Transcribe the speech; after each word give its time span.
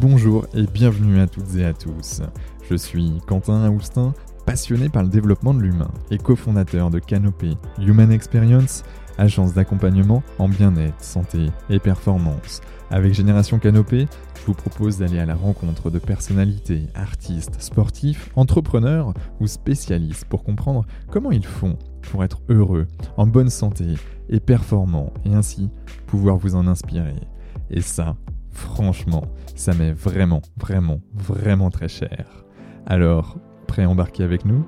Bonjour 0.00 0.46
et 0.54 0.62
bienvenue 0.62 1.20
à 1.20 1.26
toutes 1.26 1.56
et 1.56 1.64
à 1.64 1.72
tous. 1.72 2.22
Je 2.70 2.76
suis 2.76 3.20
Quentin 3.26 3.64
Aoustin, 3.64 4.14
passionné 4.46 4.88
par 4.88 5.02
le 5.02 5.08
développement 5.08 5.54
de 5.54 5.60
l'humain 5.60 5.90
et 6.10 6.18
cofondateur 6.18 6.90
de 6.90 6.98
Canopé 6.98 7.54
Human 7.78 8.12
Experience, 8.12 8.84
agence 9.18 9.54
d'accompagnement 9.54 10.22
en 10.38 10.48
bien-être, 10.48 11.02
santé 11.02 11.50
et 11.68 11.78
performance. 11.78 12.60
Avec 12.90 13.12
Génération 13.12 13.58
Canopé, 13.58 14.06
je 14.40 14.46
vous 14.46 14.54
propose 14.54 14.98
d'aller 14.98 15.18
à 15.18 15.26
la 15.26 15.34
rencontre 15.34 15.90
de 15.90 15.98
personnalités, 15.98 16.86
artistes, 16.94 17.60
sportifs, 17.60 18.30
entrepreneurs 18.36 19.12
ou 19.40 19.46
spécialistes 19.46 20.24
pour 20.24 20.44
comprendre 20.44 20.86
comment 21.10 21.32
ils 21.32 21.46
font 21.46 21.76
pour 22.02 22.24
être 22.24 22.40
heureux, 22.48 22.86
en 23.18 23.26
bonne 23.26 23.50
santé 23.50 23.84
et 24.30 24.40
performants 24.40 25.12
et 25.26 25.34
ainsi 25.34 25.68
pouvoir 26.06 26.38
vous 26.38 26.54
en 26.54 26.66
inspirer. 26.66 27.16
Et 27.70 27.82
ça, 27.82 28.16
Franchement, 28.58 29.22
ça 29.54 29.72
m'est 29.72 29.92
vraiment, 29.92 30.42
vraiment, 30.56 31.00
vraiment 31.14 31.70
très 31.70 31.86
cher. 31.86 32.44
Alors, 32.86 33.38
prêt 33.68 33.84
à 33.84 33.88
embarquer 33.88 34.24
avec 34.24 34.44
nous? 34.44 34.66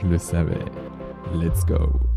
Je 0.00 0.08
le 0.08 0.18
savais. 0.18 0.64
Let's 1.32 1.64
go 1.64 2.15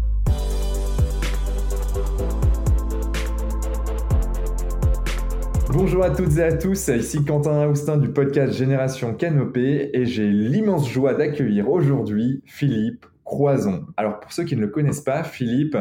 Bonjour 5.72 6.04
à 6.04 6.10
toutes 6.10 6.36
et 6.38 6.44
à 6.44 6.52
tous, 6.52 6.88
ici 6.88 7.24
Quentin 7.24 7.62
Aoustin 7.62 7.98
du 7.98 8.10
podcast 8.10 8.54
Génération 8.54 9.14
Canopée 9.14 9.92
et 9.94 10.08
j'ai 10.08 10.28
l'immense 10.28 10.90
joie 10.90 11.14
d'accueillir 11.14 11.70
aujourd'hui 11.70 12.42
Philippe 12.48 13.06
Croison. 13.24 13.86
Alors 13.96 14.20
pour 14.20 14.32
ceux 14.32 14.46
qui 14.46 14.56
ne 14.56 14.62
le 14.62 14.70
connaissent 14.70 15.02
pas, 15.02 15.24
Philippe, 15.24 15.78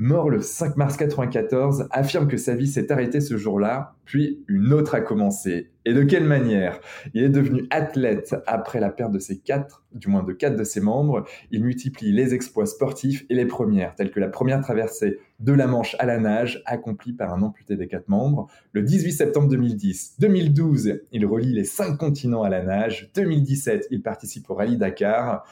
mort 0.00 0.30
le 0.30 0.40
5 0.40 0.76
mars 0.76 0.94
1994, 0.94 1.88
affirme 1.90 2.26
que 2.26 2.38
sa 2.38 2.54
vie 2.54 2.66
s'est 2.66 2.90
arrêtée 2.90 3.20
ce 3.20 3.36
jour-là, 3.36 3.94
puis 4.06 4.42
une 4.48 4.72
autre 4.72 4.94
a 4.94 5.02
commencé. 5.02 5.70
Et 5.84 5.92
de 5.92 6.02
quelle 6.02 6.24
manière? 6.24 6.80
Il 7.12 7.22
est 7.22 7.28
devenu 7.28 7.66
athlète 7.70 8.34
après 8.46 8.80
la 8.80 8.90
perte 8.90 9.12
de 9.12 9.18
ses 9.18 9.38
quatre, 9.38 9.84
du 9.92 10.08
moins 10.08 10.22
de 10.22 10.32
quatre 10.32 10.56
de 10.56 10.64
ses 10.64 10.80
membres. 10.80 11.26
Il 11.50 11.62
multiplie 11.62 12.12
les 12.12 12.32
exploits 12.32 12.64
sportifs 12.64 13.26
et 13.28 13.34
les 13.34 13.44
premières, 13.44 13.94
telles 13.94 14.10
que 14.10 14.20
la 14.20 14.28
première 14.28 14.62
traversée 14.62 15.18
de 15.38 15.52
la 15.52 15.66
Manche 15.66 15.94
à 15.98 16.06
la 16.06 16.18
nage, 16.18 16.62
accomplie 16.64 17.12
par 17.12 17.34
un 17.34 17.42
amputé 17.42 17.76
des 17.76 17.86
quatre 17.86 18.08
membres. 18.08 18.48
Le 18.72 18.82
18 18.82 19.12
septembre 19.12 19.48
2010. 19.48 20.16
2012, 20.18 21.00
il 21.12 21.26
relie 21.26 21.52
les 21.52 21.64
cinq 21.64 21.98
continents 21.98 22.42
à 22.42 22.48
la 22.48 22.62
nage. 22.62 23.10
2017, 23.14 23.88
il 23.90 24.02
participe 24.02 24.48
au 24.48 24.54
rallye 24.54 24.78
Dakar. 24.78 25.44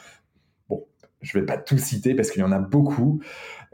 Bon, 0.69 0.85
je 1.21 1.37
ne 1.37 1.41
vais 1.41 1.45
pas 1.45 1.57
tout 1.57 1.77
citer 1.77 2.15
parce 2.15 2.31
qu'il 2.31 2.41
y 2.41 2.45
en 2.45 2.51
a 2.51 2.59
beaucoup. 2.59 3.21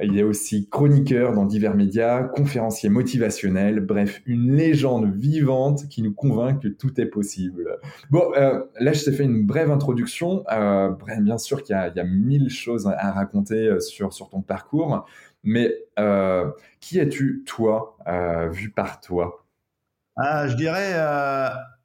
Il 0.01 0.19
est 0.19 0.23
aussi 0.23 0.67
chroniqueur 0.69 1.33
dans 1.33 1.45
divers 1.45 1.73
médias, 1.73 2.23
conférencier 2.23 2.89
motivationnel, 2.89 3.79
bref, 3.79 4.21
une 4.25 4.53
légende 4.53 5.15
vivante 5.15 5.87
qui 5.87 6.01
nous 6.01 6.13
convainc 6.13 6.61
que 6.61 6.67
tout 6.67 6.99
est 6.99 7.05
possible. 7.05 7.79
Bon, 8.09 8.29
euh, 8.35 8.61
là, 8.79 8.91
je 8.91 9.05
t'ai 9.05 9.13
fait 9.13 9.23
une 9.23 9.45
brève 9.45 9.71
introduction. 9.71 10.43
Euh, 10.51 10.91
bien 11.21 11.37
sûr 11.37 11.63
qu'il 11.63 11.75
y, 11.75 11.99
a 11.99 12.03
mille 12.03 12.49
choses 12.49 12.87
à 12.87 13.11
raconter 13.11 13.67
euh, 13.67 13.79
sur, 13.79 14.09
ton 14.29 14.41
parcours, 14.41 15.05
mais 15.43 15.73
qui 16.81 16.99
es-tu, 16.99 17.43
toi, 17.45 17.97
vu 18.51 18.71
par 18.71 18.99
toi? 18.99 19.45
Je 20.17 20.55
dirais 20.55 20.93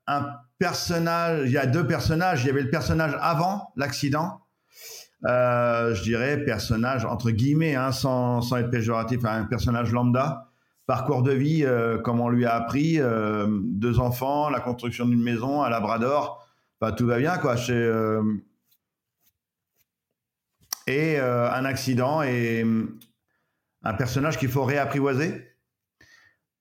un 0.07 0.27
personnage, 0.59 1.49
il 1.49 1.53
y 1.53 1.59
a 1.59 1.67
deux 1.67 1.87
personnages. 1.87 2.45
Il 2.45 2.49
y 2.49 2.51
avait 2.51 2.63
le 2.63 2.71
personnage 2.71 3.17
avant 3.21 3.73
l'accident 3.77 4.41
euh, 5.27 5.95
je 5.95 6.03
dirais, 6.03 6.39
personnage, 6.45 7.05
entre 7.05 7.31
guillemets, 7.31 7.75
hein, 7.75 7.93
sans, 7.93 8.41
être 8.57 8.71
péjoratif, 8.71 9.25
un 9.25 9.45
personnage 9.45 9.93
lambda. 9.93 10.47
Parcours 10.87 11.23
de 11.23 11.33
vie, 11.33 11.65
euh, 11.65 11.99
comme 11.99 12.21
on 12.21 12.29
lui 12.29 12.47
a 12.47 12.55
appris, 12.55 12.97
euh, 12.99 13.47
deux 13.51 14.01
enfants, 14.01 14.49
la 14.49 14.61
construction 14.61 15.07
d'une 15.07 15.23
maison, 15.23 15.63
un 15.63 15.69
labrador, 15.69 16.45
tout 16.97 17.07
va 17.07 17.19
bien, 17.19 17.37
quoi. 17.37 17.57
et 20.87 21.19
un 21.19 21.65
accident 21.67 22.23
et 22.23 22.65
un 23.83 23.95
personnage 23.95 24.39
qu'il 24.39 24.49
faut 24.49 24.65
réapprivoiser 24.65 25.47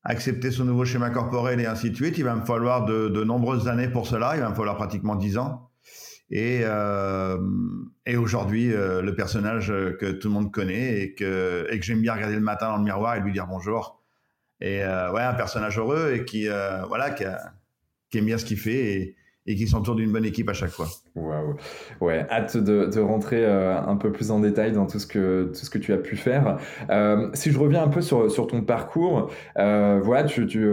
accepter 0.03 0.49
son 0.51 0.65
nouveau 0.65 0.85
schéma 0.85 1.09
corporel 1.09 1.59
et 1.59 1.65
ainsi 1.65 1.91
de 1.91 1.95
suite. 1.95 2.17
Il 2.17 2.23
va 2.23 2.35
me 2.35 2.45
falloir 2.45 2.85
de 2.85 3.23
nombreuses 3.23 3.69
années 3.69 3.87
pour 3.87 4.07
cela. 4.07 4.35
Il 4.35 4.41
va 4.41 4.49
me 4.49 4.55
falloir 4.55 4.75
pratiquement 4.75 5.15
dix 5.15 5.37
ans. 5.37 5.68
Et, 6.31 6.61
euh, 6.63 7.39
et 8.05 8.15
aujourd'hui, 8.17 8.71
euh, 8.71 9.01
le 9.01 9.15
personnage 9.15 9.67
que 9.67 10.11
tout 10.11 10.27
le 10.27 10.33
monde 10.33 10.51
connaît 10.51 11.01
et 11.01 11.15
que, 11.15 11.67
et 11.71 11.79
que 11.79 11.85
j'aime 11.85 12.01
bien 12.01 12.13
regarder 12.13 12.35
le 12.35 12.41
matin 12.41 12.69
dans 12.69 12.77
le 12.77 12.83
miroir 12.83 13.15
et 13.15 13.19
lui 13.19 13.31
dire 13.31 13.47
bonjour. 13.47 14.03
Et 14.61 14.83
euh, 14.83 15.11
ouais, 15.11 15.23
un 15.23 15.33
personnage 15.33 15.79
heureux 15.79 16.13
et 16.13 16.25
qui, 16.25 16.47
voilà, 16.87 17.11
qui, 17.11 17.23
aime 18.17 18.25
bien 18.25 18.37
ce 18.37 18.45
qu'il 18.45 18.59
fait 18.59 19.15
et 19.49 19.55
qui 19.55 19.67
s'entoure 19.67 19.95
d'une 19.95 20.11
bonne 20.11 20.25
équipe 20.25 20.47
à 20.47 20.53
chaque 20.53 20.69
fois. 20.69 20.85
Waouh. 21.15 21.55
Ouais, 22.01 22.23
hâte 22.29 22.55
de, 22.55 22.85
de 22.85 22.99
rentrer 22.99 23.43
euh, 23.43 23.81
un 23.81 23.95
peu 23.95 24.11
plus 24.11 24.29
en 24.29 24.39
détail 24.39 24.73
dans 24.73 24.85
tout 24.85 24.99
ce 24.99 25.07
que, 25.07 25.45
tout 25.45 25.65
ce 25.65 25.71
que 25.71 25.79
tu 25.79 25.91
as 25.91 25.97
pu 25.97 26.17
faire. 26.17 26.59
Euh, 26.91 27.29
si 27.33 27.49
je 27.49 27.57
reviens 27.57 27.81
un 27.81 27.87
peu 27.87 28.01
sur, 28.01 28.29
sur 28.29 28.45
ton 28.45 28.61
parcours, 28.61 29.31
euh, 29.57 29.99
voilà, 30.03 30.25
tu, 30.25 30.45
tu 30.45 30.69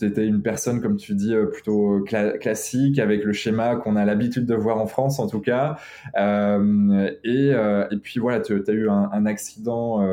étais 0.00 0.24
une 0.24 0.42
personne, 0.42 0.80
comme 0.80 0.96
tu 0.96 1.16
dis, 1.16 1.34
plutôt 1.52 2.04
cla 2.06 2.38
classique, 2.38 3.00
avec 3.00 3.24
le 3.24 3.32
schéma 3.32 3.74
qu'on 3.74 3.96
a 3.96 4.04
l'habitude 4.04 4.46
de 4.46 4.54
voir 4.54 4.78
en 4.78 4.86
France 4.86 5.18
en 5.18 5.26
tout 5.26 5.40
cas. 5.40 5.76
et, 6.16 7.50
et 7.50 7.96
puis 8.00 8.20
voilà, 8.20 8.38
tu 8.38 8.62
as 8.64 8.72
eu 8.72 8.88
un, 8.88 9.10
un 9.12 9.26
accident 9.26 10.06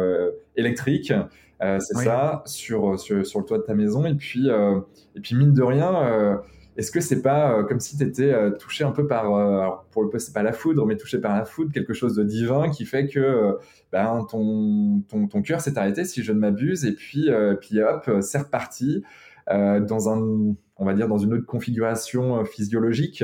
électrique. 0.55 1.13
C'est 1.59 1.97
oui. 1.97 2.03
ça, 2.03 2.41
sur, 2.47 2.99
sur, 2.99 3.25
sur, 3.25 3.39
le 3.39 3.45
toit 3.45 3.59
de 3.59 3.63
ta 3.63 3.75
maison. 3.75 4.05
Et 4.07 4.15
puis, 4.15 4.47
et 4.47 5.19
puis 5.19 5.35
mine 5.35 5.53
de 5.53 5.61
rien, 5.61 6.41
est-ce 6.77 6.91
que 6.91 7.01
c'est 7.01 7.23
pas 7.23 7.51
euh, 7.51 7.63
comme 7.63 7.79
si 7.79 7.97
tu 7.97 8.03
étais 8.03 8.31
euh, 8.31 8.51
touché 8.51 8.83
un 8.83 8.91
peu 8.91 9.07
par, 9.07 9.33
euh, 9.33 9.67
pour 9.91 10.03
le 10.03 10.09
coup 10.09 10.19
c'est 10.19 10.33
pas 10.33 10.43
la 10.43 10.53
foudre, 10.53 10.85
mais 10.85 10.95
touché 10.95 11.19
par 11.19 11.35
la 11.35 11.43
foudre, 11.43 11.71
quelque 11.73 11.93
chose 11.93 12.15
de 12.15 12.23
divin 12.23 12.69
qui 12.69 12.85
fait 12.85 13.07
que 13.07 13.57
ben, 13.91 14.25
ton, 14.29 15.01
ton, 15.09 15.27
ton 15.27 15.41
cœur 15.41 15.59
s'est 15.59 15.77
arrêté, 15.77 16.05
si 16.05 16.21
je 16.23 16.31
ne 16.31 16.39
m'abuse, 16.39 16.85
et 16.85 16.93
puis, 16.93 17.29
puis 17.61 17.81
hop, 17.81 18.09
c'est 18.21 18.37
reparti 18.37 19.03
dans 19.49 20.09
un, 20.09 20.55
on 20.75 20.85
va 20.85 20.93
dire, 20.93 21.07
dans 21.07 21.17
une 21.17 21.33
autre 21.33 21.45
configuration 21.45 22.43
physiologique. 22.45 23.23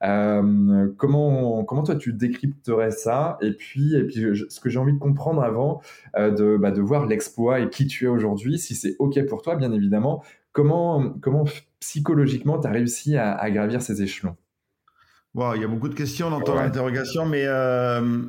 Comment, 0.00 1.64
comment 1.64 1.82
toi 1.82 1.96
tu 1.96 2.14
décrypterais 2.14 2.90
ça? 2.90 3.36
Et 3.42 3.52
puis, 3.52 3.94
et 3.94 4.04
puis 4.04 4.24
ce 4.48 4.58
que 4.58 4.70
j'ai 4.70 4.78
envie 4.78 4.94
de 4.94 4.98
comprendre 4.98 5.42
avant 5.42 5.82
de, 6.16 6.56
bah, 6.56 6.70
de 6.70 6.80
voir 6.80 7.06
l'exploit 7.06 7.60
et 7.60 7.68
qui 7.68 7.86
tu 7.86 8.06
es 8.06 8.08
aujourd'hui, 8.08 8.58
si 8.58 8.74
c'est 8.74 8.96
OK 8.98 9.22
pour 9.26 9.42
toi, 9.42 9.54
bien 9.54 9.72
évidemment, 9.72 10.24
comment, 10.52 11.12
comment 11.20 11.44
psychologiquement 11.80 12.58
tu 12.58 12.68
as 12.68 12.70
réussi 12.70 13.16
à, 13.16 13.34
à, 13.34 13.50
gravir 13.50 13.82
ces 13.82 14.02
échelons 14.02 14.36
wow, 15.34 15.54
Il 15.54 15.62
y 15.62 15.64
a 15.64 15.68
beaucoup 15.68 15.88
de 15.88 15.94
questions 15.94 16.30
dans 16.30 16.40
ton 16.40 16.56
ouais. 16.56 16.62
interrogation, 16.62 17.26
mais 17.26 17.44
euh, 17.46 18.22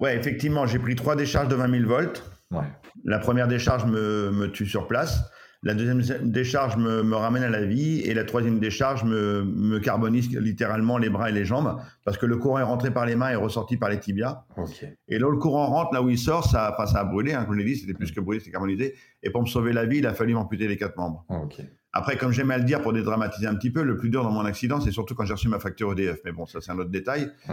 ouais, 0.00 0.16
effectivement, 0.16 0.66
j'ai 0.66 0.78
pris 0.78 0.96
trois 0.96 1.16
décharges 1.16 1.48
de 1.48 1.54
20 1.54 1.70
000 1.70 1.88
volts. 1.88 2.24
Ouais. 2.50 2.66
La 3.04 3.18
première 3.18 3.48
décharge 3.48 3.84
me, 3.84 4.30
me 4.30 4.50
tue 4.50 4.66
sur 4.66 4.86
place. 4.86 5.30
La 5.62 5.74
deuxième 5.74 6.00
décharge 6.22 6.78
me, 6.78 7.02
me, 7.02 7.16
ramène 7.16 7.42
à 7.42 7.50
la 7.50 7.62
vie 7.62 8.00
et 8.00 8.14
la 8.14 8.24
troisième 8.24 8.58
décharge 8.58 9.04
me, 9.04 9.44
me, 9.44 9.78
carbonise 9.78 10.30
littéralement 10.30 10.96
les 10.96 11.10
bras 11.10 11.28
et 11.28 11.34
les 11.34 11.44
jambes 11.44 11.78
parce 12.02 12.16
que 12.16 12.24
le 12.24 12.38
courant 12.38 12.58
est 12.58 12.62
rentré 12.62 12.90
par 12.90 13.04
les 13.04 13.14
mains 13.14 13.28
et 13.28 13.34
ressorti 13.34 13.76
par 13.76 13.90
les 13.90 14.00
tibias. 14.00 14.46
Okay. 14.56 14.96
Et 15.08 15.18
là, 15.18 15.28
le 15.30 15.36
courant 15.36 15.66
rentre, 15.66 15.92
là 15.92 16.00
où 16.00 16.08
il 16.08 16.18
sort, 16.18 16.46
ça, 16.46 16.72
enfin, 16.72 16.90
ça 16.90 17.00
a 17.00 17.04
brûlé, 17.04 17.34
hein, 17.34 17.44
comme 17.44 17.56
je 17.56 17.58
l'ai 17.58 17.66
dit, 17.66 17.76
c'était 17.76 17.92
plus 17.92 18.10
que 18.10 18.20
brûlé, 18.20 18.40
c'était 18.40 18.52
carbonisé. 18.52 18.94
Et 19.22 19.28
pour 19.28 19.42
me 19.42 19.46
sauver 19.46 19.74
la 19.74 19.84
vie, 19.84 19.98
il 19.98 20.06
a 20.06 20.14
fallu 20.14 20.32
m'amputer 20.32 20.66
les 20.66 20.78
quatre 20.78 20.96
membres. 20.96 21.26
Okay. 21.28 21.68
Après, 21.92 22.16
comme 22.16 22.30
j'aime 22.30 22.52
à 22.52 22.58
le 22.58 22.64
dire 22.64 22.82
pour 22.82 22.92
dédramatiser 22.92 23.48
un 23.48 23.54
petit 23.56 23.70
peu, 23.70 23.82
le 23.82 23.96
plus 23.96 24.10
dur 24.10 24.22
dans 24.22 24.30
mon 24.30 24.44
accident, 24.44 24.80
c'est 24.80 24.92
surtout 24.92 25.14
quand 25.16 25.24
j'ai 25.24 25.32
reçu 25.32 25.48
ma 25.48 25.58
facture 25.58 25.92
EDF. 25.92 26.20
Mais 26.24 26.30
bon, 26.30 26.46
ça, 26.46 26.60
c'est 26.60 26.70
un 26.70 26.78
autre 26.78 26.90
détail. 26.90 27.30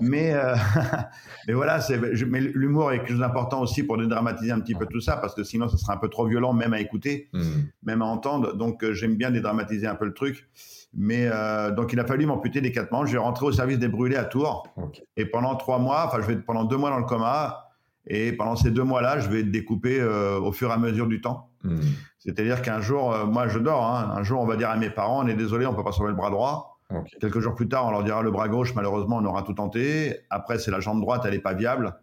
Mais, 0.00 0.34
euh, 0.34 0.54
mais 1.48 1.54
voilà, 1.54 1.80
mais 2.28 2.40
l'humour 2.40 2.92
est 2.92 2.98
quelque 2.98 3.12
chose 3.12 3.20
d'important 3.20 3.62
aussi 3.62 3.82
pour 3.82 3.96
dédramatiser 3.96 4.52
un 4.52 4.60
petit 4.60 4.74
peu 4.74 4.84
tout 4.84 5.00
ça, 5.00 5.16
parce 5.16 5.34
que 5.34 5.42
sinon, 5.42 5.70
ce 5.70 5.78
serait 5.78 5.94
un 5.94 5.96
peu 5.96 6.10
trop 6.10 6.26
violent, 6.26 6.52
même 6.52 6.74
à 6.74 6.80
écouter, 6.80 7.30
mmh. 7.32 7.40
même 7.82 8.02
à 8.02 8.04
entendre. 8.04 8.54
Donc, 8.54 8.84
euh, 8.84 8.92
j'aime 8.92 9.16
bien 9.16 9.30
dédramatiser 9.30 9.86
un 9.86 9.94
peu 9.94 10.04
le 10.04 10.12
truc. 10.12 10.50
Mais 10.94 11.28
euh, 11.30 11.70
donc, 11.70 11.94
il 11.94 12.00
a 12.00 12.04
fallu 12.04 12.26
m'amputer 12.26 12.60
les 12.60 12.72
quatre 12.72 12.90
membres. 12.92 13.06
Je 13.06 13.12
vais 13.12 13.18
rentrer 13.18 13.46
au 13.46 13.52
service 13.52 13.78
des 13.78 13.88
brûlés 13.88 14.16
à 14.16 14.24
Tours. 14.24 14.66
Okay. 14.76 15.02
Et 15.16 15.24
pendant 15.24 15.54
trois 15.56 15.78
mois, 15.78 16.06
enfin, 16.06 16.18
je 16.20 16.26
vais 16.26 16.34
être 16.34 16.44
pendant 16.44 16.64
deux 16.64 16.76
mois 16.76 16.90
dans 16.90 16.98
le 16.98 17.04
coma. 17.04 17.65
Et 18.06 18.32
pendant 18.32 18.56
ces 18.56 18.70
deux 18.70 18.84
mois-là, 18.84 19.18
je 19.18 19.28
vais 19.28 19.40
être 19.40 19.50
découpé 19.50 20.00
euh, 20.00 20.38
au 20.38 20.52
fur 20.52 20.70
et 20.70 20.72
à 20.72 20.78
mesure 20.78 21.06
du 21.06 21.20
temps. 21.20 21.50
Mmh. 21.64 21.76
C'est-à-dire 22.18 22.62
qu'un 22.62 22.80
jour, 22.80 23.12
euh, 23.12 23.26
moi 23.26 23.48
je 23.48 23.58
dors, 23.58 23.84
hein, 23.84 24.12
un 24.16 24.22
jour 24.22 24.40
on 24.40 24.46
va 24.46 24.56
dire 24.56 24.70
à 24.70 24.76
mes 24.76 24.90
parents, 24.90 25.24
on 25.24 25.28
est 25.28 25.34
désolé, 25.34 25.66
on 25.66 25.74
peut 25.74 25.84
pas 25.84 25.92
sauver 25.92 26.10
le 26.10 26.16
bras 26.16 26.30
droit. 26.30 26.80
Okay. 26.88 27.16
Quelques 27.20 27.40
jours 27.40 27.54
plus 27.54 27.68
tard, 27.68 27.86
on 27.86 27.90
leur 27.90 28.04
dira 28.04 28.22
le 28.22 28.30
bras 28.30 28.48
gauche, 28.48 28.74
malheureusement, 28.74 29.16
on 29.16 29.24
aura 29.24 29.42
tout 29.42 29.54
tenté. 29.54 30.18
Après, 30.30 30.58
c'est 30.58 30.70
la 30.70 30.80
jambe 30.80 31.00
droite, 31.00 31.22
elle 31.24 31.34
est 31.34 31.40
pas 31.40 31.54
viable. 31.54 31.94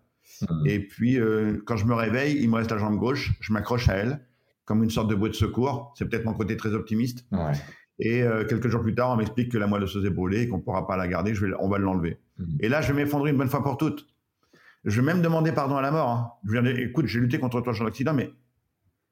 Mmh. 0.41 0.67
Et 0.67 0.79
puis, 0.79 1.19
euh, 1.19 1.61
quand 1.65 1.77
je 1.77 1.85
me 1.85 1.94
réveille, 1.94 2.38
il 2.41 2.50
me 2.50 2.55
reste 2.55 2.71
la 2.71 2.77
jambe 2.77 2.97
gauche, 2.97 3.33
je 3.39 3.53
m'accroche 3.53 3.88
à 3.88 3.94
elle, 3.94 4.19
comme 4.65 4.83
une 4.83 4.89
sorte 4.89 5.09
de 5.09 5.15
bouée 5.15 5.29
de 5.29 5.35
secours. 5.35 5.94
C'est 5.97 6.09
peut-être 6.09 6.25
mon 6.25 6.33
côté 6.33 6.57
très 6.57 6.73
optimiste. 6.73 7.25
Ouais. 7.31 7.53
Et 8.00 8.23
euh, 8.23 8.44
quelques 8.44 8.67
jours 8.67 8.81
plus 8.81 8.95
tard, 8.95 9.11
on 9.11 9.15
m'explique 9.15 9.51
que 9.51 9.57
la 9.57 9.67
moelle 9.67 9.83
osseuse 9.83 10.05
est 10.05 10.09
brûlée 10.09 10.41
et 10.41 10.47
qu'on 10.50 10.57
ne 10.57 10.63
pourra 10.63 10.88
pas 10.88 10.97
la 10.97 11.07
garder, 11.07 11.33
je 11.33 11.45
vais, 11.45 11.53
on 11.59 11.69
va 11.69 11.77
l'enlever. 11.77 12.19
Mmh. 12.38 12.44
Et 12.59 12.69
là, 12.69 12.81
je 12.81 12.91
vais 12.91 13.03
m'effondrer 13.03 13.31
une 13.31 13.38
bonne 13.38 13.50
fois 13.50 13.63
pour 13.63 13.77
toutes. 13.77 14.07
Je 14.85 15.00
vais 15.00 15.06
même 15.06 15.21
demander 15.21 15.51
pardon 15.51 15.77
à 15.77 15.81
la 15.81 15.91
mort. 15.91 16.09
Hein. 16.09 16.31
Je 16.45 16.51
viens 16.51 16.65
écoute, 16.65 17.06
j'ai 17.07 17.19
lutté 17.19 17.39
contre 17.39 17.62
toi 17.62 17.74
sur 17.74 17.83
l'accident, 17.83 18.13
mais, 18.13 18.31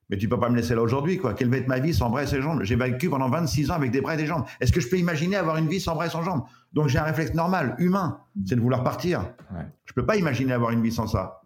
mais 0.09 0.18
tu 0.18 0.27
peux 0.27 0.39
pas 0.39 0.50
me 0.50 0.56
laisser 0.56 0.75
là 0.75 0.81
aujourd'hui, 0.81 1.18
quoi. 1.18 1.33
Quelle 1.33 1.50
va 1.50 1.57
être 1.57 1.68
ma 1.68 1.79
vie 1.79 1.94
sans 1.94 2.09
bras 2.09 2.23
et 2.23 2.27
sans 2.27 2.41
jambes? 2.41 2.63
J'ai 2.63 2.75
vécu 2.75 3.09
pendant 3.09 3.29
26 3.29 3.71
ans 3.71 3.75
avec 3.75 3.91
des 3.91 4.01
bras 4.01 4.15
et 4.15 4.18
des 4.18 4.25
jambes. 4.25 4.45
Est-ce 4.59 4.71
que 4.71 4.81
je 4.81 4.89
peux 4.89 4.97
imaginer 4.97 5.38
avoir 5.38 5.57
une 5.57 5.68
vie 5.68 5.79
sans 5.79 5.95
bras 5.95 6.07
et 6.07 6.09
sans 6.09 6.23
jambes? 6.23 6.44
Donc 6.73 6.88
j'ai 6.88 7.00
un 7.00 7.03
réflexe 7.03 7.33
normal, 7.33 7.75
humain, 7.79 8.19
c'est 8.45 8.56
de 8.56 8.62
vouloir 8.62 8.83
partir. 8.83 9.21
Ouais. 9.53 9.65
Je 9.85 9.94
peux 9.94 10.06
pas 10.06 10.18
imaginer 10.18 10.53
avoir 10.53 10.71
une 10.71 10.81
vie 10.81 10.91
sans 10.91 11.07
ça. 11.07 11.41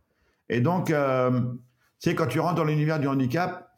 Et 0.50 0.62
donc, 0.62 0.92
euh, 0.92 1.42
tu 2.00 2.10
sais, 2.10 2.16
quand 2.16 2.28
tu 2.28 2.40
rentres 2.40 2.56
dans 2.56 2.64
l'univers 2.64 3.00
du 3.00 3.08
handicap, 3.08 3.70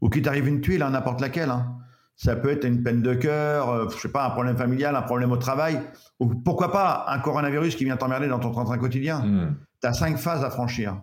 ou 0.00 0.08
qu'il 0.08 0.22
t'arrive 0.22 0.48
une 0.48 0.60
tuile, 0.60 0.82
hein, 0.82 0.90
n'importe 0.90 1.20
laquelle, 1.20 1.50
hein, 1.50 1.76
ça 2.16 2.36
peut 2.36 2.50
être 2.50 2.64
une 2.64 2.82
peine 2.82 3.02
de 3.02 3.14
cœur, 3.14 3.70
euh, 3.70 3.88
je 3.88 3.98
sais 3.98 4.08
pas, 4.08 4.26
un 4.26 4.30
problème 4.30 4.56
familial, 4.56 4.94
un 4.96 5.02
problème 5.02 5.32
au 5.32 5.36
travail, 5.36 5.80
ou 6.20 6.26
pourquoi 6.26 6.70
pas 6.70 7.06
un 7.08 7.18
coronavirus 7.18 7.76
qui 7.76 7.84
vient 7.84 7.96
t'emmerder 7.96 8.28
dans 8.28 8.38
ton 8.38 8.50
train 8.50 8.78
quotidien. 8.78 9.20
Hmm. 9.20 9.56
Tu 9.80 9.88
as 9.88 9.92
cinq 9.92 10.18
phases 10.18 10.44
à 10.44 10.50
franchir. 10.50 11.02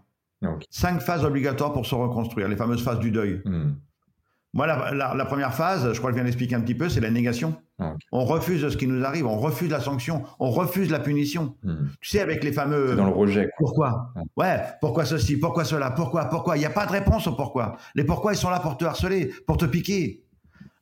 Cinq 0.70 1.02
phases 1.02 1.26
obligatoires 1.26 1.74
pour 1.74 1.86
se 1.86 1.96
reconstruire, 1.96 2.48
les 2.48 2.56
fameuses 2.56 2.84
phases 2.84 3.00
du 3.00 3.12
deuil. 3.12 3.42
Hmm. 3.44 3.74
Moi, 4.54 4.66
la, 4.66 5.26
première 5.26 5.54
phase, 5.54 5.94
je 5.94 5.98
crois 6.00 6.10
que 6.10 6.16
je 6.16 6.22
viens 6.22 6.24
d'expliquer 6.24 6.56
un 6.56 6.62
petit 6.62 6.74
peu, 6.74 6.90
c'est 6.90 7.02
la 7.02 7.12
négation. 7.12 7.56
On 8.12 8.26
refuse 8.26 8.68
ce 8.68 8.78
qui 8.78 8.88
nous 8.88 9.06
arrive, 9.06 9.28
on 9.28 9.38
refuse 9.38 9.70
la 9.70 9.80
sanction, 9.80 10.24
on 10.40 10.50
refuse 10.50 10.90
la 10.90 11.00
punition. 11.00 11.56
Hmm. 11.64 11.88
Tu 12.02 12.10
sais, 12.10 12.20
avec 12.20 12.44
les 12.44 12.52
fameux. 12.52 12.96
Dans 12.96 13.06
le 13.06 13.12
rejet. 13.12 13.50
Pourquoi? 13.58 14.14
Ouais, 14.38 14.60
pourquoi 14.82 15.06
ceci, 15.06 15.38
pourquoi 15.38 15.66
cela, 15.66 15.92
pourquoi, 15.92 16.26
pourquoi? 16.26 16.58
Il 16.58 16.62
n'y 16.62 16.66
a 16.66 16.72
pas 16.72 16.86
de 16.86 16.92
réponse 16.92 17.28
au 17.28 17.34
pourquoi. 17.34 17.78
Les 17.94 18.04
pourquoi, 18.04 18.34
ils 18.34 18.38
sont 18.38 18.50
là 18.50 18.60
pour 18.60 18.78
te 18.78 18.86
harceler, 18.86 19.32
pour 19.46 19.58
te 19.58 19.66
piquer. 19.66 20.24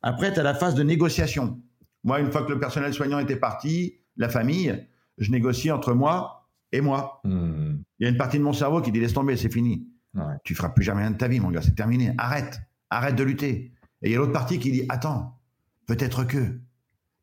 Après, 0.02 0.34
tu 0.34 0.40
as 0.40 0.44
la 0.44 0.54
phase 0.54 0.76
de 0.76 0.84
négociation. 0.84 1.60
Moi, 2.04 2.20
une 2.20 2.32
fois 2.32 2.44
que 2.44 2.52
le 2.52 2.60
personnel 2.60 2.94
soignant 2.94 3.20
était 3.20 3.36
parti, 3.36 4.00
la 4.16 4.30
famille, 4.30 4.88
je 5.18 5.32
négocie 5.32 5.72
entre 5.72 5.94
moi 5.94 6.50
et 6.72 6.82
moi. 6.82 7.22
Hmm. 7.24 7.78
Il 8.00 8.04
y 8.04 8.06
a 8.06 8.10
une 8.10 8.18
partie 8.18 8.38
de 8.38 8.44
mon 8.44 8.54
cerveau 8.54 8.82
qui 8.82 8.92
dit 8.92 9.00
laisse 9.00 9.14
tomber, 9.14 9.36
c'est 9.38 9.52
fini. 9.52 9.88
Ouais. 10.14 10.24
Tu 10.44 10.56
feras 10.56 10.70
plus 10.70 10.84
jamais 10.84 11.02
rien 11.02 11.12
de 11.12 11.18
ta 11.18 11.28
vie, 11.28 11.40
mon 11.40 11.52
gars, 11.52 11.62
c'est 11.62 11.76
terminé. 11.76 12.14
Arrête, 12.18 12.62
arrête 12.90 13.16
de 13.16 13.24
lutter. 13.24 13.72
Et 14.02 14.10
il 14.10 14.12
y 14.12 14.16
a 14.16 14.18
l'autre 14.18 14.34
partie 14.34 14.60
qui 14.60 14.72
dit 14.72 14.86
attends, 14.90 15.40
peut-être 15.88 16.24
que, 16.24 16.60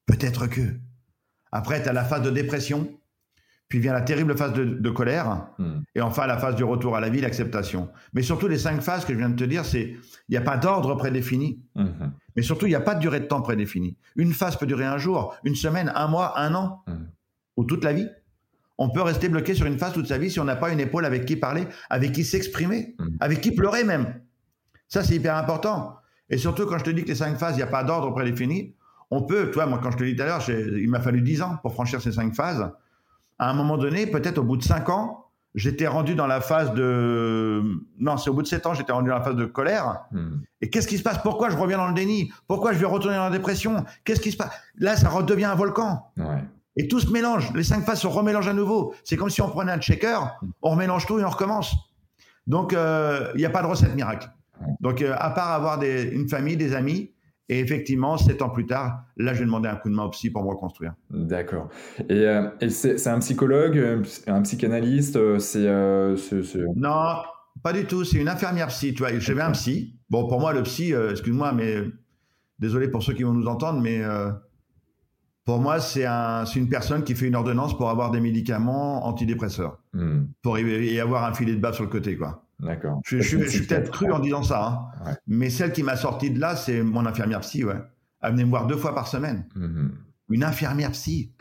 peut-être 0.06 0.46
que. 0.46 0.60
Après, 1.52 1.82
tu 1.82 1.88
as 1.88 1.92
la 1.92 2.04
phase 2.04 2.22
de 2.22 2.30
dépression 2.30 2.88
puis 3.68 3.78
vient 3.80 3.92
la 3.92 4.02
terrible 4.02 4.36
phase 4.36 4.52
de, 4.52 4.90
colère, 4.90 5.48
hmm. 5.58 5.80
et 5.94 6.00
enfin 6.00 6.26
la 6.26 6.36
phase 6.36 6.54
du 6.54 6.64
retour 6.64 6.96
à 6.96 7.00
la 7.00 7.08
vie, 7.08 7.20
l'acceptation. 7.20 7.88
Mais 8.12 8.22
surtout, 8.22 8.46
les 8.46 8.58
cinq 8.58 8.82
phases 8.82 9.04
que 9.04 9.12
je 9.12 9.18
viens 9.18 9.30
de 9.30 9.36
te 9.36 9.44
dire, 9.44 9.64
c'est 9.64 9.96
il 10.28 10.30
n'y 10.30 10.36
a 10.36 10.42
pas 10.42 10.56
d'ordre 10.56 10.94
prédéfini, 10.94 11.60
hmm. 11.74 12.10
Mais 12.36 12.42
surtout, 12.42 12.66
il 12.66 12.70
n'y 12.70 12.74
a 12.74 12.80
pas 12.80 12.94
de 12.94 13.00
durée 13.00 13.20
de 13.20 13.26
temps 13.26 13.42
prédéfinie. 13.42 13.96
Une 14.16 14.32
phase 14.32 14.56
peut 14.56 14.66
durer 14.66 14.84
un 14.84 14.98
jour, 14.98 15.34
une 15.44 15.54
semaine, 15.54 15.92
un 15.94 16.08
mois, 16.08 16.38
un 16.38 16.54
an, 16.54 16.82
hmm. 16.86 17.06
ou 17.56 17.64
toute 17.64 17.84
la 17.84 17.92
vie. 17.92 18.08
On 18.76 18.90
peut 18.90 19.02
rester 19.02 19.28
bloqué 19.28 19.54
sur 19.54 19.66
une 19.66 19.78
phase 19.78 19.92
toute 19.92 20.08
sa 20.08 20.18
vie 20.18 20.30
si 20.30 20.40
on 20.40 20.44
n'a 20.44 20.56
pas 20.56 20.70
une 20.70 20.80
épaule 20.80 21.04
avec 21.04 21.26
qui 21.26 21.36
parler, 21.36 21.66
avec 21.90 22.12
qui 22.12 22.24
s'exprimer, 22.24 22.96
avec 23.20 23.40
qui 23.40 23.52
pleurer 23.52 23.84
même. 23.84 24.20
Ça, 24.88 25.04
c'est 25.04 25.14
hyper 25.14 25.36
important. 25.36 25.96
Et 26.28 26.38
surtout, 26.38 26.66
quand 26.66 26.78
je 26.78 26.84
te 26.84 26.90
dis 26.90 27.02
que 27.02 27.08
les 27.08 27.14
cinq 27.14 27.38
phases, 27.38 27.54
il 27.54 27.58
n'y 27.58 27.62
a 27.62 27.68
pas 27.68 27.84
d'ordre 27.84 28.10
prédéfini, 28.12 28.74
on 29.10 29.22
peut, 29.22 29.50
toi, 29.52 29.66
moi, 29.66 29.78
quand 29.80 29.92
je 29.92 29.98
te 29.98 30.04
dis 30.04 30.16
tout 30.16 30.22
à 30.22 30.26
l'heure, 30.26 30.42
il 30.48 30.88
m'a 30.90 31.00
fallu 31.00 31.22
dix 31.22 31.40
ans 31.40 31.58
pour 31.62 31.72
franchir 31.72 32.02
ces 32.02 32.12
cinq 32.12 32.34
phases 32.34 32.68
à 33.38 33.50
un 33.50 33.54
moment 33.54 33.76
donné, 33.76 34.06
peut-être 34.06 34.38
au 34.38 34.42
bout 34.42 34.56
de 34.56 34.62
cinq 34.62 34.88
ans, 34.88 35.23
j'étais 35.54 35.86
rendu 35.86 36.14
dans 36.14 36.26
la 36.26 36.40
phase 36.40 36.74
de... 36.74 37.62
Non, 37.98 38.16
c'est 38.16 38.30
au 38.30 38.34
bout 38.34 38.42
de 38.42 38.46
sept 38.46 38.66
ans, 38.66 38.74
j'étais 38.74 38.92
rendu 38.92 39.10
dans 39.10 39.16
la 39.16 39.22
phase 39.22 39.36
de 39.36 39.44
colère. 39.44 40.00
Hmm. 40.10 40.40
Et 40.60 40.70
qu'est-ce 40.70 40.88
qui 40.88 40.98
se 40.98 41.02
passe? 41.02 41.18
Pourquoi 41.22 41.50
je 41.50 41.56
reviens 41.56 41.78
dans 41.78 41.88
le 41.88 41.94
déni? 41.94 42.32
Pourquoi 42.48 42.72
je 42.72 42.78
vais 42.78 42.86
retourner 42.86 43.16
dans 43.16 43.24
la 43.24 43.30
dépression? 43.30 43.84
Qu'est-ce 44.04 44.20
qui 44.20 44.32
se 44.32 44.36
passe? 44.36 44.50
Là, 44.78 44.96
ça 44.96 45.08
redevient 45.08 45.44
un 45.44 45.54
volcan. 45.54 46.10
Et 46.76 46.88
tout 46.88 46.98
se 46.98 47.10
mélange. 47.10 47.52
Les 47.54 47.62
cinq 47.62 47.84
phases 47.84 48.00
se 48.00 48.08
remélangent 48.08 48.48
à 48.48 48.52
nouveau. 48.52 48.94
C'est 49.04 49.16
comme 49.16 49.30
si 49.30 49.40
on 49.40 49.48
prenait 49.48 49.70
un 49.70 49.78
checker, 49.78 50.18
on 50.60 50.70
remélange 50.70 51.06
tout 51.06 51.20
et 51.20 51.24
on 51.24 51.30
recommence. 51.30 51.74
Donc, 52.48 52.72
euh, 52.72 53.30
il 53.34 53.38
n'y 53.38 53.46
a 53.46 53.50
pas 53.50 53.62
de 53.62 53.68
recette 53.68 53.94
miracle. 53.94 54.28
Donc, 54.80 55.00
euh, 55.00 55.14
à 55.16 55.30
part 55.30 55.52
avoir 55.52 55.78
des, 55.78 56.02
une 56.02 56.28
famille, 56.28 56.56
des 56.56 56.74
amis, 56.74 57.13
et 57.48 57.60
effectivement, 57.60 58.16
sept 58.16 58.40
ans 58.40 58.48
plus 58.48 58.64
tard, 58.64 59.04
là, 59.18 59.34
je 59.34 59.40
vais 59.40 59.44
demander 59.44 59.68
un 59.68 59.76
coup 59.76 59.90
de 59.90 59.94
main 59.94 60.04
au 60.04 60.10
psy 60.10 60.30
pour 60.30 60.42
me 60.42 60.48
reconstruire. 60.48 60.94
D'accord. 61.10 61.68
Et, 62.08 62.26
euh, 62.26 62.48
c'est 62.70 63.06
un 63.06 63.18
psychologue, 63.18 63.76
euh, 63.76 64.02
un 64.26 64.42
psychanalyste 64.42 65.16
euh, 65.16 65.38
c'est, 65.38 66.58
Non, 66.76 67.16
pas 67.62 67.72
du 67.74 67.84
tout. 67.84 68.04
C'est 68.04 68.18
une 68.18 68.28
infirmière 68.28 68.68
psy. 68.68 68.94
Tu 68.94 69.02
vois, 69.02 69.18
j'avais 69.18 69.42
un 69.42 69.50
psy. 69.50 69.94
Bon, 70.08 70.26
pour 70.26 70.40
moi, 70.40 70.54
le 70.54 70.62
psy, 70.62 70.92
excuse-moi, 70.92 71.52
mais 71.52 71.82
désolé 72.58 72.88
pour 72.88 73.02
ceux 73.02 73.12
qui 73.12 73.24
vont 73.24 73.34
nous 73.34 73.46
entendre, 73.46 73.80
mais 73.80 74.02
pour 75.44 75.58
moi, 75.58 75.80
c'est 75.80 76.06
un, 76.06 76.44
une 76.44 76.68
personne 76.70 77.04
qui 77.04 77.14
fait 77.14 77.26
une 77.26 77.36
ordonnance 77.36 77.76
pour 77.76 77.90
avoir 77.90 78.10
des 78.10 78.20
médicaments 78.20 79.06
antidépresseurs, 79.06 79.78
hmm. 79.92 80.24
pour 80.40 80.58
y, 80.58 81.00
avoir 81.00 81.24
un 81.24 81.34
filet 81.34 81.54
de 81.54 81.60
bave 81.60 81.74
sur 81.74 81.84
le 81.84 81.90
côté, 81.90 82.16
quoi. 82.16 82.43
D'accord. 82.60 83.00
Je, 83.04 83.18
suis 83.18 83.66
peut-être 83.66 83.90
cru 83.90 84.10
en 84.12 84.18
disant 84.18 84.42
ça, 84.42 84.90
hein. 85.04 85.14
mais 85.26 85.50
celle 85.50 85.72
qui 85.72 85.82
m'a 85.82 85.96
sorti 85.96 86.30
de 86.30 86.40
là, 86.40 86.56
c'est 86.56 86.82
mon 86.82 87.04
infirmière 87.06 87.40
psy. 87.40 87.64
Ouais. 87.64 87.80
Elle 88.22 88.32
venait 88.32 88.44
me 88.44 88.50
voir 88.50 88.66
deux 88.66 88.76
fois 88.76 88.94
par 88.94 89.06
semaine. 89.06 89.46
Mhm. 89.54 89.92
Une 90.30 90.44
infirmière 90.44 90.92
psy. 90.92 91.32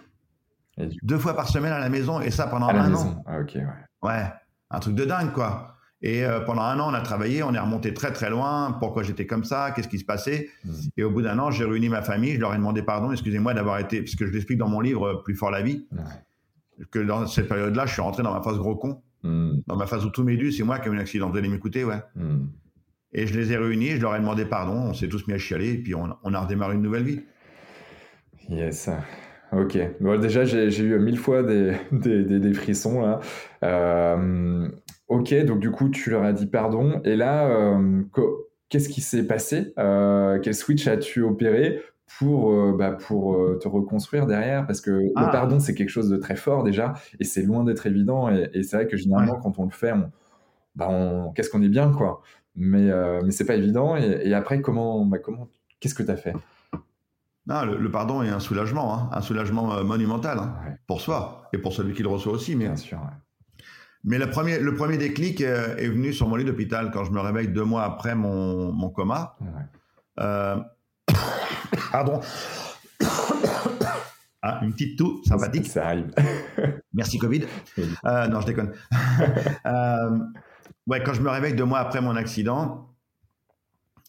Deux 1.03 1.19
fois 1.19 1.35
par 1.35 1.47
semaine 1.47 1.71
à 1.71 1.79
la 1.79 1.89
maison, 1.89 2.19
et 2.19 2.31
ça 2.31 2.47
pendant 2.47 2.67
un 2.67 2.93
an. 2.93 3.23
Ah, 3.25 3.39
ok, 3.39 3.51
ouais. 3.55 3.65
ouais. 4.01 4.23
un 4.71 4.79
truc 4.79 4.95
de 4.95 5.05
dingue, 5.05 5.31
quoi. 5.31 5.77
Et 6.01 6.25
euh, 6.25 6.41
pendant 6.41 6.63
un 6.63 6.77
an, 6.79 6.91
on 6.91 6.93
a 6.93 6.99
travaillé, 6.99 7.43
on 7.43 7.53
est 7.53 7.59
remonté 7.59 7.93
très 7.93 8.11
très 8.11 8.29
loin. 8.29 8.75
Pourquoi 8.79 9.03
j'étais 9.03 9.25
comme 9.25 9.45
ça? 9.45 9.71
Qu'est-ce 9.71 9.87
qui 9.87 9.99
se 9.99 10.03
passait? 10.03 10.49
Mhm. 10.65 10.73
Et 10.97 11.03
au 11.03 11.11
bout 11.11 11.21
d'un 11.21 11.39
an, 11.39 11.51
j'ai 11.51 11.63
réuni 11.63 11.87
ma 11.87 12.01
famille. 12.01 12.33
Je 12.33 12.39
leur 12.39 12.53
ai 12.53 12.57
demandé 12.57 12.83
pardon. 12.83 13.11
Excusez-moi 13.11 13.53
d'avoir 13.53 13.79
été, 13.79 14.01
parce 14.01 14.15
que 14.15 14.25
je 14.25 14.31
l'explique 14.31 14.57
dans 14.57 14.67
mon 14.67 14.81
livre 14.81 15.21
Plus 15.23 15.35
fort 15.35 15.51
la 15.51 15.61
vie, 15.61 15.87
que 16.91 16.99
dans 16.99 17.25
cette 17.27 17.47
période-là, 17.47 17.85
je 17.85 17.93
suis 17.93 18.01
rentré 18.01 18.23
dans 18.23 18.33
ma 18.33 18.41
phase 18.41 18.57
gros 18.57 18.75
con. 18.75 19.01
Hmm. 19.23 19.61
Dans 19.67 19.75
ma 19.75 19.85
phase 19.85 20.05
où 20.05 20.09
tout 20.09 20.23
m'est 20.23 20.37
dû, 20.37 20.51
c'est 20.51 20.63
moi 20.63 20.79
qui 20.79 20.89
ai 20.89 20.91
eu 20.91 20.95
un 20.95 20.99
accident. 20.99 21.29
Vous 21.29 21.37
allez 21.37 21.49
m'écouter, 21.49 21.83
ouais. 21.83 22.01
Hmm. 22.15 22.47
Et 23.13 23.27
je 23.27 23.39
les 23.39 23.51
ai 23.51 23.57
réunis, 23.57 23.91
je 23.91 24.01
leur 24.01 24.15
ai 24.15 24.19
demandé 24.19 24.43
pardon, 24.45 24.73
on 24.73 24.93
s'est 24.93 25.07
tous 25.07 25.27
mis 25.27 25.33
à 25.33 25.37
chialer, 25.37 25.73
et 25.73 25.77
puis 25.77 25.93
on, 25.93 26.05
a 26.05 26.39
redémarré 26.39 26.75
une 26.75 26.81
nouvelle 26.81 27.03
vie. 27.03 27.21
Yes. 28.49 28.89
Ok. 29.51 29.77
Bon, 30.01 30.19
déjà, 30.19 30.45
j'ai 30.45 30.79
eu 30.79 30.97
mille 30.99 31.19
fois 31.19 31.43
des, 31.43 31.75
des, 31.91 32.53
frissons 32.53 33.01
là. 33.01 33.19
Euh, 33.63 34.67
ok, 35.07 35.45
donc 35.45 35.59
du 35.59 35.69
coup, 35.69 35.89
tu 35.89 36.09
leur 36.09 36.23
as 36.23 36.33
dit 36.33 36.47
pardon. 36.47 37.01
Et 37.05 37.15
là, 37.15 37.47
euh, 37.49 38.01
qu'est-ce 38.69 38.89
qui 38.89 39.01
s'est 39.01 39.27
passé? 39.27 39.73
Euh, 39.77 40.39
Quel 40.41 40.55
switch 40.55 40.87
as-tu 40.87 41.21
opéré? 41.21 41.81
Pour, 42.17 42.51
euh, 42.51 42.75
bah, 42.77 42.91
pour 42.91 43.35
euh, 43.35 43.59
te 43.61 43.67
reconstruire 43.67 44.25
derrière 44.25 44.65
Parce 44.65 44.81
que 44.81 44.91
le 44.91 45.11
ah. 45.15 45.27
pardon, 45.27 45.59
c'est 45.59 45.73
quelque 45.73 45.89
chose 45.89 46.09
de 46.09 46.17
très 46.17 46.35
fort 46.35 46.63
déjà, 46.63 46.93
et 47.19 47.23
c'est 47.23 47.43
loin 47.43 47.63
d'être 47.63 47.85
évident. 47.85 48.29
Et, 48.29 48.63
c'est 48.63 48.75
vrai 48.75 48.87
que 48.87 48.97
généralement, 48.97 49.39
quand 49.39 49.59
on 49.59 49.65
le 49.65 49.71
fait, 49.71 49.93
on, 49.93 50.11
bah, 50.75 51.31
qu'est-ce 51.35 51.49
qu'on 51.49 51.61
est 51.61 51.69
bien, 51.69 51.91
quoi. 51.91 52.21
Mais, 52.55 52.89
euh, 52.89 53.21
mais 53.23 53.31
c'est 53.31 53.45
pas 53.45 53.55
évident. 53.55 53.95
Et, 53.95 54.33
après, 54.33 54.61
comment, 54.61 55.05
bah, 55.05 55.19
comment, 55.19 55.49
qu'est-ce 55.79 55.95
que 55.95 56.03
tu 56.03 56.11
as 56.11 56.17
fait? 56.17 56.33
Non, 57.45 57.65
le, 57.65 57.91
pardon 57.91 58.23
est 58.23 58.29
un 58.29 58.39
soulagement, 58.39 58.93
hein, 58.93 59.09
un 59.11 59.21
soulagement 59.21 59.83
monumental 59.83 60.39
hein, 60.39 60.55
pour 60.87 61.01
soi 61.01 61.49
et 61.51 61.57
pour 61.57 61.73
celui 61.73 61.93
qui 61.93 62.01
le 62.01 62.07
reçoit 62.07 62.31
aussi. 62.31 62.55
Mais, 62.55 62.65
Bien 62.65 62.75
sûr. 62.77 63.01
Mais 64.05 64.17
le 64.17 64.29
premier, 64.29 64.59
le 64.59 64.73
premier 64.75 64.97
déclic 64.97 65.41
est 65.41 65.87
venu 65.87 66.11
sur 66.13 66.27
mon 66.27 66.35
lit 66.35 66.45
d'hôpital 66.45 66.91
quand 66.91 67.05
je 67.05 67.11
me 67.11 67.19
réveille 67.19 67.47
deux 67.49 67.63
mois 67.63 67.83
après 67.83 68.15
mon, 68.15 68.71
mon 68.71 68.89
coma. 68.89 69.37
Pardon. 71.91 72.19
Ah, 74.45 74.59
une 74.61 74.73
petite 74.73 74.97
toux 74.97 75.21
sympathique. 75.23 75.67
Ça 75.67 75.85
arrive. 75.85 76.11
Merci 76.93 77.17
Covid. 77.17 77.45
Euh, 78.03 78.27
non, 78.27 78.41
je 78.41 78.47
déconne. 78.47 78.73
Euh, 79.65 80.19
ouais, 80.87 81.01
quand 81.01 81.13
je 81.13 81.21
me 81.21 81.29
réveille 81.29 81.53
deux 81.53 81.63
mois 81.63 81.79
après 81.79 82.01
mon 82.01 82.17
accident, 82.17 82.93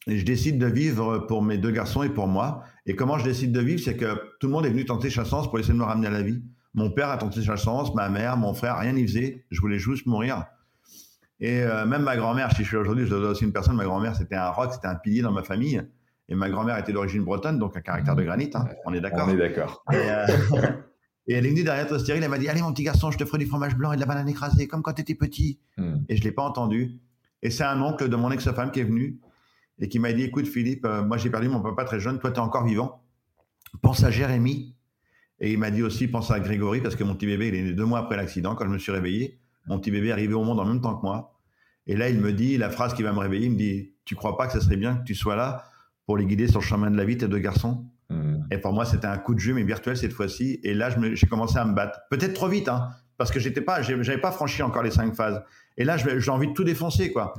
je 0.09 0.25
décide 0.25 0.59
de 0.59 0.67
vivre 0.67 1.19
pour 1.19 1.43
mes 1.43 1.57
deux 1.57 1.71
garçons 1.71 2.03
et 2.03 2.09
pour 2.09 2.27
moi. 2.27 2.65
Et 2.87 2.97
comment 2.97 3.17
je 3.17 3.25
décide 3.25 3.53
de 3.53 3.61
vivre, 3.61 3.81
c'est 3.81 3.97
que 3.97 4.15
tout 4.41 4.49
le 4.49 4.53
monde 4.53 4.67
est 4.67 4.71
venu 4.71 4.85
tenter 4.85 5.09
chassance 5.09 5.49
pour 5.49 5.61
essayer 5.61 5.75
de 5.75 5.79
me 5.79 5.85
ramener 5.85 6.09
à 6.09 6.11
la 6.11 6.23
vie. 6.23 6.43
Mon 6.75 6.91
père 6.91 7.09
a 7.11 7.17
tenté 7.17 7.41
chassance, 7.41 7.95
ma 7.95 8.09
mère, 8.09 8.37
mon 8.37 8.53
frère, 8.53 8.79
rien 8.79 8.93
n'y 8.93 9.07
faisait. 9.07 9.45
Je 9.53 9.61
voulais 9.61 9.79
juste 9.79 10.07
mourir. 10.07 10.45
Et 11.41 11.63
euh, 11.63 11.87
même 11.87 12.03
ma 12.03 12.17
grand-mère, 12.17 12.51
si 12.51 12.65
je 12.65 12.69
suis 12.69 12.77
aujourd'hui, 12.77 13.07
je 13.07 13.15
dois 13.15 13.31
aussi 13.31 13.45
une 13.45 13.53
personne, 13.53 13.77
ma 13.77 13.85
grand-mère, 13.85 14.17
c'était 14.17 14.35
un 14.35 14.51
roc, 14.51 14.73
c'était 14.73 14.89
un 14.89 14.97
pilier 14.97 15.23
dans 15.23 15.33
ma 15.33 15.45
famille. 15.45 15.83
Et 16.29 16.35
ma 16.35 16.49
grand-mère 16.49 16.79
était 16.79 16.93
d'origine 16.93 17.23
bretonne, 17.23 17.59
donc 17.59 17.77
un 17.77 17.81
caractère 17.81 18.17
de 18.17 18.23
mmh. 18.23 18.27
granit. 18.27 18.51
Hein. 18.55 18.67
on 18.87 18.95
est 18.95 19.01
d'accord. 19.01 19.29
On 19.29 19.33
est 19.33 19.37
d'accord. 19.37 19.85
Euh, 19.93 20.27
et, 21.29 21.35
elle 21.35 21.45
est 21.45 21.51
venue 21.51 21.65
derrière 21.65 22.01
stérile, 22.01 22.23
elle 22.23 22.31
m'a 22.31 22.39
dit 22.39 22.49
Allez, 22.49 22.63
mon 22.63 22.73
petit 22.73 22.85
garçon, 22.85 23.11
je 23.11 23.19
te 23.19 23.25
ferai 23.25 23.39
du 23.39 23.47
fromage 23.47 23.77
blanc 23.77 23.93
et 23.93 23.97
de 23.97 24.01
la 24.01 24.07
banane 24.07 24.29
écrasée, 24.29 24.67
comme 24.67 24.83
quand 24.83 24.95
tu 24.95 25.03
étais 25.03 25.15
petit. 25.15 25.61
Mmh. 25.77 25.97
Et 26.09 26.17
je 26.17 26.23
ne 26.23 26.25
l'ai 26.25 26.33
pas 26.33 26.43
entendu. 26.43 27.01
Et 27.43 27.51
c'est 27.51 27.65
un 27.65 27.81
oncle 27.83 28.09
de 28.09 28.17
mon 28.17 28.31
ex-femme 28.31 28.71
qui 28.71 28.81
est 28.81 28.85
venu 28.85 29.19
et 29.79 29.89
qui 29.89 29.99
m'a 29.99 30.13
dit 30.13 30.23
Écoute, 30.23 30.47
Philippe, 30.47 30.87
euh, 30.87 31.05
moi 31.05 31.19
j'ai 31.19 31.31
perdu 31.31 31.49
mon 31.49 31.61
papa 31.61 31.85
très 31.85 32.01
jeune, 32.01 32.19
toi 32.19 32.31
tu 32.31 32.37
es 32.37 32.43
encore 32.43 32.65
vivant. 32.65 33.03
Pense 33.83 34.03
à 34.03 34.11
Jérémy. 34.11 34.75
Et 35.41 35.53
il 35.53 35.59
m'a 35.59 35.71
dit 35.71 35.83
aussi 35.83 36.09
Pense 36.09 36.31
à 36.31 36.41
Grégory, 36.41 36.81
parce 36.81 36.97
que 36.97 37.05
mon 37.05 37.15
petit 37.15 37.27
bébé, 37.27 37.49
il 37.49 37.55
est 37.55 37.63
né 37.63 37.73
deux 37.73 37.85
mois 37.85 37.99
après 37.99 38.17
l'accident, 38.17 38.55
quand 38.55 38.65
je 38.65 38.71
me 38.71 38.79
suis 38.79 38.93
réveillé. 38.93 39.41
Mon 39.67 39.79
petit 39.79 39.91
bébé 39.91 40.09
est 40.09 40.13
arrivé 40.13 40.33
au 40.33 40.43
monde 40.43 40.59
en 40.59 40.65
même 40.65 40.81
temps 40.81 40.97
que 40.97 41.05
moi. 41.05 41.39
Et 41.87 41.97
là, 41.97 42.09
il 42.09 42.19
me 42.19 42.33
dit 42.33 42.57
la 42.57 42.71
phrase 42.71 42.95
qui 42.95 43.03
va 43.03 43.13
me 43.13 43.19
réveiller 43.19 43.47
il 43.47 43.53
me 43.53 43.59
dit 43.59 43.93
Tu 44.07 44.15
crois 44.15 44.39
pas 44.39 44.47
que 44.47 44.55
ce 44.55 44.61
serait 44.61 44.79
bien 44.79 44.97
que 44.97 45.05
tu 45.05 45.15
sois 45.15 45.37
là 45.37 45.65
pour 46.07 46.17
les 46.17 46.27
guider 46.27 46.49
sur 46.49 46.61
le 46.61 46.65
chemin 46.65 46.91
de 46.91 46.97
la 46.97 47.05
vie, 47.05 47.17
tes 47.17 47.29
deux 47.29 47.39
garçons. 47.39 47.85
Hmm. 48.11 48.43
Et 48.51 48.59
pour 48.59 48.73
moi, 48.73 48.85
c'était 48.85 49.07
un 49.07 49.19
coup 49.19 49.35
de 49.35 49.41
jeu, 49.41 49.55
mais 49.55 49.63
virtuel 49.63 49.97
cette 49.97 50.13
fois-ci. 50.13 50.61
Et 50.63 50.75
là, 50.75 50.91
j'ai 51.15 51.27
commencé 51.27 51.59
à 51.59 51.65
me 51.65 51.75
battre. 51.75 52.01
Peut-être 52.11 52.35
trop 52.35 52.49
vite, 52.49 52.69
hein, 52.69 52.91
parce 53.17 53.31
que 53.31 53.41
j'étais 53.41 53.61
pas, 53.61 53.83
j'avais 53.83 54.19
pas 54.19 54.33
franchi 54.33 54.63
encore 54.63 54.83
les 54.83 54.91
cinq 54.91 55.15
phases. 55.15 55.43
Et 55.77 55.85
là, 55.85 55.97
j'ai 55.97 56.31
envie 56.31 56.49
de 56.49 56.53
tout 56.53 56.65
défoncer, 56.65 57.13
quoi. 57.13 57.35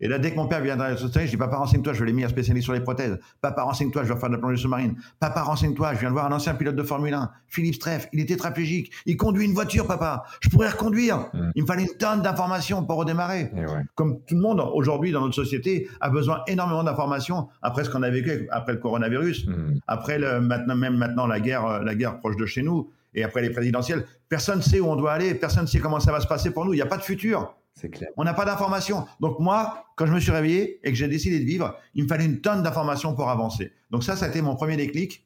Et 0.00 0.08
là, 0.08 0.18
dès 0.18 0.32
que 0.32 0.36
mon 0.36 0.46
père 0.46 0.60
vient 0.60 0.76
dans 0.76 0.84
la 0.84 0.96
société, 0.96 1.26
je 1.26 1.30
dis, 1.30 1.36
papa, 1.36 1.56
renseigne-toi, 1.56 1.92
je 1.94 2.00
veux 2.00 2.06
les 2.06 2.12
meilleurs 2.12 2.30
spécialistes 2.30 2.64
sur 2.64 2.74
les 2.74 2.80
prothèses. 2.80 3.18
Papa, 3.40 3.62
renseigne-toi, 3.62 4.04
je 4.04 4.12
vais 4.12 4.20
faire 4.20 4.28
de 4.28 4.34
la 4.34 4.40
plongée 4.40 4.60
sous-marine. 4.60 4.96
Papa, 5.20 5.42
renseigne-toi, 5.42 5.94
je 5.94 6.00
viens 6.00 6.08
de 6.10 6.14
voir 6.14 6.26
un 6.26 6.32
ancien 6.32 6.54
pilote 6.54 6.76
de 6.76 6.82
Formule 6.82 7.14
1, 7.14 7.30
Philippe 7.46 7.76
Streff, 7.76 8.08
il 8.12 8.20
est 8.20 8.26
tétraplégique. 8.26 8.92
Il 9.06 9.16
conduit 9.16 9.46
une 9.46 9.54
voiture, 9.54 9.86
papa. 9.86 10.24
Je 10.40 10.50
pourrais 10.50 10.68
reconduire. 10.68 11.30
Mm. 11.32 11.50
Il 11.54 11.62
me 11.62 11.66
fallait 11.66 11.84
une 11.84 11.96
tonne 11.98 12.22
d'informations 12.22 12.84
pour 12.84 12.96
redémarrer. 12.96 13.50
Comme 13.94 14.20
tout 14.26 14.34
le 14.34 14.40
monde, 14.40 14.60
aujourd'hui, 14.74 15.12
dans 15.12 15.22
notre 15.22 15.34
société, 15.34 15.88
a 16.00 16.10
besoin 16.10 16.42
énormément 16.46 16.84
d'informations 16.84 17.48
après 17.62 17.84
ce 17.84 17.90
qu'on 17.90 18.02
a 18.02 18.10
vécu, 18.10 18.48
après 18.50 18.72
le 18.72 18.78
coronavirus, 18.78 19.46
mm. 19.46 19.80
après 19.86 20.18
le, 20.18 20.40
maintenant, 20.40 20.76
même 20.76 20.96
maintenant 20.96 21.26
la 21.26 21.40
guerre, 21.40 21.82
la 21.82 21.94
guerre 21.94 22.18
proche 22.18 22.36
de 22.36 22.46
chez 22.46 22.62
nous 22.62 22.90
et 23.14 23.24
après 23.24 23.42
les 23.42 23.50
présidentielles. 23.50 24.04
Personne 24.28 24.58
ne 24.58 24.62
sait 24.62 24.80
où 24.80 24.86
on 24.86 24.96
doit 24.96 25.12
aller, 25.12 25.34
personne 25.34 25.62
ne 25.62 25.68
sait 25.68 25.80
comment 25.80 26.00
ça 26.00 26.12
va 26.12 26.20
se 26.20 26.26
passer 26.26 26.50
pour 26.50 26.64
nous. 26.64 26.74
Il 26.74 26.76
n'y 26.76 26.82
a 26.82 26.86
pas 26.86 26.98
de 26.98 27.02
futur. 27.02 27.54
C'est 27.80 27.90
clair. 27.90 28.10
On 28.16 28.24
n'a 28.24 28.34
pas 28.34 28.44
d'informations. 28.44 29.06
Donc 29.20 29.38
moi, 29.38 29.84
quand 29.96 30.06
je 30.06 30.12
me 30.12 30.18
suis 30.18 30.32
réveillé 30.32 30.80
et 30.82 30.90
que 30.90 30.96
j'ai 30.96 31.06
décidé 31.06 31.38
de 31.38 31.44
vivre, 31.44 31.78
il 31.94 32.02
me 32.04 32.08
fallait 32.08 32.24
une 32.24 32.40
tonne 32.40 32.62
d'informations 32.62 33.14
pour 33.14 33.30
avancer. 33.30 33.72
Donc 33.90 34.02
ça, 34.02 34.16
ça 34.16 34.26
a 34.26 34.28
été 34.28 34.42
mon 34.42 34.56
premier 34.56 34.76
déclic. 34.76 35.24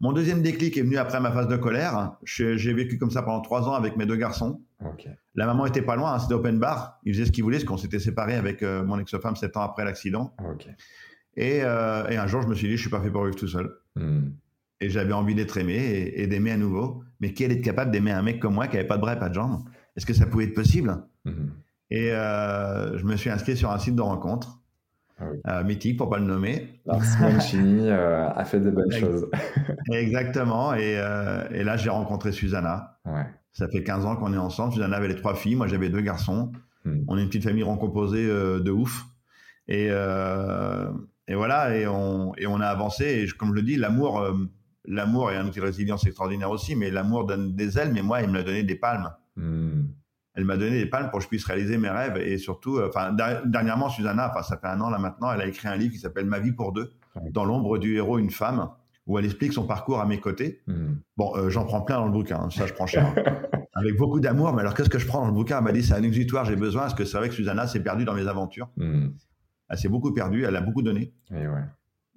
Mon 0.00 0.12
deuxième 0.12 0.40
déclic 0.40 0.78
est 0.78 0.82
venu 0.82 0.96
après 0.96 1.20
ma 1.20 1.30
phase 1.30 1.46
de 1.46 1.56
colère. 1.56 2.16
J'ai 2.24 2.72
vécu 2.72 2.96
comme 2.96 3.10
ça 3.10 3.22
pendant 3.22 3.42
trois 3.42 3.68
ans 3.68 3.74
avec 3.74 3.98
mes 3.98 4.06
deux 4.06 4.16
garçons. 4.16 4.62
La 5.34 5.44
maman 5.44 5.66
était 5.66 5.82
pas 5.82 5.94
loin, 5.94 6.14
hein, 6.14 6.18
c'était 6.18 6.32
open 6.32 6.58
bar. 6.58 6.98
Ils 7.04 7.12
faisaient 7.12 7.26
ce 7.26 7.32
qu'ils 7.32 7.44
voulaient, 7.44 7.58
parce 7.58 7.68
qu'on 7.68 7.76
s'était 7.76 7.98
séparés 7.98 8.34
avec 8.34 8.62
euh, 8.62 8.82
mon 8.82 8.98
ex-femme 8.98 9.36
sept 9.36 9.58
ans 9.58 9.60
après 9.60 9.84
l'accident. 9.84 10.34
Euh, 11.38 12.08
et, 12.08 12.16
un 12.16 12.26
jour, 12.26 12.40
je 12.40 12.48
me 12.48 12.54
suis 12.54 12.66
dit, 12.66 12.76
je 12.76 12.80
suis 12.80 12.90
pas 12.90 13.02
fait 13.02 13.10
pour 13.10 13.24
vivre 13.24 13.36
tout 13.36 13.46
seul. 13.46 13.70
Hmm. 13.94 14.30
Et 14.80 14.88
j'avais 14.88 15.12
envie 15.12 15.34
d'être 15.34 15.58
aimé 15.58 16.12
et, 16.14 16.26
d'aimer 16.26 16.52
à 16.52 16.56
nouveau. 16.56 17.04
Mais 17.20 17.34
qui 17.34 17.44
allait 17.44 17.56
être 17.56 17.64
capable 17.64 17.90
d'aimer 17.90 18.12
un 18.12 18.22
mec 18.22 18.40
comme 18.40 18.54
moi 18.54 18.68
qui 18.68 18.78
avait 18.78 18.86
pas 18.86 18.96
de 18.96 19.02
bras, 19.02 19.14
pas 19.16 19.28
de 19.28 19.34
jambes? 19.34 19.62
Est-ce 19.96 20.06
que 20.06 20.14
ça 20.14 20.24
pouvait 20.24 20.44
être 20.44 20.54
possible? 20.54 20.96
Et 21.90 22.12
euh, 22.12 22.96
je 22.98 23.04
me 23.04 23.16
suis 23.16 23.30
inscrit 23.30 23.56
sur 23.56 23.70
un 23.70 23.78
site 23.78 23.96
de 23.96 24.02
rencontre. 24.02 24.58
Ah 25.44 25.58
euh, 25.58 25.64
mythique 25.64 25.98
pour 25.98 26.08
pas 26.08 26.18
le 26.18 26.24
nommer. 26.24 26.80
Mancini 26.86 27.80
euh, 27.90 28.30
a 28.30 28.44
fait 28.44 28.60
de 28.60 28.70
bonnes 28.70 28.92
choses. 28.92 29.28
Exactement. 29.92 30.74
Et, 30.74 30.92
et 31.50 31.64
là, 31.64 31.76
j'ai 31.76 31.90
rencontré 31.90 32.32
Susanna. 32.32 32.98
Ouais. 33.04 33.26
Ça 33.52 33.68
fait 33.68 33.82
15 33.82 34.06
ans 34.06 34.16
qu'on 34.16 34.32
est 34.32 34.38
ensemble. 34.38 34.72
Susanna 34.72 34.96
avait 34.96 35.08
les 35.08 35.16
trois 35.16 35.34
filles. 35.34 35.56
Moi, 35.56 35.66
j'avais 35.66 35.90
deux 35.90 36.00
garçons. 36.00 36.52
Hmm. 36.84 37.00
On 37.08 37.18
est 37.18 37.22
une 37.22 37.28
petite 37.28 37.44
famille 37.44 37.64
recomposée 37.64 38.26
de 38.26 38.70
ouf. 38.70 39.04
Et, 39.68 39.88
et 39.88 41.34
voilà. 41.34 41.76
Et 41.76 41.86
on, 41.86 42.32
et 42.38 42.46
on 42.46 42.60
a 42.60 42.66
avancé. 42.66 43.04
Et 43.04 43.26
comme 43.36 43.50
je 43.50 43.56
le 43.56 43.62
dis, 43.62 43.76
l'amour, 43.76 44.24
l'amour 44.86 45.32
est 45.32 45.36
un 45.36 45.46
outil 45.46 45.58
de 45.58 45.64
résilience 45.64 46.06
extraordinaire 46.06 46.50
aussi. 46.50 46.76
Mais 46.76 46.90
l'amour 46.90 47.26
donne 47.26 47.54
des 47.54 47.78
ailes. 47.78 47.92
Mais 47.92 48.02
moi, 48.02 48.22
il 48.22 48.28
me 48.30 48.34
l'a 48.36 48.42
donné 48.42 48.62
des 48.62 48.76
palmes. 48.76 49.10
Hmm 49.36 49.82
elle 50.34 50.44
m'a 50.44 50.56
donné 50.56 50.78
des 50.78 50.86
palmes 50.86 51.10
pour 51.10 51.18
que 51.18 51.24
je 51.24 51.28
puisse 51.28 51.44
réaliser 51.44 51.76
mes 51.76 51.90
rêves 51.90 52.16
et 52.16 52.38
surtout, 52.38 52.78
euh, 52.78 52.88
enfin, 52.88 53.12
dernièrement, 53.44 53.88
Susanna, 53.88 54.30
enfin, 54.30 54.42
ça 54.42 54.56
fait 54.56 54.68
un 54.68 54.80
an 54.80 54.90
là 54.90 54.98
maintenant, 54.98 55.32
elle 55.32 55.40
a 55.40 55.46
écrit 55.46 55.68
un 55.68 55.76
livre 55.76 55.92
qui 55.92 55.98
s'appelle 55.98 56.26
Ma 56.26 56.38
vie 56.38 56.52
pour 56.52 56.72
deux, 56.72 56.92
dans 57.30 57.44
l'ombre 57.44 57.78
du 57.78 57.96
héros, 57.96 58.18
une 58.18 58.30
femme, 58.30 58.70
où 59.06 59.18
elle 59.18 59.24
explique 59.24 59.52
son 59.52 59.66
parcours 59.66 60.00
à 60.00 60.06
mes 60.06 60.20
côtés. 60.20 60.62
Hmm. 60.66 60.94
Bon, 61.16 61.36
euh, 61.36 61.50
j'en 61.50 61.64
prends 61.64 61.82
plein 61.82 61.96
dans 61.96 62.06
le 62.06 62.12
bouquin, 62.12 62.38
hein, 62.42 62.50
ça 62.50 62.66
je 62.66 62.72
prends 62.72 62.86
cher. 62.86 63.12
Avec 63.74 63.96
beaucoup 63.96 64.20
d'amour, 64.20 64.52
mais 64.52 64.60
alors 64.60 64.74
qu'est-ce 64.74 64.90
que 64.90 64.98
je 64.98 65.06
prends 65.06 65.20
dans 65.20 65.28
le 65.28 65.32
bouquin? 65.32 65.58
Elle 65.58 65.64
m'a 65.64 65.72
dit 65.72 65.82
c'est 65.82 65.94
un 65.94 66.02
exutoire, 66.02 66.44
j'ai 66.44 66.56
besoin, 66.56 66.82
parce 66.82 66.94
que 66.94 67.04
c'est 67.04 67.16
vrai 67.16 67.28
que 67.28 67.34
Susanna 67.34 67.66
s'est 67.66 67.82
perdue 67.82 68.04
dans 68.04 68.14
mes 68.14 68.28
aventures. 68.28 68.68
Hmm. 68.76 69.08
Elle 69.68 69.78
s'est 69.78 69.88
beaucoup 69.88 70.12
perdue, 70.12 70.44
elle 70.44 70.56
a 70.56 70.60
beaucoup 70.60 70.82
donné. 70.82 71.12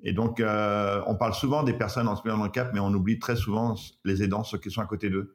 Et, 0.06 0.12
donc, 0.12 0.40
euh, 0.40 1.02
on 1.08 1.16
parle 1.16 1.34
souvent 1.34 1.64
des 1.64 1.74
personnes 1.74 2.08
en 2.08 2.14
le 2.16 2.50
cap, 2.50 2.72
mais 2.74 2.80
on 2.80 2.94
oublie 2.94 3.20
très 3.20 3.36
souvent 3.36 3.76
les 4.04 4.22
aidants, 4.22 4.44
ceux 4.44 4.58
qui 4.58 4.70
sont 4.70 4.82
à 4.82 4.86
côté 4.86 5.10
d'eux. 5.10 5.34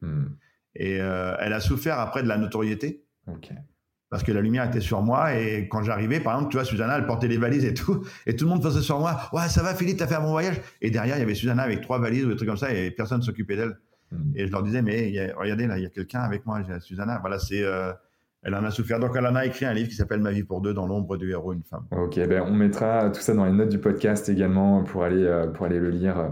Et 0.74 1.00
euh, 1.00 1.34
elle 1.40 1.52
a 1.52 1.60
souffert 1.60 1.98
après 1.98 2.22
de 2.22 2.28
la 2.28 2.38
notoriété. 2.38 3.04
Parce 4.10 4.22
que 4.22 4.32
la 4.32 4.40
lumière 4.40 4.64
était 4.64 4.80
sur 4.80 5.02
moi 5.02 5.34
et 5.34 5.68
quand 5.68 5.82
j'arrivais, 5.82 6.18
par 6.18 6.34
exemple, 6.34 6.50
tu 6.50 6.56
vois, 6.56 6.64
Susanna, 6.64 6.96
elle 6.96 7.04
portait 7.04 7.28
les 7.28 7.36
valises 7.36 7.66
et 7.66 7.74
tout, 7.74 8.06
et 8.26 8.34
tout 8.34 8.46
le 8.46 8.50
monde 8.50 8.62
faisait 8.62 8.80
sur 8.80 8.98
moi. 8.98 9.28
Ouais, 9.34 9.48
ça 9.48 9.62
va, 9.62 9.74
Philippe, 9.74 9.98
t'as 9.98 10.06
fait 10.06 10.14
un 10.14 10.22
bon 10.22 10.30
voyage. 10.30 10.58
Et 10.80 10.90
derrière, 10.90 11.16
il 11.16 11.20
y 11.20 11.22
avait 11.22 11.34
Susanna 11.34 11.62
avec 11.62 11.82
trois 11.82 11.98
valises 11.98 12.24
ou 12.24 12.30
des 12.30 12.36
trucs 12.36 12.48
comme 12.48 12.56
ça 12.56 12.72
et 12.72 12.90
personne 12.90 13.18
ne 13.18 13.22
s'occupait 13.22 13.56
d'elle. 13.56 13.76
Hmm. 14.10 14.32
Et 14.34 14.46
je 14.46 14.52
leur 14.52 14.62
disais, 14.62 14.80
mais 14.80 15.32
regardez, 15.36 15.66
là, 15.66 15.76
il 15.76 15.82
y 15.82 15.86
a 15.86 15.90
quelqu'un 15.90 16.20
avec 16.20 16.46
moi, 16.46 16.62
Susanna. 16.80 17.18
Voilà, 17.20 17.38
c'est. 17.38 17.62
Euh, 17.62 17.92
elle 18.44 18.54
en 18.54 18.64
a 18.64 18.70
souffert. 18.70 19.00
Donc, 19.00 19.16
elle 19.16 19.26
en 19.26 19.34
a 19.34 19.44
écrit 19.44 19.66
un 19.66 19.74
livre 19.74 19.88
qui 19.88 19.96
s'appelle 19.96 20.20
Ma 20.20 20.30
vie 20.30 20.44
pour 20.44 20.60
deux, 20.60 20.72
dans 20.72 20.86
l'ombre 20.86 21.16
du 21.16 21.30
héros, 21.30 21.52
une 21.52 21.64
femme. 21.64 21.84
Ok, 21.90 22.14
ben, 22.28 22.44
on 22.46 22.54
mettra 22.54 23.10
tout 23.10 23.20
ça 23.20 23.34
dans 23.34 23.44
les 23.44 23.52
notes 23.52 23.68
du 23.68 23.78
podcast 23.78 24.28
également 24.28 24.84
pour 24.84 25.02
aller, 25.02 25.24
euh, 25.24 25.48
pour 25.48 25.66
aller 25.66 25.80
le 25.80 25.90
lire. 25.90 26.30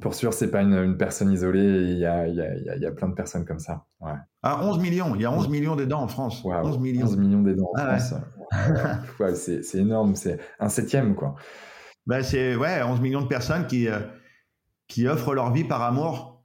Pour 0.00 0.14
sûr, 0.14 0.32
c'est 0.32 0.50
pas 0.50 0.62
une, 0.62 0.96
personne 0.96 1.30
isolée. 1.30 1.82
Il 1.92 1.98
y 1.98 2.04
a, 2.04 2.26
il, 2.26 2.34
y 2.34 2.40
a, 2.40 2.76
il 2.76 2.82
y 2.82 2.86
a, 2.86 2.90
plein 2.90 3.08
de 3.08 3.14
personnes 3.14 3.44
comme 3.44 3.60
ça. 3.60 3.86
Ouais. 4.00 4.12
Ah, 4.42 4.60
11 4.64 4.80
millions. 4.80 5.14
Il 5.14 5.22
y 5.22 5.24
a 5.24 5.30
11 5.30 5.48
millions 5.48 5.76
d'aidants 5.76 6.02
en 6.02 6.08
France. 6.08 6.42
11 6.44 6.78
millions. 6.78 7.06
11 7.06 7.16
millions 7.16 7.42
d'aidants 7.42 7.70
en 7.74 7.78
ah 7.78 7.98
France. 7.98 8.14
Ouais. 9.20 9.34
c'est 9.34 9.78
énorme. 9.78 10.16
C'est 10.16 10.38
un 10.58 10.68
septième, 10.68 11.14
quoi. 11.14 11.36
Ben, 12.06 12.22
c'est 12.22 12.56
ouais, 12.56 12.82
11 12.82 13.00
millions 13.00 13.22
de 13.22 13.28
personnes 13.28 13.66
qui, 13.66 13.88
euh, 13.88 14.00
qui 14.88 15.06
offrent 15.06 15.34
leur 15.34 15.52
vie 15.52 15.64
par 15.64 15.82
amour 15.82 16.42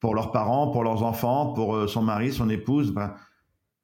pour 0.00 0.14
leurs 0.14 0.32
parents, 0.32 0.70
pour 0.70 0.84
leurs 0.84 1.02
enfants, 1.02 1.52
pour 1.52 1.74
euh, 1.74 1.86
son 1.86 2.02
mari, 2.02 2.32
son 2.32 2.48
épouse. 2.48 2.92
Ben, 2.92 3.14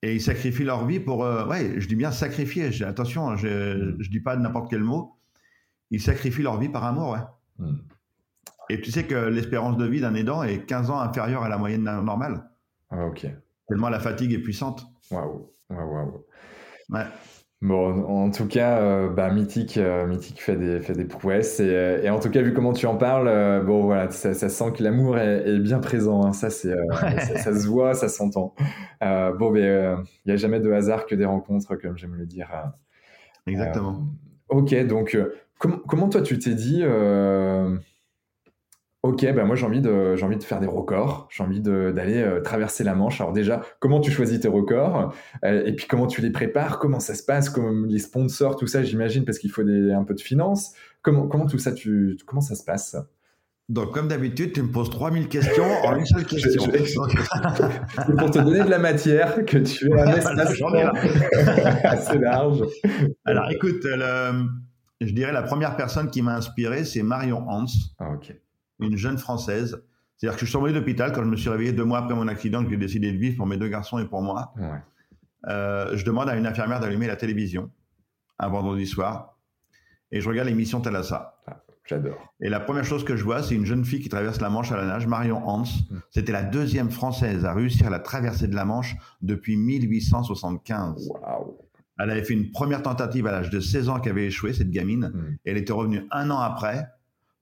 et 0.02 0.14
ils 0.14 0.20
sacrifient 0.20 0.64
leur 0.64 0.86
vie 0.86 1.00
pour. 1.00 1.24
Euh, 1.24 1.46
ouais, 1.46 1.80
je 1.80 1.88
dis 1.88 1.96
bien 1.96 2.12
sacrifier. 2.12 2.70
Attention, 2.82 3.36
je 3.36 3.48
ne 3.48 3.92
mm. 3.92 3.98
dis 4.10 4.20
pas 4.20 4.36
n'importe 4.36 4.70
quel 4.70 4.82
mot. 4.82 5.16
Ils 5.90 6.00
sacrifient 6.00 6.42
leur 6.42 6.58
vie 6.58 6.68
par 6.68 6.84
amour, 6.84 7.10
ouais. 7.10 7.66
Mm. 7.66 7.78
Et 8.70 8.80
tu 8.80 8.90
sais 8.90 9.04
que 9.04 9.14
l'espérance 9.14 9.76
de 9.76 9.86
vie 9.86 10.00
d'un 10.00 10.14
aidant 10.14 10.42
est 10.42 10.66
15 10.66 10.90
ans 10.90 11.00
inférieure 11.00 11.42
à 11.42 11.48
la 11.48 11.58
moyenne 11.58 11.84
normale. 11.84 12.50
Ah, 12.90 13.06
ok. 13.06 13.26
Tellement 13.68 13.88
la 13.88 14.00
fatigue 14.00 14.32
est 14.32 14.38
puissante. 14.38 14.86
Waouh, 15.10 15.50
waouh, 15.70 15.92
waouh. 15.92 16.24
Ouais. 16.90 17.04
Bon, 17.60 18.04
en 18.04 18.30
tout 18.30 18.46
cas, 18.46 18.78
euh, 18.78 19.08
bah, 19.08 19.30
Mythique, 19.30 19.78
euh, 19.78 20.06
Mythique 20.06 20.40
fait 20.40 20.54
des, 20.54 20.80
fait 20.80 20.92
des 20.92 21.04
prouesses. 21.04 21.58
Et, 21.58 21.68
euh, 21.68 22.02
et, 22.04 22.08
en 22.10 22.20
tout 22.20 22.30
cas, 22.30 22.40
vu 22.40 22.54
comment 22.54 22.72
tu 22.72 22.86
en 22.86 22.96
parles, 22.96 23.64
bon, 23.64 23.82
voilà, 23.82 24.10
ça, 24.10 24.32
ça, 24.32 24.48
sent 24.48 24.72
que 24.76 24.82
l'amour 24.82 25.18
est, 25.18 25.48
est, 25.48 25.58
bien 25.58 25.80
présent. 25.80 26.24
Hein. 26.24 26.32
Ça, 26.32 26.50
c'est, 26.50 26.72
ça, 26.92 27.36
ça, 27.36 27.58
se 27.58 27.66
voit, 27.66 27.94
ça 27.94 28.08
s'entend. 28.08 28.54
bon, 29.00 29.50
mais 29.50 29.62
il 29.62 30.26
n'y 30.26 30.32
a 30.32 30.36
jamais 30.36 30.60
de 30.60 30.70
hasard 30.70 31.06
que 31.06 31.16
des 31.16 31.24
rencontres, 31.24 31.74
comme 31.76 31.98
j'aime 31.98 32.14
le 32.14 32.26
dire. 32.26 32.48
Exactement. 33.46 34.06
ok, 34.50 34.86
donc, 34.86 35.18
comment 35.58 36.08
toi, 36.08 36.22
tu 36.22 36.38
t'es 36.38 36.54
dit 36.54 36.84
Ok, 39.04 39.22
ben 39.22 39.44
moi 39.44 39.54
j'ai 39.54 39.64
envie 39.64 39.80
de 39.80 40.16
j'ai 40.16 40.24
envie 40.24 40.38
de 40.38 40.42
faire 40.42 40.58
des 40.58 40.66
records, 40.66 41.28
j'ai 41.30 41.44
envie 41.44 41.60
d'aller 41.60 42.20
euh, 42.20 42.40
traverser 42.40 42.82
la 42.82 42.96
Manche. 42.96 43.20
Alors 43.20 43.32
déjà, 43.32 43.62
comment 43.78 44.00
tu 44.00 44.10
choisis 44.10 44.40
tes 44.40 44.48
records? 44.48 45.14
Euh, 45.44 45.64
et 45.64 45.72
puis 45.72 45.86
comment 45.86 46.08
tu 46.08 46.20
les 46.20 46.30
prépares, 46.30 46.80
comment 46.80 46.98
ça 46.98 47.14
se 47.14 47.22
passe, 47.22 47.48
comme 47.48 47.86
les 47.86 48.00
sponsors, 48.00 48.56
tout 48.56 48.66
ça, 48.66 48.82
j'imagine 48.82 49.24
parce 49.24 49.38
qu'il 49.38 49.52
faut 49.52 49.62
des, 49.62 49.92
un 49.92 50.02
peu 50.02 50.14
de 50.14 50.20
finances. 50.20 50.72
Comment 51.02 51.28
comment 51.28 51.46
tout 51.46 51.60
ça 51.60 51.70
tu 51.70 52.16
comment 52.26 52.40
ça 52.40 52.56
se 52.56 52.64
passe? 52.64 52.96
Donc, 53.68 53.94
comme 53.94 54.08
d'habitude, 54.08 54.52
tu 54.52 54.62
me 54.62 54.72
poses 54.72 54.90
3000 54.90 55.28
questions 55.28 55.70
en 55.84 55.96
une 55.96 56.06
seule 56.06 56.24
question. 56.26 56.62
C'est 56.72 58.16
pour 58.16 58.30
te 58.32 58.38
donner 58.40 58.64
de 58.64 58.70
la 58.70 58.78
matière 58.80 59.44
que 59.44 59.58
tu 59.58 59.92
as 59.92 60.08
un 60.08 60.12
espace 60.16 60.60
assez 61.84 62.18
large. 62.18 62.64
Alors, 63.24 63.48
écoute, 63.50 63.84
je 63.84 65.12
dirais 65.12 65.32
la 65.32 65.42
première 65.42 65.76
personne 65.76 66.10
qui 66.10 66.20
m'a 66.20 66.34
inspiré, 66.34 66.84
c'est 66.84 67.02
Marion 67.04 67.48
Hans. 67.48 67.66
Ah, 68.00 68.14
ok 68.14 68.34
une 68.80 68.96
jeune 68.96 69.18
Française. 69.18 69.82
C'est-à-dire 70.16 70.36
que 70.36 70.44
je 70.44 70.50
suis 70.50 70.58
tombé 70.58 70.72
d'hôpital 70.72 71.12
quand 71.12 71.22
je 71.22 71.28
me 71.28 71.36
suis 71.36 71.48
réveillé 71.48 71.72
deux 71.72 71.84
mois 71.84 71.98
après 71.98 72.14
mon 72.14 72.26
accident, 72.26 72.64
que 72.64 72.70
j'ai 72.70 72.76
décidé 72.76 73.12
de 73.12 73.18
vivre 73.18 73.36
pour 73.36 73.46
mes 73.46 73.56
deux 73.56 73.68
garçons 73.68 73.98
et 73.98 74.04
pour 74.04 74.22
moi. 74.22 74.52
Euh, 75.46 75.96
je 75.96 76.04
demande 76.04 76.28
à 76.28 76.36
une 76.36 76.46
infirmière 76.46 76.80
d'allumer 76.80 77.06
la 77.06 77.16
télévision 77.16 77.70
un 78.40 78.48
vendredi 78.48 78.86
soir 78.86 79.38
et 80.10 80.20
je 80.20 80.28
regarde 80.28 80.48
l'émission 80.48 80.80
Thalassa. 80.80 81.38
Ah, 81.46 81.62
j'adore. 81.84 82.34
Et 82.40 82.48
la 82.48 82.60
première 82.60 82.84
chose 82.84 83.04
que 83.04 83.16
je 83.16 83.24
vois, 83.24 83.42
c'est 83.42 83.54
une 83.54 83.66
jeune 83.66 83.84
fille 83.84 84.00
qui 84.00 84.08
traverse 84.08 84.40
la 84.40 84.50
Manche 84.50 84.72
à 84.72 84.76
la 84.76 84.86
nage, 84.86 85.06
Marion 85.06 85.46
Hans. 85.48 85.62
Mm. 85.62 85.98
C'était 86.10 86.32
la 86.32 86.42
deuxième 86.42 86.90
Française 86.90 87.44
à 87.44 87.52
réussir 87.52 87.90
la 87.90 87.98
traversée 87.98 88.48
de 88.48 88.54
la 88.54 88.64
Manche 88.64 88.96
depuis 89.22 89.56
1875. 89.56 91.10
Elle 92.00 92.10
avait 92.10 92.24
fait 92.24 92.34
une 92.34 92.50
première 92.50 92.82
tentative 92.82 93.26
à 93.26 93.32
l'âge 93.32 93.50
de 93.50 93.60
16 93.60 93.88
ans 93.88 94.00
qui 94.00 94.08
avait 94.08 94.26
échoué, 94.26 94.52
cette 94.52 94.70
gamine. 94.70 95.12
Mm. 95.14 95.38
Et 95.44 95.50
elle 95.50 95.58
était 95.58 95.72
revenue 95.72 96.06
un 96.10 96.30
an 96.30 96.38
après 96.38 96.88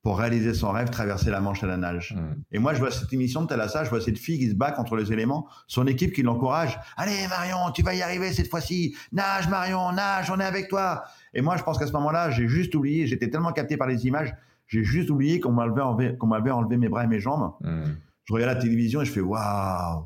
pour 0.07 0.21
réaliser 0.21 0.55
son 0.55 0.71
rêve, 0.71 0.89
traverser 0.89 1.33
la 1.33 1.41
Manche 1.41 1.65
à 1.65 1.67
la 1.67 1.77
nage. 1.77 2.15
Hmm. 2.17 2.41
Et 2.53 2.61
moi, 2.61 2.75
je 2.75 2.79
vois 2.79 2.93
cette 2.93 3.13
émission 3.13 3.43
de 3.43 3.49
Thalassa, 3.49 3.83
je 3.83 3.91
vois 3.91 4.01
cette 4.01 4.19
fille 4.19 4.39
qui 4.39 4.49
se 4.49 4.55
bat 4.55 4.71
contre 4.71 4.95
les 4.95 5.13
éléments, 5.13 5.49
son 5.67 5.85
équipe 5.89 6.13
qui 6.13 6.23
l'encourage. 6.23 6.79
Allez, 6.97 7.27
Marion, 7.29 7.73
tu 7.75 7.83
vas 7.83 7.93
y 7.93 8.03
arriver 8.03 8.33
cette 8.33 8.49
fois-ci. 8.49 8.95
Nage, 9.11 9.49
Marion, 9.49 9.91
nage, 9.91 10.31
on 10.31 10.39
est 10.39 10.45
avec 10.45 10.69
toi. 10.69 11.03
Et 11.35 11.43
moi, 11.43 11.57
je 11.57 11.65
pense 11.65 11.77
qu'à 11.77 11.89
ce 11.89 11.93
moment-là, 11.95 12.31
j'ai 12.31 12.47
juste 12.47 12.73
oublié, 12.77 13.09
j'étais 13.09 13.31
tellement 13.31 13.51
capté 13.51 13.77
par 13.77 13.89
les 13.89 14.07
images, 14.07 14.33
j'ai 14.69 14.85
juste 14.85 15.11
oublié 15.11 15.41
qu'on 15.41 15.51
m'avait 15.51 15.81
enlevé, 15.81 16.17
qu'on 16.17 16.29
m'avait 16.29 16.53
enlevé 16.53 16.77
mes 16.77 16.89
bras 16.89 17.03
et 17.03 17.09
mes 17.09 17.19
jambes. 17.19 17.55
Hmm. 17.63 17.95
Je 18.27 18.33
regarde 18.33 18.55
la 18.55 18.63
télévision 18.63 19.03
et 19.03 19.07
je 19.07 19.11
fais 19.11 19.21
waouh, 19.21 20.05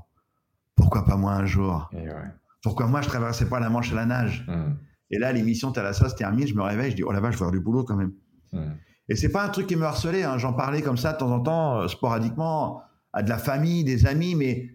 pourquoi 0.76 1.04
pas 1.04 1.16
moi 1.16 1.32
un 1.32 1.44
jour? 1.44 1.90
Pourquoi 2.62 2.86
moi 2.86 3.02
je 3.02 3.08
traversais 3.08 3.50
pas 3.50 3.60
la 3.60 3.68
Manche 3.68 3.92
à 3.92 3.96
la 3.96 4.06
nage? 4.06 4.46
Hmm. 4.48 4.76
Et 5.10 5.18
là, 5.18 5.30
l'émission 5.30 5.72
Thalassa 5.72 6.08
se 6.08 6.14
termine, 6.14 6.46
je 6.46 6.54
me 6.54 6.62
réveille, 6.62 6.92
je 6.92 6.96
dis 6.96 7.02
oh 7.02 7.12
la 7.12 7.20
vache, 7.20 7.34
je 7.34 7.38
vais 7.38 7.42
avoir 7.42 7.52
du 7.52 7.60
boulot 7.60 7.84
quand 7.84 7.96
même. 7.96 8.12
Et 9.10 9.16
c'est 9.16 9.28
pas 9.28 9.44
un 9.44 9.48
truc 9.48 9.66
qui 9.66 9.76
me 9.76 9.84
harcelait. 9.84 10.22
Hein. 10.22 10.38
J'en 10.38 10.52
parlais 10.52 10.82
comme 10.82 10.96
ça 10.96 11.12
de 11.12 11.18
temps 11.18 11.30
en 11.30 11.40
temps, 11.40 11.80
euh, 11.80 11.88
sporadiquement, 11.88 12.82
à 13.12 13.22
de 13.22 13.28
la 13.28 13.38
famille, 13.38 13.84
des 13.84 14.06
amis, 14.06 14.36
mais 14.36 14.70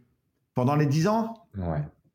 pendant 0.53 0.75
les 0.75 0.85
10 0.85 1.07
ans 1.07 1.47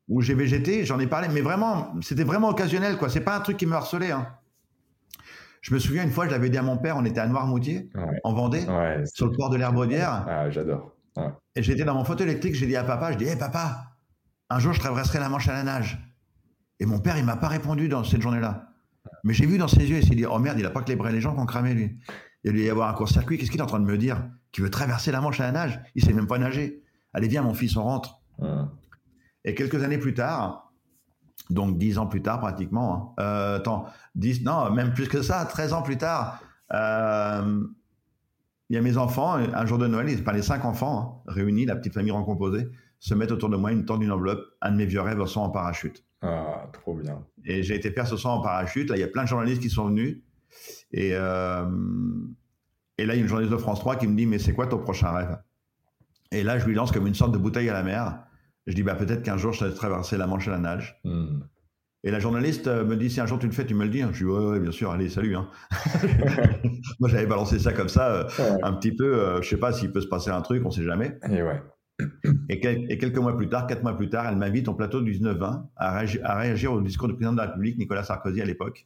où 0.07 0.21
j'ai 0.21 0.35
végété, 0.35 0.85
j'en 0.85 0.99
ai 0.99 1.07
parlé, 1.07 1.29
mais 1.29 1.41
vraiment, 1.41 1.93
c'était 2.01 2.23
vraiment 2.23 2.49
occasionnel, 2.49 2.97
quoi. 2.97 3.09
C'est 3.09 3.21
pas 3.21 3.35
un 3.35 3.39
truc 3.39 3.57
qui 3.57 3.65
me 3.65 3.73
harcelait. 3.73 4.11
Hein. 4.11 4.27
Je 5.61 5.73
me 5.73 5.79
souviens 5.79 6.03
une 6.03 6.11
fois, 6.11 6.25
je 6.25 6.31
l'avais 6.31 6.49
dit 6.49 6.57
à 6.57 6.63
mon 6.63 6.77
père, 6.77 6.95
on 6.97 7.05
était 7.05 7.19
à 7.19 7.27
Noirmoutier, 7.27 7.89
en 8.23 8.33
Vendée, 8.33 8.65
sur 9.13 9.27
le 9.27 9.31
port 9.35 9.49
de 9.49 9.57
l'Herbrodière. 9.57 10.25
Ah, 10.27 10.49
j'adore. 10.49 10.95
Et 11.55 11.63
j'étais 11.63 11.83
dans 11.83 11.95
mon 11.95 12.03
fauteuil 12.03 12.27
électrique, 12.29 12.55
j'ai 12.55 12.67
dit 12.67 12.75
à 12.75 12.83
papa, 12.83 13.11
je 13.11 13.17
dis, 13.17 13.25
hé 13.25 13.35
papa, 13.35 13.95
un 14.49 14.59
jour 14.59 14.73
je 14.73 14.79
traverserai 14.79 15.19
la 15.19 15.29
Manche 15.29 15.47
à 15.47 15.53
la 15.53 15.63
nage. 15.63 15.99
Et 16.79 16.85
mon 16.85 16.99
père, 16.99 17.17
il 17.17 17.25
m'a 17.25 17.37
pas 17.37 17.47
répondu 17.47 17.87
dans 17.87 18.03
cette 18.03 18.21
journée-là. 18.21 18.70
Mais 19.23 19.33
j'ai 19.33 19.45
vu 19.45 19.57
dans 19.57 19.67
ses 19.67 19.85
yeux, 19.89 19.97
il 19.97 20.07
s'est 20.07 20.15
dit, 20.15 20.25
oh 20.25 20.39
merde, 20.39 20.57
il 20.59 20.65
a 20.65 20.69
pas 20.69 20.81
que 20.81 20.91
les, 20.91 21.11
les 21.11 21.21
gens 21.21 21.33
qui 21.33 21.39
ont 21.39 21.45
cramé 21.45 21.73
lui. 21.73 21.97
Il 22.43 22.53
doit 22.53 22.61
y 22.61 22.69
avoir 22.69 22.89
un 22.89 22.93
court-circuit, 22.93 23.37
qu'est-ce 23.37 23.51
qu'il 23.51 23.59
est 23.59 23.63
en 23.63 23.67
train 23.67 23.79
de 23.79 23.85
me 23.85 23.97
dire? 23.97 24.27
Qui 24.51 24.61
veut 24.61 24.69
traverser 24.69 25.11
la 25.11 25.21
Manche 25.21 25.39
à 25.39 25.43
la 25.43 25.51
nage 25.51 25.79
Il 25.95 26.03
sait 26.03 26.13
même 26.13 26.27
pas 26.27 26.37
nager. 26.37 26.83
Allez, 27.13 27.27
viens, 27.27 27.41
mon 27.41 27.53
fils, 27.53 27.75
on 27.77 27.83
rentre. 27.83 28.21
Et 29.43 29.55
quelques 29.55 29.83
années 29.83 29.97
plus 29.97 30.13
tard, 30.13 30.71
donc 31.49 31.77
dix 31.77 31.97
ans 31.97 32.07
plus 32.07 32.21
tard 32.21 32.39
pratiquement, 32.39 33.15
hein, 33.17 33.23
euh, 33.23 33.57
attends, 33.57 33.85
dix, 34.15 34.43
non, 34.43 34.71
même 34.71 34.93
plus 34.93 35.07
que 35.07 35.21
ça, 35.21 35.45
13 35.45 35.73
ans 35.73 35.81
plus 35.81 35.97
tard, 35.97 36.41
euh, 36.73 37.63
il 38.69 38.75
y 38.75 38.77
a 38.77 38.81
mes 38.81 38.97
enfants, 38.97 39.33
un 39.33 39.65
jour 39.65 39.77
de 39.77 39.87
Noël, 39.87 40.23
pas 40.23 40.31
les 40.31 40.41
cinq 40.41 40.63
enfants 40.63 41.23
hein, 41.27 41.31
réunis, 41.33 41.65
la 41.65 41.75
petite 41.75 41.93
famille 41.93 42.11
recomposée, 42.11 42.69
se 42.99 43.13
mettent 43.13 43.31
autour 43.31 43.49
de 43.49 43.57
moi, 43.57 43.71
une 43.71 43.83
tendent 43.85 44.03
une 44.03 44.11
enveloppe, 44.11 44.45
un 44.61 44.71
de 44.71 44.77
mes 44.77 44.85
vieux 44.85 45.01
rêves 45.01 45.25
sont 45.25 45.41
en 45.41 45.49
parachute. 45.49 46.05
Ah, 46.21 46.69
trop 46.71 46.95
bien. 46.95 47.23
Et 47.45 47.63
j'ai 47.63 47.75
été 47.75 47.89
père 47.89 48.07
ce 48.07 48.15
soir 48.15 48.35
en 48.37 48.41
parachute. 48.41 48.89
Là, 48.89 48.97
il 48.97 48.99
y 48.99 49.03
a 49.03 49.07
plein 49.07 49.23
de 49.23 49.27
journalistes 49.27 49.61
qui 49.61 49.69
sont 49.69 49.87
venus. 49.87 50.19
Et, 50.91 51.11
euh, 51.13 51.65
et 52.97 53.05
là, 53.05 53.15
il 53.15 53.17
y 53.17 53.19
a 53.19 53.23
une 53.23 53.27
journaliste 53.27 53.53
de 53.53 53.57
France 53.57 53.79
3 53.79 53.95
qui 53.95 54.07
me 54.07 54.15
dit 54.15 54.27
Mais 54.27 54.37
c'est 54.37 54.53
quoi 54.53 54.67
ton 54.67 54.77
prochain 54.77 55.11
rêve? 55.11 55.37
Et 56.31 56.43
là, 56.43 56.59
je 56.59 56.65
lui 56.65 56.75
lance 56.75 56.91
comme 56.91 57.07
une 57.07 57.15
sorte 57.15 57.31
de 57.31 57.37
bouteille 57.37 57.69
à 57.69 57.73
la 57.73 57.83
mer. 57.83 58.23
Je 58.67 58.75
dis 58.75 58.83
bah, 58.83 58.95
Peut-être 58.95 59.23
qu'un 59.23 59.37
jour, 59.37 59.51
je 59.53 59.65
vais 59.65 59.73
traverser 59.73 60.17
la 60.17 60.27
Manche 60.27 60.47
à 60.47 60.51
la 60.51 60.59
nage. 60.59 60.99
Hmm. 61.03 61.39
Et 62.03 62.09
la 62.11 62.19
journaliste 62.19 62.67
euh, 62.67 62.85
me 62.85 62.95
dit 62.95 63.09
Si 63.09 63.19
un 63.19 63.25
jour 63.25 63.39
tu 63.39 63.47
le 63.47 63.51
fais, 63.51 63.65
tu 63.65 63.73
me 63.73 63.83
le 63.83 63.89
dis. 63.89 64.01
Je 64.11 64.17
dis 64.19 64.25
Ouais, 64.25 64.59
bien 64.59 64.71
sûr, 64.71 64.91
allez, 64.91 65.09
salut. 65.09 65.35
Hein. 65.35 65.49
Moi, 66.99 67.09
j'avais 67.09 67.25
balancé 67.25 67.57
ça 67.57 67.73
comme 67.73 67.89
ça, 67.89 68.11
euh, 68.11 68.57
un 68.61 68.73
petit 68.73 68.91
peu. 68.91 69.41
je 69.41 69.49
sais 69.49 69.57
pas 69.57 69.73
s'il 69.73 69.91
peut 69.91 70.01
se 70.01 70.07
passer 70.07 70.29
un 70.29 70.41
truc, 70.41 70.63
on 70.65 70.71
sait 70.71 70.83
jamais. 70.83 71.17
Et 71.31 71.41
ouais. 71.41 71.61
Et, 72.49 72.59
quelques 72.59 73.17
mois 73.17 73.35
plus 73.35 73.49
tard, 73.49 73.67
quatre 73.67 73.83
mois 73.83 73.95
plus 73.95 74.09
tard, 74.09 74.27
elle 74.27 74.37
m'invite 74.37 74.67
au 74.67 74.73
plateau 74.73 75.01
du 75.01 75.13
19-20 75.13 75.63
à, 75.75 75.99
réagir 76.35 76.73
au 76.73 76.81
discours 76.81 77.07
du 77.07 77.13
président 77.13 77.33
de 77.33 77.37
la 77.37 77.47
République, 77.47 77.77
Nicolas 77.77 78.03
Sarkozy 78.03 78.41
à 78.41 78.45
l'époque. 78.45 78.85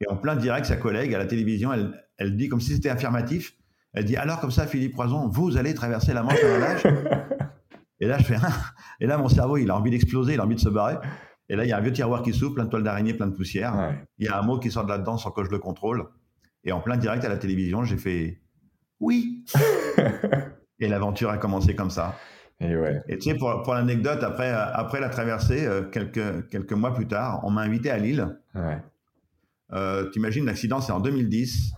Et 0.00 0.08
en 0.08 0.16
plein 0.16 0.36
direct, 0.36 0.66
sa 0.66 0.76
collègue 0.76 1.14
à 1.14 1.18
la 1.18 1.26
télévision, 1.26 1.70
elle, 2.18 2.36
dit 2.36 2.48
comme 2.48 2.60
si 2.60 2.74
c'était 2.74 2.90
affirmatif. 2.90 3.54
Elle 3.92 4.04
dit 4.04 4.16
alors 4.16 4.40
comme 4.40 4.50
ça, 4.50 4.66
Philippe 4.66 4.94
Poison, 4.94 5.28
vous 5.28 5.56
allez 5.56 5.72
traverser 5.72 6.12
la 6.12 6.22
Manche 6.22 6.42
à 6.42 6.58
nage? 6.58 6.82
et 8.00 8.06
là, 8.06 8.18
je 8.18 8.24
fais 8.24 8.36
et 9.00 9.06
là, 9.06 9.18
mon 9.18 9.28
cerveau, 9.28 9.56
il 9.56 9.70
a 9.70 9.76
envie 9.76 9.90
d'exploser, 9.90 10.34
il 10.34 10.40
a 10.40 10.44
envie 10.44 10.56
de 10.56 10.60
se 10.60 10.68
barrer. 10.68 10.96
Et 11.48 11.56
là, 11.56 11.64
il 11.64 11.68
y 11.68 11.72
a 11.72 11.78
un 11.78 11.80
vieux 11.80 11.92
tiroir 11.92 12.22
qui 12.22 12.32
s'ouvre, 12.32 12.54
plein 12.54 12.64
de 12.64 12.70
toiles 12.70 12.82
d'araignée, 12.82 13.14
plein 13.14 13.26
de 13.26 13.34
poussière. 13.34 13.94
Il 14.18 14.26
y 14.26 14.28
a 14.28 14.38
un 14.38 14.42
mot 14.42 14.58
qui 14.58 14.70
sort 14.70 14.84
de 14.84 14.88
là-dedans 14.88 15.18
sans 15.18 15.30
que 15.30 15.44
je 15.44 15.50
le 15.50 15.58
contrôle. 15.58 16.06
Et 16.64 16.72
en 16.72 16.80
plein 16.80 16.96
direct 16.96 17.24
à 17.24 17.28
la 17.28 17.36
télévision, 17.36 17.84
j'ai 17.84 17.98
fait 17.98 18.40
oui. 19.00 19.44
Et 20.84 20.88
l'aventure 20.88 21.30
a 21.30 21.38
commencé 21.38 21.74
comme 21.74 21.90
ça. 21.90 22.14
Et, 22.60 22.76
ouais. 22.76 23.02
et 23.08 23.18
tu 23.18 23.30
sais, 23.30 23.36
pour, 23.36 23.62
pour 23.62 23.74
l'anecdote, 23.74 24.22
après, 24.22 24.52
euh, 24.52 24.72
après 24.74 25.00
la 25.00 25.08
traversée, 25.08 25.66
euh, 25.66 25.82
quelques, 25.82 26.48
quelques 26.50 26.72
mois 26.72 26.94
plus 26.94 27.08
tard, 27.08 27.40
on 27.44 27.50
m'a 27.50 27.62
invité 27.62 27.90
à 27.90 27.96
Lille. 27.96 28.38
Ouais. 28.54 28.78
Euh, 29.72 30.10
T'imagines, 30.10 30.44
l'accident, 30.44 30.80
c'est 30.80 30.92
en 30.92 31.00
2010. 31.00 31.72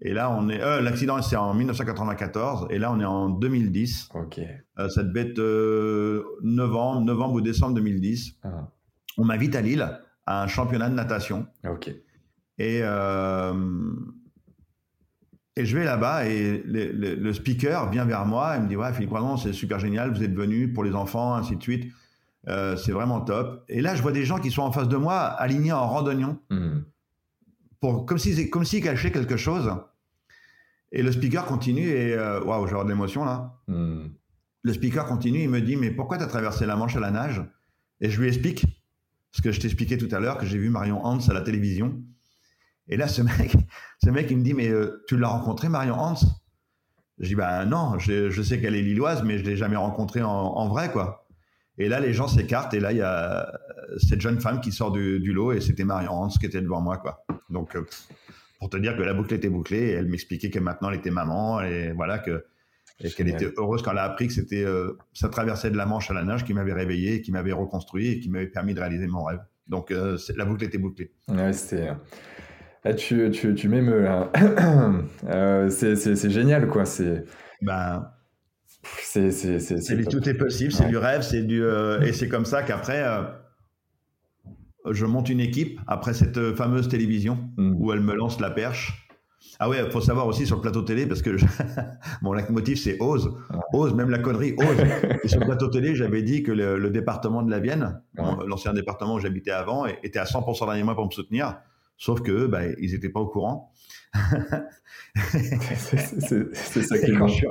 Et 0.00 0.12
là, 0.12 0.30
on 0.30 0.48
est. 0.48 0.60
Euh, 0.62 0.80
L'accident, 0.80 1.20
c'est 1.20 1.36
en 1.36 1.52
1994. 1.54 2.68
Et 2.70 2.78
là, 2.78 2.92
on 2.92 3.00
est 3.00 3.04
en 3.04 3.28
2010. 3.28 4.10
Ok. 4.14 4.40
Euh, 4.78 4.88
ça 4.88 5.02
devait 5.02 5.30
être 5.30 6.34
novembre, 6.42 7.00
novembre 7.00 7.34
ou 7.34 7.40
décembre 7.40 7.74
2010. 7.74 8.38
Ah. 8.44 8.68
On 9.18 9.24
m'invite 9.24 9.56
à 9.56 9.62
Lille 9.62 9.88
à 10.26 10.42
un 10.44 10.46
championnat 10.46 10.88
de 10.88 10.94
natation. 10.94 11.46
Ok. 11.68 11.90
Et 12.58 12.82
et 15.56 15.64
je 15.64 15.76
vais 15.76 15.84
là-bas 15.84 16.26
et 16.26 16.62
le, 16.66 17.32
speaker 17.32 17.90
vient 17.90 18.04
vers 18.04 18.26
moi 18.26 18.56
et 18.56 18.60
me 18.60 18.68
dit 18.68 18.76
Ouais, 18.76 18.92
Philippe 18.92 19.12
c'est 19.42 19.52
super 19.52 19.78
génial, 19.78 20.12
vous 20.12 20.22
êtes 20.22 20.34
venu 20.34 20.72
pour 20.72 20.82
les 20.82 20.94
enfants, 20.94 21.34
ainsi 21.34 21.56
de 21.56 21.62
suite. 21.62 21.92
Euh, 22.48 22.76
c'est 22.76 22.92
vraiment 22.92 23.20
top. 23.20 23.64
Et 23.68 23.80
là, 23.80 23.94
je 23.94 24.02
vois 24.02 24.12
des 24.12 24.24
gens 24.24 24.38
qui 24.38 24.50
sont 24.50 24.62
en 24.62 24.72
face 24.72 24.88
de 24.88 24.96
moi, 24.96 25.18
alignés 25.18 25.72
en 25.72 25.88
randonnion, 25.88 26.38
mmh. 26.50 26.80
pour, 27.80 28.04
comme 28.04 28.18
s'ils 28.18 28.50
comme 28.50 28.64
cachaient 28.64 29.12
quelque 29.12 29.36
chose. 29.36 29.72
Et 30.92 31.02
le 31.02 31.10
speaker 31.10 31.46
continue 31.46 31.88
et 31.88 32.14
euh, 32.14 32.42
waouh, 32.42 32.66
j'ai 32.66 32.74
de 32.74 32.88
l'émotion 32.88 33.24
là. 33.24 33.54
Mmh. 33.68 34.06
Le 34.62 34.72
speaker 34.72 35.06
continue, 35.06 35.42
il 35.42 35.50
me 35.50 35.60
dit 35.60 35.76
Mais 35.76 35.90
pourquoi 35.90 36.18
tu 36.18 36.24
as 36.24 36.26
traversé 36.26 36.66
la 36.66 36.76
Manche 36.76 36.96
à 36.96 37.00
la 37.00 37.10
nage? 37.10 37.42
Et 38.00 38.10
je 38.10 38.20
lui 38.20 38.28
explique 38.28 38.64
ce 39.30 39.40
que 39.40 39.52
je 39.52 39.60
t'expliquais 39.60 39.98
tout 39.98 40.08
à 40.10 40.20
l'heure, 40.20 40.38
que 40.38 40.46
j'ai 40.46 40.58
vu 40.58 40.68
Marion 40.68 41.04
Hans 41.04 41.28
à 41.28 41.32
la 41.32 41.42
télévision. 41.42 42.02
Et 42.88 42.96
là, 42.96 43.08
ce 43.08 43.22
mec, 43.22 43.56
ce 44.04 44.10
mec, 44.10 44.30
il 44.30 44.38
me 44.38 44.42
dit, 44.42 44.54
mais 44.54 44.68
euh, 44.68 45.04
tu 45.08 45.16
l'as 45.16 45.28
rencontré, 45.28 45.68
Marion 45.68 45.94
Hans? 45.94 46.16
Je 47.18 47.28
dis, 47.28 47.34
ben 47.36 47.64
non, 47.64 47.98
je, 47.98 48.42
sais 48.42 48.60
qu'elle 48.60 48.74
est 48.74 48.82
lilloise, 48.82 49.22
mais 49.22 49.38
je 49.38 49.44
l'ai 49.44 49.56
jamais 49.56 49.76
rencontrée 49.76 50.22
en, 50.22 50.68
vrai, 50.68 50.90
quoi. 50.90 51.28
Et 51.78 51.88
là, 51.88 52.00
les 52.00 52.12
gens 52.12 52.26
s'écartent, 52.26 52.74
et 52.74 52.80
là, 52.80 52.92
il 52.92 52.98
y 52.98 53.02
a 53.02 53.48
euh, 53.48 53.98
cette 53.98 54.20
jeune 54.20 54.40
femme 54.40 54.60
qui 54.60 54.72
sort 54.72 54.90
du, 54.90 55.32
lot, 55.32 55.52
et 55.52 55.60
c'était 55.60 55.84
Marion 55.84 56.12
Hans 56.12 56.28
qui 56.28 56.46
était 56.46 56.60
devant 56.60 56.80
moi, 56.80 56.98
quoi. 56.98 57.24
Donc, 57.50 57.76
euh, 57.76 57.86
pour 58.58 58.68
te 58.68 58.76
dire 58.76 58.96
que 58.96 59.02
la 59.02 59.14
boucle 59.14 59.32
était 59.32 59.48
bouclée, 59.48 59.90
et 59.90 59.90
elle 59.92 60.08
m'expliquait 60.08 60.50
que 60.50 60.58
maintenant 60.58 60.90
elle 60.90 60.98
était 60.98 61.10
maman, 61.10 61.60
et 61.60 61.92
voilà, 61.92 62.18
que 62.18 62.44
et 63.00 63.10
qu'elle 63.10 63.28
était 63.28 63.52
heureuse 63.56 63.82
quand 63.82 63.90
elle 63.90 63.98
a 63.98 64.04
appris 64.04 64.28
que 64.28 64.32
c'était 64.32 64.64
sa 65.12 65.28
traversée 65.28 65.68
de 65.68 65.76
la 65.76 65.84
Manche 65.84 66.12
à 66.12 66.14
la 66.14 66.22
nage 66.22 66.44
qui 66.44 66.54
m'avait 66.54 66.72
réveillé, 66.72 67.22
qui 67.22 67.32
m'avait 67.32 67.52
reconstruit 67.52 68.08
et 68.08 68.20
qui 68.20 68.30
m'avait 68.30 68.46
permis 68.46 68.72
de 68.72 68.78
réaliser 68.78 69.08
mon 69.08 69.24
rêve. 69.24 69.40
Donc 69.66 69.90
la 69.90 70.44
boucle 70.44 70.62
était 70.62 70.78
bouclée. 70.78 71.12
Ouais, 71.26 71.52
c'était 71.52 71.90
ah, 72.86 72.92
tu, 72.92 73.30
tu, 73.30 73.54
tu 73.54 73.68
m'émeus 73.68 74.02
là. 74.02 74.30
euh, 75.28 75.70
c'est 75.70 76.30
génial, 76.30 76.68
quoi. 76.68 76.84
C'est. 76.84 77.24
Ben, 77.62 78.10
c'est 78.82 80.08
tout 80.10 80.28
est 80.28 80.34
possible, 80.34 80.70
c'est 80.70 80.88
du 80.88 80.98
rêve, 80.98 81.22
c'est 81.22 81.42
du 81.42 81.64
euh, 81.64 82.02
et 82.02 82.12
c'est 82.12 82.28
comme 82.28 82.44
ça 82.44 82.62
qu'après 82.62 83.02
euh, 83.02 83.22
je 84.90 85.06
monte 85.06 85.30
une 85.30 85.40
équipe 85.40 85.80
après 85.86 86.12
cette 86.12 86.54
fameuse 86.54 86.88
télévision 86.88 87.38
mm. 87.56 87.76
où 87.78 87.92
elle 87.92 88.00
me 88.00 88.14
lance 88.14 88.40
la 88.40 88.50
perche. 88.50 89.08
Ah 89.58 89.70
ouais, 89.70 89.88
faut 89.90 90.02
savoir 90.02 90.26
aussi 90.26 90.46
sur 90.46 90.56
le 90.56 90.62
plateau 90.62 90.82
télé 90.82 91.06
parce 91.06 91.22
que 91.22 91.36
mon 92.22 92.34
leitmotiv 92.34 92.76
c'est 92.76 92.98
ose, 93.00 93.30
ose 93.72 93.94
même 93.94 94.10
la 94.10 94.18
connerie, 94.18 94.54
ose. 94.58 94.84
et 95.22 95.28
sur 95.28 95.40
le 95.40 95.46
plateau 95.46 95.68
télé, 95.68 95.94
j'avais 95.94 96.22
dit 96.22 96.42
que 96.42 96.52
le, 96.52 96.90
département 96.90 97.42
de 97.42 97.50
la 97.50 97.60
Vienne, 97.60 98.02
l'ancien 98.46 98.74
département 98.74 99.14
où 99.14 99.20
j'habitais 99.20 99.52
avant, 99.52 99.86
était 99.86 100.18
à 100.18 100.24
100% 100.24 100.66
dernier 100.66 100.82
mois 100.82 100.94
pour 100.94 101.06
me 101.06 101.10
soutenir. 101.10 101.56
Sauf 101.96 102.22
que 102.22 102.46
bah, 102.46 102.66
ils 102.78 102.92
n'étaient 102.92 103.08
pas 103.08 103.20
au 103.20 103.26
courant. 103.26 103.72
c'est 105.14 106.82
ça 106.82 106.98
qui 107.04 107.10
et 107.10 107.14
quand, 107.14 107.26
je 107.26 107.46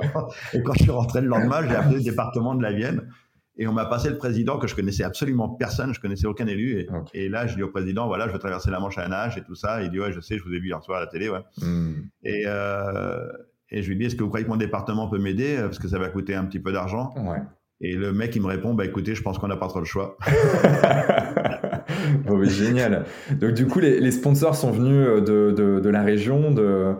et 0.54 0.62
quand 0.62 0.72
je 0.74 0.82
suis 0.82 0.90
rentré 0.90 1.20
le 1.20 1.28
lendemain, 1.28 1.66
j'ai 1.66 1.74
appelé 1.74 1.96
le 1.96 2.02
département 2.02 2.54
de 2.54 2.62
la 2.62 2.72
Vienne 2.72 3.08
et 3.56 3.68
on 3.68 3.72
m'a 3.72 3.84
passé 3.86 4.10
le 4.10 4.18
président 4.18 4.58
que 4.58 4.66
je 4.66 4.74
connaissais 4.74 5.04
absolument 5.04 5.48
personne, 5.48 5.94
je 5.94 6.00
connaissais 6.00 6.26
aucun 6.26 6.46
élu. 6.46 6.86
Et, 7.12 7.28
là, 7.28 7.46
je 7.46 7.54
dis 7.54 7.62
au 7.62 7.68
président, 7.68 8.08
voilà, 8.08 8.26
je 8.26 8.32
veux 8.32 8.38
traverser 8.38 8.70
la 8.70 8.80
Manche 8.80 8.98
à 8.98 9.06
nage 9.06 9.38
et 9.38 9.42
tout 9.42 9.54
ça. 9.54 9.82
Il 9.82 9.90
dit, 9.90 10.00
ouais, 10.00 10.12
je 10.12 10.20
sais, 10.20 10.38
je 10.38 10.42
vous 10.42 10.52
ai 10.52 10.58
vu 10.58 10.68
hier 10.68 10.82
soir 10.82 10.98
à 10.98 11.00
la 11.02 11.06
télé, 11.06 11.28
ouais. 11.28 11.42
Hmm. 11.58 11.92
Et, 12.24 12.44
euh, 12.46 13.28
et 13.70 13.82
je 13.82 13.88
lui 13.88 13.96
dis, 13.96 14.06
est-ce 14.06 14.16
que 14.16 14.24
vous 14.24 14.28
croyez 14.28 14.44
que 14.44 14.50
mon 14.50 14.56
département 14.56 15.08
peut 15.08 15.18
m'aider? 15.18 15.58
Parce 15.60 15.78
que 15.78 15.86
ça 15.86 15.98
va 15.98 16.08
coûter 16.08 16.34
un 16.34 16.44
petit 16.46 16.58
peu 16.58 16.72
d'argent 16.72 17.14
ouais. 17.16 17.38
Et 17.84 17.92
le 17.92 18.14
mec, 18.14 18.34
il 18.34 18.40
me 18.40 18.46
répond, 18.46 18.72
bah 18.72 18.86
écoutez, 18.86 19.14
je 19.14 19.22
pense 19.22 19.36
qu'on 19.36 19.48
n'a 19.48 19.58
pas 19.58 19.68
trop 19.68 19.78
le 19.78 19.84
choix. 19.84 20.16
bon, 22.26 22.42
génial. 22.44 23.04
Donc 23.32 23.52
du 23.52 23.66
coup, 23.66 23.78
les, 23.78 24.10
sponsors 24.10 24.56
sont 24.56 24.70
venus 24.70 25.06
euh, 25.06 25.20
de, 25.20 25.80
de, 25.80 25.90
la 25.90 26.02
région, 26.02 26.50
de... 26.50 26.94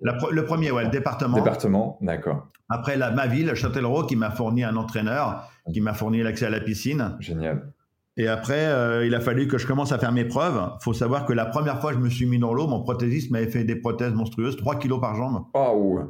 le 0.00 0.44
premier, 0.44 0.72
ouais, 0.72 0.82
le 0.82 0.90
département. 0.90 1.36
Département, 1.36 1.98
d'accord. 2.00 2.48
Après, 2.68 2.96
la, 2.96 3.12
ma 3.12 3.28
ville, 3.28 3.54
Châtellerault, 3.54 4.06
qui 4.06 4.16
m'a 4.16 4.32
fourni 4.32 4.64
un 4.64 4.74
entraîneur, 4.74 5.48
qui 5.72 5.80
m'a 5.80 5.94
fourni 5.94 6.20
l'accès 6.20 6.46
à 6.46 6.50
la 6.50 6.60
piscine. 6.60 7.16
Génial. 7.20 7.72
Et 8.16 8.26
après, 8.26 8.66
euh, 8.66 9.06
il 9.06 9.14
a 9.14 9.20
fallu 9.20 9.46
que 9.46 9.58
je 9.58 9.68
commence 9.68 9.92
à 9.92 9.98
faire 9.98 10.10
mes 10.10 10.24
preuves. 10.24 10.60
Il 10.80 10.82
faut 10.82 10.94
savoir 10.94 11.26
que 11.26 11.32
la 11.32 11.46
première 11.46 11.80
fois 11.80 11.90
que 11.90 11.98
je 11.98 12.02
me 12.02 12.10
suis 12.10 12.26
mis 12.26 12.40
dans 12.40 12.54
l'eau, 12.54 12.66
mon 12.66 12.82
prothésiste 12.82 13.30
m'avait 13.30 13.50
fait 13.50 13.62
des 13.62 13.76
prothèses 13.76 14.14
monstrueuses, 14.14 14.56
3 14.56 14.80
kilos 14.80 15.00
par 15.00 15.14
jambe. 15.14 15.44
Oh 15.54 16.00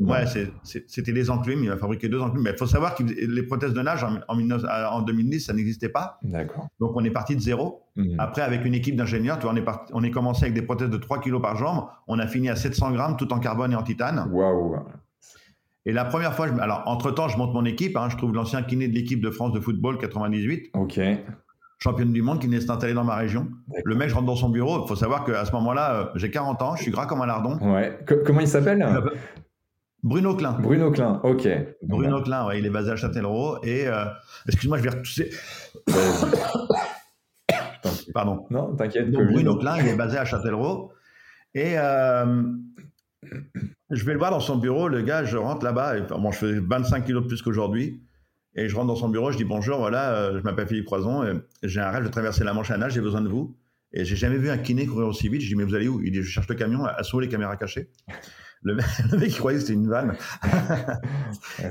Ouais, 0.00 0.24
c'était 0.64 1.12
des 1.12 1.30
enclumes. 1.30 1.62
Il 1.62 1.70
a 1.70 1.76
fabriqué 1.76 2.08
deux 2.08 2.20
enclumes. 2.20 2.42
Mais 2.42 2.50
il 2.50 2.56
faut 2.56 2.66
savoir 2.66 2.94
que 2.94 3.02
les 3.02 3.42
prothèses 3.42 3.74
de 3.74 3.82
nage 3.82 4.02
en, 4.02 4.18
en, 4.28 5.02
2010, 5.02 5.40
ça 5.40 5.52
n'existait 5.52 5.90
pas. 5.90 6.18
D'accord. 6.22 6.68
Donc 6.80 6.92
on 6.96 7.04
est 7.04 7.10
parti 7.10 7.36
de 7.36 7.40
zéro. 7.40 7.82
Mhm. 7.96 8.16
Après, 8.18 8.42
avec 8.42 8.64
une 8.64 8.74
équipe 8.74 8.96
d'ingénieurs, 8.96 9.38
on 9.44 9.56
est, 9.56 9.64
on 9.92 10.02
est 10.02 10.10
commencé 10.10 10.44
avec 10.44 10.54
des 10.54 10.62
prothèses 10.62 10.90
de 10.90 10.96
3 10.96 11.20
kg 11.20 11.40
par 11.40 11.56
jambe. 11.56 11.84
On 12.08 12.18
a 12.18 12.26
fini 12.26 12.48
à 12.48 12.56
700 12.56 12.92
grammes, 12.92 13.16
tout 13.16 13.32
en 13.32 13.38
carbone 13.38 13.72
et 13.72 13.76
en 13.76 13.82
titane. 13.82 14.26
Waouh. 14.32 14.76
Et 15.86 15.92
la 15.92 16.04
première 16.04 16.34
fois, 16.34 16.46
je, 16.48 16.52
alors 16.60 16.82
entre-temps, 16.86 17.28
je 17.28 17.36
monte 17.36 17.52
mon 17.52 17.64
équipe. 17.64 17.96
Hein, 17.96 18.08
je 18.10 18.16
trouve 18.16 18.34
l'ancien 18.34 18.62
kiné 18.62 18.88
de 18.88 18.94
l'équipe 18.94 19.20
de 19.20 19.30
France 19.30 19.52
de 19.52 19.60
football 19.60 19.98
98. 19.98 20.70
Ok. 20.74 21.00
Championne 21.78 22.12
du 22.12 22.20
monde 22.20 22.40
qui 22.40 22.48
n'est 22.48 22.58
installé 22.58 22.92
dans 22.92 23.04
ma 23.04 23.16
région. 23.16 23.48
Le 23.84 23.94
mec, 23.94 24.10
je 24.10 24.14
rentre 24.14 24.26
dans 24.26 24.36
son 24.36 24.50
bureau. 24.50 24.82
Il 24.84 24.88
faut 24.88 24.96
savoir 24.96 25.24
qu'à 25.24 25.46
ce 25.46 25.52
moment-là, 25.52 25.94
euh, 25.94 26.04
j'ai 26.16 26.30
40 26.30 26.60
ans, 26.60 26.76
je 26.76 26.82
suis 26.82 26.90
gras 26.90 27.06
comme 27.06 27.22
un 27.22 27.26
lardon. 27.26 27.58
Ouais. 27.62 27.98
comment 28.26 28.40
il 28.40 28.48
s'appelle 28.48 28.86
Bruno 30.02 30.34
Klein. 30.34 30.58
Bruno 30.60 30.90
Klein, 30.90 31.20
ok. 31.22 31.48
Bruno 31.82 32.22
Klein, 32.22 32.46
ouais, 32.46 32.58
il 32.58 32.66
est 32.66 32.70
basé 32.70 32.90
à 32.90 32.96
Châtellerault. 32.96 33.58
Et 33.62 33.86
euh, 33.86 34.06
excuse-moi, 34.46 34.78
je 34.78 34.82
vais 34.82 34.90
retousser. 34.90 35.30
Pardon. 38.14 38.46
Non, 38.50 38.74
t'inquiète. 38.76 39.10
Bruno 39.10 39.56
Klein, 39.56 39.78
il 39.78 39.88
est 39.88 39.96
basé 39.96 40.18
à 40.18 40.24
Châtellerault. 40.24 40.92
Et 41.54 41.78
euh, 41.78 42.42
je 43.90 44.04
vais 44.04 44.12
le 44.12 44.18
voir 44.18 44.30
dans 44.30 44.40
son 44.40 44.56
bureau. 44.56 44.88
Le 44.88 45.02
gars, 45.02 45.24
je 45.24 45.36
rentre 45.36 45.64
là-bas. 45.64 45.98
Et, 45.98 46.02
bon, 46.02 46.30
je 46.30 46.38
fais 46.38 46.58
25 46.58 47.04
kilos 47.04 47.22
de 47.22 47.28
plus 47.28 47.42
qu'aujourd'hui. 47.42 48.02
Et 48.56 48.68
je 48.68 48.74
rentre 48.74 48.88
dans 48.88 48.96
son 48.96 49.08
bureau, 49.08 49.30
je 49.30 49.36
dis 49.36 49.44
bonjour, 49.44 49.78
voilà, 49.78 50.12
euh, 50.12 50.38
je 50.40 50.42
m'appelle 50.42 50.66
Philippe 50.66 50.86
Croison, 50.86 51.40
j'ai 51.62 51.78
un 51.78 51.90
rêve 51.90 52.02
de 52.02 52.08
traverser 52.08 52.42
la 52.42 52.52
Manche 52.52 52.72
à 52.72 52.78
nage, 52.78 52.94
j'ai 52.94 53.00
besoin 53.00 53.20
de 53.20 53.28
vous. 53.28 53.56
Et 53.92 54.04
j'ai 54.04 54.16
jamais 54.16 54.38
vu 54.38 54.50
un 54.50 54.58
kiné 54.58 54.86
courir 54.86 55.06
aussi 55.06 55.28
vite. 55.28 55.40
Je 55.40 55.46
dis 55.46 55.54
mais 55.54 55.62
vous 55.62 55.76
allez 55.76 55.86
où? 55.86 56.00
Il 56.02 56.10
dit 56.10 56.22
je 56.22 56.28
cherche 56.28 56.48
le 56.48 56.56
camion 56.56 56.84
à 56.84 57.02
sauver 57.04 57.26
les 57.26 57.30
caméras 57.30 57.56
cachées. 57.56 57.90
Le 58.62 58.74
mec, 58.74 58.86
il 59.28 59.36
croyait 59.36 59.58
que 59.58 59.64
c'était 59.64 59.74
une 59.74 59.88
vanne. 59.88 60.14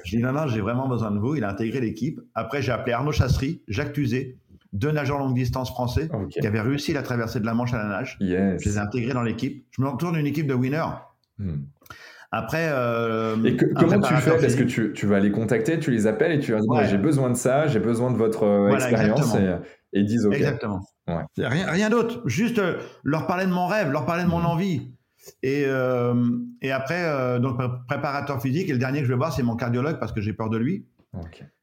je 0.06 0.17
dis 0.17 0.23
non, 0.23 0.32
non, 0.32 0.47
j'ai 0.47 0.62
vraiment 0.62 0.88
besoin 0.88 1.12
de 1.12 1.19
vous. 1.19 1.36
Il 1.36 1.43
a 1.43 1.52
intégré 1.52 1.82
l'équipe. 1.82 2.19
Après, 2.34 2.63
j'ai 2.63 2.71
appelé 2.71 2.93
Arnaud 2.93 3.12
Chassery, 3.12 3.62
Jacques 3.67 3.93
Tuzet, 3.93 4.38
deux 4.73 4.91
nageurs 4.91 5.19
longue 5.19 5.36
distance 5.36 5.69
français 5.69 6.10
qui 6.32 6.45
avaient 6.45 6.62
réussi 6.62 6.93
la 6.93 7.04
traversée 7.04 7.39
de 7.39 7.45
la 7.45 7.54
Manche 7.54 7.73
à 7.73 7.78
la 7.78 7.86
nage. 7.89 8.17
Je 8.19 8.25
les 8.65 8.75
ai 8.75 8.80
intégrés 8.80 9.13
dans 9.13 9.23
l'équipe. 9.23 9.65
Je 9.71 9.82
me 9.82 9.88
retourne 9.88 10.15
une 10.15 10.28
équipe 10.28 10.47
de 10.47 10.54
winners. 10.54 10.84
Hmm. 11.38 11.58
Après. 12.32 12.69
Euh, 12.71 13.43
et 13.43 13.58
comment 13.58 13.99
tu 13.99 14.13
fais? 14.15 14.38
Parce 14.38 14.56
que 14.56 14.63
tu, 14.63 14.93
tu, 14.93 15.06
vas 15.08 15.19
les 15.19 15.32
contacter, 15.32 15.80
tu 15.80 15.91
les 15.91 16.08
appelles 16.08 16.34
et 16.34 16.39
tu 16.39 16.52
vas 16.54 16.60
dire 16.60 16.88
j'ai 16.88 16.97
besoin 16.97 17.30
de 17.30 17.36
ça, 17.36 17.67
j'ai 17.67 17.80
besoin 17.80 18.12
de 18.12 18.17
votre 18.17 18.43
euh, 18.43 18.73
expérience. 18.73 19.36
Et, 19.36 19.99
ils 19.99 20.06
disent 20.06 20.25
OK. 20.25 20.36
Exactement. 20.36 20.82
Rien, 21.38 21.71
rien 21.71 21.89
d'autre. 21.89 22.21
Juste 22.25 22.60
euh, 22.60 22.78
leur 23.04 23.25
parler 23.25 23.45
de 23.45 23.52
mon 23.52 23.65
rêve, 23.65 23.91
leur 23.91 24.06
parler 24.06 24.23
de 24.23 24.30
mon 24.30 24.41
hmm. 24.41 24.45
envie. 24.45 24.91
Et, 25.44 25.63
euh, 25.65 26.38
et 26.62 26.72
après, 26.72 27.04
euh, 27.06 27.39
donc 27.39 27.60
préparateur 27.88 28.42
physique. 28.42 28.70
Et 28.70 28.74
le 28.74 28.80
dernier 28.80 29.00
que 29.00 29.06
je 29.06 29.12
vais 29.12 29.18
voir, 29.18 29.34
c'est 29.34 29.44
mon 29.44 29.56
cardiologue 29.56 30.00
parce 30.00 30.12
que 30.12 30.22
j'ai 30.22 30.34
peur 30.34 30.50
de 30.50 30.58
lui. 30.58 30.86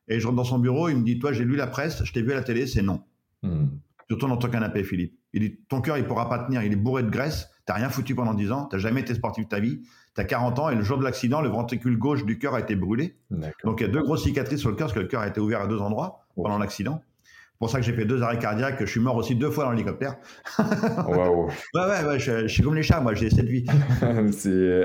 Et 0.08 0.20
je 0.20 0.26
rentre 0.26 0.36
dans 0.36 0.44
son 0.44 0.58
bureau, 0.58 0.88
il 0.88 0.96
me 0.96 1.02
dit 1.02 1.18
Toi, 1.18 1.32
j'ai 1.32 1.44
lu 1.44 1.56
la 1.56 1.66
presse, 1.66 2.04
je 2.04 2.12
t'ai 2.12 2.22
vu 2.22 2.32
à 2.32 2.34
la 2.34 2.42
télé, 2.42 2.66
c'est 2.66 2.82
non. 2.82 3.02
Hmm. 3.42 3.66
Surtout 4.08 4.28
dans 4.28 4.36
ton 4.36 4.48
canapé, 4.48 4.84
Philippe. 4.84 5.18
Il 5.32 5.40
dit 5.40 5.58
Ton 5.68 5.80
cœur, 5.80 5.98
il 5.98 6.04
pourra 6.04 6.28
pas 6.28 6.38
tenir, 6.38 6.62
il 6.62 6.72
est 6.72 6.76
bourré 6.76 7.02
de 7.02 7.10
graisse, 7.10 7.48
t'as 7.64 7.74
rien 7.74 7.88
foutu 7.88 8.14
pendant 8.14 8.34
10 8.34 8.52
ans, 8.52 8.66
t'as 8.66 8.78
jamais 8.78 9.00
été 9.00 9.14
sportif 9.14 9.44
de 9.44 9.48
ta 9.48 9.60
vie, 9.60 9.82
t'as 10.14 10.24
40 10.24 10.58
ans 10.58 10.70
et 10.70 10.74
le 10.74 10.82
jour 10.82 10.98
de 10.98 11.04
l'accident, 11.04 11.40
le 11.40 11.48
ventricule 11.48 11.98
gauche 11.98 12.24
du 12.24 12.38
cœur 12.38 12.54
a 12.54 12.60
été 12.60 12.76
brûlé. 12.76 13.16
Donc 13.64 13.80
il 13.80 13.86
y 13.86 13.86
a 13.86 13.92
deux 13.92 14.02
grosses 14.02 14.22
cicatrices 14.22 14.60
sur 14.60 14.70
le 14.70 14.76
cœur 14.76 14.86
parce 14.86 14.94
que 14.94 15.00
le 15.00 15.08
cœur 15.08 15.22
a 15.22 15.28
été 15.28 15.40
ouvert 15.40 15.60
à 15.60 15.66
deux 15.66 15.80
endroits 15.80 16.20
pendant 16.36 16.58
l'accident 16.58 17.02
pour 17.58 17.70
ça 17.70 17.78
que 17.78 17.84
j'ai 17.84 17.92
fait 17.92 18.04
deux 18.04 18.22
arrêts 18.22 18.38
cardiaques. 18.38 18.76
Je 18.80 18.86
suis 18.86 19.00
mort 19.00 19.16
aussi 19.16 19.34
deux 19.34 19.50
fois 19.50 19.64
dans 19.64 19.70
l'hélicoptère. 19.70 20.16
Waouh. 21.08 21.46
ouais, 21.46 21.52
ouais, 21.74 22.04
ouais, 22.04 22.18
je, 22.18 22.46
suis 22.48 22.62
comme 22.62 22.74
les 22.74 22.82
chats, 22.82 23.00
moi, 23.00 23.14
j'ai 23.14 23.30
cette 23.30 23.46
vie. 23.46 23.64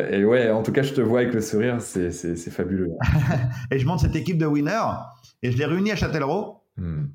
et 0.10 0.24
ouais, 0.24 0.50
en 0.52 0.64
tout 0.64 0.72
cas, 0.72 0.82
je 0.82 0.94
te 0.94 1.02
vois 1.02 1.22
avec 1.22 1.34
le 1.34 1.42
sourire, 1.42 1.82
c'est 1.82 2.12
fabuleux. 2.50 2.90
et 3.72 3.80
je 3.80 3.86
monte 3.86 4.00
cette 4.00 4.16
équipe 4.16 4.38
de 4.38 4.46
winners 4.46 4.96
et 5.44 5.52
je 5.52 5.58
l'ai 5.58 5.66
réunis 5.66 5.92
à 5.92 5.96
Châtellerault. 5.96 6.64
Hmm. 6.78 7.08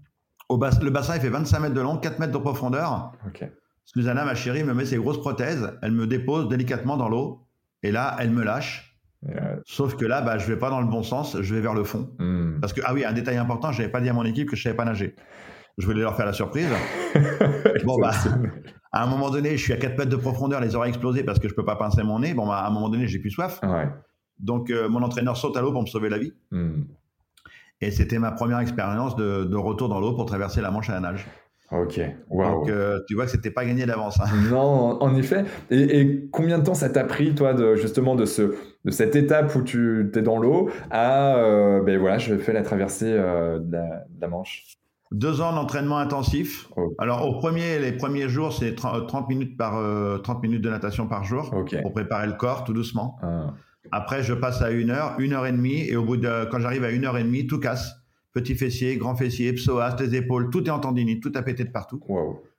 Au 0.49 0.59
le 0.59 0.91
bassin, 0.91 1.17
il 1.17 1.21
fait 1.21 1.29
25 1.29 1.59
mètres 1.59 1.75
de 1.75 1.81
long, 1.81 1.97
4 1.97 2.19
mètres 2.19 2.33
de 2.33 2.39
profondeur. 2.39 3.13
Ok. 3.27 3.49
Susanna, 3.85 4.25
ma 4.25 4.35
chérie, 4.35 4.63
me 4.63 4.75
met 4.75 4.85
ses 4.85 4.97
grosses 4.97 5.21
prothèses. 5.21 5.73
Elle 5.83 5.93
me 5.93 6.07
dépose 6.07 6.49
délicatement 6.49 6.97
dans 6.97 7.09
l'eau. 7.09 7.47
Et 7.83 7.91
là, 7.91 8.17
elle 8.21 8.31
me 8.31 8.45
lâche. 8.45 8.97
Sauf 9.65 9.97
que 9.97 10.05
là, 10.05 10.21
bah, 10.21 10.39
je 10.39 10.47
vais 10.47 10.57
pas 10.57 10.71
dans 10.71 10.81
le 10.81 10.87
bon 10.87 11.03
sens, 11.03 11.41
je 11.41 11.55
vais 11.55 11.61
vers 11.61 11.75
le 11.75 11.83
fond. 11.83 12.11
Hmm. 12.19 12.61
Parce 12.61 12.73
que, 12.73 12.81
ah 12.85 12.95
oui, 12.95 13.05
un 13.05 13.13
détail 13.13 13.39
important, 13.39 13.73
je 13.73 13.79
n'avais 13.81 13.91
pas 13.91 14.01
dit 14.01 14.09
à 14.09 14.13
mon 14.13 14.25
équipe 14.25 14.49
que 14.49 14.55
je 14.55 14.63
savais 14.63 14.77
pas 14.77 14.85
nager 14.85 15.17
je 15.79 15.87
voulais 15.87 16.01
leur 16.01 16.17
faire 16.17 16.27
la 16.27 16.33
surprise. 16.33 16.69
bon, 17.85 17.99
bah, 17.99 18.13
à 18.93 19.03
un 19.03 19.07
moment 19.07 19.31
donné, 19.31 19.57
je 19.57 19.63
suis 19.63 19.73
à 19.73 19.77
4 19.77 19.99
mètres 19.99 20.11
de 20.11 20.17
profondeur, 20.17 20.61
les 20.61 20.75
oreilles 20.75 20.91
explosées 20.91 21.23
parce 21.23 21.39
que 21.39 21.49
je 21.49 21.55
peux 21.55 21.65
pas 21.65 21.77
pincer 21.77 22.03
mon 22.03 22.21
nez. 22.21 22.35
Bon, 22.35 22.47
bah, 22.47 22.59
à 22.59 22.67
un 22.67 22.71
moment 22.71 22.89
donné, 22.89 23.07
j'ai 23.07 23.19
plus 23.19 23.31
soif. 23.31 23.61
Donc, 24.39 24.71
euh, 24.71 24.89
mon 24.89 25.03
entraîneur 25.03 25.37
saute 25.37 25.57
à 25.57 25.61
l'eau 25.61 25.73
pour 25.73 25.83
me 25.83 25.87
sauver 25.87 26.09
la 26.09 26.19
vie. 26.19 26.33
Hmm. 26.51 26.83
Et 27.81 27.91
c'était 27.91 28.19
ma 28.19 28.33
première 28.33 28.61
expérience 28.61 29.17
de, 29.17 29.55
retour 29.55 29.89
dans 29.89 30.01
l'eau 30.01 30.15
pour 30.15 30.27
traverser 30.27 30.61
la 30.61 30.71
Manche 30.71 30.89
à 30.89 30.95
la 30.95 31.01
nage. 31.01 31.27
Ok, 31.73 32.01
Donc, 32.31 32.69
euh, 32.69 33.01
tu 33.09 33.17
vois 33.17 33.25
que 33.25 33.33
c'était 33.33 33.51
pas 33.51 33.65
gagné 33.65 33.87
d'avance. 33.87 34.21
Hein. 34.21 34.29
Non, 34.51 35.03
en 35.03 35.17
effet. 35.17 35.45
Et, 35.71 36.29
combien 36.31 36.59
de 36.59 36.65
temps 36.65 36.75
ça 36.75 36.89
t'a 36.89 37.03
pris, 37.03 37.35
toi, 37.35 37.55
de, 37.55 37.75
justement, 37.75 38.15
de, 38.15 38.25
ce, 38.25 38.55
de 38.85 38.91
cette 38.93 39.17
étape 39.17 39.53
où 39.57 39.63
tu 39.63 40.11
es 40.15 40.23
dans 40.23 40.39
l'eau 40.39 40.71
à, 40.91 41.37
euh, 41.39 41.83
ben 41.83 41.99
voilà, 41.99 42.19
je 42.19 42.39
fais 42.39 42.53
la 42.53 42.63
traversée 42.63 43.13
de 43.13 43.79
la 44.21 44.29
Manche? 44.29 44.79
Deux 45.13 45.41
ans 45.41 45.55
d'entraînement 45.55 45.99
intensif. 45.99 46.69
Alors, 46.99 47.29
au 47.29 47.39
premier, 47.39 47.79
les 47.79 47.93
premiers 47.93 48.29
jours, 48.29 48.53
c'est 48.53 48.75
30 48.75 49.15
euh, 49.15 49.21
minutes, 49.29 49.57
par, 49.57 49.73
30 49.73 49.81
euh, 49.83 50.41
minutes 50.43 50.63
de 50.63 50.71
natation 50.71 51.07
par 51.07 51.25
jour 51.25 51.51
pour 51.83 51.93
préparer 51.93 52.27
le 52.27 52.35
corps 52.35 52.65
tout 52.65 52.73
doucement. 52.73 53.19
Ah. 53.23 53.55
Après, 53.93 54.23
je 54.23 54.35
passe 54.35 54.63
à 54.63 54.71
une 54.71 54.91
heure, 54.91 55.15
une 55.19 55.33
heure 55.33 55.47
et 55.47 55.53
demie, 55.53 55.83
et 55.89 55.97
au 55.97 56.05
bout 56.05 56.17
de, 56.17 56.49
quand 56.51 56.59
j'arrive 56.59 56.85
à 56.85 56.91
une 56.91 57.05
heure 57.05 57.17
et 57.19 57.23
demie, 57.23 57.47
tout 57.47 57.61
casse. 57.61 57.95
Petit 58.33 58.55
fessier, 58.55 58.97
grand 58.97 59.17
fessier, 59.17 59.53
psoas, 59.55 59.97
les 59.99 60.15
épaules, 60.17 60.51
tout 60.51 60.65
est 60.65 60.71
en 60.71 60.79
tendinite, 60.79 61.23
tout 61.23 61.33
a 61.37 61.43
pété 61.43 61.65
de 61.65 61.71
partout. 61.71 62.01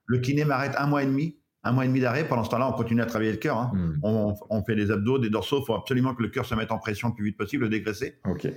Le 0.06 0.18
kiné 0.20 0.44
m'arrête 0.46 0.74
un 0.78 0.88
mois 0.88 1.04
et 1.04 1.06
demi, 1.06 1.38
un 1.64 1.72
mois 1.72 1.86
et 1.86 1.88
demi 1.88 2.00
d'arrêt. 2.00 2.28
Pendant 2.28 2.44
ce 2.44 2.50
temps-là, 2.50 2.68
on 2.68 2.72
continue 2.72 3.02
à 3.02 3.06
travailler 3.06 3.32
le 3.32 3.38
cœur. 3.38 3.58
Hein. 3.58 3.72
Hmm. 3.76 4.00
On, 4.02 4.34
on, 4.50 4.64
fait 4.64 4.76
des 4.76 4.90
abdos, 4.90 5.20
des 5.20 5.30
dorsaux. 5.30 5.60
Il 5.62 5.66
faut 5.66 5.76
absolument 5.76 6.16
que 6.16 6.24
le 6.24 6.30
cœur 6.30 6.46
se 6.46 6.56
mette 6.56 6.72
en 6.72 6.80
pression 6.80 7.10
le 7.10 7.14
plus 7.14 7.26
vite 7.26 7.38
possible, 7.38 7.66
le 7.66 7.70
dégraisser. 7.70 8.16
Ok. 8.26 8.48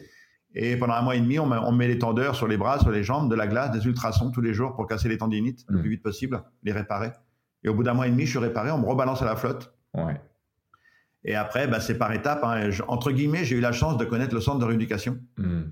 Et 0.55 0.77
pendant 0.77 0.95
un 0.95 1.03
mois 1.03 1.15
et 1.15 1.21
demi, 1.21 1.39
on, 1.39 1.73
met, 1.73 1.87
les 1.87 1.99
tendeurs 1.99 2.35
sur 2.35 2.49
les 2.49 2.57
bras, 2.57 2.81
sur 2.81 2.91
les 2.91 3.05
jambes, 3.05 3.31
de 3.31 3.37
la 3.37 3.47
glace, 3.47 3.71
des 3.71 3.87
ultrasons 3.87 4.31
tous 4.31 4.41
les 4.41 4.53
jours 4.53 4.75
pour 4.75 4.87
casser 4.87 5.09
les 5.09 5.19
tendinites 5.19 5.65
le 5.69 5.79
mm. 5.79 5.81
plus 5.81 5.91
vite 5.91 6.03
possible, 6.03 6.43
les 6.65 6.73
réparer. 6.73 7.13
Et 7.63 7.69
au 7.69 7.75
bout 7.75 7.85
d'un 7.85 7.95
mois 7.95 8.09
et 8.09 8.11
demi, 8.11 8.25
je 8.25 8.31
suis 8.31 8.39
réparé, 8.39 8.71
on 8.71 8.79
me 8.79 8.87
rebalance 8.87 9.23
à 9.23 9.27
la 9.27 9.37
flotte. 9.37 9.73
Ouais. 9.95 10.21
Et 11.25 11.37
après, 11.37 11.69
bah, 11.69 11.81
c'est 11.81 11.99
par 11.99 12.13
étapes. 12.13 12.43
Hein. 12.43 12.71
entre 12.89 13.13
guillemets, 13.13 13.45
j'ai 13.45 13.57
eu 13.57 13.61
la 13.61 13.73
chance 13.73 13.97
de 13.97 14.05
connaître 14.05 14.35
le 14.35 14.41
centre 14.41 14.59
de 14.59 14.65
rééducation. 14.65 15.19
Mm. 15.37 15.63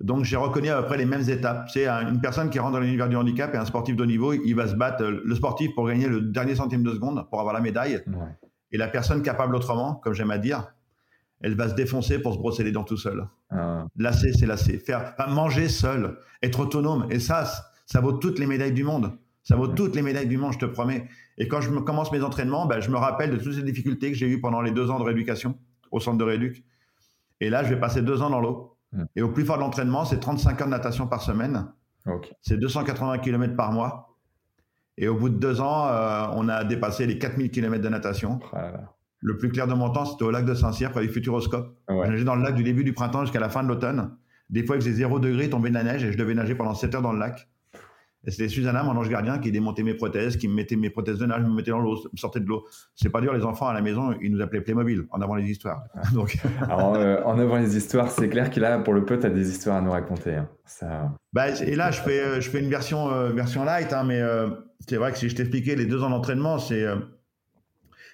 Donc 0.00 0.24
j'ai 0.24 0.36
reconnu 0.36 0.68
à 0.68 0.80
peu 0.80 0.86
près 0.86 0.96
les 0.96 1.04
mêmes 1.04 1.28
étapes. 1.28 1.68
C'est 1.70 1.88
une 1.88 2.20
personne 2.20 2.50
qui 2.50 2.58
rentre 2.58 2.72
dans 2.72 2.80
l'univers 2.80 3.08
du 3.08 3.16
handicap 3.16 3.52
et 3.54 3.58
un 3.58 3.64
sportif 3.64 3.96
de 3.96 4.02
haut 4.02 4.06
niveau, 4.06 4.32
il 4.32 4.54
va 4.54 4.68
se 4.68 4.74
battre, 4.74 5.04
le 5.04 5.34
sportif, 5.34 5.74
pour 5.74 5.88
gagner 5.88 6.06
le 6.06 6.20
dernier 6.20 6.54
centime 6.54 6.84
de 6.84 6.92
seconde, 6.92 7.28
pour 7.30 7.40
avoir 7.40 7.52
la 7.52 7.60
médaille. 7.60 8.02
Et 8.70 8.78
la 8.78 8.86
personne 8.86 9.22
capable 9.22 9.56
autrement, 9.56 9.94
comme 9.94 10.12
j'aime 10.12 10.30
à 10.30 10.38
dire, 10.38 10.68
elle 11.40 11.54
va 11.54 11.68
se 11.68 11.74
défoncer 11.74 12.18
pour 12.18 12.34
se 12.34 12.38
brosser 12.38 12.64
les 12.64 12.72
dents 12.72 12.84
tout 12.84 12.96
seul. 12.96 13.26
Ah. 13.50 13.86
Lasser, 13.96 14.32
c'est 14.32 14.46
lasser. 14.46 14.78
Faire, 14.78 15.14
manger 15.28 15.68
seul, 15.68 16.18
être 16.42 16.60
autonome. 16.60 17.06
Et 17.10 17.20
ça, 17.20 17.44
ça 17.86 18.00
vaut 18.00 18.12
toutes 18.12 18.38
les 18.38 18.46
médailles 18.46 18.72
du 18.72 18.84
monde. 18.84 19.12
Ça 19.44 19.56
vaut 19.56 19.68
toutes 19.68 19.94
les 19.94 20.02
médailles 20.02 20.26
du 20.26 20.36
monde, 20.36 20.52
je 20.52 20.58
te 20.58 20.66
promets. 20.66 21.08
Et 21.38 21.48
quand 21.48 21.60
je 21.60 21.70
commence 21.70 22.12
mes 22.12 22.22
entraînements, 22.22 22.66
ben, 22.66 22.80
je 22.80 22.90
me 22.90 22.96
rappelle 22.96 23.30
de 23.30 23.36
toutes 23.36 23.54
ces 23.54 23.62
difficultés 23.62 24.10
que 24.10 24.18
j'ai 24.18 24.28
eues 24.28 24.40
pendant 24.40 24.60
les 24.60 24.72
deux 24.72 24.90
ans 24.90 24.98
de 24.98 25.04
rééducation 25.04 25.56
au 25.90 26.00
centre 26.00 26.18
de 26.18 26.24
rééduc. 26.24 26.64
Et 27.40 27.48
là, 27.48 27.62
je 27.62 27.70
vais 27.72 27.80
passer 27.80 28.02
deux 28.02 28.20
ans 28.20 28.30
dans 28.30 28.40
l'eau. 28.40 28.76
Hmm. 28.92 29.04
Et 29.16 29.22
au 29.22 29.30
plus 29.30 29.44
fort 29.44 29.56
de 29.56 29.62
l'entraînement, 29.62 30.04
c'est 30.04 30.18
35 30.18 30.60
heures 30.60 30.66
de 30.66 30.72
natation 30.72 31.06
par 31.06 31.22
semaine. 31.22 31.66
C'est 32.40 32.56
280 32.56 33.18
km 33.18 33.54
par 33.54 33.72
mois. 33.72 34.16
Et 34.96 35.08
au 35.08 35.14
bout 35.14 35.28
de 35.28 35.36
deux 35.36 35.60
ans, 35.60 35.86
euh, 35.86 36.26
on 36.32 36.48
a 36.48 36.64
dépassé 36.64 37.06
les 37.06 37.18
4000 37.18 37.50
km 37.50 37.82
de 37.82 37.88
natation. 37.88 38.40
Ah 38.52 38.72
le 39.20 39.36
plus 39.36 39.48
clair 39.50 39.66
de 39.66 39.74
mon 39.74 39.90
temps, 39.90 40.04
c'était 40.04 40.24
au 40.24 40.30
lac 40.30 40.44
de 40.44 40.54
Saint-Cyr, 40.54 40.90
près 40.90 41.02
du 41.02 41.08
Futuroscope. 41.08 41.76
Ouais. 41.88 42.06
Je 42.06 42.12
nageais 42.12 42.24
dans 42.24 42.36
le 42.36 42.42
lac 42.42 42.54
du 42.54 42.62
début 42.62 42.84
du 42.84 42.92
printemps 42.92 43.22
jusqu'à 43.22 43.40
la 43.40 43.48
fin 43.48 43.62
de 43.62 43.68
l'automne. 43.68 44.10
Des 44.50 44.64
fois, 44.64 44.76
il 44.76 44.82
faisait 44.82 44.94
0 44.94 45.18
degré, 45.18 45.50
tombait 45.50 45.70
de 45.70 45.74
la 45.74 45.82
neige 45.82 46.04
et 46.04 46.12
je 46.12 46.16
devais 46.16 46.34
nager 46.34 46.54
pendant 46.54 46.74
7 46.74 46.94
heures 46.94 47.02
dans 47.02 47.12
le 47.12 47.18
lac. 47.18 47.48
Et 48.26 48.30
c'était 48.30 48.48
Susanna, 48.48 48.82
mon 48.82 48.96
ange 48.96 49.08
gardien, 49.08 49.38
qui 49.38 49.52
démontait 49.52 49.84
mes 49.84 49.94
prothèses, 49.94 50.36
qui 50.36 50.48
me 50.48 50.54
mettait 50.54 50.76
mes 50.76 50.90
prothèses 50.90 51.18
de 51.18 51.26
nage, 51.26 51.42
me 51.44 51.54
mettait 51.54 51.70
dans 51.70 51.78
l'eau, 51.78 51.96
me 52.12 52.16
sortait 52.16 52.40
de 52.40 52.46
l'eau. 52.46 52.66
C'est 52.94 53.10
pas 53.10 53.20
dur, 53.20 53.32
les 53.32 53.44
enfants 53.44 53.68
à 53.68 53.72
la 53.72 53.80
maison, 53.80 54.12
ils 54.20 54.32
nous 54.32 54.40
appelaient 54.40 54.60
Playmobil, 54.60 55.06
en 55.10 55.20
avant 55.20 55.36
les 55.36 55.48
histoires. 55.48 55.84
Donc... 56.12 56.36
Alors, 56.62 56.94
euh, 56.96 57.22
en 57.24 57.38
avant 57.38 57.56
les 57.56 57.76
histoires, 57.76 58.10
c'est 58.10 58.28
clair 58.28 58.50
qu'il 58.50 58.64
a, 58.64 58.78
pour 58.80 58.92
le 58.92 59.04
peu, 59.04 59.18
tu 59.18 59.26
as 59.26 59.30
des 59.30 59.48
histoires 59.48 59.76
à 59.76 59.80
nous 59.80 59.92
raconter. 59.92 60.34
Hein. 60.34 60.48
Ça... 60.64 61.12
Bah, 61.32 61.48
et 61.48 61.76
là, 61.76 61.90
je 61.90 62.00
fais, 62.00 62.20
euh, 62.20 62.40
je 62.40 62.50
fais 62.50 62.60
une 62.60 62.68
version, 62.68 63.10
euh, 63.10 63.30
version 63.30 63.64
light, 63.64 63.92
hein, 63.92 64.04
mais 64.04 64.20
c'est 64.80 64.96
vrai 64.96 65.12
que 65.12 65.18
si 65.18 65.28
je 65.28 65.36
t'expliquais 65.36 65.76
les 65.76 65.86
deux 65.86 66.02
ans 66.02 66.10
d'entraînement, 66.10 66.58
c'est 66.58 66.84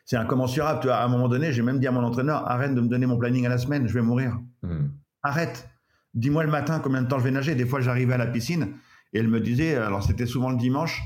c'est 0.05 0.17
incommensurable. 0.17 0.81
Tu 0.81 0.87
vois, 0.87 0.97
à 0.97 1.05
un 1.05 1.09
moment 1.09 1.29
donné, 1.29 1.53
j'ai 1.53 1.63
même 1.63 1.79
dit 1.79 1.87
à 1.87 1.93
mon 1.93 2.03
entraîneur, 2.03 2.49
arrête 2.49 2.75
de 2.75 2.81
me 2.81 2.89
donner 2.89 3.07
mon 3.07 3.19
planning 3.19 3.47
à 3.47 3.49
la 3.49 3.59
semaine, 3.59 3.89
je 3.89 3.95
vais 3.95 4.03
mourir. 4.03 4.39
Hmm. 4.63 4.89
Arrête. 5.23 5.69
Dis-moi 6.13 6.45
le 6.45 6.51
matin 6.51 6.81
combien 6.81 7.03
de 7.03 7.09
temps 7.09 7.19
je 7.19 7.25
vais 7.25 7.31
nager. 7.31 7.55
Des 7.55 7.67
fois, 7.67 7.81
j'arrivais 7.81 8.15
à 8.15 8.19
la 8.19 8.27
piscine 8.27 8.75
et 9.13 9.19
elle 9.19 9.29
me 9.29 9.41
disait, 9.41 9.75
alors 9.77 10.03
c'était 10.03 10.27
souvent 10.27 10.51
le 10.51 10.57
dimanche, 10.57 11.03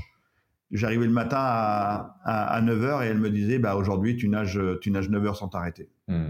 j'arrivais 0.71 1.05
le 1.05 1.11
matin 1.11 1.37
à, 1.39 2.15
à, 2.23 2.61
9h 2.61 3.03
et 3.03 3.07
elle 3.07 3.17
me 3.17 3.29
disait, 3.29 3.57
bah, 3.57 3.75
aujourd'hui, 3.75 4.17
tu 4.17 4.27
nages, 4.27 4.59
tu 4.81 4.91
nages 4.91 5.09
9 5.09 5.23
h 5.23 5.35
sans 5.35 5.47
t'arrêter. 5.47 5.89
9 6.07 6.29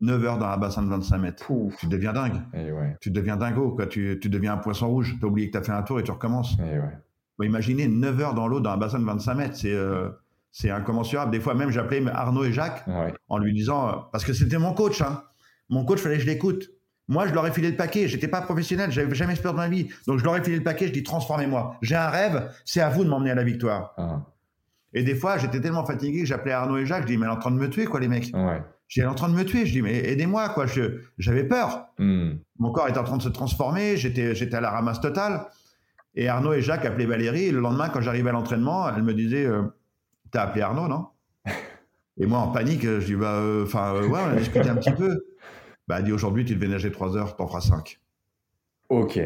hmm. 0.00 0.24
heures 0.24 0.38
dans 0.38 0.46
un 0.46 0.56
bassin 0.58 0.82
de 0.82 0.88
25 0.88 1.18
mètres. 1.18 1.46
Tu 1.78 1.86
deviens 1.86 2.12
dingue. 2.12 2.42
Eh 2.54 2.70
tu 3.00 3.10
deviens 3.10 3.36
dingo. 3.36 3.70
Quoi. 3.70 3.86
Tu, 3.86 4.18
tu, 4.20 4.28
deviens 4.28 4.54
un 4.54 4.58
poisson 4.58 4.88
rouge. 4.88 5.16
Tu 5.18 5.24
as 5.24 5.28
oublié 5.28 5.48
que 5.48 5.52
tu 5.52 5.58
as 5.58 5.62
fait 5.62 5.72
un 5.72 5.82
tour 5.82 6.00
et 6.00 6.02
tu 6.02 6.10
recommences. 6.10 6.58
Et 6.58 7.46
imaginez 7.46 7.88
9 7.88 8.20
heures 8.20 8.34
dans 8.34 8.48
l'eau 8.48 8.60
dans 8.60 8.70
un 8.70 8.76
bassin 8.76 8.98
de 8.98 9.04
25 9.04 9.34
mètres. 9.34 9.56
C'est. 9.56 9.72
Euh, 9.72 10.10
c'est 10.52 10.70
incommensurable. 10.70 11.30
Des 11.30 11.40
fois 11.40 11.54
même, 11.54 11.70
j'appelais 11.70 12.02
Arnaud 12.08 12.44
et 12.44 12.52
Jacques 12.52 12.84
en 13.28 13.38
lui 13.38 13.52
disant, 13.52 13.88
euh, 13.88 13.92
parce 14.12 14.24
que 14.24 14.32
c'était 14.32 14.58
mon 14.58 14.72
coach, 14.72 15.00
hein. 15.02 15.22
mon 15.68 15.84
coach, 15.84 16.00
fallait 16.00 16.16
que 16.16 16.22
je 16.22 16.26
l'écoute. 16.26 16.70
Moi, 17.08 17.26
je 17.26 17.34
leur 17.34 17.46
ai 17.46 17.50
filé 17.50 17.70
le 17.70 17.76
paquet. 17.76 18.06
J'étais 18.06 18.28
pas 18.28 18.40
professionnel, 18.40 18.92
j'avais 18.92 19.12
jamais 19.14 19.34
sport 19.34 19.52
de 19.52 19.58
ma 19.58 19.68
vie. 19.68 19.88
Donc, 20.06 20.18
je 20.18 20.24
leur 20.24 20.36
ai 20.36 20.42
filé 20.42 20.56
le 20.56 20.62
paquet. 20.62 20.86
Je 20.86 20.92
dis 20.92 21.02
transformez-moi. 21.02 21.76
J'ai 21.82 21.96
un 21.96 22.08
rêve, 22.08 22.50
c'est 22.64 22.80
à 22.80 22.88
vous 22.88 23.04
de 23.04 23.08
m'emmener 23.08 23.32
à 23.32 23.34
la 23.34 23.42
victoire. 23.42 23.94
Ah. 23.96 24.22
Et 24.92 25.02
des 25.02 25.14
fois, 25.14 25.36
j'étais 25.36 25.60
tellement 25.60 25.84
fatigué 25.84 26.20
que 26.20 26.26
j'appelais 26.26 26.52
Arnaud 26.52 26.78
et 26.78 26.86
Jacques. 26.86 27.02
Je 27.02 27.08
dis 27.08 27.16
mais 27.16 27.26
elle 27.26 27.32
est 27.32 27.36
en 27.36 27.38
train 27.38 27.50
de 27.50 27.56
me 27.56 27.68
tuer 27.68 27.86
quoi, 27.86 28.00
les 28.00 28.08
mecs. 28.08 28.32
J'étais 28.90 29.06
en 29.06 29.14
train 29.14 29.28
de 29.28 29.34
me 29.34 29.44
tuer. 29.44 29.66
Je 29.66 29.72
dis, 29.72 29.82
mais 29.82 29.98
aidez-moi, 30.10 30.48
quoi. 30.48 30.66
J'avais 31.16 31.44
peur. 31.44 31.86
Hmm. 31.98 32.32
Mon 32.58 32.72
corps 32.72 32.88
était 32.88 32.98
en 32.98 33.04
train 33.04 33.16
de 33.16 33.22
se 33.22 33.28
transformer. 33.28 33.96
J'étais, 33.96 34.34
j'étais 34.34 34.56
à 34.56 34.60
la 34.60 34.70
ramasse 34.70 35.00
totale. 35.00 35.46
Et 36.16 36.28
Arnaud 36.28 36.52
et 36.52 36.60
Jacques 36.60 36.84
appelaient 36.84 37.06
Valérie. 37.06 37.44
Et 37.44 37.52
le 37.52 37.60
lendemain, 37.60 37.88
quand 37.88 38.00
j'arrivais 38.00 38.30
à 38.30 38.32
l'entraînement, 38.32 38.88
elle 38.88 39.04
me 39.04 39.14
disait, 39.14 39.46
euh, 39.46 39.62
t'as 40.30 40.42
appelé 40.42 40.62
Arnaud, 40.62 40.88
non 40.88 41.06
Et 42.16 42.26
moi, 42.26 42.38
en 42.40 42.48
panique, 42.48 42.82
je 42.82 43.04
dis, 43.04 43.14
bah, 43.14 43.34
euh, 43.34 43.64
enfin, 43.64 43.94
euh, 43.94 44.06
ouais, 44.06 44.20
on 44.22 44.30
a 44.30 44.36
discuté 44.36 44.68
un 44.68 44.76
petit 44.76 44.92
peu. 44.92 45.24
Bah, 45.88 45.96
elle 45.98 46.04
dit, 46.04 46.12
aujourd'hui, 46.12 46.44
tu 46.44 46.54
devais 46.54 46.68
nager 46.68 46.92
3 46.92 47.16
heures, 47.16 47.36
t'en 47.36 47.46
feras 47.46 47.62
5. 47.62 47.98
Ok. 48.90 49.18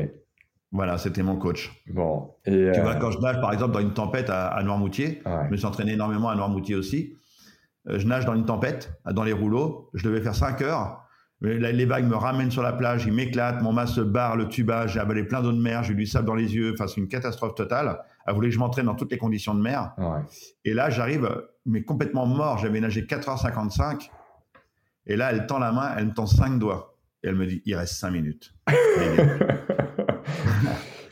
Voilà, 0.70 0.98
c'était 0.98 1.22
mon 1.22 1.36
coach. 1.36 1.72
Bon. 1.88 2.34
Et 2.46 2.70
tu 2.72 2.80
vois, 2.80 2.96
quand 2.96 3.10
je 3.10 3.18
nage, 3.18 3.40
par 3.40 3.52
exemple, 3.52 3.72
dans 3.72 3.80
une 3.80 3.94
tempête 3.94 4.30
à, 4.30 4.60
Noirmoutier, 4.62 5.22
je 5.24 5.50
me 5.50 5.56
suis 5.56 5.66
entraîné 5.66 5.92
énormément 5.92 6.28
à 6.28 6.36
Noirmoutier 6.36 6.74
aussi. 6.74 7.16
Euh, 7.88 7.98
je 7.98 8.06
nage 8.06 8.24
dans 8.24 8.34
une 8.34 8.46
tempête, 8.46 8.92
dans 9.10 9.24
les 9.24 9.32
rouleaux. 9.32 9.90
Je 9.94 10.04
devais 10.04 10.20
faire 10.20 10.34
5 10.34 10.62
heures. 10.62 11.00
Les 11.40 11.84
vagues 11.84 12.06
me 12.06 12.16
ramènent 12.16 12.50
sur 12.50 12.62
la 12.62 12.72
plage, 12.72 13.04
ils 13.06 13.12
m'éclatent, 13.12 13.60
mon 13.60 13.72
mât 13.72 13.86
se 13.86 14.00
barre, 14.00 14.36
le 14.36 14.48
tuba, 14.48 14.86
j'ai 14.86 14.98
avalé 14.98 15.24
plein 15.24 15.42
d'eau 15.42 15.52
de 15.52 15.60
mer, 15.60 15.82
j'ai 15.82 15.92
du 15.92 16.06
sable 16.06 16.26
dans 16.26 16.34
les 16.34 16.54
yeux. 16.54 16.72
Enfin, 16.72 16.86
c'est 16.86 17.00
une 17.00 17.08
catastrophe 17.08 17.54
totale. 17.54 17.98
Elle 18.26 18.34
voulait 18.34 18.48
que 18.48 18.54
je 18.54 18.58
m'entraîne 18.58 18.86
dans 18.86 18.94
toutes 18.94 19.10
les 19.10 19.18
conditions 19.18 19.54
de 19.54 19.60
mer. 19.60 19.94
Et 20.64 20.74
là, 20.74 20.90
j'arrive, 20.90 21.28
mais 21.66 21.82
complètement 21.82 22.26
mort. 22.26 22.58
J'avais 22.58 22.80
nagé 22.80 23.02
4h55. 23.02 24.10
Et 25.06 25.16
là, 25.16 25.32
elle 25.32 25.46
tend 25.46 25.58
la 25.58 25.72
main, 25.72 25.94
elle 25.96 26.06
me 26.06 26.14
tend 26.14 26.26
5 26.26 26.58
doigts. 26.58 26.96
Et 27.22 27.28
elle 27.28 27.34
me 27.36 27.46
dit, 27.46 27.62
il 27.66 27.74
reste 27.74 27.94
5 27.94 28.10
minutes. 28.10 28.54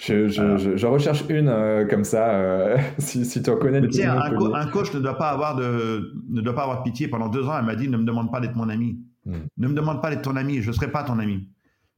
Je, 0.05 0.87
recherche 0.87 1.25
une 1.29 1.49
euh, 1.49 1.87
comme 1.87 2.03
ça, 2.03 2.31
euh, 2.31 2.77
si, 2.99 3.41
tu 3.41 3.51
en 3.51 3.57
connais. 3.57 3.79
un, 3.79 4.67
coach 4.67 4.93
ne 4.95 4.99
doit, 4.99 5.17
pas 5.17 5.31
avoir 5.31 5.55
de, 5.55 6.13
ne 6.29 6.41
doit 6.41 6.55
pas 6.55 6.63
avoir 6.63 6.79
de 6.79 6.83
pitié. 6.83 7.07
Pendant 7.07 7.29
deux 7.29 7.47
ans, 7.47 7.57
elle 7.57 7.65
m'a 7.65 7.77
dit 7.77 7.89
ne 7.89 7.97
me 7.97 8.05
demande 8.05 8.33
pas 8.33 8.41
d'être 8.41 8.57
mon 8.57 8.69
ami. 8.69 8.99
Ne 9.25 9.69
me 9.69 9.75
demande 9.75 10.03
pas 10.03 10.11
d'être 10.11 10.23
ton 10.23 10.35
ami, 10.35 10.61
je 10.61 10.71
ne 10.71 10.75
serai 10.75 10.91
pas 10.91 11.05
ton 11.05 11.21
ami. 11.21 11.49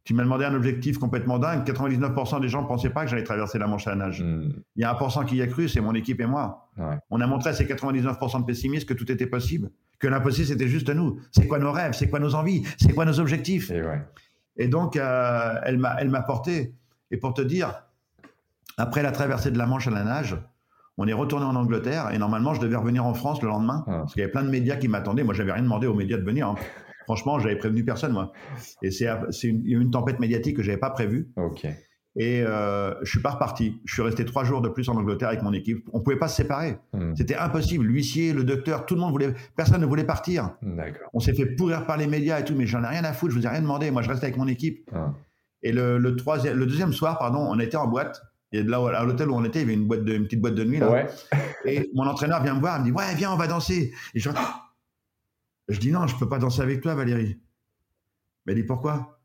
Tu 0.05 0.13
m'as 0.13 0.23
demandé 0.23 0.45
un 0.45 0.55
objectif 0.55 0.99
complètement 0.99 1.39
dingue. 1.39 1.67
99% 1.67 2.41
des 2.41 2.49
gens 2.49 2.63
ne 2.63 2.67
pensaient 2.67 2.91
pas 2.91 3.05
que 3.05 3.11
j'allais 3.11 3.25
traverser 3.25 3.59
la 3.59 3.67
Manche 3.67 3.87
à 3.87 3.91
la 3.91 3.97
nage. 3.97 4.23
Hmm. 4.23 4.53
Il 4.77 4.83
y 4.83 4.85
a 4.85 4.93
1% 4.93 5.25
qui 5.25 5.37
y 5.37 5.43
a 5.43 5.47
cru, 5.47 5.69
c'est 5.69 5.81
mon 5.81 5.95
équipe 5.95 6.21
et 6.21 6.27
moi. 6.27 6.69
On 7.11 7.21
a 7.21 7.27
montré 7.27 7.51
à 7.51 7.53
ces 7.55 7.65
99% 7.65 8.41
de 8.41 8.45
pessimistes 8.45 8.87
que 8.87 8.95
tout 8.95 9.11
était 9.11 9.27
possible, 9.27 9.71
que 9.99 10.07
l'impossible 10.07 10.49
c'était 10.49 10.69
juste 10.69 10.91
nous. 10.91 11.21
C'est 11.33 11.47
quoi 11.47 11.59
nos 11.59 11.73
rêves, 11.73 11.95
c'est 11.95 12.11
quoi 12.11 12.21
nos 12.21 12.35
envies, 12.35 12.65
c'est 12.79 12.93
quoi 12.93 13.07
nos 13.07 13.19
objectifs? 13.19 13.73
Et, 14.57 14.69
donc, 14.69 14.97
euh, 14.97 15.55
elle 15.65 15.79
m'a 15.79 16.23
porté. 16.23 16.75
Et 17.11 17.17
pour 17.17 17.33
te 17.33 17.43
dire, 17.43 17.73
après 18.77 19.03
la 19.03 19.13
traversée 19.13 19.51
de 19.51 19.59
la 19.59 19.67
Manche 19.67 19.87
à 19.87 19.91
la 19.91 20.05
nage, 20.05 20.37
on 20.97 21.09
est 21.09 21.13
retourné 21.13 21.47
en 21.47 21.57
Angleterre 21.57 22.11
et 22.13 22.19
normalement 22.19 22.55
je 22.55 22.61
devais 22.61 22.77
revenir 22.77 23.05
en 23.05 23.15
France 23.15 23.43
le 23.43 23.49
lendemain 23.49 23.85
ah. 23.87 23.99
parce 24.01 24.13
qu'il 24.13 24.21
y 24.21 24.23
avait 24.23 24.31
plein 24.31 24.45
de 24.45 24.51
médias 24.51 24.77
qui 24.77 24.89
m'attendaient. 24.89 25.25
Moi, 25.25 25.35
j'avais 25.35 25.53
rien 25.53 25.63
demandé 25.63 25.87
aux 25.87 25.95
médias 25.95 26.19
de 26.19 26.25
venir. 26.25 26.49
Hein. 26.49 26.55
Franchement, 27.05 27.39
j'avais 27.39 27.57
prévenu 27.57 27.85
personne 27.85 28.13
moi. 28.13 28.33
Et 28.83 28.91
c'est 28.91 29.09
une, 29.45 29.63
une, 29.65 29.91
tempête 29.91 30.21
médiatique 30.21 30.57
que 30.57 30.63
j'avais 30.63 30.79
pas 30.79 30.91
prévue. 30.91 31.31
Ok. 31.37 31.67
Et 32.17 32.43
euh, 32.43 32.95
je 33.03 33.11
suis 33.11 33.21
pas 33.21 33.31
reparti. 33.31 33.81
Je 33.85 33.95
suis 33.95 34.03
resté 34.03 34.25
trois 34.25 34.45
jours 34.45 34.61
de 34.61 34.69
plus 34.69 34.89
en 34.89 34.97
Angleterre 34.97 35.29
avec 35.29 35.43
mon 35.43 35.53
équipe. 35.53 35.89
On 35.93 36.01
pouvait 36.01 36.17
pas 36.17 36.29
se 36.29 36.37
séparer. 36.37 36.77
Hmm. 36.93 37.15
C'était 37.17 37.35
impossible. 37.35 37.85
L'huissier, 37.85 38.33
le 38.33 38.45
docteur, 38.45 38.87
tout 38.87 38.95
le 38.95 39.01
monde 39.01 39.11
voulait. 39.11 39.35
Personne 39.57 39.81
ne 39.81 39.87
voulait 39.87 40.05
partir. 40.05 40.53
On 41.13 41.19
s'est 41.19 41.35
fait 41.35 41.47
pourrir 41.47 41.87
par 41.87 41.97
les 41.97 42.07
médias 42.07 42.39
et 42.39 42.45
tout, 42.45 42.55
mais 42.55 42.67
j'en 42.67 42.85
ai 42.85 42.87
rien 42.87 43.05
à 43.05 43.13
foutre. 43.13 43.33
Je 43.35 43.39
vous 43.41 43.47
ai 43.47 43.49
rien 43.49 43.63
demandé. 43.63 43.91
Moi, 43.91 44.03
je 44.03 44.09
restais 44.09 44.27
avec 44.27 44.37
mon 44.37 44.47
équipe. 44.47 44.89
Ah. 44.93 45.13
Et 45.63 45.73
le, 45.73 45.99
le, 45.99 46.15
troisième, 46.15 46.57
le 46.57 46.67
deuxième 46.67 46.93
soir, 46.93 47.19
pardon, 47.19 47.41
on 47.41 47.59
était 47.59 47.77
en 47.77 47.89
boîte 47.89 48.23
et 48.55 48.63
là, 48.63 48.79
à 48.97 49.03
l'hôtel 49.03 49.31
où 49.31 49.35
on 49.35 49.45
était, 49.45 49.63
il 49.63 49.63
y 49.63 49.65
avait 49.65 49.75
une, 49.75 49.89
boîte 49.89 50.05
de, 50.05 50.15
une 50.15 50.25
petite 50.25 50.41
boîte 50.41 50.55
de 50.55 50.63
nuit. 50.63 50.79
Là. 50.79 51.07
Et 51.65 51.91
mon 51.93 52.07
entraîneur 52.07 52.41
vient 52.41 52.55
me 52.55 52.61
voir, 52.61 52.77
il 52.77 52.81
me 52.83 52.85
dit 52.85 52.93
Ouais, 52.93 53.13
viens, 53.17 53.33
on 53.33 53.37
va 53.37 53.49
danser. 53.49 53.93
Et 54.15 54.21
je, 54.21 54.31
je 55.69 55.81
dis 55.81 55.91
Non, 55.91 56.07
je 56.07 56.17
peux 56.17 56.29
pas 56.29 56.39
danser 56.39 56.63
avec 56.63 56.81
toi, 56.81 56.95
Valérie. 56.95 57.41
Mais 58.47 58.53
il 58.53 58.57
dit 58.57 58.65
Pourquoi? 58.65 59.21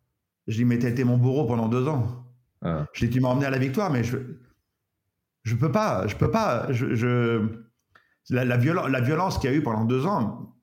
Je 0.48 0.58
dis 0.58 0.66
Mais 0.66 0.80
t'as 0.80 0.90
été 0.90 1.04
mon 1.04 1.18
bourreau 1.18 1.46
pendant 1.46 1.68
deux 1.68 1.88
ans. 1.88 2.26
Ah. 2.62 2.86
Je 2.94 3.06
dis 3.06 3.12
Tu 3.12 3.22
m'as 3.22 3.30
emmené 3.30 3.46
à 3.46 3.50
la 3.50 3.60
victoire, 3.60 3.92
mais 3.92 4.04
je 4.04 4.18
je 5.44 5.56
peux 5.56 5.72
pas. 5.72 6.08
Je 6.08 6.16
peux 6.16 6.32
pas. 6.32 6.72
Je, 6.72 7.48
la, 8.30 8.46
la, 8.46 8.58
la 8.58 9.02
violence 9.02 9.40
qu'il 9.40 9.50
y 9.50 9.54
a 9.54 9.56
eu 9.56 9.64
pendant 9.64 9.86
deux 9.86 10.06
ans, 10.06 10.56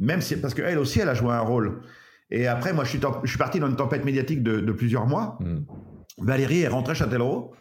même 0.00 0.20
si, 0.20 0.36
parce 0.36 0.54
qu'elle 0.54 0.78
aussi, 0.78 0.98
elle 1.00 1.08
a 1.08 1.14
joué 1.14 1.32
un 1.32 1.40
rôle. 1.40 1.82
Et 2.30 2.46
après, 2.46 2.72
moi, 2.72 2.84
je 2.84 2.90
suis, 2.90 3.00
je 3.22 3.28
suis 3.28 3.38
parti 3.38 3.60
dans 3.60 3.68
une 3.68 3.76
tempête 3.76 4.04
médiatique 4.04 4.42
de, 4.42 4.72
plusieurs 4.72 5.06
mois. 5.06 5.38
Hmm. 5.40 5.60
Valérie 6.18 6.62
est 6.62 6.68
rentrée 6.68 6.92
à 6.92 6.94
Châtellerault. 6.94 7.54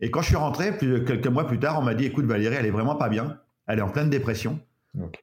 Et 0.00 0.10
quand 0.10 0.22
je 0.22 0.28
suis 0.28 0.36
rentré, 0.36 0.76
quelques 0.78 1.26
mois 1.26 1.46
plus 1.46 1.58
tard, 1.58 1.78
on 1.78 1.82
m'a 1.82 1.94
dit 1.94 2.06
écoute, 2.06 2.24
Valérie, 2.24 2.56
elle 2.56 2.66
est 2.66 2.70
vraiment 2.70 2.96
pas 2.96 3.08
bien. 3.08 3.38
Elle 3.66 3.80
est 3.80 3.82
en 3.82 3.90
pleine 3.90 4.10
dépression. 4.10 4.60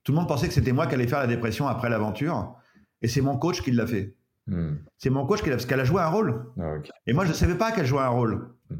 Tout 0.04 0.12
le 0.12 0.18
monde 0.18 0.28
pensait 0.28 0.48
que 0.48 0.54
c'était 0.54 0.72
moi 0.72 0.88
qui 0.88 0.96
allais 0.96 1.08
faire 1.08 1.20
la 1.20 1.28
dépression 1.28 1.68
après 1.68 1.90
l'aventure. 1.90 2.56
Et 3.02 3.08
c'est 3.08 3.22
mon 3.22 3.38
coach 3.38 3.62
qui 3.62 3.72
l'a 3.72 3.86
fait. 3.88 4.16
Hmm. 4.48 4.76
C'est 4.98 5.10
mon 5.10 5.26
coach 5.26 5.42
qui 5.42 5.50
l'a 5.50 5.56
parce 5.56 5.66
qu'elle 5.66 5.80
a 5.80 5.86
joué 5.86 6.02
un 6.02 6.08
rôle. 6.08 6.46
Ah, 6.60 6.76
et 7.08 7.14
moi, 7.14 7.26
je 7.26 7.30
ne 7.30 7.36
savais 7.36 7.56
pas 7.56 7.72
qu'elle 7.72 7.86
jouait 7.86 8.02
un 8.02 8.10
rôle. 8.10 8.50
Hmm. 8.70 8.76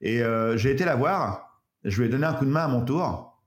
Et 0.00 0.22
euh, 0.22 0.56
j'ai 0.56 0.70
été 0.70 0.84
la 0.84 0.96
voir. 0.96 1.62
Je 1.84 2.00
lui 2.00 2.08
ai 2.08 2.10
donné 2.10 2.24
un 2.24 2.34
coup 2.34 2.44
de 2.44 2.50
main 2.50 2.64
à 2.64 2.68
mon 2.68 2.84
tour. 2.84 3.42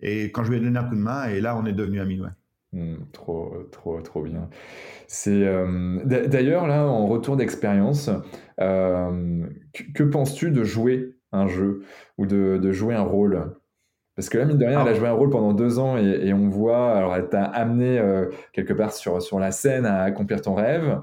Et 0.00 0.30
quand 0.32 0.44
je 0.44 0.50
lui 0.50 0.58
ai 0.58 0.60
donné 0.60 0.78
un 0.78 0.84
coup 0.84 0.96
de 0.96 1.00
main, 1.00 1.28
et 1.28 1.40
là, 1.40 1.56
on 1.56 1.64
est 1.66 1.72
devenus 1.72 2.00
amis. 2.00 2.20
Ouais. 2.20 2.28
Hmm, 2.74 2.96
trop, 3.12 3.54
trop, 3.70 4.00
trop 4.00 4.22
bien. 4.22 4.48
C'est 5.06 5.46
euh, 5.46 6.00
d'ailleurs 6.04 6.66
là 6.66 6.84
en 6.86 7.06
retour 7.06 7.36
d'expérience, 7.36 8.10
euh, 8.60 9.46
que 9.94 10.02
penses-tu 10.02 10.50
de 10.50 10.64
jouer 10.64 11.14
un 11.30 11.46
jeu 11.46 11.84
ou 12.18 12.26
de, 12.26 12.72
jouer 12.72 12.96
un 12.96 13.02
rôle? 13.02 13.54
Parce 14.16 14.28
que 14.28 14.38
là, 14.38 14.44
mine 14.44 14.58
de 14.58 14.64
rien, 14.64 14.80
elle 14.82 14.88
a 14.88 14.94
joué 14.94 15.08
un 15.08 15.12
rôle 15.12 15.30
pendant 15.30 15.52
deux 15.52 15.78
ans 15.78 15.96
et, 15.96 16.32
on 16.32 16.48
voit, 16.48 16.92
alors 16.92 17.16
elle 17.16 17.28
t'a 17.28 17.44
amené 17.44 17.98
euh, 17.98 18.26
quelque 18.52 18.72
part 18.72 18.92
sur, 18.92 19.20
sur 19.20 19.40
la 19.40 19.50
scène 19.50 19.86
à 19.86 20.02
accomplir 20.02 20.40
ton 20.40 20.54
rêve. 20.54 21.00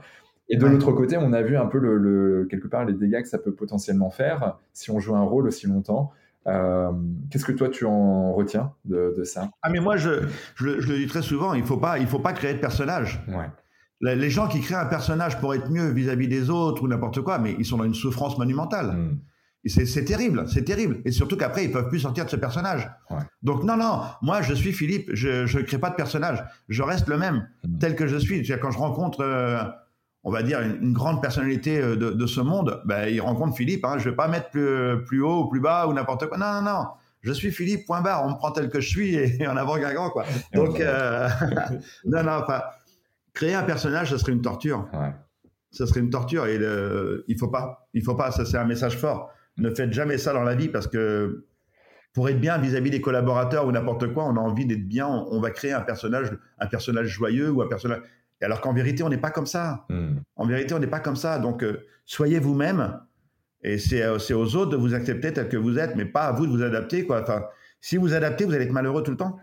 Et 0.47 0.57
de 0.57 0.65
l'autre 0.65 0.91
côté, 0.91 1.17
on 1.17 1.31
a 1.33 1.41
vu 1.41 1.57
un 1.57 1.65
peu 1.65 1.77
le, 1.77 2.47
quelque 2.49 2.67
part 2.67 2.85
les 2.85 2.93
dégâts 2.93 3.21
que 3.21 3.27
ça 3.27 3.37
peut 3.37 3.53
potentiellement 3.53 4.09
faire 4.09 4.57
si 4.73 4.91
on 4.91 4.99
joue 4.99 5.15
un 5.15 5.23
rôle 5.23 5.47
aussi 5.47 5.67
longtemps. 5.67 6.11
Euh, 6.47 6.91
qu'est-ce 7.29 7.45
que 7.45 7.51
toi 7.51 7.69
tu 7.69 7.85
en 7.85 8.33
retiens 8.33 8.73
de, 8.85 9.23
ça? 9.23 9.49
Ah 9.61 9.69
mais 9.69 9.79
moi 9.79 9.95
je, 9.95 10.23
je, 10.55 10.65
le 10.65 10.97
dis 10.97 11.07
très 11.07 11.21
souvent, 11.21 11.53
il 11.53 11.63
faut 11.63 11.77
pas 11.77 11.99
il 11.99 12.07
faut 12.07 12.19
pas 12.19 12.33
créer 12.33 12.53
de 12.53 12.59
personnage. 12.59 13.23
Les 14.01 14.29
gens 14.31 14.47
qui 14.47 14.59
créent 14.61 14.75
un 14.75 14.87
personnage 14.87 15.39
pour 15.39 15.53
être 15.53 15.69
mieux 15.69 15.89
vis-à-vis 15.89 16.27
des 16.27 16.49
autres 16.49 16.83
ou 16.83 16.87
n'importe 16.87 17.21
quoi, 17.21 17.37
mais 17.37 17.55
ils 17.59 17.65
sont 17.65 17.77
dans 17.77 17.83
une 17.83 17.93
souffrance 17.93 18.37
monumentale. 18.39 18.87
Hmm. 18.87 19.19
C'est 19.67 20.05
terrible, 20.05 20.45
c'est 20.47 20.63
terrible. 20.63 21.01
Et 21.05 21.11
surtout 21.11 21.37
qu'après, 21.37 21.65
ils 21.65 21.71
peuvent 21.71 21.87
plus 21.87 21.99
sortir 21.99 22.25
de 22.25 22.29
ce 22.29 22.35
personnage. 22.35 22.89
Donc 23.43 23.63
non, 23.63 23.77
non, 23.77 24.01
moi 24.23 24.41
je 24.41 24.55
suis 24.55 24.73
Philippe, 24.73 25.11
je 25.13 25.57
ne 25.57 25.63
crée 25.63 25.77
pas 25.77 25.91
de 25.91 25.95
personnage. 25.95 26.43
Je 26.67 26.81
reste 26.81 27.07
le 27.07 27.17
même, 27.17 27.47
hmm. 27.63 27.77
tel 27.77 27.95
que 27.95 28.07
je 28.07 28.17
suis. 28.17 28.47
Quand 28.59 28.71
je 28.71 28.79
rencontre, 28.79 29.21
euh, 29.21 29.61
on 30.23 30.31
va 30.31 30.41
dire, 30.41 30.61
une, 30.61 30.93
grande 30.93 31.21
personnalité 31.21 31.79
euh, 31.79 31.95
de, 31.95 32.25
ce 32.25 32.41
monde, 32.41 32.81
ben, 32.85 33.07
il 33.07 33.21
rencontre 33.21 33.55
Philippe. 33.55 33.85
Hein. 33.85 33.99
Je 33.99 34.05
ne 34.05 34.09
vais 34.09 34.15
pas 34.15 34.27
mettre 34.27 34.49
plus, 34.49 35.03
plus 35.05 35.21
haut 35.21 35.43
ou 35.43 35.47
plus 35.47 35.59
bas 35.59 35.85
ou 35.87 35.93
n'importe 35.93 36.27
quoi. 36.27 36.39
Non, 36.39 36.53
non, 36.53 36.61
non. 36.63 36.85
Je 37.21 37.31
suis 37.31 37.51
Philippe, 37.51 37.85
point 37.85 38.01
barre. 38.01 38.25
On 38.25 38.31
me 38.31 38.37
prend 38.37 38.49
tel 38.49 38.67
que 38.67 38.79
je 38.79 38.89
suis 38.89 39.13
et, 39.13 39.47
en 39.47 39.57
avant 39.57 39.77
Guingamp, 39.77 40.09
quoi. 40.09 40.25
Donc, 40.55 40.79
euh, 40.79 41.29
non, 42.05 42.23
non, 42.23 42.39
enfin, 42.41 42.63
créer 43.31 43.53
un 43.53 43.63
personnage, 43.63 44.09
ce 44.09 44.17
serait 44.17 44.31
une 44.31 44.41
torture. 44.41 44.87
Ouais. 44.91 45.13
Ce 45.69 45.85
serait 45.85 45.99
une 45.99 46.09
torture 46.09 46.47
et 46.47 46.59
il 47.27 47.37
faut 47.37 47.47
pas. 47.47 47.87
Il 47.93 48.03
faut 48.03 48.15
pas. 48.15 48.31
Ça, 48.31 48.43
c'est 48.43 48.57
un 48.57 48.65
message 48.65 48.97
fort 48.97 49.31
ne 49.57 49.69
faites 49.69 49.93
jamais 49.93 50.17
ça 50.17 50.33
dans 50.33 50.43
la 50.43 50.55
vie 50.55 50.69
parce 50.69 50.87
que 50.87 51.45
pour 52.13 52.27
être 52.29 52.39
bien 52.39 52.57
vis-à-vis 52.57 52.89
des 52.89 53.01
collaborateurs 53.01 53.67
ou 53.67 53.71
n'importe 53.71 54.13
quoi, 54.13 54.25
on 54.25 54.35
a 54.35 54.39
envie 54.39 54.65
d'être 54.65 54.87
bien, 54.87 55.07
on, 55.07 55.39
va 55.39 55.49
créer 55.51 55.71
un 55.71 55.81
personnage, 55.81 56.31
un 56.59 56.67
personnage 56.67 57.07
joyeux 57.07 57.49
ou 57.49 57.61
un 57.61 57.67
personnage. 57.67 58.01
Alors 58.41 58.59
qu'en 58.59 58.73
vérité, 58.73 59.03
on 59.03 59.09
n'est 59.09 59.17
pas 59.17 59.29
comme 59.29 59.45
ça. 59.45 59.85
Hmm. 59.89 60.15
En 60.35 60.45
vérité, 60.45 60.73
on 60.73 60.79
n'est 60.79 60.87
pas 60.87 60.99
comme 60.99 61.15
ça. 61.15 61.39
Donc, 61.39 61.63
euh, 61.63 61.85
soyez 62.05 62.39
vous-même. 62.39 62.99
Et 63.63 63.77
euh, 63.93 64.17
c'est 64.19 64.33
aux 64.33 64.55
autres 64.55 64.71
de 64.71 64.77
vous 64.77 64.93
accepter 64.93 65.31
tel 65.31 65.47
que 65.47 65.57
vous 65.57 65.77
êtes, 65.77 65.95
mais 65.95 66.05
pas 66.05 66.23
à 66.23 66.31
vous 66.31 66.47
de 66.47 66.51
vous 66.51 66.63
adapter. 66.63 67.05
Quoi. 67.05 67.21
Enfin, 67.21 67.43
si 67.83 67.97
vous 67.97 68.13
adaptez, 68.13 68.45
vous 68.45 68.53
allez 68.53 68.65
être 68.65 68.71
malheureux 68.71 69.01
tout 69.01 69.09
le 69.09 69.17
temps. 69.17 69.37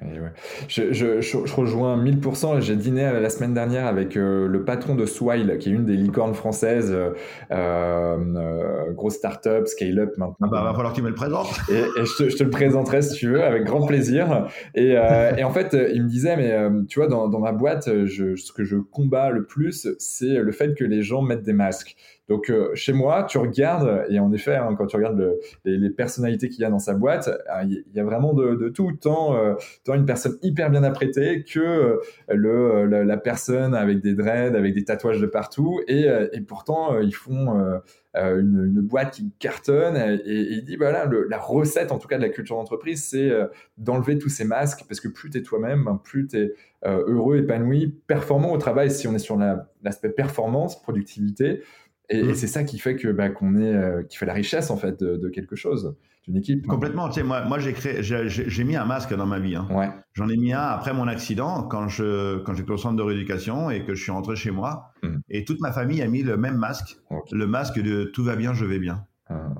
Je, 0.68 0.92
je, 0.92 1.20
je, 1.20 1.54
rejoins 1.56 2.00
1000%. 2.00 2.60
J'ai 2.60 2.76
dîné 2.76 3.02
la 3.20 3.30
semaine 3.30 3.52
dernière 3.52 3.86
avec 3.86 4.16
euh, 4.16 4.46
le 4.46 4.64
patron 4.64 4.94
de 4.94 5.06
Swile, 5.06 5.58
qui 5.58 5.70
est 5.70 5.72
une 5.72 5.84
des 5.84 5.96
licornes 5.96 6.34
françaises, 6.34 6.92
euh, 6.92 7.10
euh, 7.50 8.92
grosse 8.92 9.14
start-up, 9.14 9.66
scale-up 9.66 10.16
maintenant. 10.16 10.36
Ah 10.42 10.46
bah, 10.52 10.62
va 10.62 10.72
falloir 10.72 10.92
que 10.92 10.96
tu 10.96 11.02
me 11.02 11.08
le 11.08 11.16
présentes. 11.16 11.48
Et, 11.68 11.82
je, 11.96 12.36
te, 12.36 12.44
le 12.44 12.50
présenterai 12.50 13.02
si 13.02 13.16
tu 13.16 13.28
veux, 13.28 13.42
avec 13.42 13.64
grand 13.64 13.84
plaisir. 13.84 14.46
Et, 14.76 14.92
et 14.92 15.42
en 15.42 15.50
fait, 15.50 15.76
il 15.92 16.04
me 16.04 16.08
disait, 16.08 16.36
mais 16.36 16.56
tu 16.88 17.00
vois, 17.00 17.08
dans, 17.08 17.26
dans 17.26 17.40
ma 17.40 17.50
boîte, 17.50 17.84
ce 17.86 18.52
que 18.52 18.62
je 18.62 18.76
combats 18.76 19.30
le 19.30 19.46
plus, 19.46 19.88
c'est 19.98 20.34
le 20.34 20.52
fait 20.52 20.74
que 20.74 20.84
les 20.84 21.02
gens 21.02 21.22
mettent 21.22 21.42
des 21.42 21.52
masques 21.52 21.96
Donc 22.28 22.50
euh, 22.50 22.74
chez 22.74 22.92
moi, 22.92 23.24
tu 23.24 23.38
regardes, 23.38 24.04
et 24.10 24.18
en 24.18 24.30
effet, 24.32 24.54
hein, 24.54 24.74
quand 24.76 24.86
tu 24.86 24.96
regardes 24.96 25.36
les, 25.64 25.90
personnalités 25.90 26.50
qu'il 26.50 26.60
y 26.60 26.64
a 26.64 26.70
dans 26.70 26.78
sa 26.78 26.92
boîte, 26.92 27.28
euh, 27.28 27.62
il 27.64 27.84
y 27.94 28.00
a 28.00 28.04
vraiment 28.04 28.34
de, 28.34 28.68
tout, 28.68 28.92
tant, 29.00 29.34
euh, 29.34 29.54
tant, 29.84 29.94
une 29.94 30.04
personne 30.04 30.36
hyper 30.42 30.70
bien 30.70 30.84
apprêtée 30.84 31.42
que 31.42 31.98
le, 32.28 32.84
la, 32.84 33.16
personne 33.16 33.74
avec 33.74 34.00
des 34.00 34.14
dreads, 34.14 34.54
avec 34.54 34.74
des 34.74 34.84
tatouages 34.84 35.20
de 35.20 35.26
partout, 35.26 35.80
et, 35.88 36.06
pourtant 36.46 37.00
ils 37.00 37.14
font 37.14 37.80
une, 38.14 38.80
boîte 38.82 39.14
qui 39.14 39.32
cartonne, 39.38 39.96
et, 39.96 40.20
il 40.26 40.64
dit, 40.64 40.76
voilà, 40.76 41.10
la 41.28 41.38
recette 41.38 41.92
en 41.92 41.98
tout 41.98 42.08
cas 42.08 42.18
de 42.18 42.22
la 42.22 42.28
culture 42.28 42.56
d'entreprise, 42.56 43.04
c'est 43.04 43.30
d'enlever 43.78 44.18
tous 44.18 44.28
ces 44.28 44.44
masques, 44.44 44.84
parce 44.86 45.00
que 45.00 45.08
plus 45.08 45.30
tu 45.30 45.38
es 45.38 45.42
toi-même, 45.42 45.84
ben, 45.84 46.00
plus 46.02 46.28
tu 46.28 46.36
es 46.38 46.54
heureux, 46.84 47.38
épanoui, 47.38 47.94
performant 48.06 48.52
au 48.52 48.58
travail, 48.58 48.90
si 48.90 49.08
on 49.08 49.14
est 49.14 49.18
sur 49.18 49.38
l'aspect 49.82 50.10
performance, 50.10 50.80
productivité, 50.80 51.62
et, 52.10 52.22
mm. 52.22 52.34
c'est 52.34 52.46
ça 52.46 52.64
qui 52.64 52.78
fait 52.78 52.96
que 52.96 53.08
bah, 53.08 53.28
qu'on 53.28 53.56
est, 53.56 53.74
euh, 53.74 54.02
qui 54.02 54.16
fait 54.16 54.26
la 54.26 54.32
richesse 54.32 54.70
en 54.70 54.76
fait 54.76 55.02
de, 55.02 55.28
quelque 55.28 55.56
chose, 55.56 55.96
d'une 56.26 56.36
équipe. 56.36 56.66
Complètement. 56.66 57.08
Tu 57.08 57.16
sais, 57.16 57.22
moi, 57.22 57.44
moi 57.44 57.58
j'ai 57.58 57.72
créé, 57.72 58.02
j'ai 58.02 58.64
mis 58.64 58.76
un 58.76 58.84
masque 58.84 59.14
dans 59.14 59.26
ma 59.26 59.38
vie. 59.38 59.56
Hein. 59.56 59.68
Ouais. 59.70 59.90
J'en 60.14 60.28
ai 60.28 60.36
mis 60.36 60.52
un 60.52 60.62
après 60.62 60.92
mon 60.92 61.06
accident 61.06 61.64
quand 61.64 61.88
je 61.88 62.38
quand 62.38 62.54
j'étais 62.54 62.70
au 62.70 62.76
centre 62.76 62.96
de 62.96 63.02
rééducation 63.02 63.70
et 63.70 63.84
que 63.84 63.94
je 63.94 64.02
suis 64.02 64.12
rentré 64.12 64.36
chez 64.36 64.50
moi. 64.50 64.92
Mm. 65.02 65.16
Et 65.28 65.44
toute 65.44 65.60
ma 65.60 65.72
famille 65.72 66.02
a 66.02 66.08
mis 66.08 66.22
le 66.22 66.36
même 66.36 66.56
masque, 66.56 66.98
le 67.30 67.46
masque 67.46 67.80
de 67.80 68.04
tout 68.04 68.24
va 68.24 68.36
bien, 68.36 68.54
je 68.54 68.64
vais 68.64 68.78
bien. 68.78 69.06
Ah, 69.30 69.50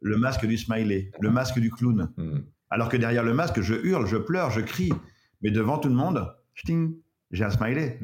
le 0.00 0.16
masque 0.18 0.46
du 0.46 0.56
smiley, 0.56 1.10
le 1.20 1.30
masque 1.30 1.58
du 1.58 1.70
clown. 1.70 2.10
Mm. 2.16 2.38
Alors 2.70 2.88
que 2.88 2.96
derrière 2.96 3.24
le 3.24 3.34
masque, 3.34 3.60
je 3.60 3.74
hurle, 3.74 4.06
je 4.06 4.16
pleure, 4.16 4.50
je 4.50 4.60
crie. 4.60 4.92
Mais 5.42 5.50
devant 5.50 5.78
tout 5.78 5.88
le 5.88 5.94
monde, 5.94 6.32
j'ai 6.54 7.44
un 7.44 7.50
smiley. 7.50 8.00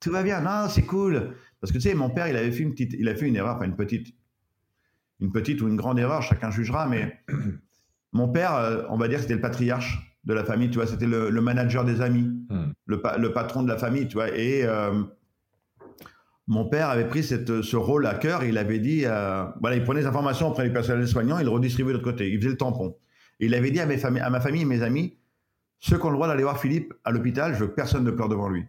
Tout 0.00 0.10
va 0.10 0.22
bien, 0.22 0.40
non, 0.40 0.68
c'est 0.68 0.84
cool. 0.84 1.34
Parce 1.60 1.72
que 1.72 1.78
tu 1.78 1.82
sais, 1.82 1.94
mon 1.94 2.10
père, 2.10 2.28
il 2.28 2.36
avait 2.36 2.52
fait 2.52 2.62
une 2.62 2.72
petite, 2.72 2.94
il 2.98 3.08
a 3.08 3.14
fait 3.14 3.26
une 3.26 3.36
erreur, 3.36 3.56
enfin 3.56 3.64
une 3.64 3.76
petite, 3.76 4.14
une 5.20 5.32
petite 5.32 5.60
ou 5.62 5.68
une 5.68 5.76
grande 5.76 5.98
erreur, 5.98 6.22
chacun 6.22 6.50
jugera, 6.50 6.86
mais 6.86 7.20
mon 8.12 8.28
père, 8.28 8.54
euh, 8.54 8.82
on 8.88 8.96
va 8.96 9.08
dire, 9.08 9.20
c'était 9.20 9.34
le 9.34 9.40
patriarche 9.40 10.18
de 10.24 10.34
la 10.34 10.44
famille, 10.44 10.70
tu 10.70 10.76
vois, 10.76 10.86
c'était 10.86 11.06
le, 11.06 11.30
manager 11.40 11.84
des 11.84 12.00
amis, 12.00 12.28
hmm. 12.50 12.72
le, 12.86 13.32
patron 13.32 13.62
de 13.62 13.68
la 13.68 13.78
famille, 13.78 14.08
tu 14.08 14.14
vois, 14.14 14.36
et 14.36 14.64
euh, 14.64 15.02
mon 16.48 16.68
père 16.68 16.90
avait 16.90 17.08
pris 17.08 17.24
cette, 17.24 17.62
ce 17.62 17.76
rôle 17.76 18.06
à 18.06 18.14
cœur, 18.14 18.44
il 18.44 18.58
avait 18.58 18.78
dit, 18.78 19.02
euh, 19.04 19.44
voilà, 19.60 19.76
il 19.76 19.84
prenait 19.84 20.00
des 20.00 20.06
informations 20.06 20.48
auprès 20.48 20.64
du 20.64 20.72
personnel 20.72 21.06
soignant, 21.08 21.38
il 21.38 21.44
le 21.44 21.50
redistribuait 21.50 21.92
de 21.92 21.98
l'autre 21.98 22.10
côté, 22.10 22.30
il 22.30 22.38
faisait 22.38 22.50
le 22.50 22.56
tampon. 22.56 22.96
Et 23.40 23.46
il 23.46 23.54
avait 23.54 23.70
dit 23.70 23.80
à, 23.80 23.86
mes 23.86 24.02
à 24.04 24.30
ma 24.30 24.40
famille 24.40 24.62
et 24.62 24.66
mes 24.66 24.82
amis, 24.82 25.18
ceux 25.80 25.98
qui 25.98 26.06
ont 26.06 26.10
le 26.10 26.14
droit 26.14 26.28
d'aller 26.28 26.42
voir 26.42 26.60
Philippe 26.60 26.94
à 27.04 27.10
l'hôpital, 27.10 27.54
je 27.54 27.60
veux 27.60 27.66
que 27.66 27.74
personne 27.74 28.04
ne 28.04 28.10
pleure 28.10 28.28
devant 28.28 28.48
lui. 28.48 28.64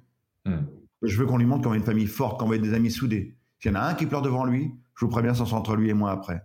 Hmm. 0.45 0.65
Je 1.03 1.17
veux 1.17 1.25
qu'on 1.25 1.38
lui 1.38 1.45
montre 1.45 1.63
qu'on 1.63 1.69
va 1.69 1.75
une 1.75 1.83
famille 1.83 2.07
forte, 2.07 2.39
qu'on 2.39 2.47
va 2.47 2.55
être 2.55 2.62
des 2.62 2.73
amis 2.73 2.91
soudés. 2.91 3.36
S'il 3.60 3.71
y 3.71 3.75
en 3.75 3.79
a 3.79 3.83
un 3.83 3.93
qui 3.93 4.05
pleure 4.05 4.21
devant 4.21 4.45
lui, 4.45 4.73
je 4.95 5.05
vous 5.05 5.12
préviens, 5.12 5.33
ça 5.33 5.45
sera 5.45 5.57
entre 5.57 5.75
lui 5.75 5.89
et 5.89 5.93
moi 5.93 6.12
après. 6.12 6.43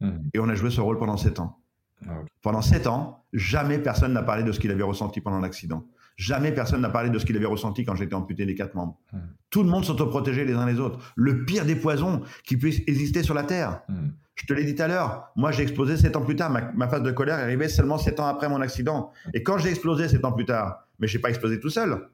Hmm. 0.00 0.18
Et 0.32 0.38
on 0.38 0.48
a 0.48 0.54
joué 0.54 0.70
ce 0.70 0.80
rôle 0.80 0.98
pendant 0.98 1.16
sept 1.16 1.38
ans. 1.38 1.58
Ah, 2.06 2.18
pendant 2.42 2.62
sept 2.62 2.86
ans, 2.86 3.24
jamais 3.32 3.78
personne 3.78 4.12
n'a 4.12 4.22
parlé 4.22 4.42
de 4.42 4.52
ce 4.52 4.60
qu'il 4.60 4.70
avait 4.70 4.82
ressenti 4.82 5.20
pendant 5.20 5.40
l'accident. 5.40 5.86
Jamais 6.16 6.52
personne 6.52 6.80
n'a 6.80 6.90
parlé 6.90 7.10
de 7.10 7.18
ce 7.18 7.26
qu'il 7.26 7.36
avait 7.36 7.46
ressenti 7.46 7.84
quand 7.84 7.96
j'étais 7.96 8.14
amputé 8.14 8.46
des 8.46 8.54
quatre 8.54 8.74
membres. 8.74 8.98
Hmm. 9.12 9.18
Tout 9.50 9.62
le 9.62 9.68
monde 9.68 9.84
s'autoprotégeait 9.84 10.44
les 10.44 10.54
uns 10.54 10.66
les 10.66 10.80
autres. 10.80 11.12
Le 11.16 11.44
pire 11.44 11.64
des 11.64 11.76
poisons 11.76 12.22
qui 12.44 12.56
puisse 12.56 12.80
exister 12.86 13.22
sur 13.22 13.34
la 13.34 13.42
Terre. 13.42 13.82
Hmm. 13.88 14.10
Je 14.34 14.46
te 14.46 14.52
l'ai 14.52 14.64
dit 14.64 14.74
tout 14.74 14.82
à 14.82 14.88
l'heure, 14.88 15.30
moi 15.36 15.52
j'ai 15.52 15.62
explosé 15.62 15.96
sept 15.96 16.16
ans 16.16 16.22
plus 16.22 16.36
tard. 16.36 16.50
Ma, 16.50 16.88
phase 16.88 17.02
de 17.02 17.12
colère 17.12 17.38
est 17.38 17.42
arrivée 17.42 17.68
seulement 17.68 17.98
sept 17.98 18.18
ans 18.18 18.26
après 18.26 18.48
mon 18.48 18.60
accident. 18.60 19.12
Et 19.32 19.42
quand 19.42 19.58
j'ai 19.58 19.70
explosé 19.70 20.08
sept 20.08 20.24
ans 20.24 20.32
plus 20.32 20.44
tard, 20.44 20.88
mais 20.98 21.06
j'ai 21.06 21.20
pas 21.20 21.28
explosé 21.28 21.60
tout 21.60 21.70
seul. 21.70 22.08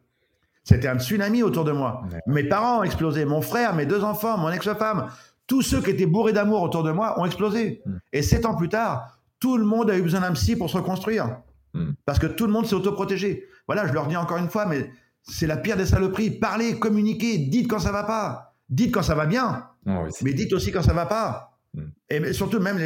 C'était 0.64 0.88
un 0.88 0.99
tsunami 0.99 1.42
autour 1.42 1.64
de 1.64 1.73
moi. 1.73 2.03
Mes 2.27 2.44
parents 2.44 2.81
ont 2.81 2.83
explosé, 2.83 3.25
mon 3.25 3.40
frère, 3.40 3.75
mes 3.75 3.87
deux 3.87 4.05
enfants, 4.05 4.37
mon 4.37 4.51
ex-femme, 4.51 5.09
tous 5.51 5.62
ceux 5.62 5.83
qui 5.83 5.90
étaient 5.90 6.07
bourrés 6.07 6.33
d'amour 6.33 6.62
autour 6.62 6.85
de 6.85 6.92
moi 6.92 7.20
ont 7.20 7.25
explosé. 7.25 7.83
Hmm. 7.85 7.96
Et 8.12 8.23
sept 8.23 8.46
ans 8.46 8.55
plus 8.55 8.68
tard, 8.68 9.18
tout 9.40 9.57
le 9.57 9.64
monde 9.64 9.90
a 9.90 9.99
eu 9.99 10.03
besoin 10.03 10.20
d'un 10.20 10.33
psy 10.33 10.55
pour 10.55 10.70
se 10.70 10.77
reconstruire. 10.77 11.40
Hmm. 11.75 11.90
Parce 12.05 12.20
que 12.20 12.29
tout 12.29 12.46
le 12.46 12.53
monde 12.53 12.66
s'est 12.66 12.77
autoprotégé. 12.77 13.49
Voilà, 13.66 13.87
je 13.88 13.92
leur 13.92 14.07
dis 14.07 14.16
encore 14.16 14.37
une 14.37 14.49
fois, 14.49 14.66
mais 14.66 14.92
c'est 15.23 15.49
la 15.49 15.57
pire 15.57 15.77
des 15.77 15.87
saloperies. 15.87 16.31
Parlez, 16.31 16.79
communiquez, 16.79 17.38
dites 17.38 17.68
quand 17.68 17.81
ça 17.81 17.90
va 17.90 18.05
pas. 18.05 18.55
Dites 18.68 18.94
quand 18.94 19.03
ça 19.03 19.16
va 19.16 19.27
bien. 19.27 19.66
Ah 19.87 20.05
mais 20.23 20.35
dites 20.35 20.53
aussi 20.53 20.70
quand 20.70 20.83
ça 20.83 20.92
va 20.92 21.07
pas. 21.07 21.59
Hmm. 21.75 21.88
Et 22.09 22.33
surtout, 22.33 22.61
même, 22.61 22.79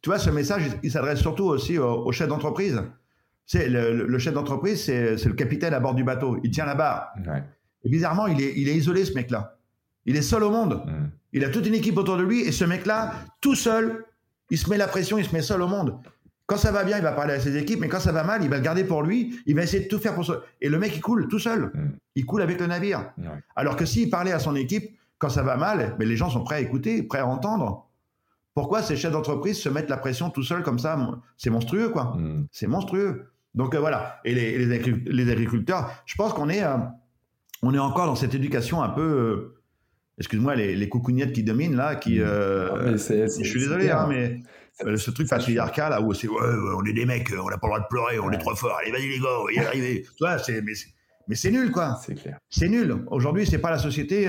tu 0.00 0.08
vois, 0.08 0.18
ce 0.18 0.30
message, 0.30 0.62
il 0.82 0.90
s'adresse 0.90 1.20
surtout 1.20 1.44
aussi 1.44 1.76
aux 1.76 2.12
chefs 2.12 2.28
d'entreprise. 2.28 2.80
C'est 3.50 3.68
le, 3.68 4.18
chef 4.20 4.32
d'entreprise, 4.32 4.84
c'est 4.84 5.24
le 5.24 5.32
capitaine 5.32 5.74
à 5.74 5.80
bord 5.80 5.96
du 5.96 6.04
bateau. 6.04 6.38
Il 6.44 6.52
tient 6.52 6.66
la 6.66 6.76
barre. 6.76 7.12
Et 7.82 7.88
bizarrement, 7.88 8.28
il 8.28 8.40
est, 8.40 8.52
il 8.56 8.68
est 8.68 8.76
isolé, 8.76 9.04
ce 9.04 9.12
mec-là. 9.14 9.56
Il 10.06 10.14
est 10.14 10.22
seul 10.22 10.44
au 10.44 10.50
monde. 10.50 10.84
Mm. 10.86 11.08
Il 11.32 11.44
a 11.44 11.48
toute 11.48 11.66
une 11.66 11.74
équipe 11.74 11.98
autour 11.98 12.16
de 12.16 12.22
lui. 12.22 12.42
Et 12.42 12.52
ce 12.52 12.64
mec-là, 12.64 13.12
tout 13.40 13.56
seul, 13.56 14.04
il 14.50 14.58
se 14.58 14.70
met 14.70 14.76
la 14.76 14.86
pression, 14.86 15.18
il 15.18 15.24
se 15.24 15.34
met 15.34 15.42
seul 15.42 15.62
au 15.62 15.66
monde. 15.66 15.98
Quand 16.46 16.58
ça 16.58 16.70
va 16.70 16.84
bien, 16.84 16.98
il 16.98 17.02
va 17.02 17.10
parler 17.10 17.34
à 17.34 17.40
ses 17.40 17.56
équipes, 17.56 17.80
mais 17.80 17.88
quand 17.88 17.98
ça 17.98 18.12
va 18.12 18.22
mal, 18.22 18.44
il 18.44 18.48
va 18.48 18.54
le 18.54 18.62
garder 18.62 18.84
pour 18.84 19.02
lui. 19.02 19.40
Il 19.46 19.56
va 19.56 19.64
essayer 19.64 19.82
de 19.82 19.88
tout 19.88 19.98
faire 19.98 20.14
pour 20.14 20.24
ça. 20.24 20.34
Et 20.60 20.68
le 20.68 20.78
mec, 20.78 20.94
il 20.94 21.00
coule 21.00 21.26
tout 21.26 21.40
seul. 21.40 21.72
Mm. 21.74 21.88
Il 22.14 22.26
coule 22.26 22.42
avec 22.42 22.60
le 22.60 22.68
navire. 22.68 23.12
Alors 23.56 23.74
que 23.74 23.84
s'il 23.84 24.10
parlait 24.10 24.30
à 24.30 24.38
son 24.38 24.54
équipe, 24.54 24.96
quand 25.18 25.28
ça 25.28 25.42
va 25.42 25.56
mal, 25.56 25.96
mais 25.98 26.06
les 26.06 26.16
gens 26.16 26.30
sont 26.30 26.44
prêts 26.44 26.54
à 26.54 26.60
écouter, 26.60 27.02
prêts 27.02 27.18
à 27.18 27.26
entendre. 27.26 27.88
Pourquoi 28.54 28.80
ces 28.80 28.96
chefs 28.96 29.10
d'entreprise 29.10 29.58
se 29.58 29.68
mettent 29.68 29.90
la 29.90 29.96
pression 29.96 30.30
tout 30.30 30.44
seul 30.44 30.62
comme 30.62 30.78
ça? 30.78 30.96
C'est 31.36 31.50
monstrueux, 31.50 31.88
quoi. 31.88 32.14
Mm. 32.16 32.46
C'est 32.52 32.68
monstrueux. 32.68 33.26
Donc 33.54 33.74
euh, 33.74 33.80
voilà. 33.80 34.20
Et 34.24 34.34
les, 34.34 34.58
les, 34.58 35.30
agriculteurs, 35.30 35.90
je 36.06 36.14
pense 36.14 36.32
qu'on 36.32 36.48
est, 36.48 36.62
euh, 36.62 36.76
on 37.62 37.74
est 37.74 37.78
encore 37.78 38.06
dans 38.06 38.16
cette 38.16 38.34
éducation 38.34 38.82
un 38.82 38.90
peu. 38.90 39.02
Euh, 39.02 39.60
excuse-moi, 40.18 40.54
les, 40.54 40.76
les 40.76 40.88
coucougnettes 40.88 41.32
qui 41.32 41.42
dominent 41.42 41.76
là, 41.76 41.96
qui. 41.96 42.20
Ah, 42.20 42.92
je 42.96 43.28
suis 43.42 43.60
désolé, 43.60 43.90
hein, 43.90 44.06
mais 44.08 44.42
ce 44.96 45.10
truc 45.10 45.28
patriarcal 45.28 45.90
là 45.90 46.00
où 46.00 46.14
c'est 46.14 46.28
ouais, 46.28 46.40
on 46.76 46.84
est 46.86 46.94
des 46.94 47.04
mecs, 47.04 47.30
on 47.32 47.50
n'a 47.50 47.58
pas 47.58 47.66
le 47.66 47.72
droit 47.72 47.80
de 47.80 47.86
pleurer, 47.90 48.18
on 48.18 48.30
est 48.30 48.38
trop 48.38 48.54
fort, 48.54 48.78
allez 48.80 48.90
vas-y 48.90 49.08
les 49.08 49.18
gars, 49.18 49.28
on 49.40 49.44
va 49.44 49.52
y 49.52 49.58
arriver. 49.58 50.06
c'est 50.42 50.62
mais, 51.28 51.34
c'est 51.34 51.50
nul 51.50 51.70
quoi. 51.70 51.98
C'est 52.04 52.14
clair. 52.14 52.38
C'est 52.48 52.68
nul. 52.68 53.04
Aujourd'hui, 53.08 53.46
c'est 53.46 53.58
pas 53.58 53.70
la 53.70 53.78
société 53.78 54.28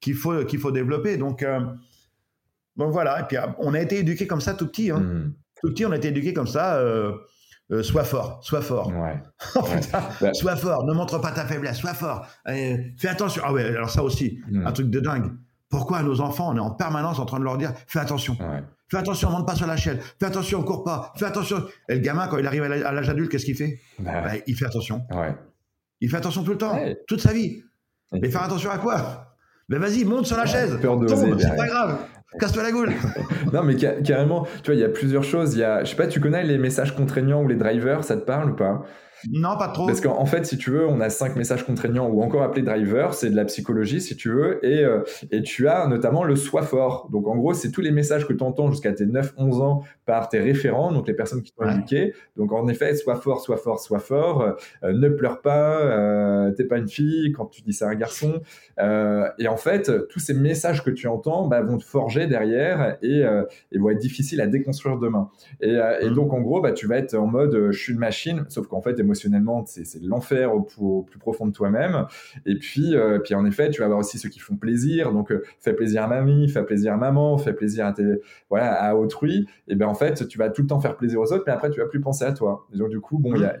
qu'il 0.00 0.14
faut 0.14 0.44
qu'il 0.44 0.60
faut 0.60 0.70
développer. 0.70 1.16
Donc 1.16 1.44
donc 2.76 2.92
voilà. 2.92 3.20
Et 3.20 3.24
puis 3.24 3.38
on 3.58 3.74
a 3.74 3.80
été 3.80 3.98
éduqué 3.98 4.26
comme 4.26 4.40
ça 4.40 4.54
tout 4.54 4.66
petit. 4.66 4.90
Hein. 4.90 5.00
Mmh. 5.00 5.34
Tout 5.62 5.68
petit, 5.70 5.84
on 5.84 5.92
a 5.92 5.96
été 5.96 6.08
éduqué 6.08 6.32
comme 6.32 6.46
ça. 6.46 6.80
Euh, 7.72 7.82
sois 7.82 8.04
fort, 8.04 8.40
sois 8.42 8.62
fort. 8.62 8.88
Ouais. 8.88 9.22
oh, 9.56 9.62
bah 10.20 10.34
sois 10.34 10.56
fort, 10.56 10.84
ne 10.84 10.92
montre 10.92 11.18
pas 11.18 11.30
ta 11.30 11.44
faiblesse, 11.44 11.78
sois 11.78 11.94
fort. 11.94 12.26
fais 12.44 13.08
attention. 13.08 13.42
Ah 13.44 13.52
ouais, 13.52 13.64
alors 13.64 13.90
ça 13.90 14.02
aussi, 14.02 14.40
mm. 14.50 14.66
un 14.66 14.72
truc 14.72 14.90
de 14.90 15.00
dingue. 15.00 15.30
Pourquoi 15.68 16.02
nos 16.02 16.20
enfants, 16.20 16.50
on 16.52 16.56
est 16.56 16.60
en 16.60 16.72
permanence 16.72 17.20
en 17.20 17.26
train 17.26 17.38
de 17.38 17.44
leur 17.44 17.56
dire 17.56 17.72
fais 17.86 18.00
attention. 18.00 18.36
Fais 18.88 18.96
attention, 18.96 19.30
monte 19.30 19.46
pas 19.46 19.54
sur 19.54 19.68
la 19.68 19.76
chaîne. 19.76 20.00
Fais 20.18 20.26
attention, 20.26 20.64
cours 20.64 20.82
pas. 20.82 21.12
Fais 21.16 21.26
attention. 21.26 21.64
Et 21.88 21.94
le 21.94 22.00
gamin, 22.00 22.26
quand 22.26 22.38
il 22.38 22.46
arrive 22.46 22.64
à 22.64 22.92
l'âge 22.92 23.08
adulte, 23.08 23.30
qu'est-ce 23.30 23.44
qu'il 23.44 23.56
fait? 23.56 23.78
Bah, 24.00 24.20
bah, 24.20 24.32
Il 24.48 24.56
fait 24.56 24.66
attention. 24.66 25.06
Il 26.00 26.10
fait 26.10 26.16
attention 26.16 26.42
tout 26.42 26.52
le 26.52 26.58
temps, 26.58 26.76
toute 27.06 27.20
sa 27.20 27.32
vie. 27.32 27.62
Mais 28.12 28.28
faire 28.30 28.42
attention 28.42 28.70
à 28.70 28.78
quoi? 28.78 29.36
Mais 29.68 29.78
vas-y, 29.78 30.04
monte 30.04 30.26
sur 30.26 30.36
la 30.36 30.46
chaise. 30.46 30.76
Tombe, 30.82 31.06
c'est 31.38 31.56
pas 31.56 31.68
grave. 31.68 31.98
Casse-toi 32.38 32.62
la 32.62 32.72
gueule. 32.72 32.92
non, 33.52 33.62
mais 33.64 33.74
carrément, 33.76 34.46
tu 34.62 34.66
vois, 34.66 34.74
il 34.74 34.80
y 34.80 34.84
a 34.84 34.88
plusieurs 34.88 35.24
choses. 35.24 35.54
Il 35.54 35.60
y 35.60 35.64
a, 35.64 35.82
je 35.82 35.90
sais 35.90 35.96
pas, 35.96 36.06
tu 36.06 36.20
connais 36.20 36.44
les 36.44 36.58
messages 36.58 36.94
contraignants 36.94 37.42
ou 37.42 37.48
les 37.48 37.56
drivers, 37.56 38.04
ça 38.04 38.16
te 38.16 38.24
parle 38.24 38.50
ou 38.50 38.56
pas? 38.56 38.84
Non, 39.28 39.56
pas 39.58 39.68
trop. 39.68 39.86
Parce 39.86 40.00
qu'en 40.00 40.24
fait, 40.24 40.46
si 40.46 40.56
tu 40.56 40.70
veux, 40.70 40.86
on 40.86 41.00
a 41.00 41.10
cinq 41.10 41.36
messages 41.36 41.64
contraignants 41.64 42.08
ou 42.08 42.22
encore 42.22 42.42
appelés 42.42 42.62
driver, 42.62 43.12
c'est 43.14 43.30
de 43.30 43.36
la 43.36 43.44
psychologie 43.44 44.00
si 44.00 44.16
tu 44.16 44.30
veux, 44.30 44.64
et, 44.64 44.84
euh, 44.84 45.02
et 45.30 45.42
tu 45.42 45.68
as 45.68 45.86
notamment 45.88 46.24
le 46.24 46.36
sois 46.36 46.62
fort. 46.62 47.08
Donc 47.12 47.28
en 47.28 47.36
gros, 47.36 47.52
c'est 47.52 47.70
tous 47.70 47.80
les 47.80 47.90
messages 47.90 48.26
que 48.26 48.32
tu 48.32 48.42
entends 48.42 48.70
jusqu'à 48.70 48.92
tes 48.92 49.04
9-11 49.04 49.62
ans 49.62 49.82
par 50.06 50.28
tes 50.28 50.40
référents, 50.40 50.92
donc 50.92 51.06
les 51.06 51.14
personnes 51.14 51.42
qui 51.42 51.52
t'ont 51.52 51.68
éduqué. 51.68 52.14
Donc 52.36 52.52
en 52.52 52.66
effet, 52.68 52.94
sois 52.96 53.16
fort, 53.16 53.40
sois 53.40 53.58
fort, 53.58 53.80
sois 53.80 53.98
fort, 53.98 54.42
euh, 54.42 54.92
ne 54.92 55.08
pleure 55.08 55.40
pas, 55.40 55.80
euh, 55.80 56.50
t'es 56.52 56.64
pas 56.64 56.78
une 56.78 56.88
fille 56.88 57.32
quand 57.32 57.46
tu 57.46 57.62
dis 57.62 57.72
ça 57.72 57.88
à 57.88 57.90
un 57.90 57.94
garçon. 57.94 58.40
Euh, 58.78 59.28
et 59.38 59.48
en 59.48 59.56
fait, 59.56 60.08
tous 60.08 60.20
ces 60.20 60.34
messages 60.34 60.82
que 60.82 60.90
tu 60.90 61.06
entends 61.06 61.46
bah, 61.46 61.60
vont 61.62 61.78
te 61.78 61.84
forger 61.84 62.19
derrière 62.26 62.98
et, 63.02 63.22
et, 63.72 63.78
vont 63.78 63.90
être 63.90 63.98
difficiles 63.98 64.40
à 64.40 64.46
déconstruire 64.46 64.98
demain. 64.98 65.30
Et, 65.60 65.72
et 65.72 66.10
mmh. 66.10 66.14
donc 66.14 66.32
en 66.32 66.40
gros, 66.40 66.60
bah, 66.60 66.72
tu 66.72 66.86
vas 66.86 66.96
être 66.96 67.14
en 67.14 67.26
mode 67.26 67.70
je 67.70 67.78
suis 67.78 67.92
une 67.92 67.98
machine, 67.98 68.44
sauf 68.48 68.66
qu'en 68.66 68.80
fait, 68.80 68.98
émotionnellement, 68.98 69.64
c'est 69.66 70.02
l'enfer 70.02 70.54
au, 70.54 71.02
plus 71.02 71.18
profond 71.18 71.46
de 71.46 71.52
toi-même. 71.52 72.06
Et 72.46 72.56
puis, 72.56 72.94
euh, 72.94 73.18
puis 73.18 73.34
en 73.34 73.44
effet, 73.44 73.70
tu 73.70 73.80
vas 73.80 73.86
avoir 73.86 74.00
aussi 74.00 74.18
ceux 74.18 74.28
qui 74.28 74.38
font 74.38 74.56
plaisir. 74.56 75.12
Donc, 75.12 75.32
euh, 75.32 75.42
fais 75.58 75.72
plaisir 75.72 76.04
à 76.04 76.06
mamie, 76.06 76.48
fais 76.48 76.64
plaisir 76.64 76.92
à 76.92 76.96
maman, 76.96 77.38
fais 77.38 77.52
plaisir 77.52 77.86
à, 77.86 77.92
tes, 77.92 78.04
voilà, 78.48 78.72
à 78.72 78.94
autrui. 78.94 79.46
Et 79.68 79.74
ben 79.74 79.86
en 79.86 79.94
fait, 79.94 80.26
tu 80.28 80.38
vas 80.38 80.50
tout 80.50 80.62
le 80.62 80.68
temps 80.68 80.80
faire 80.80 80.96
plaisir 80.96 81.20
aux 81.20 81.32
autres, 81.32 81.44
mais 81.46 81.52
après, 81.52 81.70
tu 81.70 81.80
vas 81.80 81.86
plus 81.86 82.00
penser 82.00 82.24
à 82.24 82.32
toi. 82.32 82.66
Et 82.72 82.78
donc, 82.78 82.90
du 82.90 83.00
coup, 83.00 83.18
bon, 83.18 83.34
il 83.34 83.42
y 83.42 83.44
a, 83.44 83.56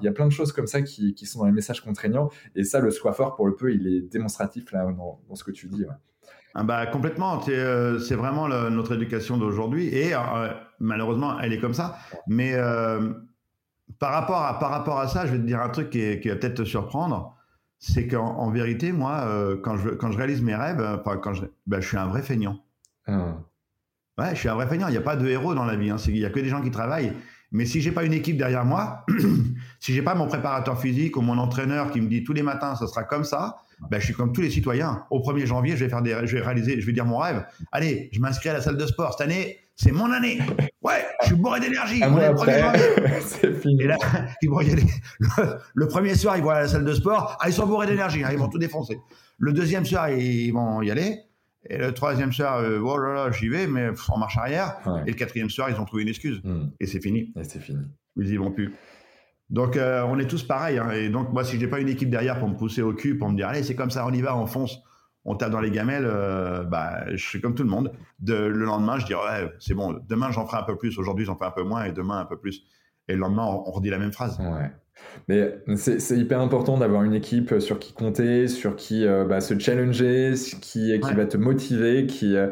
il 0.00 0.04
y 0.04 0.08
a 0.08 0.12
plein 0.12 0.26
de 0.26 0.32
choses 0.32 0.52
comme 0.52 0.66
ça 0.66 0.82
qui, 0.82 1.14
qui, 1.14 1.26
sont 1.26 1.40
dans 1.40 1.46
les 1.46 1.52
messages 1.52 1.80
contraignants. 1.80 2.30
Et 2.54 2.64
ça, 2.64 2.80
le 2.80 2.90
soi 2.90 3.12
fort, 3.12 3.34
pour 3.34 3.46
le 3.46 3.54
peu, 3.54 3.72
il 3.72 3.86
est 3.86 4.00
démonstratif 4.00 4.72
là 4.72 4.84
dans, 4.84 5.20
dans 5.28 5.34
ce 5.34 5.44
que 5.44 5.50
tu 5.50 5.68
dis. 5.68 5.84
Ah 6.54 6.64
bah 6.64 6.86
complètement, 6.86 7.40
c'est 7.40 7.56
euh, 7.56 7.98
vraiment 8.10 8.48
notre 8.48 8.94
éducation 8.94 9.38
d'aujourd'hui 9.38 9.88
et 9.88 10.12
malheureusement 10.80 11.40
elle 11.40 11.52
est 11.52 11.58
comme 11.58 11.74
ça. 11.74 11.96
Mais 12.26 12.54
par 13.98 14.12
rapport, 14.12 14.42
à, 14.42 14.58
par 14.58 14.70
rapport 14.70 14.98
à 14.98 15.08
ça, 15.08 15.26
je 15.26 15.32
vais 15.32 15.38
te 15.38 15.44
dire 15.44 15.60
un 15.60 15.68
truc 15.68 15.90
qui, 15.90 16.20
qui 16.20 16.28
va 16.28 16.36
peut-être 16.36 16.56
te 16.56 16.64
surprendre. 16.64 17.36
C'est 17.78 18.06
qu'en 18.06 18.50
vérité, 18.50 18.92
moi, 18.92 19.24
euh, 19.26 19.56
quand, 19.62 19.76
je, 19.76 19.90
quand 19.90 20.12
je 20.12 20.18
réalise 20.18 20.42
mes 20.42 20.54
rêves, 20.54 21.00
quand 21.04 21.34
je, 21.34 21.44
ben, 21.66 21.80
je 21.80 21.88
suis 21.88 21.96
un 21.96 22.06
vrai 22.06 22.22
feignant. 22.22 22.58
Ah. 23.06 23.34
Ouais, 24.18 24.30
je 24.30 24.40
suis 24.40 24.48
un 24.48 24.54
vrai 24.54 24.68
feignant. 24.68 24.88
Il 24.88 24.92
n'y 24.92 24.98
a 24.98 25.02
pas 25.02 25.16
de 25.16 25.26
héros 25.26 25.54
dans 25.54 25.64
la 25.64 25.74
vie. 25.74 25.90
Hein. 25.90 25.96
Il 26.06 26.14
n'y 26.14 26.24
a 26.24 26.30
que 26.30 26.38
des 26.38 26.48
gens 26.48 26.62
qui 26.62 26.70
travaillent. 26.70 27.12
Mais 27.50 27.66
si 27.66 27.80
j'ai 27.80 27.92
pas 27.92 28.04
une 28.04 28.12
équipe 28.12 28.36
derrière 28.36 28.64
moi, 28.64 29.04
si 29.80 29.92
j'ai 29.92 30.02
pas 30.02 30.14
mon 30.14 30.26
préparateur 30.26 30.80
physique 30.80 31.16
ou 31.16 31.20
mon 31.20 31.38
entraîneur 31.38 31.90
qui 31.90 32.00
me 32.00 32.08
dit 32.08 32.24
tous 32.24 32.32
les 32.32 32.42
matins, 32.42 32.76
ça 32.76 32.86
sera 32.86 33.04
comme 33.04 33.24
ça, 33.24 33.58
ben, 33.90 33.98
je 33.98 34.06
suis 34.06 34.14
comme 34.14 34.32
tous 34.32 34.40
les 34.40 34.50
citoyens. 34.50 35.04
Au 35.10 35.20
1er 35.20 35.46
janvier, 35.46 35.76
je 35.76 35.84
vais 35.84 35.90
faire 35.90 36.02
des, 36.02 36.16
je 36.24 36.36
vais 36.36 36.42
réaliser, 36.42 36.80
je 36.80 36.86
vais 36.86 36.92
dire 36.92 37.06
mon 37.06 37.18
rêve. 37.18 37.44
Allez, 37.72 38.08
je 38.12 38.20
m'inscris 38.20 38.48
à 38.48 38.54
la 38.54 38.60
salle 38.60 38.76
de 38.76 38.86
sport. 38.86 39.12
Cette 39.12 39.26
année, 39.26 39.58
c'est 39.76 39.92
mon 39.92 40.10
année. 40.12 40.38
Ouais, 40.82 41.04
je 41.22 41.28
suis 41.28 41.36
bourré 41.36 41.60
d'énergie. 41.60 42.00
On 42.04 42.18
est 42.18 42.28
le 42.28 42.34
1er 42.34 42.60
janvier. 42.60 43.20
c'est 43.20 43.54
fini. 43.54 43.82
Et 43.82 43.86
là, 43.86 43.96
ils 44.42 44.50
vont 44.50 44.60
y 44.60 44.70
aller. 44.70 44.84
Le, 45.74 45.88
premier 45.88 46.14
soir, 46.14 46.36
ils 46.36 46.42
vont 46.42 46.50
à 46.50 46.60
la 46.60 46.68
salle 46.68 46.84
de 46.84 46.94
sport. 46.94 47.36
Ah, 47.40 47.48
ils 47.48 47.52
sont 47.52 47.66
bourrés 47.66 47.86
d'énergie. 47.86 48.22
Hein, 48.22 48.30
ils 48.32 48.38
vont 48.38 48.48
tout 48.48 48.58
défoncer. 48.58 48.98
Le 49.38 49.52
deuxième 49.52 49.84
soir, 49.84 50.10
ils 50.10 50.52
vont 50.52 50.82
y 50.82 50.90
aller. 50.90 51.18
Et 51.70 51.78
le 51.78 51.92
troisième 51.94 52.32
soir, 52.32 52.58
euh, 52.58 52.80
oh 52.84 52.98
là 52.98 53.14
là, 53.14 53.30
j'y 53.30 53.48
vais, 53.48 53.66
mais 53.66 53.90
en 54.08 54.18
marche 54.18 54.36
arrière. 54.36 54.78
Et 55.06 55.10
le 55.10 55.16
quatrième 55.16 55.50
soir, 55.50 55.70
ils 55.70 55.80
ont 55.80 55.84
trouvé 55.84 56.02
une 56.02 56.08
excuse. 56.08 56.40
Hmm. 56.42 56.70
Et 56.80 56.86
c'est 56.86 57.00
fini. 57.00 57.32
Et 57.38 57.44
c'est 57.44 57.60
fini. 57.60 57.84
Ils 58.16 58.30
y 58.30 58.36
vont 58.36 58.50
plus. 58.50 58.74
Donc, 59.52 59.76
euh, 59.76 60.02
on 60.08 60.18
est 60.18 60.26
tous 60.26 60.42
pareils. 60.42 60.78
Hein. 60.78 60.90
Et 60.90 61.10
donc, 61.10 61.30
moi, 61.32 61.44
si 61.44 61.60
j'ai 61.60 61.68
pas 61.68 61.78
une 61.78 61.90
équipe 61.90 62.08
derrière 62.08 62.38
pour 62.38 62.48
me 62.48 62.56
pousser 62.56 62.80
au 62.80 62.94
cul, 62.94 63.18
pour 63.18 63.28
me 63.28 63.36
dire, 63.36 63.48
allez, 63.48 63.62
c'est 63.62 63.76
comme 63.76 63.90
ça, 63.90 64.06
on 64.06 64.12
y 64.12 64.22
va, 64.22 64.34
on 64.34 64.46
fonce, 64.46 64.78
on 65.26 65.36
tape 65.36 65.52
dans 65.52 65.60
les 65.60 65.70
gamelles, 65.70 66.06
euh, 66.06 66.64
bah, 66.64 67.04
je 67.10 67.22
suis 67.22 67.40
comme 67.40 67.54
tout 67.54 67.62
le 67.62 67.68
monde. 67.68 67.92
De, 68.18 68.34
le 68.34 68.64
lendemain, 68.64 68.98
je 68.98 69.04
dis, 69.04 69.14
ouais, 69.14 69.52
c'est 69.60 69.74
bon, 69.74 70.00
demain, 70.08 70.30
j'en 70.30 70.46
ferai 70.46 70.56
un 70.56 70.62
peu 70.62 70.76
plus, 70.76 70.98
aujourd'hui, 70.98 71.26
j'en 71.26 71.36
fais 71.36 71.44
un 71.44 71.50
peu 71.50 71.64
moins, 71.64 71.84
et 71.84 71.92
demain, 71.92 72.18
un 72.18 72.24
peu 72.24 72.38
plus. 72.38 72.64
Et 73.08 73.14
le 73.14 73.20
lendemain, 73.20 73.44
on, 73.44 73.70
redit 73.70 73.90
la 73.90 73.98
même 73.98 74.12
phrase. 74.12 74.38
Ouais. 74.38 74.70
Mais 75.28 75.58
c'est 75.76 76.16
hyper 76.16 76.40
important 76.40 76.78
d'avoir 76.78 77.02
une 77.02 77.14
équipe 77.14 77.58
sur 77.60 77.78
qui 77.78 77.92
compter, 77.92 78.48
sur 78.48 78.76
qui 78.76 79.06
euh, 79.06 79.24
bah, 79.24 79.40
se 79.40 79.58
challenger, 79.58 80.34
qui, 80.60 80.98
qui 81.00 81.14
va 81.14 81.26
te 81.26 81.36
motiver. 81.36 82.06
Qui, 82.06 82.36
euh, 82.36 82.48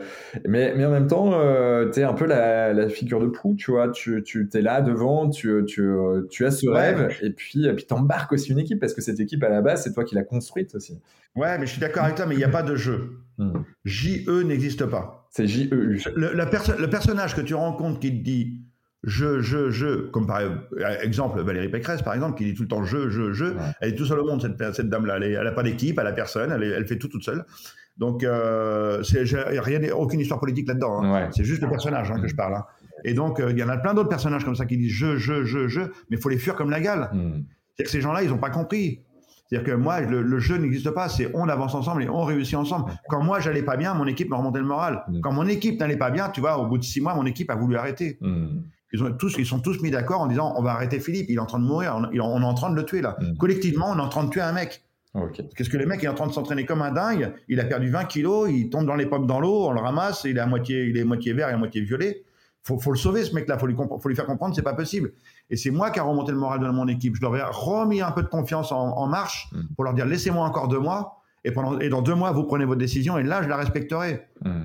mais, 0.47 0.75
mais 0.77 0.85
en 0.85 0.91
même 0.91 1.07
temps, 1.07 1.33
euh, 1.35 1.91
tu 1.91 2.01
es 2.01 2.03
un 2.03 2.13
peu 2.13 2.27
la, 2.27 2.73
la, 2.73 2.89
figure 2.89 3.21
de 3.21 3.27
proue, 3.27 3.55
tu 3.55 3.71
vois. 3.71 3.91
Tu, 3.91 4.23
tu 4.25 4.49
es 4.53 4.61
là 4.61 4.81
devant, 4.81 5.29
tu, 5.31 5.65
tu, 5.67 5.91
tu 6.31 6.47
as 6.47 6.51
ce 6.51 6.69
rêve, 6.69 7.17
et 7.23 7.31
puis 7.31 7.67
tu 7.77 7.95
embarques 7.95 8.33
aussi 8.33 8.53
une 8.53 8.59
équipe, 8.59 8.81
parce 8.81 8.95
que 8.95 9.03
cette 9.03 9.21
équipe, 9.21 9.43
à 9.43 9.49
la 9.49 9.63
base, 9.63 9.85
c'est 9.85 9.93
toi 9.93 10.05
qui 10.05 10.15
l'as 10.15 10.25
construite 10.25 10.75
aussi. 10.75 10.99
Ouais, 11.37 11.59
mais 11.59 11.67
je 11.67 11.73
suis 11.73 11.81
d'accord 11.81 12.05
avec 12.05 12.17
toi, 12.17 12.27
mais 12.27 12.35
il 12.35 12.39
n'y 12.39 12.45
a 12.45 12.49
pas 12.49 12.63
de 12.63 12.75
jeu. 12.75 13.21
Hmm. 13.39 13.61
JE 13.85 14.43
n'existe 14.43 14.85
pas. 14.87 15.29
C'est 15.31 15.47
JEU. 15.47 15.97
Le, 16.17 16.35
la 16.35 16.45
le 16.45 16.91
personnage 16.91 17.37
que 17.37 17.41
tu 17.41 17.55
rencontres 17.55 18.01
qui 18.01 18.11
te 18.11 18.25
dit 18.25 18.61
je, 19.03 19.41
je, 19.41 19.71
je, 19.71 20.09
comme 20.11 20.27
par 20.27 20.41
exemple 21.03 21.41
Valérie 21.41 21.71
Pécresse, 21.71 22.03
par 22.03 22.15
exemple, 22.15 22.37
qui 22.37 22.45
dit 22.45 22.55
tout 22.55 22.63
le 22.63 22.69
temps 22.69 22.85
je, 22.85 23.09
je, 23.09 23.33
je. 23.33 23.47
Elle 23.81 23.91
est 23.91 23.95
tout 23.95 24.05
seule 24.05 24.21
au 24.21 24.27
monde, 24.27 24.43
cette, 24.43 24.75
cette 24.75 24.89
dame-là. 24.89 25.17
Elle 25.17 25.43
n'a 25.43 25.53
pas 25.53 25.63
d'équipe, 25.63 25.99
elle 25.99 26.05
n'a 26.05 26.13
personne, 26.13 26.53
elle, 26.53 26.63
elle, 26.63 26.87
fait 26.87 26.99
tout 26.99 27.09
toute 27.09 27.25
seule. 27.25 27.45
Donc, 27.97 28.25
euh, 28.25 29.03
il 29.13 29.53
n'y 29.53 29.59
a 29.59 29.63
rien, 29.63 29.81
aucune 29.93 30.21
histoire 30.21 30.41
politique 30.41 30.69
là-dedans. 30.69 31.03
Hein. 31.03 31.29
C'est 31.33 31.45
juste 31.45 31.63
le 31.63 31.69
personnage 31.69 32.11
hein, 32.11 32.21
que 32.21 32.29
je 32.29 32.35
parle. 32.35 32.55
Hein. 32.55 32.65
Et 33.05 33.15
donc, 33.15 33.41
euh, 33.41 33.51
il 33.51 33.59
y 33.59 33.63
en 33.63 33.69
a 33.69 33.77
plein 33.77 33.95
d'autres 33.95 34.09
personnages 34.09 34.45
comme 34.45 34.57
ça 34.57 34.67
qui 34.67 34.77
disent 34.77 34.93
je, 34.93 35.17
je, 35.17 35.45
je, 35.45 35.69
je, 35.69 35.81
mais 35.81 36.17
il 36.17 36.19
faut 36.19 36.29
les 36.29 36.39
fuir 36.39 36.55
comme 36.55 36.71
la 36.71 36.81
gale. 36.81 37.11
Hmm. 37.13 37.43
C'est 37.77 37.85
que 37.85 37.91
ces 37.91 38.01
gens-là, 38.01 38.23
ils 38.23 38.31
n'ont 38.31 38.39
pas 38.39 38.51
compris. 38.51 39.01
C'est-à-dire 39.49 39.75
que 39.75 39.77
moi, 39.77 40.01
le, 40.01 40.39
jeu 40.39 40.57
n'existe 40.59 40.91
pas, 40.91 41.09
c'est 41.09 41.29
on 41.35 41.49
avance 41.49 41.75
ensemble 41.75 42.05
et 42.05 42.09
on 42.09 42.23
réussit 42.23 42.55
ensemble. 42.55 42.93
Quand 43.09 43.23
moi, 43.23 43.41
j'allais 43.41 43.63
pas 43.63 43.77
bien, 43.77 43.95
mon 43.95 44.07
équipe 44.07 44.31
me 44.31 44.37
remontait 44.37 44.61
le 44.61 44.65
moral. 44.65 45.03
Hmm. 45.09 45.21
Quand 45.21 45.33
mon 45.33 45.47
équipe 45.47 45.81
n'allait 45.81 45.97
pas 45.97 46.11
bien, 46.11 46.29
tu 46.29 46.41
vois, 46.41 46.59
au 46.59 46.67
bout 46.67 46.79
de 46.79 46.85
six 46.85 47.01
mois, 47.01 47.15
mon 47.15 47.27
équipe 47.27 47.51
a 47.51 47.57
voulu 47.57 47.77
arrêter. 47.77 48.19
Hmm. 48.21 48.61
Ils, 48.93 49.03
ont 49.03 49.13
tous, 49.13 49.37
ils 49.39 49.47
sont 49.47 49.61
tous 49.61 49.81
mis 49.81 49.91
d'accord 49.91 50.21
en 50.21 50.27
disant 50.27 50.55
on 50.57 50.63
va 50.63 50.73
arrêter 50.73 51.01
Philippe, 51.01 51.27
il 51.29 51.37
est 51.37 51.41
en 51.41 51.47
train 51.47 51.59
de 51.59 51.65
mourir, 51.65 51.97
on, 51.97 52.13
est 52.13 52.21
en 52.21 52.55
train 52.55 52.71
de 52.71 52.77
le 52.77 52.85
tuer 52.85 53.01
là. 53.01 53.17
Mm. 53.21 53.37
Collectivement, 53.37 53.91
on 53.91 53.99
est 53.99 54.03
en 54.03 54.09
train 54.09 54.25
de 54.25 54.31
tuer 54.31 54.41
un 54.41 54.53
mec. 54.53 54.83
Qu'est-ce 55.57 55.71
que 55.71 55.77
le 55.77 55.87
mec 55.87 56.05
est 56.05 56.09
en 56.09 56.15
train 56.15 56.29
de 56.29 56.33
s'entraîner 56.33 56.65
comme 56.65 56.83
un 56.83 56.93
dingue, 56.93 57.33
il 57.49 57.59
a 57.59 57.65
perdu 57.65 57.91
20 57.91 58.05
kilos, 58.05 58.49
il 58.49 58.71
tombe 58.71 58.87
dans 58.87 58.95
les 58.95 59.07
pommes 59.07 59.27
dans 59.27 59.41
l'eau, 59.41 59.67
on 59.67 59.73
le 59.73 59.81
ramasse, 59.81 60.23
il 60.25 60.37
est 60.37 60.41
à 60.41 60.47
moitié, 60.47 60.85
il 60.85 60.97
est 60.97 61.05
moitié 61.05 61.33
vert 61.33 61.49
et 61.49 61.53
à 61.53 61.57
moitié 61.57 61.81
violet. 61.81 62.23
Faut, 62.63 62.79
faut 62.79 62.93
le 62.93 62.99
sauver 62.99 63.25
ce 63.25 63.35
mec-là, 63.35 63.59
faut 63.59 63.67
lui, 63.67 63.75
faut 63.75 64.09
lui 64.09 64.15
faire 64.15 64.27
comprendre 64.27 64.55
c'est 64.55 64.63
pas 64.63 64.75
possible. 64.75 65.13
Et 65.49 65.57
c'est 65.57 65.71
moi 65.71 65.91
qui 65.91 65.99
a 65.99 66.05
remonté 66.05 66.31
le 66.31 66.39
moral 66.39 66.61
de 66.61 66.69
mon 66.69 66.87
équipe. 66.87 67.17
Je 67.17 67.23
leur 67.23 67.37
ai 67.37 67.43
remis 67.43 68.03
un 68.03 68.13
peu 68.13 68.23
de 68.23 68.29
confiance 68.29 68.71
en, 68.71 69.07
marche 69.07 69.49
mm. 69.53 69.75
pour 69.75 69.85
leur 69.85 69.95
dire 69.95 70.07
laissez-moi 70.07 70.45
encore 70.45 70.69
deux 70.69 70.79
mois 70.79 71.21
et 71.43 71.51
pendant 71.53 71.81
et 71.81 71.89
dans 71.89 72.03
deux 72.03 72.15
mois 72.15 72.31
vous 72.33 72.45
prenez 72.45 72.65
votre 72.65 72.79
décision 72.79 73.19
et 73.19 73.23
là 73.25 73.43
je 73.43 73.49
la 73.49 73.57
respecterai. 73.57 74.27
Mm. 74.45 74.63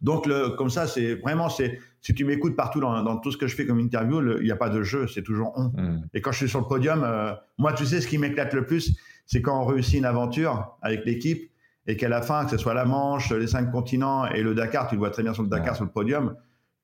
Donc, 0.00 0.26
le, 0.26 0.50
comme 0.50 0.70
ça, 0.70 0.86
c'est 0.86 1.14
vraiment, 1.16 1.48
c'est, 1.48 1.78
si 2.00 2.14
tu 2.14 2.24
m'écoutes 2.24 2.56
partout 2.56 2.80
dans, 2.80 3.02
dans, 3.02 3.18
tout 3.18 3.32
ce 3.32 3.36
que 3.36 3.46
je 3.46 3.54
fais 3.54 3.66
comme 3.66 3.80
interview, 3.80 4.38
il 4.38 4.44
n'y 4.44 4.50
a 4.50 4.56
pas 4.56 4.70
de 4.70 4.82
jeu, 4.82 5.06
c'est 5.06 5.22
toujours 5.22 5.52
on. 5.56 5.64
Hmm. 5.68 6.02
Et 6.14 6.20
quand 6.20 6.32
je 6.32 6.38
suis 6.38 6.48
sur 6.48 6.60
le 6.60 6.66
podium, 6.66 7.02
euh, 7.04 7.32
moi, 7.58 7.72
tu 7.72 7.84
sais, 7.84 8.00
ce 8.00 8.06
qui 8.06 8.16
m'éclate 8.16 8.54
le 8.54 8.64
plus, 8.64 8.96
c'est 9.26 9.42
quand 9.42 9.60
on 9.60 9.64
réussit 9.64 9.98
une 9.98 10.06
aventure 10.06 10.76
avec 10.82 11.04
l'équipe 11.04 11.50
et 11.86 11.96
qu'à 11.96 12.08
la 12.08 12.22
fin, 12.22 12.44
que 12.44 12.50
ce 12.52 12.56
soit 12.56 12.74
la 12.74 12.84
Manche, 12.84 13.30
les 13.30 13.46
cinq 13.46 13.70
continents 13.70 14.26
et 14.26 14.42
le 14.42 14.54
Dakar, 14.54 14.88
tu 14.88 14.94
le 14.94 15.00
vois 15.00 15.10
très 15.10 15.22
bien 15.22 15.34
sur 15.34 15.42
le 15.42 15.48
Dakar, 15.48 15.76
sur 15.76 15.84
le 15.84 15.90
podium, 15.90 16.34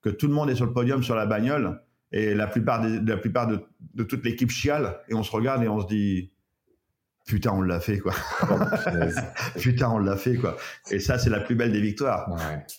que 0.02 0.10
tout 0.10 0.26
le 0.26 0.34
monde 0.34 0.50
est 0.50 0.54
sur 0.54 0.66
le 0.66 0.72
podium 0.72 1.02
sur 1.02 1.14
la 1.14 1.26
bagnole 1.26 1.80
et 2.12 2.34
la 2.34 2.46
plupart, 2.46 2.84
la 2.84 3.16
plupart 3.16 3.46
de, 3.46 3.60
de 3.94 4.04
toute 4.04 4.24
l'équipe 4.24 4.50
chiale 4.50 4.98
et 5.08 5.14
on 5.14 5.22
se 5.22 5.30
regarde 5.32 5.62
et 5.62 5.68
on 5.68 5.80
se 5.80 5.86
dit, 5.86 6.30
putain, 7.26 7.50
on 7.52 7.60
l'a 7.60 7.80
fait, 7.80 7.98
quoi. 7.98 8.12
Putain, 9.58 9.90
on 9.90 9.98
l'a 9.98 10.16
fait, 10.16 10.36
quoi. 10.36 10.56
Et 10.92 11.00
ça, 11.00 11.18
c'est 11.18 11.28
la 11.28 11.40
plus 11.40 11.56
belle 11.56 11.72
des 11.72 11.80
victoires. 11.80 12.30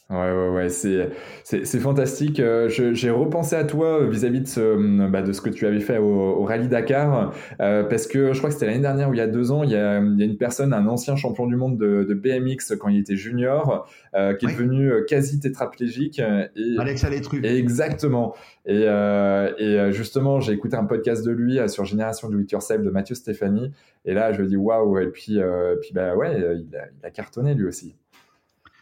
Ouais, 0.10 0.18
ouais, 0.18 0.32
ouais, 0.32 0.50
ouais. 0.56 0.70
C'est, 0.70 1.10
c'est, 1.44 1.80
fantastique. 1.80 2.40
Euh, 2.40 2.70
j'ai 2.70 3.10
repensé 3.10 3.56
à 3.56 3.66
toi 3.66 4.02
euh, 4.02 4.10
vis-à-vis 4.10 4.42
de, 4.42 4.48
ce, 4.48 4.62
euh, 4.62 5.10
bah, 5.10 5.22
de 5.22 5.34
ce 5.34 5.42
que 5.42 5.50
tu 5.50 5.68
avais 5.68 5.82
fait 5.82 5.98
au, 5.98 6.46
Rallye 6.46 6.70
Dakar, 6.70 7.34
parce 7.58 8.08
que 8.08 8.32
je 8.32 8.38
crois 8.38 8.50
que 8.50 8.54
c'était 8.54 8.68
l'année 8.68 8.82
dernière 8.82 9.10
ou 9.10 9.14
il 9.14 9.18
y 9.18 9.22
a 9.22 9.28
deux 9.28 9.52
ans, 9.52 9.64
il 9.64 9.72
y 9.72 9.76
a, 9.76 10.00
il 10.00 10.18
y 10.18 10.24
a 10.24 10.26
une 10.26 10.38
personne, 10.38 10.74
un 10.74 10.88
ancien 10.88 11.18
champion 11.18 11.46
du 11.46 11.58
monde 11.58 11.78
de, 11.78 12.06
de 12.08 12.14
BMX 12.14 12.78
quand 12.80 12.88
il 12.88 13.00
était 13.00 13.18
junior, 13.18 13.90
qui 14.14 14.46
est 14.46 14.50
devenu 14.50 14.92
quasi 15.08 15.42
tétraplégique. 15.42 16.20
Et, 16.20 16.78
Alex 16.80 17.04
Alétru. 17.04 17.42
Exactement. 17.44 18.34
Et, 18.66 18.84
et 18.84 19.92
justement, 19.92 20.40
j'ai 20.40 20.54
écouté 20.54 20.78
un 20.78 20.86
podcast 20.86 21.26
de 21.26 21.32
lui 21.32 21.60
sur 21.68 21.84
Génération 21.84 22.30
Do 22.30 22.40
It 22.40 22.52
Yourself 22.52 22.82
de 22.82 22.90
Mathieu 22.90 23.16
Stéphanie. 23.16 23.74
Et 24.08 24.14
là, 24.14 24.34
je 24.34 24.42
dis 24.42 24.56
waouh. 24.56 24.98
Et 25.00 25.08
puis, 25.08 25.40
euh, 25.40 25.76
puis 25.82 25.92
bah 25.94 26.16
ouais, 26.16 26.40
il 26.40 26.76
a, 27.04 27.12
cartonné 27.12 27.54
lui 27.54 27.66
aussi. 27.66 27.96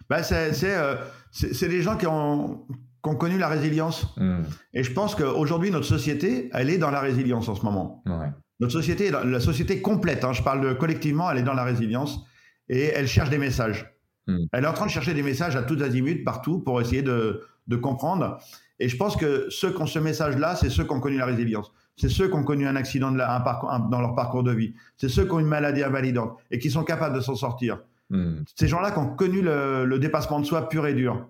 Bah, 0.07 0.21
c'est 0.23 0.53
euh, 0.63 0.95
c'est 1.31 1.67
les 1.67 1.81
gens 1.81 1.97
qui 1.97 2.05
ont, 2.05 2.63
qui 3.03 3.09
ont, 3.09 3.15
connu 3.15 3.39
la 3.39 3.49
résilience. 3.49 4.15
Hmm. 4.17 4.43
Et 4.73 4.83
je 4.83 4.93
pense 4.93 5.15
qu'aujourd'hui, 5.15 5.71
notre 5.71 5.87
société, 5.87 6.49
elle 6.53 6.69
est 6.69 6.77
dans 6.77 6.91
la 6.91 7.01
résilience 7.01 7.49
en 7.49 7.55
ce 7.55 7.65
moment. 7.65 8.03
Notre 8.61 8.71
société, 8.71 9.11
la 9.11 9.39
société 9.41 9.81
complète, 9.81 10.23
hein, 10.23 10.31
je 10.31 10.41
parle 10.41 10.61
de 10.61 10.73
collectivement, 10.73 11.29
elle 11.29 11.39
est 11.39 11.43
dans 11.43 11.55
la 11.55 11.65
résilience 11.65 12.23
et 12.69 12.83
elle 12.83 13.07
cherche 13.07 13.29
des 13.29 13.39
messages. 13.39 13.93
Hmm. 14.27 14.45
Elle 14.53 14.63
est 14.63 14.67
en 14.67 14.73
train 14.73 14.85
de 14.85 14.91
chercher 14.91 15.13
des 15.13 15.23
messages 15.23 15.55
à 15.55 15.63
toutes 15.63 15.81
azimuts, 15.81 16.23
partout, 16.23 16.59
pour 16.59 16.79
essayer 16.79 17.01
de, 17.01 17.41
de 17.67 17.75
comprendre. 17.75 18.37
Et 18.79 18.89
je 18.89 18.95
pense 18.95 19.17
que 19.17 19.47
ceux 19.49 19.71
qui 19.71 19.81
ont 19.81 19.87
ce 19.87 19.99
message-là, 19.99 20.55
c'est 20.55 20.69
ceux 20.69 20.83
qui 20.83 20.91
ont 20.91 20.99
connu 20.99 21.17
la 21.17 21.25
résilience 21.25 21.73
c'est 21.97 22.09
ceux 22.09 22.27
qui 22.27 22.33
ont 22.35 22.43
connu 22.43 22.67
un 22.67 22.75
accident 22.75 23.11
de 23.11 23.19
un 23.19 23.39
parcours, 23.39 23.71
dans 23.89 24.01
leur 24.01 24.15
parcours 24.15 24.43
de 24.43 24.51
vie. 24.51 24.73
C'est 24.97 25.09
ceux 25.09 25.25
qui 25.25 25.31
ont 25.31 25.39
une 25.39 25.47
maladie 25.47 25.83
invalidante 25.83 26.37
et 26.51 26.59
qui 26.59 26.69
sont 26.69 26.83
capables 26.83 27.15
de 27.15 27.21
s'en 27.21 27.35
sortir. 27.35 27.79
Hmm. 28.09 28.43
Ces 28.55 28.67
gens-là 28.67 28.91
qui 28.91 28.99
ont 28.99 29.15
connu 29.15 29.41
le, 29.41 29.97
dépassement 29.99 30.39
de 30.39 30.45
soi 30.45 30.69
pur 30.69 30.85
et 30.87 30.93
dur. 30.93 31.27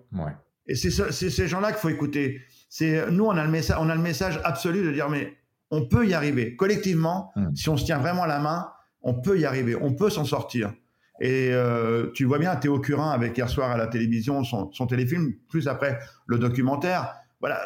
Et 0.66 0.74
c'est 0.74 0.90
ces 0.90 1.48
gens-là 1.48 1.70
qu'il 1.70 1.80
faut 1.80 1.88
écouter. 1.88 2.42
C'est 2.68 3.10
nous, 3.10 3.24
on 3.24 3.30
a 3.30 3.44
le 3.44 3.50
message, 3.50 3.76
on 3.80 3.88
a 3.88 3.94
le 3.94 4.00
message 4.00 4.40
absolu 4.44 4.84
de 4.84 4.90
dire 4.90 5.08
mais 5.08 5.36
on 5.70 5.86
peut 5.86 6.06
y 6.06 6.14
arriver 6.14 6.56
collectivement. 6.56 7.32
Hmm. 7.36 7.54
Si 7.54 7.68
on 7.68 7.76
se 7.76 7.84
tient 7.84 7.98
vraiment 7.98 8.26
la 8.26 8.40
main, 8.40 8.68
on 9.02 9.14
peut 9.14 9.38
y 9.38 9.44
arriver, 9.44 9.76
on 9.80 9.94
peut 9.94 10.10
s'en 10.10 10.24
sortir. 10.24 10.72
Et 11.20 11.50
euh, 11.52 12.10
tu 12.12 12.24
vois 12.24 12.38
bien 12.38 12.54
Théo 12.56 12.78
Curin 12.78 13.10
avec 13.10 13.38
hier 13.38 13.48
soir 13.48 13.70
à 13.70 13.76
la 13.76 13.86
télévision 13.86 14.44
son, 14.44 14.86
téléfilm, 14.86 15.34
plus 15.48 15.68
après 15.68 15.98
le 16.26 16.38
documentaire. 16.38 17.14
Voilà, 17.40 17.60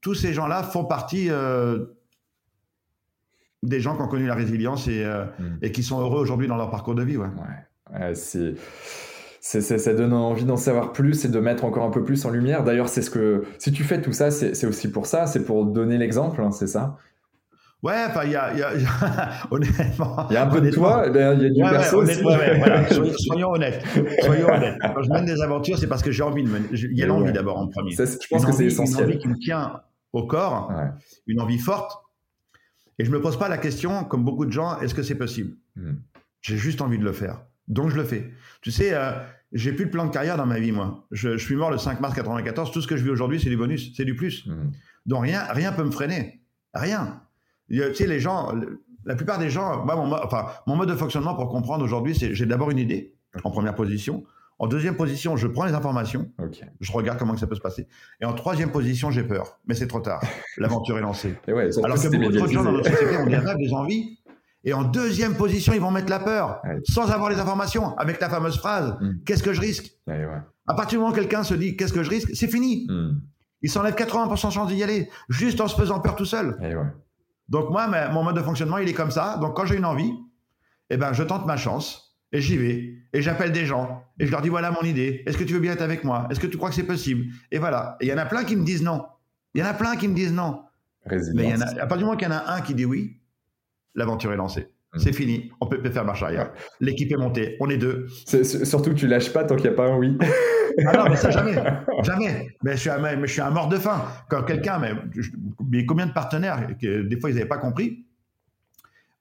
tous 0.00 0.14
ces 0.14 0.32
gens-là 0.32 0.62
font 0.62 0.84
partie 0.84 1.30
euh, 1.30 1.84
des 3.62 3.80
gens 3.80 3.96
qui 3.96 4.02
ont 4.02 4.08
connu 4.08 4.26
la 4.26 4.34
résilience 4.34 4.88
et, 4.88 5.04
euh, 5.04 5.24
mm. 5.38 5.58
et 5.62 5.72
qui 5.72 5.82
sont 5.82 6.00
heureux 6.00 6.20
aujourd'hui 6.20 6.48
dans 6.48 6.56
leur 6.56 6.70
parcours 6.70 6.94
de 6.94 7.02
vie. 7.02 7.16
Ouais. 7.16 7.26
ouais. 7.92 8.14
c'est. 8.14 8.54
ça 9.40 9.94
donne 9.94 10.12
envie 10.12 10.44
d'en 10.44 10.56
savoir 10.56 10.92
plus 10.92 11.24
et 11.24 11.28
de 11.28 11.40
mettre 11.40 11.64
encore 11.64 11.84
un 11.84 11.90
peu 11.90 12.04
plus 12.04 12.24
en 12.24 12.30
lumière. 12.30 12.64
D'ailleurs, 12.64 12.88
c'est 12.88 13.02
ce 13.02 13.10
que 13.10 13.44
si 13.58 13.72
tu 13.72 13.84
fais 13.84 14.00
tout 14.00 14.12
ça, 14.12 14.30
c'est 14.30 14.66
aussi 14.66 14.90
pour 14.90 15.06
ça, 15.06 15.26
c'est 15.26 15.44
pour 15.44 15.66
donner 15.66 15.98
l'exemple, 15.98 16.40
hein, 16.42 16.52
c'est 16.52 16.66
ça? 16.66 16.96
Ouais, 17.82 17.94
enfin, 18.08 18.24
il 18.24 18.32
y 18.32 18.36
a, 18.36 18.54
y, 18.54 18.62
a, 18.62 18.76
honnêtement. 19.50 20.26
Il 20.28 20.34
y 20.34 20.36
a 20.36 20.44
un 20.44 20.48
peu 20.48 20.60
de 20.60 20.70
toi, 20.70 21.04
il 21.08 21.16
y 21.16 21.18
a 21.18 21.34
du 21.34 21.62
ouais, 21.62 21.70
perso 21.70 22.04
ouais, 22.04 22.58
voilà, 22.58 22.86
soyons, 23.16 23.52
honnêtes. 23.52 23.82
Soyons 24.22 24.48
honnêtes. 24.48 24.76
Quand 24.82 25.02
je 25.02 25.10
mène 25.10 25.24
des 25.24 25.40
aventures, 25.40 25.78
c'est 25.78 25.86
parce 25.86 26.02
que 26.02 26.10
j'ai 26.10 26.22
envie 26.22 26.42
de 26.42 26.48
mener. 26.50 26.66
Il 26.72 26.98
y 26.98 27.02
a 27.02 27.06
l'envie 27.06 27.32
d'abord 27.32 27.56
en 27.56 27.68
premier. 27.68 27.92
je 27.92 28.04
pense 28.28 28.44
que 28.44 28.52
c'est 28.52 28.66
essentiel. 28.66 29.04
Une 29.04 29.10
envie 29.12 29.18
qui 29.18 29.28
me 29.28 29.38
tient 29.38 29.80
au 30.12 30.26
corps, 30.26 30.70
une 31.26 31.40
envie 31.40 31.58
forte 31.58 31.92
et 33.00 33.04
je 33.06 33.10
me 33.10 33.18
pose 33.18 33.38
pas 33.38 33.48
la 33.48 33.56
question, 33.56 34.04
comme 34.04 34.24
beaucoup 34.24 34.44
de 34.44 34.52
gens, 34.52 34.78
est-ce 34.80 34.94
que 34.94 35.02
c'est 35.02 35.14
possible? 35.14 35.56
Hmm. 35.74 35.94
J'ai 36.42 36.58
juste 36.58 36.82
envie 36.82 36.98
de 36.98 37.02
le 37.02 37.12
faire. 37.12 37.40
Donc 37.66 37.88
je 37.88 37.96
le 37.96 38.04
fais. 38.04 38.30
Tu 38.60 38.70
sais, 38.70 38.92
euh, 38.92 39.12
j'ai 39.52 39.72
plus 39.72 39.86
de 39.86 39.90
plan 39.90 40.04
de 40.04 40.10
carrière 40.10 40.36
dans 40.36 40.44
ma 40.44 40.60
vie, 40.60 40.70
moi. 40.70 41.06
Je, 41.10 41.38
suis 41.38 41.56
mort 41.56 41.70
le 41.70 41.78
5 41.78 41.98
mars 42.02 42.14
94. 42.14 42.70
Tout 42.70 42.82
ce 42.82 42.86
que 42.86 42.98
je 42.98 43.02
vis 43.02 43.08
aujourd'hui, 43.08 43.40
c'est 43.40 43.48
du 43.48 43.56
bonus, 43.56 43.94
c'est 43.96 44.04
du 44.04 44.14
plus. 44.14 44.46
Hmm. 44.46 44.70
Donc 45.06 45.22
rien, 45.22 45.44
rien 45.48 45.72
peut 45.72 45.82
me 45.82 45.90
freiner. 45.90 46.42
Rien. 46.74 47.22
Tu 47.70 47.80
sais, 47.94 48.06
les 48.06 48.20
gens, 48.20 48.52
la 49.06 49.16
plupart 49.16 49.38
des 49.38 49.48
gens, 49.48 49.82
moi, 49.82 49.96
mon, 49.96 50.12
enfin, 50.12 50.48
mon 50.66 50.76
mode 50.76 50.90
de 50.90 50.94
fonctionnement 50.94 51.34
pour 51.34 51.48
comprendre 51.48 51.82
aujourd'hui, 51.82 52.14
c'est 52.14 52.34
j'ai 52.34 52.44
d'abord 52.44 52.70
une 52.70 52.78
idée 52.78 53.16
en 53.44 53.50
première 53.50 53.76
position. 53.76 54.24
En 54.60 54.66
deuxième 54.66 54.94
position, 54.94 55.38
je 55.38 55.46
prends 55.46 55.64
les 55.64 55.72
informations. 55.72 56.30
Je 56.80 56.92
regarde 56.92 57.18
comment 57.18 57.34
ça 57.34 57.46
peut 57.46 57.54
se 57.54 57.62
passer. 57.62 57.88
Et 58.20 58.26
en 58.26 58.34
troisième 58.34 58.70
position, 58.70 59.10
j'ai 59.10 59.22
peur. 59.22 59.58
Mais 59.66 59.74
c'est 59.74 59.86
trop 59.86 60.00
tard. 60.00 60.20
L'aventure 60.58 60.98
est 60.98 61.00
lancée. 61.00 61.34
Alors 61.82 61.96
que 61.96 62.08
beaucoup 62.08 62.46
de 62.46 62.52
gens 62.52 62.62
dans 62.62 62.72
notre 62.72 62.90
société 62.90 63.16
ont 63.16 63.26
des 63.26 63.38
rêves, 63.38 63.56
des 63.56 63.72
envies. 63.72 64.18
Et 64.62 64.74
en 64.74 64.84
deuxième 64.84 65.34
position, 65.34 65.72
ils 65.72 65.80
vont 65.80 65.90
mettre 65.90 66.10
la 66.10 66.20
peur, 66.20 66.60
sans 66.84 67.10
avoir 67.10 67.30
les 67.30 67.38
informations, 67.38 67.96
avec 67.96 68.20
la 68.20 68.28
fameuse 68.28 68.58
phrase 68.58 68.98
mm. 69.00 69.22
Qu'est-ce 69.24 69.42
que 69.42 69.54
je 69.54 69.62
risque? 69.62 69.96
À 70.06 70.74
partir 70.74 70.98
du 70.98 70.98
moment 70.98 71.12
où 71.12 71.14
quelqu'un 71.14 71.42
se 71.42 71.54
dit 71.54 71.74
Qu'est-ce 71.78 71.94
que 71.94 72.02
je 72.02 72.10
risque? 72.10 72.28
C'est 72.34 72.48
fini. 72.48 72.86
Mm. 72.86 73.18
Il 73.62 73.70
s'enlève 73.70 73.94
80% 73.94 74.48
de 74.48 74.52
chance 74.52 74.68
d'y 74.68 74.82
aller, 74.82 75.08
juste 75.30 75.62
en 75.62 75.68
se 75.68 75.74
faisant 75.74 76.00
peur 76.00 76.16
tout 76.16 76.26
seul. 76.26 76.58
Donc 77.48 77.70
moi, 77.70 77.88
mon 78.12 78.24
mode 78.24 78.36
de 78.36 78.42
fonctionnement, 78.42 78.76
il 78.76 78.90
est 78.90 78.94
comme 78.94 79.10
ça. 79.10 79.38
Donc 79.40 79.56
quand 79.56 79.64
j'ai 79.64 79.76
une 79.76 79.86
envie, 79.86 80.12
eh 80.90 80.98
ben, 80.98 81.14
je 81.14 81.22
tente 81.22 81.46
ma 81.46 81.56
chance 81.56 82.18
et 82.32 82.42
j'y 82.42 82.58
vais 82.58 82.99
et 83.12 83.22
j'appelle 83.22 83.52
des 83.52 83.66
gens 83.66 84.04
et 84.18 84.26
je 84.26 84.30
leur 84.30 84.40
dis 84.42 84.48
voilà 84.48 84.70
mon 84.70 84.82
idée. 84.82 85.22
Est-ce 85.26 85.36
que 85.36 85.44
tu 85.44 85.54
veux 85.54 85.60
bien 85.60 85.72
être 85.72 85.82
avec 85.82 86.04
moi? 86.04 86.28
Est-ce 86.30 86.40
que 86.40 86.46
tu 86.46 86.56
crois 86.56 86.68
que 86.68 86.74
c'est 86.74 86.84
possible? 86.84 87.26
Et 87.50 87.58
voilà. 87.58 87.96
Et 88.00 88.06
il 88.06 88.08
y 88.08 88.12
en 88.12 88.18
a 88.18 88.26
plein 88.26 88.44
qui 88.44 88.56
me 88.56 88.64
disent 88.64 88.82
non. 88.82 89.04
Il 89.54 89.60
y 89.60 89.64
en 89.64 89.66
a 89.66 89.74
plein 89.74 89.96
qui 89.96 90.08
me 90.08 90.14
disent 90.14 90.32
non. 90.32 90.62
Mais 91.34 91.48
y 91.48 91.54
en 91.54 91.60
a, 91.60 91.66
à 91.66 91.86
partir 91.86 91.98
du 91.98 92.04
moment 92.04 92.16
qu'il 92.16 92.28
y 92.28 92.30
en 92.30 92.34
a 92.34 92.52
un 92.54 92.60
qui 92.60 92.74
dit 92.74 92.84
oui, 92.84 93.16
l'aventure 93.94 94.32
est 94.32 94.36
lancée. 94.36 94.68
Mmh. 94.92 94.98
C'est 94.98 95.12
fini, 95.12 95.52
on 95.60 95.66
peut, 95.66 95.80
faire 95.90 96.04
marche 96.04 96.22
arrière. 96.22 96.52
L'équipe 96.80 97.12
est 97.12 97.16
montée, 97.16 97.56
on 97.60 97.70
est 97.70 97.76
deux. 97.76 98.08
surtout 98.26 98.90
que 98.90 98.96
tu 98.96 99.06
lâches 99.06 99.32
pas 99.32 99.44
tant 99.44 99.54
qu'il 99.54 99.66
n'y 99.66 99.74
a 99.74 99.76
pas 99.76 99.86
un 99.86 99.96
oui. 99.96 100.18
ah 100.86 100.96
non, 100.96 101.04
mais 101.08 101.16
ça 101.16 101.30
jamais, 101.30 101.54
jamais. 102.02 102.48
Mais 102.64 102.72
je 102.72 102.76
suis 102.76 102.90
un, 102.90 102.98
mais 102.98 103.26
je 103.26 103.32
suis 103.32 103.40
un 103.40 103.50
mort 103.50 103.68
de 103.68 103.76
faim. 103.76 104.04
Quand 104.28 104.42
quelqu'un, 104.42 104.78
mais, 104.78 104.92
mais, 105.68 105.86
combien 105.86 106.06
de 106.06 106.12
partenaires, 106.12 106.66
des 106.80 107.20
fois 107.20 107.30
ils 107.30 107.34
n'avaient 107.34 107.46
pas 107.46 107.58
compris, 107.58 108.04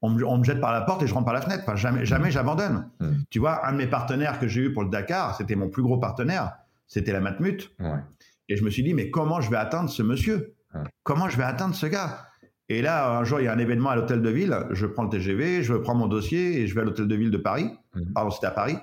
on 0.02 0.38
me, 0.38 0.44
jette 0.44 0.62
par 0.62 0.72
la 0.72 0.82
porte 0.82 1.04
et 1.04 1.08
je 1.08 1.14
rentre 1.14 1.26
par 1.26 1.34
la 1.34 1.42
fenêtre. 1.42 1.64
Enfin, 1.64 1.76
jamais, 1.76 2.06
jamais 2.06 2.32
j'abandonne. 2.32 2.90
Mmh. 3.00 3.12
Tu 3.30 3.40
vois, 3.40 3.68
un 3.68 3.74
de 3.74 3.78
mes 3.78 3.88
partenaires 3.88 4.40
que 4.40 4.48
j'ai 4.48 4.62
eu 4.62 4.74
pour 4.74 4.84
le 4.84 4.90
Dakar, 4.90 5.36
c'était 5.36 5.56
mon 5.56 5.70
plus 5.70 5.84
gros 5.84 5.98
partenaire, 5.98 6.54
c'était 6.88 7.12
la 7.12 7.20
Matmut. 7.20 7.72
Et 8.48 8.56
je 8.56 8.64
me 8.64 8.70
suis 8.70 8.84
dit, 8.84 8.94
mais 8.94 9.12
comment 9.12 9.42
je 9.42 9.50
vais 9.50 9.58
atteindre 9.58 9.90
ce 9.90 10.02
monsieur? 10.02 10.56
Comment 11.04 11.30
je 11.30 11.38
vais 11.38 11.44
atteindre 11.44 11.76
ce 11.76 11.86
gars? 11.86 12.26
Et 12.70 12.82
là, 12.82 13.18
un 13.18 13.24
jour, 13.24 13.40
il 13.40 13.46
y 13.46 13.48
a 13.48 13.54
un 13.54 13.58
événement 13.58 13.90
à 13.90 13.96
l'hôtel 13.96 14.22
de 14.22 14.30
ville. 14.30 14.56
Je 14.72 14.86
prends 14.86 15.04
le 15.04 15.10
TGV, 15.10 15.64
je 15.64 15.74
prends 15.74 15.96
mon 15.96 16.08
dossier 16.08 16.62
et 16.62 16.68
je 16.68 16.76
vais 16.76 16.82
à 16.82 16.84
l'hôtel 16.84 17.08
de 17.08 17.16
ville 17.16 17.32
de 17.32 17.38
Paris. 17.38 17.72
Mmh. 17.96 18.14
Pardon, 18.14 18.30
c'était 18.30 18.48
à 18.48 18.52
Paris. 18.52 18.78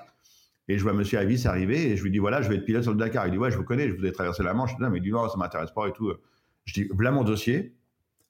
Et 0.69 0.77
je 0.77 0.83
vois 0.83 0.93
Monsieur 0.93 1.17
Avis 1.19 1.47
arriver 1.47 1.91
et 1.91 1.95
je 1.95 2.03
lui 2.03 2.11
dis 2.11 2.17
voilà, 2.17 2.41
je 2.41 2.49
vais 2.49 2.55
être 2.55 2.65
pilote 2.65 2.83
sur 2.83 2.91
le 2.91 2.97
Dakar. 2.97 3.25
Il 3.27 3.31
dit 3.31 3.37
ouais, 3.37 3.51
je 3.51 3.57
vous 3.57 3.63
connais, 3.63 3.89
je 3.89 3.95
vous 3.95 4.05
ai 4.05 4.11
traversé 4.11 4.43
la 4.43 4.53
Manche. 4.53 4.77
non, 4.79 4.89
mais 4.89 4.97
il 4.97 5.01
dit 5.01 5.11
non, 5.11 5.29
ça 5.29 5.37
m'intéresse 5.37 5.71
pas 5.71 5.87
et 5.87 5.93
tout. 5.93 6.11
Je 6.65 6.73
dis 6.73 6.87
voilà 6.91 7.11
mon 7.11 7.23
dossier, 7.23 7.73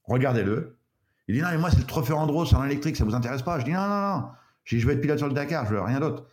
regardez-le. 0.03 0.76
Il 1.27 1.35
dit 1.35 1.41
non, 1.41 1.49
mais 1.51 1.57
moi 1.57 1.69
c'est 1.69 1.79
le 1.79 1.85
trophée 1.85 2.13
Andros 2.13 2.53
en 2.53 2.63
électrique, 2.63 2.95
ça 2.95 3.03
vous 3.03 3.15
intéresse 3.15 3.41
pas? 3.41 3.59
Je 3.59 3.65
dis 3.65 3.71
non, 3.71 3.87
non, 3.87 4.17
non. 4.17 4.23
Je 4.63 4.75
dis 4.75 4.81
je 4.81 4.87
vais 4.87 4.93
être 4.93 5.01
pilote 5.01 5.17
sur 5.17 5.27
le 5.27 5.33
Dakar, 5.33 5.65
je 5.65 5.73
veux 5.73 5.81
rien 5.81 5.99
d'autre. 5.99 6.25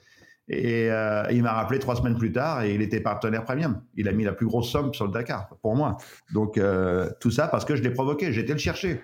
Et, 0.49 0.91
euh, 0.91 1.25
il 1.31 1.43
m'a 1.43 1.53
rappelé 1.53 1.79
trois 1.79 1.97
semaines 1.97 2.19
plus 2.19 2.31
tard 2.31 2.63
et 2.63 2.75
il 2.75 2.83
était 2.83 3.01
partenaire 3.01 3.45
premium. 3.45 3.81
Il 3.95 4.09
a 4.09 4.13
mis 4.13 4.25
la 4.25 4.33
plus 4.33 4.47
grosse 4.47 4.71
somme 4.71 4.93
sur 4.93 5.07
le 5.07 5.13
Dakar 5.13 5.49
pour 5.63 5.75
moi. 5.75 5.97
Donc 6.33 6.59
euh, 6.59 7.09
tout 7.21 7.31
ça 7.31 7.49
parce 7.49 7.65
que 7.65 7.77
je 7.77 7.83
l'ai 7.83 7.91
provoqué, 7.91 8.33
j'étais 8.33 8.53
le 8.53 8.59
chercher. 8.59 9.01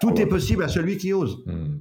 Tout 0.00 0.18
est 0.20 0.26
possible 0.26 0.62
à 0.62 0.68
celui 0.68 0.96
qui 0.96 1.12
ose. 1.12 1.44
Hmm. 1.46 1.78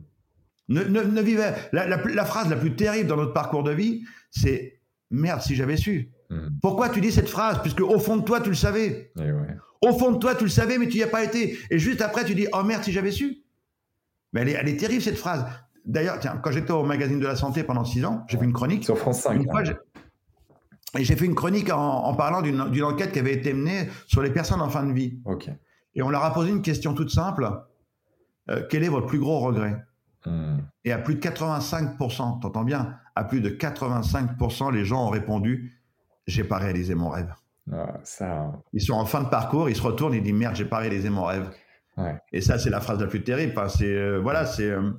Ne, 0.70 0.84
ne, 0.84 1.22
vivez. 1.22 1.52
La, 1.72 2.26
phrase 2.26 2.50
la 2.50 2.58
plus 2.58 2.76
terrible 2.76 3.08
dans 3.08 3.16
notre 3.16 3.34
parcours 3.34 3.64
de 3.64 3.72
vie, 3.72 4.04
c'est 4.32 4.82
merde 5.12 5.42
si 5.42 5.56
j'avais 5.56 5.78
su. 5.78 6.10
Hmm. 6.30 6.50
Pourquoi 6.62 6.90
tu 6.90 7.00
dis 7.00 7.12
cette 7.12 7.30
phrase? 7.30 7.62
Puisque 7.62 7.80
au 7.80 8.00
fond 8.00 8.18
de 8.18 8.24
toi, 8.24 8.42
tu 8.42 8.50
le 8.50 8.56
savais. 8.56 9.12
Eh 9.18 9.32
au 9.80 9.98
fond 9.98 10.12
de 10.12 10.18
toi, 10.18 10.36
tu 10.36 10.44
le 10.44 10.50
savais, 10.50 10.78
mais 10.78 10.90
tu 10.90 10.98
n'y 10.98 11.04
as 11.04 11.08
pas 11.08 11.24
été. 11.24 11.58
Et 11.70 11.80
juste 11.80 12.02
après, 12.02 12.26
tu 12.26 12.36
dis 12.36 12.48
oh 12.52 12.64
merde 12.64 12.84
si 12.84 12.92
j'avais 12.92 13.12
su. 13.12 13.44
Mais 14.38 14.44
elle 14.44 14.50
est, 14.50 14.58
elle 14.62 14.70
est 14.70 14.78
terrible 14.78 15.02
cette 15.02 15.18
phrase. 15.18 15.46
D'ailleurs, 15.84 16.20
tiens, 16.20 16.40
quand 16.44 16.52
j'étais 16.52 16.72
au 16.72 16.84
magazine 16.84 17.20
de 17.20 17.26
la 17.26 17.36
santé 17.36 17.64
pendant 17.64 17.84
six 17.84 18.06
ans, 18.06 18.24
j'ai 18.28 18.38
fait 18.38 18.46
une 18.46 18.54
chronique. 18.54 18.84
Sur 18.84 18.98
France 19.00 19.22
5. 19.22 19.42
Hein. 19.50 19.64
et 20.98 21.04
j'ai 21.04 21.16
fait 21.16 21.26
une 21.26 21.34
chronique 21.34 21.72
en, 21.72 22.14
parlant 22.14 22.42
d'une 22.42 22.84
enquête 22.84 23.14
qui 23.14 23.20
avait 23.20 23.34
été 23.34 23.54
menée 23.54 23.90
sur 24.06 24.22
les 24.22 24.30
personnes 24.30 24.62
en 24.62 24.70
fin 24.70 24.84
de 24.84 24.94
vie. 24.94 25.20
Et 25.96 26.04
on 26.04 26.10
leur 26.10 26.24
a 26.24 26.34
posé 26.34 26.52
une 26.52 26.62
question 26.62 26.94
toute 26.94 27.10
simple. 27.10 27.50
Euh, 28.50 28.64
quel 28.70 28.84
est 28.84 28.90
votre 28.90 29.08
plus 29.08 29.20
gros 29.20 29.40
regret? 29.40 29.84
Hmm. 30.26 30.58
Et 30.86 30.92
à 30.92 31.00
plus 31.00 31.16
de 31.16 31.20
85%, 31.20 32.42
t'entends 32.42 32.64
bien, 32.64 32.96
à 33.16 33.24
plus 33.24 33.42
de 33.42 33.50
85%, 33.50 34.72
les 34.72 34.86
gens 34.86 35.08
ont 35.08 35.10
répondu 35.10 35.82
J'ai 36.28 36.44
pas 36.44 36.58
réalisé 36.58 36.94
mon 36.94 37.10
rêve. 37.10 37.34
Ah, 37.74 37.98
ça... 38.04 38.52
Ils 38.74 38.82
sont 38.82 38.94
en 38.94 39.06
fin 39.06 39.24
de 39.24 39.30
parcours, 39.30 39.70
ils 39.70 39.76
se 39.76 39.82
retournent, 39.82 40.14
ils 40.14 40.22
disent 40.22 40.34
Merde, 40.34 40.56
j'ai 40.56 40.66
pas 40.66 40.78
réalisé 40.78 41.10
mon 41.10 41.24
rêve. 41.24 41.50
Et 42.32 42.42
ça, 42.42 42.60
c'est 42.60 42.70
la 42.70 42.80
phrase 42.80 43.00
la 43.00 43.08
plus 43.08 43.24
terrible. 43.24 43.54
C'est 43.70 43.86
euh, 43.86 44.20
voilà, 44.20 44.46
c'est. 44.46 44.70
Euh, 44.70 44.92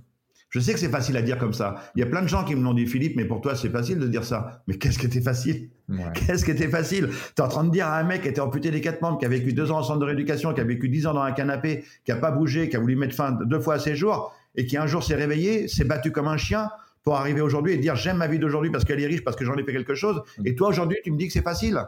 je 0.50 0.60
sais 0.60 0.72
que 0.72 0.78
c'est 0.78 0.88
facile 0.88 1.16
à 1.18 1.22
dire 1.22 1.36
comme 1.36 1.52
ça. 1.52 1.76
Il 1.94 2.00
y 2.00 2.02
a 2.02 2.06
plein 2.06 2.22
de 2.22 2.26
gens 2.28 2.42
qui 2.42 2.56
me 2.56 2.62
l'ont 2.62 2.72
dit, 2.72 2.86
Philippe, 2.86 3.16
mais 3.16 3.26
pour 3.26 3.42
toi, 3.42 3.54
c'est 3.54 3.68
facile 3.68 3.98
de 3.98 4.06
dire 4.06 4.24
ça. 4.24 4.62
Mais 4.66 4.78
qu'est-ce 4.78 4.98
qui 4.98 5.04
était 5.04 5.20
facile? 5.20 5.68
Qu'est-ce 6.14 6.44
qui 6.44 6.50
était 6.50 6.68
facile? 6.68 7.08
Tu 7.08 7.42
es 7.42 7.44
en 7.44 7.48
train 7.48 7.64
de 7.64 7.70
dire 7.70 7.86
à 7.86 7.98
un 7.98 8.02
mec 8.02 8.22
qui 8.22 8.28
était 8.28 8.40
amputé 8.40 8.70
des 8.70 8.80
quatre 8.80 9.02
membres, 9.02 9.18
qui 9.18 9.26
a 9.26 9.28
vécu 9.28 9.52
deux 9.52 9.70
ans 9.70 9.78
en 9.78 9.82
centre 9.82 9.98
de 9.98 10.06
rééducation, 10.06 10.54
qui 10.54 10.60
a 10.62 10.64
vécu 10.64 10.88
dix 10.88 11.06
ans 11.06 11.12
dans 11.12 11.20
un 11.20 11.32
canapé, 11.32 11.84
qui 12.04 12.12
a 12.12 12.16
pas 12.16 12.30
bougé, 12.30 12.70
qui 12.70 12.76
a 12.76 12.80
voulu 12.80 12.96
mettre 12.96 13.14
fin 13.14 13.32
deux 13.32 13.60
fois 13.60 13.74
à 13.74 13.78
ses 13.78 13.94
jours, 13.94 14.34
et 14.54 14.64
qui 14.64 14.78
un 14.78 14.86
jour 14.86 15.04
s'est 15.04 15.16
réveillé, 15.16 15.68
s'est 15.68 15.84
battu 15.84 16.12
comme 16.12 16.28
un 16.28 16.38
chien 16.38 16.70
pour 17.04 17.16
arriver 17.16 17.40
aujourd'hui 17.40 17.74
et 17.74 17.76
dire 17.76 17.96
j'aime 17.96 18.18
ma 18.18 18.26
vie 18.26 18.38
d'aujourd'hui 18.38 18.70
parce 18.70 18.84
qu'elle 18.84 19.00
est 19.00 19.06
riche, 19.06 19.24
parce 19.24 19.36
que 19.36 19.44
j'en 19.44 19.56
ai 19.56 19.64
fait 19.64 19.72
quelque 19.72 19.94
chose. 19.94 20.22
Et 20.44 20.54
toi 20.54 20.68
aujourd'hui, 20.68 20.98
tu 21.04 21.10
me 21.10 21.16
dis 21.16 21.26
que 21.26 21.32
c'est 21.32 21.42
facile. 21.42 21.78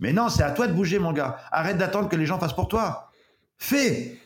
Mais 0.00 0.12
non, 0.12 0.28
c'est 0.28 0.42
à 0.42 0.50
toi 0.50 0.66
de 0.66 0.72
bouger, 0.72 0.98
mon 0.98 1.12
gars. 1.12 1.36
Arrête 1.50 1.76
d'attendre 1.76 2.08
que 2.08 2.16
les 2.16 2.26
gens 2.26 2.38
fassent 2.38 2.54
pour 2.54 2.68
toi. 2.68 3.10
Fais. 3.58 4.18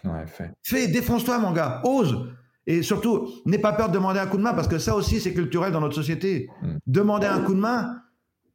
fais. 0.62 0.88
Défonce-toi, 0.88 1.38
mon 1.38 1.52
gars. 1.52 1.82
Ose. 1.84 2.32
Et 2.66 2.82
surtout, 2.82 3.28
n'aie 3.44 3.58
pas 3.58 3.72
peur 3.72 3.88
de 3.88 3.94
demander 3.94 4.18
un 4.18 4.26
coup 4.26 4.38
de 4.38 4.42
main 4.42 4.54
parce 4.54 4.66
que 4.66 4.78
ça 4.78 4.96
aussi, 4.96 5.20
c'est 5.20 5.32
culturel 5.32 5.72
dans 5.72 5.80
notre 5.80 5.94
société. 5.94 6.48
Mm. 6.62 6.76
Demander 6.86 7.26
un 7.26 7.40
coup 7.40 7.54
de 7.54 7.60
main, 7.60 8.02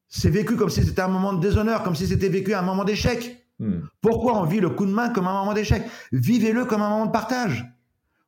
c'est 0.10 0.30
vécu 0.30 0.56
comme 0.56 0.70
si 0.70 0.84
c'était 0.84 1.02
un 1.02 1.08
moment 1.08 1.34
de 1.34 1.40
déshonneur, 1.40 1.84
comme 1.84 1.96
si 1.96 2.08
c'était 2.08 2.30
vécu 2.30 2.54
un 2.54 2.62
moment 2.62 2.84
d'échec. 2.84 3.48
Mm. 3.60 3.80
Pourquoi 4.02 4.38
on 4.38 4.44
vit 4.44 4.60
le 4.60 4.70
coup 4.70 4.86
de 4.86 4.92
main 4.92 5.10
comme 5.10 5.28
un 5.28 5.34
moment 5.34 5.54
d'échec? 5.54 5.84
Vivez-le 6.12 6.66
comme 6.66 6.82
un 6.82 6.90
moment 6.90 7.06
de 7.06 7.12
partage. 7.12 7.66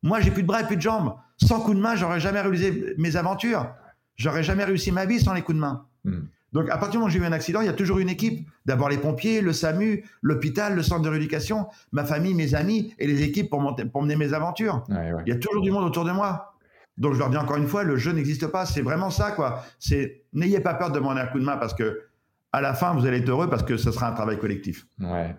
Moi, 0.03 0.21
j'ai 0.21 0.31
plus 0.31 0.43
de 0.43 0.47
bras 0.47 0.61
et 0.61 0.65
plus 0.65 0.77
de 0.77 0.81
jambes. 0.81 1.15
Sans 1.37 1.59
coup 1.59 1.73
de 1.73 1.79
main, 1.79 1.95
j'aurais 1.95 2.19
jamais 2.19 2.39
réalisé 2.39 2.93
mes 2.97 3.15
aventures. 3.15 3.73
J'aurais 4.15 4.43
jamais 4.43 4.63
réussi 4.63 4.91
ma 4.91 5.05
vie 5.05 5.19
sans 5.19 5.33
les 5.33 5.41
coups 5.41 5.55
de 5.55 5.61
main. 5.61 5.85
Hmm. 6.05 6.21
Donc, 6.53 6.69
à 6.69 6.77
partir 6.77 6.91
du 6.91 6.97
moment 6.97 7.07
où 7.07 7.09
j'ai 7.09 7.19
eu 7.19 7.25
un 7.25 7.31
accident, 7.31 7.61
il 7.61 7.65
y 7.65 7.69
a 7.69 7.73
toujours 7.73 7.99
une 7.99 8.09
équipe. 8.09 8.47
D'abord 8.65 8.89
les 8.89 8.97
pompiers, 8.97 9.41
le 9.41 9.53
SAMU, 9.53 10.05
l'hôpital, 10.21 10.75
le 10.75 10.83
centre 10.83 11.01
de 11.01 11.09
rééducation, 11.09 11.67
ma 11.91 12.05
famille, 12.05 12.33
mes 12.35 12.55
amis 12.55 12.93
et 12.99 13.07
les 13.07 13.23
équipes 13.23 13.49
pour, 13.49 13.75
pour 13.91 14.01
mener 14.03 14.15
mes 14.15 14.33
aventures. 14.33 14.83
Il 14.89 15.29
y 15.29 15.31
a 15.31 15.37
toujours 15.37 15.61
du 15.61 15.71
monde 15.71 15.83
autour 15.83 16.05
de 16.05 16.11
moi. 16.11 16.55
Donc, 16.97 17.13
je 17.13 17.19
leur 17.19 17.29
dis 17.29 17.37
encore 17.37 17.57
une 17.57 17.67
fois, 17.67 17.83
le 17.83 17.97
jeu 17.97 18.11
n'existe 18.11 18.47
pas. 18.47 18.65
C'est 18.65 18.83
vraiment 18.83 19.09
ça, 19.09 19.31
quoi. 19.31 19.63
C'est 19.79 20.23
n'ayez 20.31 20.59
pas 20.59 20.75
peur 20.75 20.89
de 20.89 20.95
demander 20.95 21.21
un 21.21 21.27
coup 21.27 21.39
de 21.39 21.45
main 21.45 21.57
parce 21.57 21.73
que 21.73 22.03
à 22.51 22.61
la 22.61 22.75
fin, 22.75 22.93
vous 22.93 23.05
allez 23.07 23.17
être 23.17 23.29
heureux 23.29 23.49
parce 23.49 23.63
que 23.63 23.77
ce 23.77 23.91
sera 23.91 24.07
un 24.07 24.13
travail 24.13 24.37
collectif. 24.37 24.85
Ouais. 24.99 25.35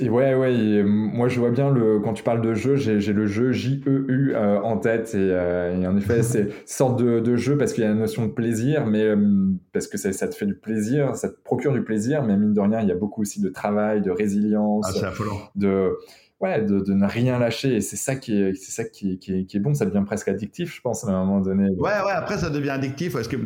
Ouais, 0.00 0.34
ouais. 0.34 0.82
moi, 0.84 1.28
je 1.28 1.38
vois 1.38 1.50
bien 1.50 1.70
le 1.70 2.00
quand 2.00 2.14
tu 2.14 2.22
parles 2.22 2.40
de 2.40 2.54
jeu, 2.54 2.76
j'ai 2.76 3.12
le 3.12 3.26
jeu 3.26 3.52
J-E-U 3.52 4.34
euh, 4.34 4.58
en 4.62 4.78
tête 4.78 5.12
euh, 5.14 5.78
et, 5.78 5.86
en 5.86 5.96
effet, 5.96 6.22
c'est 6.24 6.48
sorte 6.66 7.02
de, 7.02 7.36
jeu 7.36 7.58
parce 7.58 7.74
qu'il 7.74 7.84
y 7.84 7.86
a 7.86 7.90
la 7.90 7.94
notion 7.94 8.26
de 8.26 8.32
plaisir, 8.32 8.86
mais 8.86 9.02
euh, 9.02 9.16
parce 9.72 9.86
que 9.86 9.98
ça, 9.98 10.12
ça, 10.12 10.28
te 10.28 10.34
fait 10.34 10.46
du 10.46 10.54
plaisir, 10.54 11.14
ça 11.14 11.28
te 11.28 11.36
procure 11.42 11.72
du 11.72 11.82
plaisir, 11.82 12.22
mais 12.22 12.36
mine 12.38 12.54
de 12.54 12.60
rien, 12.60 12.80
il 12.80 12.88
y 12.88 12.92
a 12.92 12.94
beaucoup 12.94 13.20
aussi 13.20 13.42
de 13.42 13.50
travail, 13.50 14.00
de 14.00 14.10
résilience, 14.10 14.86
ah, 15.02 15.12
de 15.56 15.94
ouais, 16.40 16.62
de, 16.62 16.80
de, 16.80 16.92
ne 16.94 17.06
rien 17.06 17.38
lâcher. 17.38 17.76
Et 17.76 17.80
c'est 17.82 17.96
ça 17.96 18.16
qui 18.16 18.40
est, 18.40 18.54
c'est 18.54 18.72
ça 18.72 18.88
qui 18.88 19.18
qui, 19.18 19.46
est, 19.52 19.60
bon. 19.60 19.74
Ça 19.74 19.84
devient 19.84 20.04
presque 20.06 20.28
addictif, 20.28 20.74
je 20.74 20.80
pense, 20.80 21.04
à 21.04 21.08
un 21.08 21.24
moment 21.24 21.40
donné. 21.40 21.68
Ouais, 21.70 21.90
ouais. 22.06 22.12
Après, 22.14 22.38
ça 22.38 22.48
devient 22.48 22.70
addictif 22.70 23.12
parce 23.12 23.28
que 23.28 23.36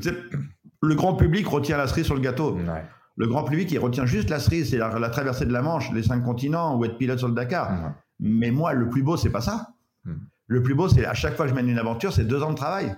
le 0.82 0.94
grand 0.94 1.16
public 1.16 1.46
retient 1.48 1.76
la 1.76 1.88
cerise 1.88 2.04
sur 2.04 2.14
le 2.14 2.20
gâteau. 2.20 2.54
Ouais. 2.54 2.84
Le 3.16 3.26
grand 3.26 3.44
public, 3.44 3.70
il 3.70 3.78
retient 3.78 4.06
juste 4.06 4.30
la 4.30 4.38
cerise, 4.38 4.70
c'est 4.70 4.78
la, 4.78 5.10
traversée 5.10 5.44
de 5.44 5.52
la 5.52 5.62
Manche, 5.62 5.92
les 5.92 6.02
cinq 6.02 6.22
continents, 6.22 6.78
ou 6.78 6.84
être 6.84 6.96
pilote 6.96 7.18
sur 7.18 7.28
le 7.28 7.34
Dakar. 7.34 7.94
Mais 8.18 8.50
moi, 8.50 8.72
le 8.72 8.88
plus 8.88 9.02
beau, 9.02 9.16
c'est 9.16 9.30
pas 9.30 9.40
ça. 9.40 9.68
Hmm. 10.04 10.14
Le 10.46 10.62
plus 10.62 10.74
beau, 10.74 10.88
c'est 10.88 11.04
à 11.04 11.14
chaque 11.14 11.36
fois 11.36 11.46
que 11.46 11.50
je 11.50 11.54
mène 11.54 11.68
une 11.68 11.78
aventure, 11.78 12.12
c'est 12.12 12.24
deux 12.24 12.42
ans 12.42 12.50
de 12.50 12.56
travail. 12.56 12.96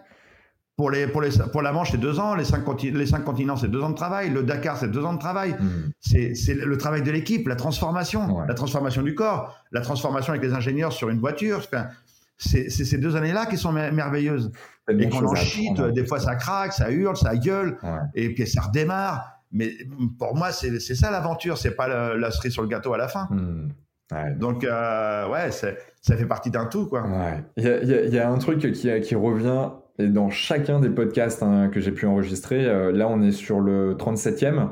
Pour, 0.77 0.91
les, 0.91 1.07
pour, 1.07 1.21
les, 1.21 1.31
pour 1.53 1.61
la 1.63 1.73
Manche, 1.73 1.91
c'est 1.91 1.99
deux 1.99 2.19
ans. 2.19 2.35
Les 2.35 2.45
cinq, 2.45 2.65
les 2.83 3.07
cinq 3.07 3.25
continents, 3.25 3.57
c'est 3.57 3.69
deux 3.69 3.83
ans 3.83 3.91
de 3.91 3.95
travail. 3.95 4.31
Le 4.31 4.43
Dakar, 4.43 4.77
c'est 4.79 4.91
deux 4.91 5.05
ans 5.05 5.13
de 5.13 5.19
travail. 5.19 5.55
Hmm. 5.59 5.91
C'est 6.01 6.55
le 6.55 6.79
travail 6.79 7.03
de 7.03 7.11
l'équipe, 7.11 7.47
la 7.47 7.57
transformation, 7.57 8.41
la 8.47 8.55
transformation 8.55 9.03
du 9.03 9.15
corps, 9.15 9.57
la 9.71 9.81
transformation 9.81 10.33
avec 10.33 10.43
les 10.43 10.55
ingénieurs 10.55 10.93
sur 10.93 11.09
une 11.11 11.19
voiture. 11.19 11.63
c'est 12.39 12.71
ces 12.71 12.99
deux 12.99 13.17
années-là 13.17 13.47
qui 13.47 13.57
sont 13.57 13.73
merveilleuses. 13.73 14.51
Et 14.89 15.09
quand 15.09 15.25
on 15.25 15.35
chie, 15.35 15.71
des 15.95 16.07
fois 16.07 16.19
ça 16.19 16.35
craque, 16.35 16.73
ça 16.73 16.91
hurle, 16.91 17.17
ça 17.17 17.37
gueule, 17.37 17.79
et 18.15 18.35
puis 18.35 18.47
ça 18.47 18.63
redémarre. 18.63 19.42
Mais 19.53 19.71
pour 20.19 20.35
moi, 20.35 20.51
c'est 20.51 20.79
ça 20.81 21.11
l'aventure, 21.11 21.59
c'est 21.59 21.77
pas 21.77 21.89
la, 22.17 22.31
cerise 22.31 22.53
sur 22.53 22.63
le 22.63 22.69
gâteau 22.69 22.95
à 22.95 22.99
la 22.99 23.09
fin. 23.09 23.29
Hmm. 23.31 23.69
Donc, 24.39 24.65
euh, 24.65 25.29
ouais, 25.29 25.51
ça 25.51 26.17
fait 26.17 26.27
partie 26.27 26.51
d'un 26.51 26.67
tout, 26.67 26.87
quoi. 26.87 27.05
Il 27.57 27.65
y, 27.65 28.19
a, 28.19 28.29
un 28.29 28.39
truc 28.39 28.73
qui, 28.73 29.01
qui 29.01 29.15
revient 29.15 29.71
et 29.99 30.09
dans 30.09 30.31
chacun 30.31 30.81
des 30.81 30.91
podcasts 30.91 31.43
hein, 31.43 31.69
que 31.69 31.81
j'ai 31.81 31.93
pu 31.93 32.07
enregistrer. 32.07 32.65
Euh, 32.67 32.93
là, 32.93 33.09
on 33.09 33.21
est 33.23 33.33
sur 33.33 33.61
le 33.61 33.95
37e. 33.95 34.71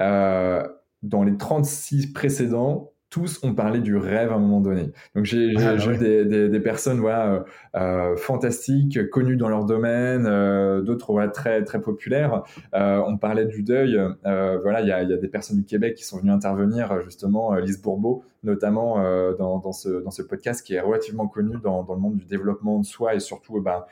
Euh, 0.00 0.66
dans 1.02 1.22
les 1.22 1.36
36 1.36 2.12
précédents, 2.12 2.92
tous 3.14 3.38
ont 3.44 3.54
parlé 3.54 3.78
du 3.78 3.96
rêve 3.96 4.32
à 4.32 4.34
un 4.34 4.40
moment 4.40 4.60
donné. 4.60 4.90
Donc 5.14 5.24
j'ai 5.24 5.54
ah, 5.56 5.76
des, 5.76 6.24
des, 6.24 6.48
des, 6.48 6.60
personnes 6.60 6.98
voilà 6.98 7.32
euh, 7.32 7.40
euh, 7.76 8.16
fantastiques, 8.16 9.08
connues 9.08 9.36
dans 9.36 9.48
leur 9.48 9.66
domaine, 9.66 10.26
euh, 10.26 10.82
d'autres 10.82 11.12
voilà, 11.12 11.28
très 11.28 11.62
très 11.62 11.80
populaires. 11.80 12.42
Euh, 12.74 13.00
on 13.06 13.16
parlait 13.16 13.44
du 13.44 13.62
deuil. 13.62 13.96
Voilà, 14.24 14.80
il 14.80 14.88
y 14.88 14.90
a, 14.90 15.04
y 15.04 15.12
a, 15.12 15.16
des 15.16 15.28
personnes 15.28 15.58
du 15.58 15.64
Québec 15.64 15.94
qui 15.94 16.02
sont 16.02 16.18
venues 16.18 16.32
intervenir 16.32 17.02
justement, 17.04 17.54
Lise 17.54 17.80
Bourbeau 17.80 18.24
notamment 18.42 18.96
dans, 19.38 19.58
dans, 19.58 19.72
ce 19.72 20.02
dans 20.02 20.10
ce 20.10 20.20
podcast 20.20 20.66
qui 20.66 20.74
est 20.74 20.80
relativement 20.80 21.28
connu 21.28 21.56
dans, 21.62 21.84
dans 21.84 21.94
le 21.94 22.00
monde 22.00 22.16
du 22.16 22.26
développement 22.26 22.80
de 22.80 22.84
soi 22.84 23.14
et 23.14 23.20
surtout 23.20 23.60
bah, 23.60 23.86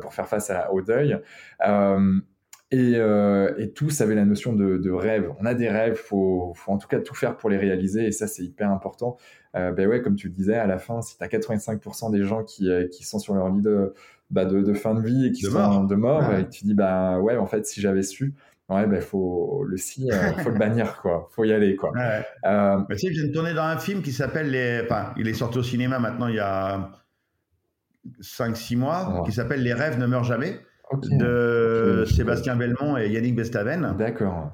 pour 0.00 0.14
faire 0.14 0.28
face 0.28 0.50
à, 0.50 0.72
au 0.72 0.82
deuil. 0.82 1.18
Et, 2.70 2.96
euh, 2.96 3.54
et, 3.56 3.70
tous 3.70 4.02
avaient 4.02 4.14
la 4.14 4.26
notion 4.26 4.52
de, 4.52 4.76
de, 4.76 4.90
rêve. 4.90 5.32
On 5.40 5.46
a 5.46 5.54
des 5.54 5.70
rêves, 5.70 5.96
faut, 5.96 6.52
faut 6.54 6.70
en 6.70 6.76
tout 6.76 6.86
cas 6.86 7.00
tout 7.00 7.14
faire 7.14 7.38
pour 7.38 7.48
les 7.48 7.56
réaliser, 7.56 8.06
et 8.06 8.12
ça 8.12 8.26
c'est 8.26 8.42
hyper 8.42 8.70
important. 8.70 9.16
Euh, 9.56 9.72
ben 9.72 9.88
ouais, 9.88 10.02
comme 10.02 10.16
tu 10.16 10.28
le 10.28 10.34
disais, 10.34 10.56
à 10.56 10.66
la 10.66 10.76
fin, 10.76 11.00
si 11.00 11.16
tu 11.16 11.24
as 11.24 11.28
85% 11.28 12.12
des 12.12 12.24
gens 12.24 12.44
qui, 12.44 12.68
euh, 12.70 12.86
qui 12.86 13.04
sont 13.04 13.18
sur 13.18 13.34
leur 13.34 13.48
lit 13.48 13.62
de, 13.62 13.94
bah 14.30 14.44
de, 14.44 14.60
de, 14.60 14.74
fin 14.74 14.94
de 14.94 15.00
vie 15.00 15.26
et 15.26 15.32
qui 15.32 15.42
sont 15.42 15.52
mort. 15.52 15.86
de 15.86 15.94
mort, 15.94 16.34
et 16.34 16.46
tu 16.50 16.64
dis 16.64 16.74
bah 16.74 17.18
ouais, 17.20 17.38
en 17.38 17.46
fait, 17.46 17.64
si 17.64 17.80
j'avais 17.80 18.02
su, 18.02 18.34
ouais, 18.68 18.86
ben 18.86 19.00
faut 19.00 19.64
le 19.64 19.76
si, 19.76 20.10
euh, 20.10 20.32
faut 20.38 20.50
le 20.50 20.58
bannir 20.58 21.00
quoi, 21.00 21.28
faut 21.30 21.44
y 21.44 21.52
aller 21.52 21.76
quoi. 21.76 21.92
Ouais. 21.92 22.24
Euh, 22.44 22.96
sais, 22.96 23.08
je 23.08 23.20
viens 23.20 23.28
de 23.28 23.32
tourner 23.32 23.54
dans 23.54 23.62
un 23.62 23.78
film 23.78 24.02
qui 24.02 24.12
s'appelle 24.12 24.50
les, 24.50 24.82
enfin, 24.84 25.12
il 25.16 25.28
est 25.28 25.34
sorti 25.34 25.58
au 25.58 25.62
cinéma 25.62 25.98
maintenant 25.98 26.28
il 26.28 26.34
y 26.36 26.40
a 26.40 26.90
5-6 28.20 28.76
mois, 28.76 29.22
qui 29.24 29.32
s'appelle 29.32 29.62
Les 29.62 29.72
rêves 29.72 29.98
ne 29.98 30.06
meurent 30.06 30.24
jamais 30.24 30.60
de 31.10 32.04
Sébastien 32.06 32.56
Belmont 32.56 32.96
et 32.96 33.08
Yannick 33.08 33.34
Bestaven. 33.34 33.94
D'accord. 33.98 34.52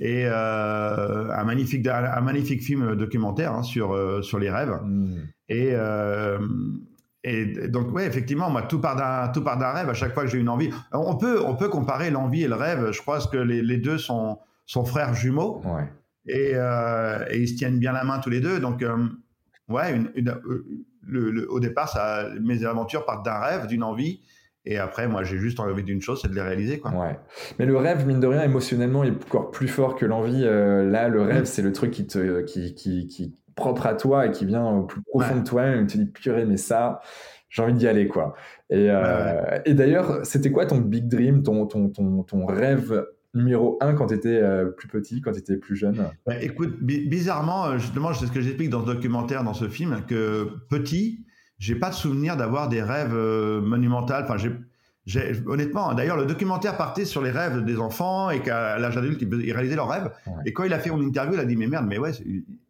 Et 0.00 0.24
euh, 0.26 1.30
un, 1.32 1.44
magnifique, 1.44 1.86
un 1.86 2.20
magnifique 2.20 2.62
film 2.62 2.94
documentaire 2.94 3.52
hein, 3.52 3.62
sur, 3.62 3.94
euh, 3.94 4.22
sur 4.22 4.38
les 4.38 4.50
rêves. 4.50 4.78
Hmm. 4.82 5.24
Et, 5.48 5.70
euh, 5.72 6.38
et 7.24 7.68
donc, 7.68 7.88
oui, 7.92 8.02
effectivement, 8.02 8.48
moi, 8.50 8.62
tout 8.62 8.80
part 8.80 8.96
d'un, 8.96 9.72
rêve 9.72 9.88
à 9.88 9.94
chaque 9.94 10.14
fois 10.14 10.24
que 10.24 10.30
j'ai 10.30 10.38
une 10.38 10.48
envie. 10.48 10.70
On 10.92 11.16
peut, 11.16 11.42
on 11.44 11.56
peut 11.56 11.68
comparer 11.68 12.10
l'envie 12.10 12.44
et 12.44 12.48
le 12.48 12.54
rêve. 12.54 12.92
Je 12.92 13.00
crois 13.00 13.18
que 13.20 13.38
les, 13.38 13.62
les 13.62 13.78
deux 13.78 13.98
sont, 13.98 14.38
sont 14.66 14.84
frères 14.84 15.14
jumeaux. 15.14 15.62
Ouais. 15.64 15.90
Et, 16.28 16.52
et, 16.52 17.38
ils 17.40 17.48
se 17.48 17.56
tiennent 17.56 17.78
bien 17.78 17.92
la 17.92 18.04
main 18.04 18.18
tous 18.20 18.30
les 18.30 18.40
deux. 18.40 18.60
Donc, 18.60 18.84
ouais, 19.68 19.96
une, 19.96 20.12
le, 21.08 21.50
au 21.50 21.58
départ, 21.58 21.88
ça, 21.88 22.28
mes 22.40 22.64
aventures 22.64 23.04
partent 23.04 23.24
d'un 23.24 23.38
rêve, 23.38 23.66
d'une 23.66 23.82
envie. 23.82 24.20
Et 24.70 24.76
après, 24.76 25.08
moi, 25.08 25.24
j'ai 25.24 25.38
juste 25.38 25.60
envie 25.60 25.82
d'une 25.82 26.02
chose, 26.02 26.20
c'est 26.20 26.28
de 26.28 26.34
les 26.34 26.42
réaliser. 26.42 26.78
Quoi. 26.78 26.90
Ouais. 26.90 27.18
Mais 27.58 27.64
le 27.64 27.74
rêve, 27.78 28.06
mine 28.06 28.20
de 28.20 28.26
rien, 28.26 28.42
émotionnellement, 28.42 29.02
est 29.02 29.10
encore 29.10 29.50
plus 29.50 29.66
fort 29.66 29.96
que 29.96 30.04
l'envie. 30.04 30.42
Euh, 30.44 30.88
là, 30.88 31.08
le 31.08 31.22
rêve, 31.22 31.42
mm. 31.42 31.46
c'est 31.46 31.62
le 31.62 31.72
truc 31.72 31.90
qui 31.90 32.06
te, 32.06 32.42
qui, 32.42 32.74
qui, 32.74 33.06
qui, 33.06 33.34
propre 33.56 33.86
à 33.86 33.94
toi 33.94 34.26
et 34.26 34.30
qui 34.30 34.44
vient 34.44 34.66
au 34.66 34.82
plus 34.82 35.00
profond 35.00 35.36
de 35.36 35.44
toi. 35.44 35.74
Et 35.74 35.86
tu 35.86 35.98
te 35.98 36.02
dis, 36.02 36.04
purée, 36.04 36.44
mais 36.44 36.58
ça, 36.58 37.00
j'ai 37.48 37.62
envie 37.62 37.72
d'y 37.72 37.88
aller, 37.88 38.08
quoi. 38.08 38.34
Et, 38.68 38.88
euh, 38.90 39.58
et 39.64 39.72
d'ailleurs, 39.72 40.20
c'était 40.26 40.52
quoi 40.52 40.66
ton 40.66 40.78
big 40.78 41.08
dream, 41.08 41.42
ton, 41.42 41.66
ton, 41.66 41.88
ton, 41.88 42.22
ton 42.22 42.44
rêve 42.44 43.06
numéro 43.32 43.78
un 43.80 43.94
quand 43.94 44.08
tu 44.08 44.14
étais 44.14 44.36
euh, 44.36 44.66
plus 44.66 44.88
petit, 44.88 45.22
quand 45.22 45.32
tu 45.32 45.38
étais 45.38 45.56
plus 45.56 45.76
jeune? 45.76 46.10
Bah, 46.26 46.34
Écoute, 46.42 46.78
bizarrement, 46.82 47.78
justement, 47.78 48.12
c'est 48.12 48.26
ce 48.26 48.32
que 48.32 48.42
j'explique 48.42 48.68
dans 48.68 48.82
ce 48.82 48.92
documentaire, 48.92 49.44
dans 49.44 49.54
ce 49.54 49.66
film, 49.66 50.02
que 50.06 50.50
petit, 50.68 51.24
j'ai 51.58 51.74
pas 51.74 51.90
de 51.90 51.94
souvenir 51.94 52.36
d'avoir 52.36 52.68
des 52.68 52.82
rêves 52.82 53.14
euh, 53.14 53.60
monumentaux. 53.60 54.14
Enfin, 54.14 54.36
j'ai, 55.06 55.32
honnêtement, 55.46 55.94
d'ailleurs, 55.94 56.16
le 56.16 56.26
documentaire 56.26 56.76
partait 56.76 57.04
sur 57.04 57.22
les 57.22 57.30
rêves 57.30 57.64
des 57.64 57.78
enfants 57.78 58.30
et 58.30 58.40
qu'à 58.40 58.78
l'âge 58.78 58.96
adulte, 58.96 59.20
ils, 59.22 59.52
réalisaient 59.52 59.76
leurs 59.76 59.88
rêves. 59.88 60.10
Et 60.44 60.52
quand 60.52 60.64
il 60.64 60.72
a 60.72 60.78
fait 60.78 60.90
mon 60.90 61.00
interview, 61.00 61.34
il 61.34 61.40
a 61.40 61.44
dit 61.44 61.56
Mais 61.56 61.66
merde, 61.66 61.86
mais 61.88 61.98
ouais, 61.98 62.12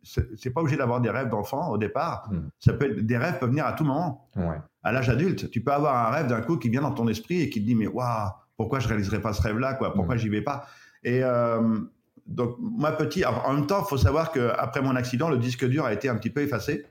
c'est, 0.02 0.50
pas 0.50 0.60
obligé 0.60 0.76
d'avoir 0.76 1.00
des 1.00 1.10
rêves 1.10 1.28
d'enfant 1.28 1.70
au 1.70 1.78
départ. 1.78 2.30
Ça 2.60 2.72
peut 2.72 2.94
des 2.94 3.16
rêves 3.18 3.38
peuvent 3.38 3.50
venir 3.50 3.66
à 3.66 3.72
tout 3.72 3.84
moment. 3.84 4.28
À 4.84 4.92
l'âge 4.92 5.10
adulte, 5.10 5.50
tu 5.50 5.60
peux 5.60 5.72
avoir 5.72 6.06
un 6.06 6.10
rêve 6.10 6.28
d'un 6.28 6.40
coup 6.40 6.56
qui 6.56 6.70
vient 6.70 6.82
dans 6.82 6.92
ton 6.92 7.08
esprit 7.08 7.42
et 7.42 7.50
qui 7.50 7.60
te 7.60 7.66
dit 7.66 7.74
Mais 7.74 7.88
waouh, 7.88 8.30
pourquoi 8.56 8.78
je 8.78 8.88
réaliserai 8.88 9.20
pas 9.20 9.32
ce 9.32 9.42
rêve-là 9.42 9.74
quoi? 9.74 9.92
Pourquoi 9.92 10.14
hmm. 10.14 10.18
j'y 10.18 10.28
vais 10.28 10.42
pas? 10.42 10.66
Et 11.04 11.20
euh, 11.22 11.78
donc, 12.26 12.56
moi, 12.60 12.92
petit, 12.92 13.24
en 13.24 13.54
même 13.54 13.66
temps, 13.66 13.82
il 13.84 13.88
faut 13.88 13.96
savoir 13.96 14.32
qu'après 14.32 14.82
mon 14.82 14.94
accident, 14.96 15.28
le 15.28 15.38
disque 15.38 15.66
dur 15.66 15.84
a 15.84 15.92
été 15.92 16.08
un 16.08 16.16
petit 16.16 16.30
peu 16.30 16.42
effacé. 16.42 16.86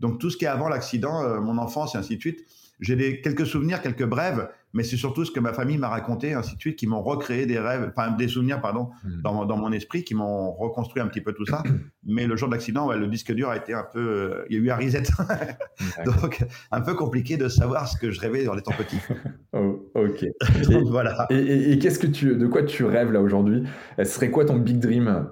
Donc 0.00 0.18
tout 0.18 0.30
ce 0.30 0.36
qui 0.36 0.44
est 0.44 0.48
avant 0.48 0.68
l'accident, 0.68 1.22
euh, 1.22 1.40
mon 1.40 1.58
enfance 1.58 1.94
et 1.94 1.98
ainsi 1.98 2.16
de 2.16 2.20
suite, 2.20 2.44
j'ai 2.80 2.96
des, 2.96 3.20
quelques 3.20 3.46
souvenirs, 3.46 3.82
quelques 3.82 4.06
brèves, 4.06 4.48
mais 4.72 4.84
c'est 4.84 4.96
surtout 4.96 5.24
ce 5.24 5.30
que 5.30 5.40
ma 5.40 5.52
famille 5.52 5.76
m'a 5.76 5.88
raconté, 5.88 6.32
ainsi 6.32 6.56
de 6.56 6.60
suite, 6.60 6.76
qui 6.76 6.86
m'ont 6.86 7.02
recréé 7.02 7.44
des 7.44 7.58
rêves, 7.58 7.92
enfin 7.94 8.12
des 8.12 8.28
souvenirs, 8.28 8.60
pardon, 8.60 8.88
hmm. 9.04 9.22
dans, 9.22 9.44
dans, 9.44 9.56
mon 9.56 9.72
esprit, 9.72 10.04
qui 10.04 10.14
m'ont 10.14 10.52
reconstruit 10.52 11.02
un 11.02 11.08
petit 11.08 11.20
peu 11.20 11.32
tout 11.32 11.44
ça. 11.44 11.62
Mais 12.06 12.26
le 12.26 12.36
jour 12.36 12.48
de 12.48 12.54
l'accident, 12.54 12.86
ouais, 12.86 12.96
le 12.96 13.06
disque 13.08 13.32
dur 13.32 13.50
a 13.50 13.56
été 13.56 13.74
un 13.74 13.84
peu, 13.92 14.00
euh, 14.00 14.46
il 14.48 14.56
y 14.56 14.60
a 14.60 14.62
eu 14.62 14.70
un 14.70 14.76
reset, 14.76 15.02
donc 16.04 16.44
un 16.70 16.80
peu 16.80 16.94
compliqué 16.94 17.36
de 17.36 17.48
savoir 17.48 17.88
ce 17.88 17.98
que 17.98 18.10
je 18.10 18.20
rêvais 18.20 18.48
en 18.48 18.56
étant 18.56 18.72
petit. 18.72 18.98
oh, 19.52 19.90
ok. 19.94 20.22
et, 20.70 20.82
voilà. 20.86 21.26
Et, 21.30 21.72
et, 21.72 21.78
qu'est-ce 21.78 21.98
que 21.98 22.06
tu, 22.06 22.36
de 22.36 22.46
quoi 22.46 22.62
tu 22.62 22.84
rêves 22.84 23.12
là 23.12 23.20
aujourd'hui? 23.20 23.64
Ce 23.98 24.04
serait 24.04 24.30
quoi 24.30 24.46
ton 24.46 24.56
big 24.56 24.78
dream? 24.78 25.28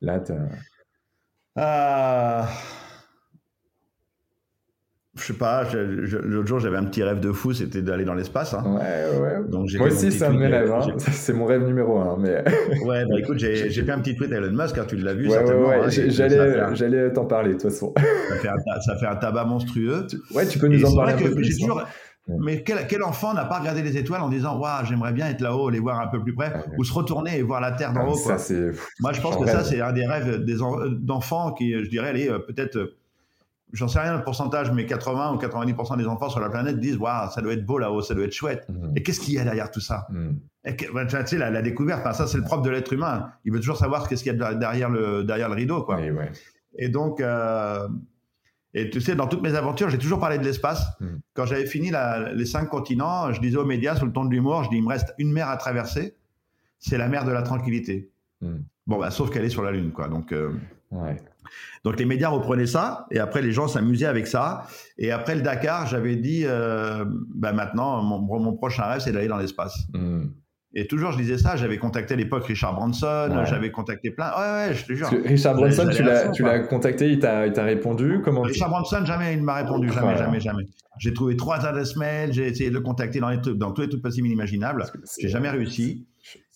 Là 0.00 0.22
euh... 1.58 2.44
Je 5.18 5.24
sais 5.24 5.32
pas, 5.34 5.64
l'autre 5.72 6.46
jour 6.46 6.60
j'avais 6.60 6.76
un 6.76 6.84
petit 6.84 7.02
rêve 7.02 7.20
de 7.20 7.32
fou, 7.32 7.52
c'était 7.52 7.82
d'aller 7.82 8.04
dans 8.04 8.14
l'espace. 8.14 8.54
Hein. 8.54 8.64
Ouais, 8.66 9.20
ouais. 9.20 9.48
Donc, 9.48 9.68
Moi 9.76 9.88
aussi, 9.88 10.12
c'est 10.12 10.24
un 10.24 10.32
de 10.32 10.38
mes 10.38 10.46
rêves. 10.46 10.70
Hein. 10.70 10.94
C'est 10.98 11.32
mon 11.32 11.44
rêve 11.44 11.64
numéro 11.64 11.98
un. 11.98 12.16
Mais... 12.18 12.44
ouais, 12.84 13.04
bah 13.04 13.18
écoute, 13.18 13.38
j'ai 13.38 13.70
fait 13.70 13.90
un 13.90 13.98
petit 13.98 14.14
tweet 14.14 14.32
à 14.32 14.36
Elon 14.36 14.52
Musk, 14.52 14.78
hein, 14.78 14.84
tu 14.86 14.96
l'as 14.96 15.14
vu 15.14 15.28
ouais, 15.28 15.34
certainement. 15.34 15.68
Ouais, 15.68 15.80
ouais. 15.80 16.74
J'allais 16.74 17.12
t'en 17.12 17.26
parler 17.26 17.50
de 17.50 17.54
toute 17.54 17.70
façon. 17.70 17.92
Ça 17.96 18.36
fait, 18.36 18.48
un, 18.48 18.80
ça 18.80 18.96
fait 18.96 19.06
un 19.06 19.16
tabac 19.16 19.44
monstrueux. 19.44 20.06
Ouais, 20.34 20.46
tu 20.46 20.58
peux 20.58 20.68
nous 20.68 20.84
en 20.84 20.94
parler 20.94 21.14
un 21.14 21.18
peu 21.18 21.34
plus. 21.34 21.58
Toujours... 21.58 21.82
Mais 22.40 22.62
quel, 22.62 22.86
quel, 22.86 23.02
enfant 23.02 23.32
n'a 23.32 23.46
pas 23.46 23.58
regardé 23.58 23.82
les 23.82 23.96
étoiles 23.96 24.20
en 24.20 24.28
disant 24.28 24.58
Waouh, 24.58 24.84
j'aimerais 24.84 25.12
bien 25.12 25.28
être 25.28 25.40
là-haut, 25.40 25.70
les 25.70 25.78
voir 25.78 25.98
un 25.98 26.08
peu 26.08 26.22
plus 26.22 26.34
près, 26.34 26.52
ou 26.76 26.84
se 26.84 26.92
retourner 26.92 27.38
et 27.38 27.42
voir 27.42 27.60
la 27.60 27.72
Terre 27.72 27.92
d'en 27.92 28.02
ah, 28.02 28.10
haut. 28.10 28.14
Ça, 28.14 28.36
Moi, 29.00 29.12
je 29.12 29.20
pense 29.20 29.36
que 29.36 29.46
ça, 29.46 29.64
c'est 29.64 29.80
un 29.80 29.92
des 29.92 30.06
rêves 30.06 30.44
d'enfants 31.00 31.52
qui, 31.52 31.72
je 31.72 31.88
dirais, 31.88 32.10
allez, 32.10 32.28
euh, 32.28 32.38
peut-être 32.38 32.97
j'en 33.72 33.88
sais 33.88 34.00
rien 34.00 34.16
le 34.16 34.22
pourcentage, 34.22 34.70
mais 34.72 34.86
80 34.86 35.34
ou 35.34 35.36
90% 35.38 35.96
des 35.98 36.06
enfants 36.06 36.28
sur 36.28 36.40
la 36.40 36.48
planète 36.48 36.78
disent 36.80 36.96
Waouh, 36.96 37.30
ça 37.30 37.42
doit 37.42 37.52
être 37.52 37.64
beau 37.64 37.78
là-haut, 37.78 38.02
ça 38.02 38.14
doit 38.14 38.24
être 38.24 38.32
chouette. 38.32 38.66
Mmh. 38.68 38.96
Et 38.96 39.02
qu'est-ce 39.02 39.20
qu'il 39.20 39.34
y 39.34 39.38
a 39.38 39.44
derrière 39.44 39.70
tout 39.70 39.80
ça 39.80 40.06
mmh. 40.10 40.28
et 40.64 40.76
Tu 40.76 41.26
sais, 41.26 41.38
la, 41.38 41.62
découverte, 41.62 42.02
ça 42.14 42.26
c'est 42.26 42.38
le 42.38 42.44
propre 42.44 42.62
de 42.62 42.70
l'être 42.70 42.92
humain. 42.92 43.30
Il 43.44 43.52
veut 43.52 43.60
toujours 43.60 43.76
savoir 43.76 44.04
ce 44.04 44.08
qu'est-ce 44.08 44.22
qu'il 44.22 44.36
y 44.36 44.42
a 44.42 44.54
derrière 44.54 44.90
le, 44.90 45.24
derrière 45.24 45.48
le 45.48 45.54
rideau. 45.54 45.82
Quoi. 45.82 46.00
Et, 46.76 46.88
donc, 46.88 47.20
euh, 47.20 47.88
et 48.74 48.90
tu 48.90 49.00
sais, 49.00 49.14
dans 49.14 49.26
toutes 49.26 49.42
mes 49.42 49.54
aventures, 49.54 49.90
j'ai 49.90 49.98
toujours 49.98 50.20
parlé 50.20 50.38
de 50.38 50.44
l'espace. 50.44 50.86
Mmh. 51.00 51.06
Quand 51.34 51.46
j'avais 51.46 51.66
fini 51.66 51.92
les 52.34 52.46
cinq 52.46 52.66
continents, 52.66 53.32
je 53.32 53.40
disais 53.40 53.56
aux 53.56 53.66
médias, 53.66 53.96
sous 53.96 54.06
le 54.06 54.12
ton 54.12 54.24
de 54.24 54.30
l'humour, 54.30 54.64
je 54.64 54.70
dis 54.70 54.76
Il 54.76 54.84
me 54.84 54.88
reste 54.88 55.14
une 55.18 55.32
mer 55.32 55.48
à 55.48 55.56
traverser, 55.56 56.16
c'est 56.78 56.98
la 56.98 57.08
mer 57.08 57.24
de 57.24 57.32
la 57.32 57.42
tranquillité. 57.42 58.10
Bon, 58.88 58.98
bah, 58.98 59.10
sauf 59.10 59.30
qu'elle 59.30 59.44
est 59.44 59.50
sur 59.50 59.62
la 59.62 59.70
Lune, 59.70 59.92
quoi. 59.92 60.08
Donc, 60.08 60.32
euh, 60.32 60.52
ouais. 60.92 61.16
Donc 61.84 61.98
les 61.98 62.04
médias 62.04 62.28
reprenaient 62.28 62.66
ça 62.66 63.06
et 63.10 63.18
après 63.18 63.42
les 63.42 63.52
gens 63.52 63.68
s'amusaient 63.68 64.06
avec 64.06 64.26
ça. 64.26 64.66
Et 64.98 65.10
après 65.10 65.34
le 65.34 65.42
Dakar, 65.42 65.86
j'avais 65.86 66.16
dit, 66.16 66.42
euh, 66.44 67.04
bah 67.34 67.52
maintenant 67.52 68.02
mon, 68.02 68.56
prochain 68.56 68.84
rêve 68.84 69.00
c'est 69.00 69.12
d'aller 69.12 69.28
dans 69.28 69.38
l'espace. 69.38 69.76
Hmm. 69.94 70.26
Et 70.74 70.86
toujours 70.86 71.12
je 71.12 71.18
disais 71.18 71.38
ça. 71.38 71.56
J'avais 71.56 71.78
contacté 71.78 72.14
à 72.14 72.16
l'époque 72.16 72.44
Richard 72.46 72.74
Branson, 72.74 73.44
j'avais 73.46 73.70
contacté 73.70 74.10
plein. 74.10 74.30
Ouais 74.30 74.68
ouais, 74.68 74.74
je 74.74 74.84
te 74.84 74.92
jure. 74.92 75.08
Richard 75.24 75.54
Branson, 75.54 75.88
tu 75.92 76.02
l'as, 76.02 76.60
contacté, 76.60 77.10
il 77.10 77.18
t'a, 77.18 77.42
répondu. 77.62 78.20
Comment 78.24 78.42
Richard 78.42 78.68
Branson, 78.68 79.04
jamais 79.04 79.34
il 79.34 79.42
m'a 79.42 79.54
répondu, 79.54 79.90
jamais, 79.90 80.16
jamais, 80.16 80.40
jamais. 80.40 80.64
J'ai 80.98 81.14
trouvé 81.14 81.36
trois 81.36 81.64
adresses 81.64 81.96
mail, 81.96 82.32
j'ai 82.32 82.46
essayé 82.46 82.70
de 82.70 82.74
le 82.74 82.80
contacter 82.80 83.20
dans, 83.20 83.28
les 83.28 83.40
trucs, 83.40 83.56
dans 83.56 83.72
tous 83.72 83.82
les 83.82 83.88
trucs 83.88 84.02
possibles 84.02 84.26
inimaginables. 84.26 84.84
J'ai 85.20 85.28
jamais 85.28 85.48
réussi. 85.48 86.06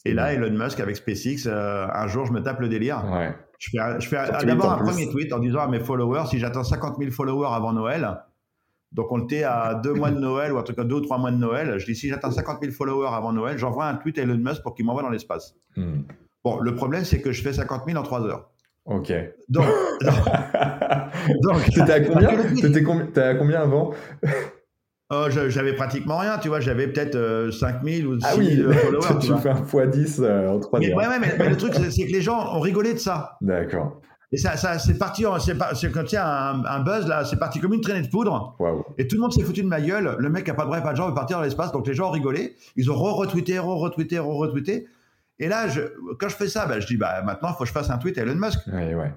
Et 0.04 0.14
là, 0.14 0.32
Elon 0.32 0.50
Musk 0.50 0.80
avec 0.80 0.96
SpaceX, 0.96 1.46
euh, 1.46 1.86
un 1.92 2.08
jour, 2.08 2.26
je 2.26 2.32
me 2.32 2.42
tape 2.42 2.60
le 2.60 2.68
délire. 2.68 3.04
Ouais. 3.10 3.32
Je 3.62 3.70
fais, 3.70 4.00
je 4.00 4.08
fais 4.08 4.16
d'abord 4.44 4.72
un 4.72 4.78
premier 4.78 5.08
tweet 5.08 5.32
en 5.32 5.38
disant 5.38 5.60
à 5.60 5.68
mes 5.68 5.78
followers, 5.78 6.24
si 6.28 6.40
j'atteins 6.40 6.64
50 6.64 6.96
000 6.98 7.12
followers 7.12 7.50
avant 7.52 7.72
Noël, 7.72 8.18
donc 8.90 9.12
on 9.12 9.22
était 9.22 9.44
à 9.44 9.74
deux 9.74 9.94
mois 9.94 10.10
de 10.10 10.18
Noël 10.18 10.52
ou 10.52 10.58
un 10.58 10.64
truc 10.64 10.80
à 10.80 10.84
deux 10.84 10.96
ou 10.96 11.00
trois 11.00 11.16
mois 11.16 11.30
de 11.30 11.36
Noël, 11.36 11.78
je 11.78 11.86
dis 11.86 11.94
si 11.94 12.08
j'atteins 12.08 12.32
50 12.32 12.58
000 12.60 12.72
followers 12.72 13.14
avant 13.14 13.32
Noël, 13.32 13.58
j'envoie 13.58 13.86
un 13.86 13.94
tweet 13.94 14.18
à 14.18 14.22
Elon 14.22 14.36
Musk 14.36 14.62
pour 14.62 14.74
qu'il 14.74 14.84
m'envoie 14.84 15.02
dans 15.02 15.10
l'espace. 15.10 15.54
Hmm. 15.76 16.00
Bon, 16.42 16.58
le 16.58 16.74
problème 16.74 17.04
c'est 17.04 17.20
que 17.20 17.30
je 17.30 17.40
fais 17.40 17.52
50 17.52 17.84
000 17.86 17.96
en 17.96 18.02
trois 18.02 18.22
heures. 18.22 18.50
Ok. 18.84 19.12
Donc, 19.48 19.66
donc, 21.42 21.64
t'étais 21.66 21.92
à 21.92 22.00
combien 22.04 22.36
T'étais 22.52 23.20
à 23.20 23.34
combien 23.36 23.60
avant? 23.60 23.92
Oh, 25.14 25.26
j'avais 25.28 25.74
pratiquement 25.74 26.16
rien, 26.16 26.38
tu 26.38 26.48
vois, 26.48 26.60
j'avais 26.60 26.88
peut-être 26.88 27.50
5000 27.52 28.06
euh, 28.06 28.08
ou 28.08 28.20
6000 28.20 28.66
ah 28.70 28.74
followers. 28.78 29.18
tu, 29.20 29.36
fais 29.42 29.50
un 29.50 29.62
x10 29.62 30.22
euh, 30.22 30.48
en 30.48 30.58
3 30.58 30.80
mais, 30.80 30.94
ouais, 30.94 31.04
mais, 31.20 31.48
le 31.50 31.56
truc, 31.56 31.74
c'est 31.74 32.06
que 32.06 32.12
les 32.12 32.22
gens 32.22 32.56
ont 32.56 32.60
rigolé 32.60 32.94
de 32.94 32.98
ça. 32.98 33.36
D'accord. 33.42 34.00
Et 34.32 34.38
ça, 34.38 34.56
ça 34.56 34.78
c'est 34.78 34.96
parti, 34.96 35.26
c'est 35.38 35.92
quand 35.92 36.10
il 36.10 36.14
y 36.14 36.18
a 36.18 36.52
un, 36.52 36.80
buzz 36.80 37.06
là, 37.06 37.26
c'est 37.26 37.36
parti 37.36 37.60
comme 37.60 37.74
une 37.74 37.82
traînée 37.82 38.00
de 38.00 38.08
poudre. 38.08 38.56
Wow. 38.58 38.86
Et 38.96 39.06
tout 39.06 39.16
le 39.16 39.20
monde 39.20 39.34
s'est 39.34 39.42
foutu 39.42 39.62
de 39.62 39.68
ma 39.68 39.82
gueule. 39.82 40.16
Le 40.18 40.30
mec 40.30 40.48
a 40.48 40.54
pas 40.54 40.64
de 40.64 40.68
vrai, 40.68 40.82
pas 40.82 40.92
de 40.92 40.96
genre, 40.96 41.08
veut 41.08 41.14
partir 41.14 41.36
dans 41.36 41.42
l'espace. 41.42 41.70
Donc 41.72 41.86
les 41.86 41.92
gens 41.92 42.08
ont 42.08 42.12
rigolé. 42.12 42.56
Ils 42.76 42.90
ont 42.90 42.94
re-retweeté, 42.94 43.58
re-retweeté, 43.58 44.18
re-retweeté. 44.18 44.86
Et 45.38 45.48
là, 45.48 45.68
je, 45.68 45.82
quand 46.18 46.30
je 46.30 46.36
fais 46.36 46.48
ça, 46.48 46.64
bah, 46.64 46.80
je 46.80 46.86
dis, 46.86 46.96
bah, 46.96 47.20
maintenant, 47.22 47.50
il 47.50 47.52
faut 47.52 47.64
que 47.64 47.68
je 47.68 47.72
fasse 47.72 47.90
un 47.90 47.98
tweet 47.98 48.16
à 48.16 48.22
Elon 48.22 48.36
Musk. 48.36 48.60
Ouais, 48.68 48.94
ouais. 48.94 49.12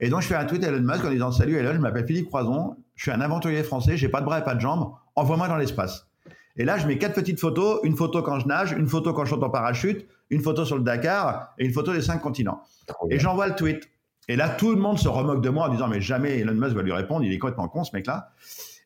Et 0.00 0.08
donc, 0.08 0.22
je 0.22 0.26
fais 0.26 0.34
un 0.34 0.46
tweet 0.46 0.64
à 0.64 0.68
Elon 0.68 0.80
Musk 0.80 1.04
en 1.04 1.10
disant 1.10 1.30
Salut 1.30 1.56
Elon, 1.56 1.74
je 1.74 1.78
m'appelle 1.78 2.04
Philippe 2.04 2.26
Croison, 2.26 2.76
je 2.96 3.02
suis 3.02 3.12
un 3.12 3.20
aventurier 3.20 3.62
français, 3.62 3.96
j'ai 3.96 4.08
pas 4.08 4.20
de 4.20 4.24
bras 4.24 4.40
et 4.40 4.44
pas 4.44 4.56
de 4.56 4.60
jambes, 4.60 4.94
envoie-moi 5.16 5.48
dans 5.48 5.56
l'espace. 5.56 6.08
Et 6.56 6.64
là, 6.64 6.78
je 6.78 6.86
mets 6.86 6.98
quatre 6.98 7.14
petites 7.14 7.40
photos 7.40 7.80
une 7.82 7.96
photo 7.96 8.22
quand 8.22 8.38
je 8.38 8.46
nage, 8.46 8.72
une 8.72 8.86
photo 8.86 9.12
quand 9.12 9.24
je 9.24 9.30
saute 9.30 9.42
en 9.42 9.50
parachute, 9.50 10.06
une 10.30 10.40
photo 10.40 10.64
sur 10.64 10.76
le 10.76 10.82
Dakar 10.84 11.54
et 11.58 11.64
une 11.64 11.72
photo 11.72 11.92
des 11.92 12.02
cinq 12.02 12.18
continents. 12.18 12.62
et 13.10 13.18
j'envoie 13.18 13.48
le 13.48 13.54
tweet. 13.54 13.88
Et 14.28 14.36
là, 14.36 14.48
tout 14.48 14.70
le 14.70 14.80
monde 14.80 14.98
se 14.98 15.08
remoque 15.08 15.42
de 15.42 15.50
moi 15.50 15.68
en 15.68 15.68
disant 15.70 15.88
Mais 15.88 16.00
jamais 16.00 16.38
Elon 16.38 16.54
Musk 16.54 16.74
va 16.74 16.82
lui 16.82 16.92
répondre, 16.92 17.24
il 17.24 17.32
est 17.32 17.38
complètement 17.38 17.68
con 17.68 17.84
ce 17.84 17.94
mec-là. 17.94 18.30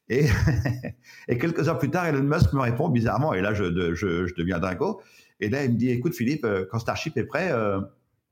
Et, 0.09 0.27
et, 1.29 1.39
quelques 1.39 1.69
heures 1.69 1.79
plus 1.79 1.91
tard, 1.91 2.07
Elon 2.07 2.23
Musk 2.23 2.53
me 2.55 2.61
répond 2.61 2.89
bizarrement, 2.89 3.35
et 3.35 3.43
là, 3.43 3.53
je, 3.53 3.95
je, 3.95 4.27
je, 4.27 4.35
deviens 4.35 4.59
dingo. 4.59 5.03
Et 5.41 5.51
là, 5.51 5.65
il 5.65 5.73
me 5.73 5.77
dit 5.77 5.91
Écoute, 5.91 6.15
Philippe, 6.15 6.45
euh, 6.45 6.65
quand 6.71 6.79
Starship 6.79 7.17
est 7.19 7.25
prêt, 7.25 7.51
euh, 7.53 7.81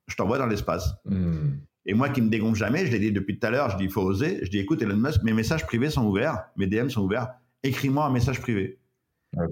je 0.08 0.16
t'envoie 0.16 0.38
dans 0.38 0.46
l'espace. 0.46 0.94
Hmm. 1.04 1.58
Et 1.84 1.94
moi 1.94 2.08
qui 2.08 2.20
me 2.20 2.28
dégonfle 2.28 2.58
jamais, 2.58 2.86
je 2.86 2.92
l'ai 2.92 2.98
dit 2.98 3.12
depuis 3.12 3.38
tout 3.38 3.46
à 3.46 3.50
l'heure, 3.50 3.70
je 3.70 3.76
dis 3.76 3.84
il 3.84 3.90
faut 3.90 4.02
oser. 4.02 4.40
Je 4.42 4.50
dis 4.50 4.58
écoute 4.58 4.82
Elon 4.82 4.96
Musk, 4.96 5.22
mes 5.22 5.32
messages 5.32 5.64
privés 5.66 5.90
sont 5.90 6.04
ouverts, 6.04 6.46
mes 6.56 6.66
DM 6.66 6.88
sont 6.88 7.02
ouverts. 7.02 7.28
Écris-moi 7.66 8.04
un 8.04 8.10
message 8.10 8.40
privé. 8.40 8.78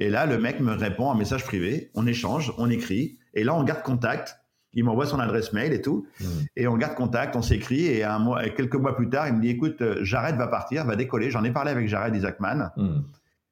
Et 0.00 0.08
là, 0.08 0.26
le 0.26 0.38
mec 0.38 0.60
me 0.60 0.72
répond 0.72 1.10
un 1.10 1.14
message 1.14 1.44
privé, 1.44 1.90
on 1.94 2.06
échange, 2.06 2.54
on 2.58 2.70
écrit, 2.70 3.18
et 3.34 3.44
là 3.44 3.54
on 3.54 3.64
garde 3.64 3.82
contact. 3.82 4.36
Il 4.76 4.82
m'envoie 4.84 5.06
son 5.06 5.20
adresse 5.20 5.52
mail 5.52 5.72
et 5.72 5.80
tout, 5.80 6.06
hmm. 6.20 6.24
et 6.56 6.66
on 6.66 6.76
garde 6.76 6.94
contact, 6.94 7.36
on 7.36 7.42
s'écrit, 7.42 7.86
et 7.86 8.02
un 8.02 8.18
mois, 8.18 8.48
quelques 8.48 8.74
mois 8.74 8.96
plus 8.96 9.08
tard, 9.08 9.28
il 9.28 9.34
me 9.34 9.40
dit 9.40 9.50
écoute, 9.50 9.80
euh, 9.82 10.02
Jared 10.02 10.36
va 10.36 10.48
partir, 10.48 10.84
va 10.84 10.96
décoller. 10.96 11.30
J'en 11.30 11.44
ai 11.44 11.52
parlé 11.52 11.70
avec 11.70 11.86
Jared 11.86 12.14
Isaacman. 12.14 12.72
Hmm. 12.76 13.02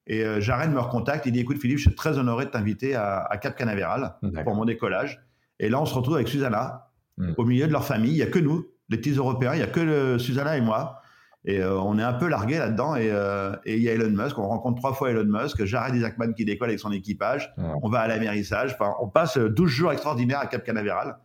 Et 0.08 0.24
euh, 0.24 0.40
Jared 0.40 0.72
me 0.72 0.80
recontacte, 0.80 1.26
il 1.26 1.32
dit 1.32 1.40
écoute 1.40 1.58
Philippe, 1.58 1.78
je 1.78 1.88
suis 1.88 1.94
très 1.94 2.18
honoré 2.18 2.46
de 2.46 2.50
t'inviter 2.50 2.96
à, 2.96 3.28
Cap 3.40 3.56
Canaveral 3.56 4.16
pour 4.42 4.56
mon 4.56 4.64
décollage. 4.64 5.20
Et 5.60 5.68
là, 5.68 5.80
on 5.80 5.86
se 5.86 5.94
retrouve 5.94 6.16
avec 6.16 6.26
Susanna, 6.26 6.88
hmm. 7.18 7.34
au 7.36 7.44
milieu 7.44 7.68
de 7.68 7.72
leur 7.72 7.84
famille. 7.84 8.12
Il 8.12 8.16
n'y 8.16 8.22
a 8.22 8.26
que 8.26 8.40
nous, 8.40 8.66
les 8.88 8.96
petits 8.96 9.12
Européens, 9.12 9.54
il 9.54 9.58
n'y 9.58 9.62
a 9.62 9.68
que 9.68 9.80
le, 9.80 10.18
Susanna 10.18 10.56
et 10.56 10.60
moi. 10.60 11.01
Et 11.44 11.60
euh, 11.60 11.76
on 11.80 11.98
est 11.98 12.02
un 12.02 12.12
peu 12.12 12.28
largué 12.28 12.58
là-dedans. 12.58 12.94
Euh, 12.96 13.56
et 13.64 13.76
il 13.76 13.82
y 13.82 13.88
a 13.88 13.92
Elon 13.92 14.10
Musk, 14.10 14.38
on 14.38 14.46
rencontre 14.46 14.78
trois 14.78 14.92
fois 14.92 15.10
Elon 15.10 15.26
Musk, 15.26 15.64
Jared 15.64 15.94
Isaacman 15.94 16.34
qui 16.34 16.44
décolle 16.44 16.68
avec 16.68 16.78
son 16.78 16.92
équipage. 16.92 17.52
On 17.56 17.88
va 17.88 18.00
à 18.00 18.08
l'amérissage. 18.08 18.72
Enfin, 18.74 18.94
on 19.00 19.08
passe 19.08 19.38
12 19.38 19.68
jours 19.68 19.92
extraordinaires 19.92 20.40
à 20.40 20.46
Cap 20.46 20.64
Canaveral. 20.64 21.18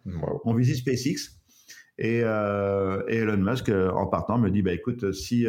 On 0.45 0.53
visite 0.53 0.78
SpaceX. 0.78 1.34
Et, 1.99 2.22
euh, 2.24 3.01
et, 3.07 3.18
Elon 3.18 3.38
Musk, 3.38 3.70
en 3.70 4.07
partant, 4.07 4.38
me 4.38 4.49
dit 4.49 4.61
bah, 4.61 4.74
écoute, 4.74 5.11
si, 5.13 5.45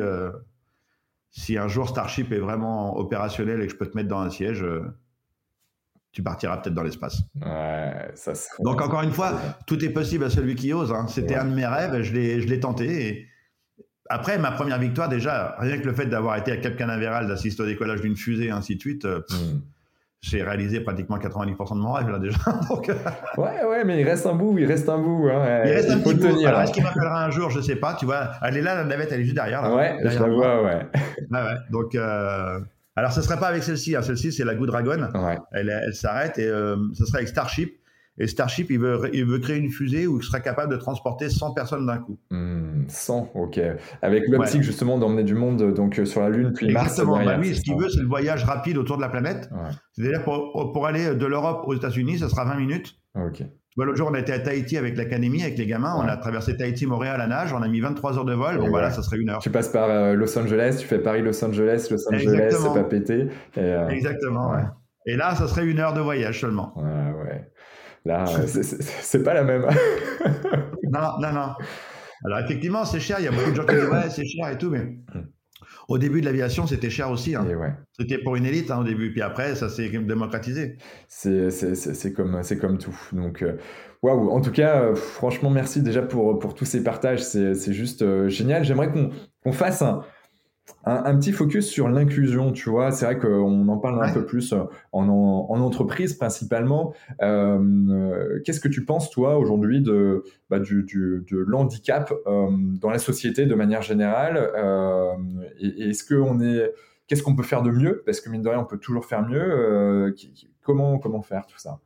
si 1.31 1.59
un 1.59 1.69
jour 1.69 1.89
Starship 1.89 2.33
est 2.33 2.39
vraiment 2.39 2.97
opérationnel 2.99 3.63
et 3.63 3.67
que 3.67 3.73
je 3.73 3.77
peux 3.77 3.87
te 3.87 3.97
mettre 3.97 4.09
dans 4.09 4.21
un 4.21 4.31
siège, 4.31 4.65
tu 6.13 6.23
partiras 6.23 6.59
peut-être 6.59 6.75
dans 6.75 6.83
l'espace. 6.83 7.23
Ouais, 7.41 8.11
ça 8.15 8.33
Donc, 8.61 8.83
encore 8.83 9.03
une 9.03 9.13
fois, 9.13 9.39
tout 9.67 9.83
est 9.83 9.91
possible 9.91 10.25
à 10.25 10.31
celui 10.31 10.57
qui 10.57 10.75
ose. 10.75 10.93
Hein. 10.93 11.07
C'était 11.07 11.37
un 11.37 11.45
de 11.47 11.55
mes 11.55 11.67
rêves, 11.67 12.03
je 12.03 12.13
l'ai 12.13 12.61
tenté. 12.61 13.09
Et 13.09 13.27
après, 14.09 14.39
ma 14.39 14.53
première 14.53 14.79
victoire, 14.79 15.09
déjà, 15.09 15.55
rien 15.59 15.79
que 15.79 15.87
le 15.87 15.93
fait 15.93 16.07
d'avoir 16.07 16.37
été 16.37 16.53
à 16.53 16.57
Cap 16.57 16.77
Canaveral, 16.77 17.27
d'assister 17.27 17.63
au 17.63 17.67
décollage 17.67 18.01
d'une 18.01 18.17
fusée, 18.17 18.51
ainsi 18.51 18.77
de 18.77 18.81
suite, 18.81 19.05
euh, 19.05 19.21
hmm. 19.31 19.61
j'ai 20.21 20.43
réalisé 20.43 20.81
pratiquement 20.81 21.19
90% 21.19 21.75
de 21.75 21.81
mon 21.81 21.93
rêve, 21.93 22.09
là, 22.09 22.19
déjà. 22.19 22.39
Donc, 22.71 22.89
euh, 22.89 22.95
ouais, 23.37 23.65
ouais, 23.65 23.85
mais 23.85 24.01
il 24.01 24.09
reste 24.09 24.27
un 24.27 24.35
bout, 24.35 24.57
il 24.59 24.67
reste 24.67 24.89
un 24.89 24.99
bout. 24.99 25.29
Hein. 25.29 25.63
Il 25.65 25.73
reste 25.73 25.91
un 25.91 25.99
petit 25.99 26.15
bout. 26.15 26.29
Tenir, 26.29 26.59
est-ce 26.61 26.73
qu'il 26.73 26.83
m'appellera 26.83 27.25
un 27.25 27.31
jour 27.31 27.51
Je 27.51 27.61
sais 27.61 27.77
pas, 27.77 27.95
tu 27.95 28.07
vois. 28.07 28.31
Elle 28.43 28.57
est 28.57 28.63
là, 28.63 28.75
la 28.75 28.85
navette, 28.85 29.13
elle 29.13 29.21
est 29.21 29.25
juste 29.25 29.37
derrière. 29.37 29.63
Là, 29.63 29.75
ouais, 29.75 29.99
je 30.03 30.19
la 30.19 30.29
vois, 30.29 30.63
ouais. 30.63 30.87
ouais, 31.31 31.43
ouais. 31.43 31.57
Donc, 31.71 31.95
euh, 31.95 32.59
alors, 32.97 33.13
ce 33.13 33.23
serait 33.23 33.39
pas 33.39 33.49
avec 33.49 33.63
celle-ci. 33.63 33.95
Hein. 33.95 34.03
Celle-ci, 34.03 34.33
c'est 34.33 34.45
la 34.45 34.55
Good 34.55 34.69
Dragon. 34.69 35.09
Ouais. 35.15 35.39
Elle, 35.53 35.69
elle 35.69 35.95
s'arrête 35.95 36.39
et 36.39 36.49
ce 36.49 37.05
serait 37.05 37.19
avec 37.19 37.29
Starship. 37.29 37.79
Et 38.19 38.27
Starship, 38.27 38.71
il 38.71 38.79
veut, 38.79 39.11
il 39.13 39.25
veut 39.25 39.39
créer 39.39 39.59
une 39.59 39.71
fusée 39.71 40.07
où 40.07 40.19
il 40.19 40.25
sera 40.25 40.41
capable 40.41 40.73
de 40.73 40.79
transporter 40.79 41.29
100 41.29 41.53
personnes 41.55 41.87
d'un 41.87 41.99
coup. 41.99 42.19
100, 42.89 43.21
hmm, 43.35 43.39
ok. 43.39 43.61
Avec 44.03 44.29
l'optique 44.29 44.63
justement 44.63 44.99
d'emmener 44.99 45.25
du 45.25 45.35
monde 45.35 45.75
donc 45.75 45.99
euh, 45.99 46.05
sur 46.05 46.21
la 46.21 46.31
Lune 46.31 46.53
puis 46.53 46.73
Mars. 46.73 46.89
Exactement. 46.89 47.25
Bah 47.25 47.37
oui, 47.39 47.55
ce 47.55 47.61
qu'il 47.61 47.77
veut, 47.77 47.89
c'est 47.89 48.01
le 48.01 48.09
voyage 48.09 48.45
rapide 48.45 48.79
autour 48.79 48.97
de 48.97 49.03
la 49.03 49.09
planète. 49.09 49.49
C'est-à-dire 49.93 50.25
pour, 50.25 50.73
pour, 50.73 50.87
aller 50.87 51.15
de 51.15 51.27
l'Europe 51.27 51.65
aux 51.67 51.75
États-Unis, 51.75 52.19
ça 52.19 52.29
sera 52.29 52.45
20 52.45 52.57
minutes. 52.57 52.97
Ok. 53.15 53.45
L'autre 53.85 53.97
jour, 53.97 54.09
on 54.11 54.15
été 54.17 54.33
à 54.33 54.41
Tahiti 54.41 54.77
avec 54.77 54.97
l'académie, 54.97 55.43
avec 55.43 55.57
les 55.57 55.67
gamins. 55.67 55.95
On 55.97 56.09
a 56.09 56.17
traversé 56.17 56.57
Tahiti-Montréal 56.57 57.21
à 57.21 57.29
nage. 57.29 57.53
On 57.53 57.63
a 57.63 57.69
mis 57.69 57.81
23 57.81 58.19
heures 58.19 58.25
de 58.25 58.35
vol. 58.35 58.59
bon, 58.59 58.71
voilà, 58.71 58.91
ça 58.91 59.03
serait 59.03 59.19
une 59.19 59.31
heure. 59.31 59.39
Tu 59.39 59.51
passes 59.51 59.69
par 59.69 59.89
euh, 59.89 60.15
Los 60.15 60.37
Angeles, 60.37 60.79
tu 60.81 60.87
fais 60.87 60.99
Paris-Los 60.99 61.45
Angeles, 61.45 61.87
Los 61.91 62.09
Angeles, 62.13 62.57
c'est 62.61 62.75
pas 62.75 62.85
pété. 62.85 63.29
Euh, 63.57 63.89
Exactement. 63.89 64.53
Et 65.07 65.17
là, 65.17 65.35
ça 65.37 65.47
serait 65.47 65.65
une 65.65 65.79
heure 65.79 65.95
de 65.95 66.01
voyage 66.01 66.41
seulement. 66.41 66.75
Ouais, 66.77 66.85
ouais. 66.85 67.51
Là, 68.09 68.25
c'est 68.47 69.23
pas 69.23 69.35
la 69.35 69.45
même. 69.45 69.63
non, 70.91 71.19
non, 71.21 71.31
non. 71.31 71.53
Alors 72.25 72.39
effectivement, 72.43 72.87
c'est 72.87 73.01
cher. 73.01 73.17
Il 73.19 73.27
y 73.27 73.29
a 73.29 73.31
beaucoup 73.31 73.51
de 73.51 73.55
gens 73.55 73.67
qui 73.67 73.75
disent 73.75 73.85
ouais, 73.85 74.09
c'est 74.09 74.25
cher 74.25 74.49
et 74.49 74.57
tout, 74.57 74.71
mais 74.71 74.97
au 75.89 75.99
début 75.99 76.23
de 76.23 76.27
l'aviation, 76.27 76.67
c'était 76.67 76.89
cher 76.89 77.11
aussi. 77.11 77.35
Hein. 77.35 77.47
C'était 77.93 78.17
pour 78.17 78.35
une 78.37 78.47
élite 78.47 78.71
hein, 78.71 78.79
au 78.81 78.85
début, 78.85 79.13
puis 79.13 79.21
après, 79.21 79.55
ça 79.57 79.69
s'est 79.69 79.91
démocratisé. 79.91 80.79
C'est 81.07 82.13
comme, 82.15 82.41
comme 82.59 82.79
tout. 82.79 82.99
Donc, 83.13 83.43
euh, 83.43 83.59
waouh. 84.03 84.31
En 84.31 84.41
tout 84.41 84.53
cas, 84.53 84.81
euh, 84.81 84.95
franchement, 84.95 85.51
merci 85.51 85.83
déjà 85.83 86.01
pour, 86.01 86.39
pour 86.39 86.55
tous 86.55 86.65
ces 86.65 86.83
partages. 86.83 87.21
C'est 87.21 87.75
juste 87.75 88.01
euh, 88.01 88.31
génial. 88.31 88.65
J'aimerais 88.65 88.91
qu'on 88.91 89.53
fasse 89.53 89.83
un 89.83 90.01
un, 90.85 91.17
petit 91.19 91.33
focus 91.33 91.67
sur 91.69 91.89
l'inclusion, 91.89 92.53
tu 92.53 92.71
vois. 92.71 92.91
C'est 92.93 93.05
vrai 93.05 93.19
qu'on 93.19 93.69
en 93.69 93.79
parle 93.79 94.03
un 94.03 94.13
peu 94.13 94.25
plus 94.25 94.53
euh, 94.53 94.65
en, 94.93 95.09
entreprise 95.09 96.15
principalement. 96.15 96.95
Euh, 97.23 98.41
qu'est-ce 98.45 98.61
que 98.61 98.69
tu 98.69 98.85
penses, 98.85 99.11
toi, 99.11 99.37
aujourd'hui, 99.39 99.81
de, 99.81 100.25
bah, 100.51 100.59
du, 100.59 100.85
de 100.85 101.39
l'handicap 101.39 102.13
euh, 102.27 102.49
dans 102.51 102.91
la 102.91 102.99
société 102.99 103.47
de 103.47 103.55
manière 103.55 103.83
générale? 103.83 104.51
Et, 105.61 105.91
Est-ce 105.91 106.05
qu'on 106.05 106.41
est. 106.41 106.73
Qu'est-ce 107.07 107.23
qu'on 107.23 107.35
peut 107.35 107.43
faire 107.43 107.63
de 107.63 107.71
mieux? 107.71 108.03
Parce 108.05 108.21
que 108.21 108.29
mine 108.29 108.43
de 108.43 108.49
rien, 108.51 108.59
on 108.59 108.67
peut 108.67 108.79
toujours 108.79 109.07
faire 109.07 109.27
mieux. 109.27 110.15
comment, 110.63 110.99
comment 110.99 111.23
faire 111.23 111.47
tout 111.47 111.59
ça? 111.59 111.81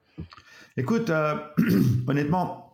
Écoute, 0.76 1.12
honnêtement, 2.08 2.71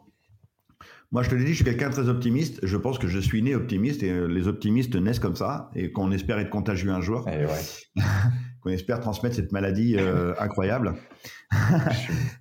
moi, 1.11 1.23
je 1.23 1.31
te 1.31 1.35
l'ai 1.35 1.45
dit, 1.45 1.53
je 1.53 1.57
suis 1.57 1.65
quelqu'un 1.65 1.89
de 1.89 1.95
très 1.95 2.09
optimiste. 2.11 2.61
Je 2.63 2.77
pense 2.77 2.99
que 2.99 3.09
je 3.09 3.19
suis 3.19 3.43
né 3.43 3.55
optimiste 3.55 4.03
et 4.03 4.11
euh, 4.11 4.27
les 4.27 4.47
optimistes 4.47 4.95
naissent 4.95 5.19
comme 5.19 5.37
ça 5.37 5.71
et 5.75 5.91
qu'on 5.91 6.13
espère 6.13 6.39
être 6.39 6.51
contagieux 6.51 6.91
un 6.91 7.01
jour. 7.01 7.27
Eh 7.27 7.47
ouais. 7.47 8.03
qu'on 8.61 8.71
espère 8.71 9.01
transmettre 9.01 9.37
cette 9.37 9.51
maladie 9.51 9.97
euh, 9.97 10.35
incroyable. 10.39 10.97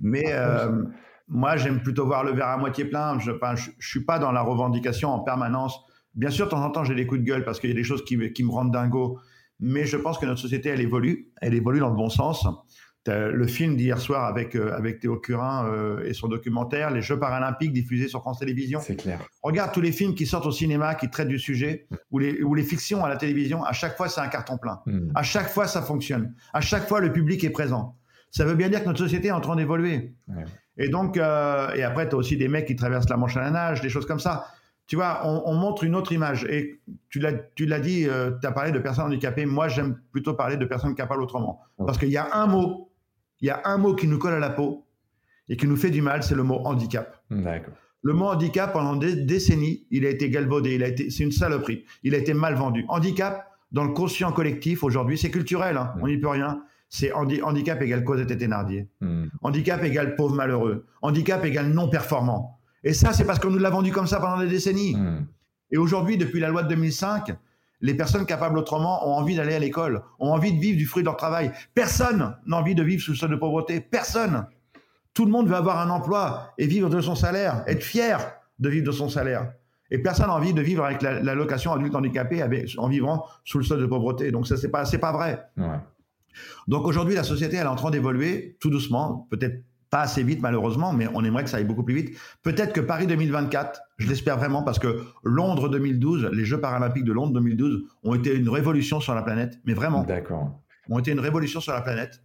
Mais 0.02 0.26
euh, 0.34 0.84
moi, 1.30 1.56
j'aime 1.56 1.82
plutôt 1.82 2.06
voir 2.06 2.26
le 2.26 2.34
verre 2.34 2.48
à 2.48 2.58
moitié 2.58 2.84
plein. 2.84 3.18
Je 3.20 3.32
ne 3.32 3.38
suis 3.80 4.04
pas 4.04 4.20
dans 4.20 4.34
la 4.34 4.42
revendication 4.42 5.12
en 5.12 5.20
permanence. 5.20 5.80
Bien 6.16 6.30
sûr, 6.30 6.48
de 6.48 6.52
temps 6.52 6.64
en 6.64 6.72
temps, 6.72 6.84
j'ai 6.84 6.96
des 6.96 7.08
coups 7.08 7.22
de 7.22 7.26
gueule 7.26 7.46
parce 7.46 7.62
qu'il 7.62 7.70
y 7.70 7.74
a 7.74 7.76
des 7.76 7.86
choses 7.86 8.04
qui, 8.04 8.34
qui 8.34 8.44
me 8.44 8.52
rendent 8.52 8.74
dingo. 8.74 9.20
Mais 9.62 9.86
je 9.86 9.96
pense 9.96 10.18
que 10.18 10.26
notre 10.26 10.42
société, 10.42 10.70
elle 10.70 10.82
évolue. 10.82 11.32
Elle 11.42 11.54
évolue 11.54 11.80
dans 11.80 11.90
le 11.90 11.96
bon 11.96 12.10
sens 12.10 12.46
le 13.08 13.48
film 13.48 13.76
d'hier 13.76 14.00
soir 14.00 14.26
avec, 14.26 14.56
euh, 14.56 14.76
avec 14.76 15.00
Théo 15.00 15.18
Curin 15.18 15.66
euh, 15.66 16.04
et 16.06 16.14
son 16.14 16.28
documentaire, 16.28 16.92
les 16.92 17.02
Jeux 17.02 17.20
paralympiques 17.20 17.74
diffusés 17.74 18.08
sur 18.08 18.22
France 18.22 18.40
Télévisions. 18.40 18.80
C'est 18.82 18.96
clair. 18.96 19.20
Regarde 19.42 19.72
tous 19.72 19.82
les 19.82 19.92
films 19.92 20.16
qui 20.16 20.26
sortent 20.26 20.46
au 20.46 20.52
cinéma, 20.52 20.96
qui 20.96 21.10
traitent 21.10 21.28
du 21.28 21.40
sujet, 21.40 21.88
mm. 21.90 21.96
ou, 22.12 22.20
les, 22.20 22.42
ou 22.42 22.54
les 22.54 22.64
fictions 22.64 23.04
à 23.06 23.10
la 23.10 23.18
télévision, 23.18 23.64
à 23.64 23.74
chaque 23.74 23.98
fois 23.98 24.10
c'est 24.10 24.22
un 24.22 24.28
carton 24.28 24.58
plein. 24.58 24.82
Mm. 24.86 25.12
À 25.16 25.24
chaque 25.24 25.50
fois 25.50 25.68
ça 25.68 25.82
fonctionne. 25.82 26.34
À 26.54 26.62
chaque 26.62 26.88
fois 26.88 27.00
le 27.00 27.12
public 27.12 27.44
est 27.44 27.50
présent. 27.50 27.96
Ça 28.32 28.46
veut 28.46 28.56
bien 28.56 28.70
dire 28.70 28.82
que 28.82 28.88
notre 28.88 29.00
société 29.00 29.30
est 29.30 29.32
en 29.32 29.42
train 29.42 29.56
d'évoluer. 29.56 30.14
Et 30.78 30.90
donc, 30.90 31.18
euh, 31.18 31.74
et 31.74 31.84
après, 31.84 32.08
tu 32.08 32.14
as 32.14 32.18
aussi 32.18 32.38
des 32.38 32.50
mecs 32.50 32.68
qui 32.68 32.76
traversent 32.76 33.10
la 33.10 33.18
Manche 33.18 33.38
à 33.38 33.42
la 33.42 33.52
nage, 33.52 33.82
des 33.82 33.90
choses 33.90 34.06
comme 34.06 34.20
ça. 34.20 34.46
Tu 34.86 34.96
vois, 34.96 35.22
on, 35.26 35.54
montre 35.56 35.86
une 35.86 35.96
autre 35.96 36.12
image. 36.12 36.46
Et 36.46 36.82
tu 37.10 37.20
l'as 37.20 37.80
dit, 37.80 38.06
tu 38.42 38.48
as 38.48 38.52
parlé 38.52 38.72
de 38.72 38.80
personnes 38.80 39.06
handicapées. 39.06 39.46
Moi, 39.46 39.70
j'aime 39.70 39.98
plutôt 40.12 40.34
parler 40.34 40.56
de 40.58 40.66
personnes 40.66 40.94
capables 40.94 41.22
autrement. 41.22 41.62
Parce 41.78 41.98
qu'il 41.98 42.10
y 42.10 42.18
a 42.18 42.28
un 42.34 42.48
mot 42.48 42.87
il 43.42 43.48
y 43.48 43.50
a 43.50 43.62
un 43.66 43.78
mot 43.78 43.96
qui 43.96 44.08
nous 44.08 44.18
colle 44.18 44.34
à 44.34 44.40
la 44.40 44.50
peau 44.50 44.86
et 45.50 45.58
qui 45.58 45.68
nous 45.68 45.76
fait 45.76 45.90
du 45.90 46.02
mal, 46.02 46.24
c'est 46.24 46.36
le 46.36 46.44
mot 46.44 46.62
handicap. 46.66 47.24
Le 48.04 48.14
mot 48.14 48.26
handicap, 48.26 48.74
pendant 48.74 48.96
des 48.96 49.16
décennies, 49.16 49.86
il 49.92 50.06
a 50.06 50.10
été 50.10 50.30
galvaudé, 50.30 50.76
il 50.76 50.84
a 50.84 50.88
été, 50.88 51.10
c'est 51.10 51.24
une 51.24 51.32
saloperie. 51.32 51.84
Il 52.04 52.16
a 52.16 52.18
été 52.18 52.34
mal 52.34 52.56
vendu. 52.56 52.86
Handicap, 52.88 53.52
dans 53.72 53.84
le 53.84 53.94
conscient 53.94 54.32
collectif 54.32 54.84
aujourd'hui, 54.84 55.18
c'est 55.18 55.32
culturel, 55.32 55.78
hein, 55.78 55.94
on 56.02 56.08
n'y 56.08 56.18
peut 56.18 56.30
rien. 56.30 56.62
C'est 56.90 57.12
handicap 57.12 57.82
égale 57.82 58.06
Cosette 58.06 58.38
Thénardier. 58.38 58.88
Hmm. 59.02 59.26
Handicap 59.42 59.84
égale 59.84 60.16
pauvre 60.16 60.36
malheureux. 60.36 60.86
Handicap 61.02 61.44
égale 61.44 61.68
non 61.68 61.90
performant. 61.90 62.60
Et 62.84 62.94
ça, 62.94 63.12
c'est 63.12 63.26
parce 63.26 63.40
qu'on 63.40 63.50
nous 63.50 63.60
l'a 63.60 63.70
vendu 63.70 63.92
comme 63.92 64.08
ça 64.08 64.22
pendant 64.22 64.40
des 64.40 64.48
décennies. 64.48 64.96
Hmm. 64.96 65.26
Et 65.72 65.78
aujourd'hui, 65.78 66.18
depuis 66.18 66.40
la 66.40 66.48
loi 66.48 66.64
de 66.64 66.70
2005, 66.70 67.36
les 67.82 67.94
personnes 67.94 68.26
capables 68.26 68.58
autrement 68.58 69.08
ont 69.08 69.14
envie 69.14 69.36
d'aller 69.36 69.56
à 69.56 69.60
l'école, 69.60 70.04
ont 70.20 70.32
envie 70.32 70.54
de 70.54 70.60
vivre 70.60 70.78
du 70.78 70.86
fruit 70.86 71.04
de 71.04 71.08
leur 71.08 71.18
travail. 71.18 71.52
Personne 71.74 72.36
n'a 72.46 72.58
envie 72.58 72.76
de 72.76 72.84
vivre 72.84 73.02
sous 73.02 73.12
le 73.12 73.18
seuil 73.18 73.30
de 73.30 73.36
pauvreté. 73.36 73.80
Personne. 73.80 74.46
Tout 75.14 75.26
le 75.26 75.32
monde 75.32 75.48
veut 75.48 75.56
avoir 75.56 75.80
un 75.80 75.90
emploi 75.90 76.54
et 76.58 76.68
vivre 76.68 76.90
de 76.90 77.02
son 77.02 77.16
salaire, 77.16 77.64
être 77.68 77.84
fier 77.84 78.20
de 78.60 78.70
vivre 78.70 78.86
de 78.86 78.92
son 78.92 79.10
salaire. 79.10 79.52
Et 79.90 80.00
personne 80.00 80.28
n'a 80.28 80.36
envie 80.36 80.54
de 80.54 80.62
vivre 80.62 80.84
avec 80.84 81.02
la, 81.02 81.34
location 81.34 81.74
adulte 81.74 81.96
handicapé 81.96 82.44
en 82.78 82.88
vivant 82.88 83.26
sous 83.44 83.58
le 83.58 83.64
seuil 83.64 83.80
de 83.80 83.86
pauvreté. 83.86 84.32
Donc 84.32 84.48
ça, 84.48 84.58
c'est 84.58 84.70
pas, 84.70 84.84
pas 84.84 85.12
vrai. 85.12 85.44
Donc 86.68 86.86
aujourd'hui, 86.86 87.16
la 87.16 87.24
société, 87.24 87.56
elle 87.56 87.66
est 87.66 87.70
en 87.70 87.76
train 87.76 87.90
d'évoluer 87.90 88.58
tout 88.60 88.70
doucement, 88.70 89.28
peut-être 89.32 89.64
pas 89.90 90.02
assez 90.02 90.24
vite 90.24 90.42
malheureusement, 90.42 90.94
mais 90.94 91.08
on 91.14 91.24
aimerait 91.24 91.44
que 91.44 91.50
ça 91.50 91.58
aille 91.58 91.66
beaucoup 91.66 91.84
plus 91.84 91.96
vite. 91.96 92.18
Peut-être 92.44 92.74
que 92.74 92.82
Paris 92.82 93.08
2024, 93.08 93.82
je 93.98 94.08
l'espère 94.08 94.38
vraiment, 94.38 94.64
parce 94.64 94.80
que 94.80 95.04
Londres 95.24 95.70
2012, 95.70 96.30
les 96.34 96.46
Jeux 96.46 96.60
paralympiques 96.60 97.06
de 97.06 97.14
Londres 97.14 97.34
2012 97.34 97.84
ont 98.04 98.16
été 98.16 98.36
une 98.36 98.50
révolution 98.50 99.00
sur 99.00 99.16
la 99.16 99.22
planète, 99.22 99.60
mais 99.66 99.74
vraiment. 99.74 100.04
D'accord. 100.04 100.62
Ont 100.90 101.00
été 101.00 101.12
une 101.12 101.20
révolution 101.20 101.60
sur 101.60 101.74
la 101.74 101.82
planète. 101.82 102.22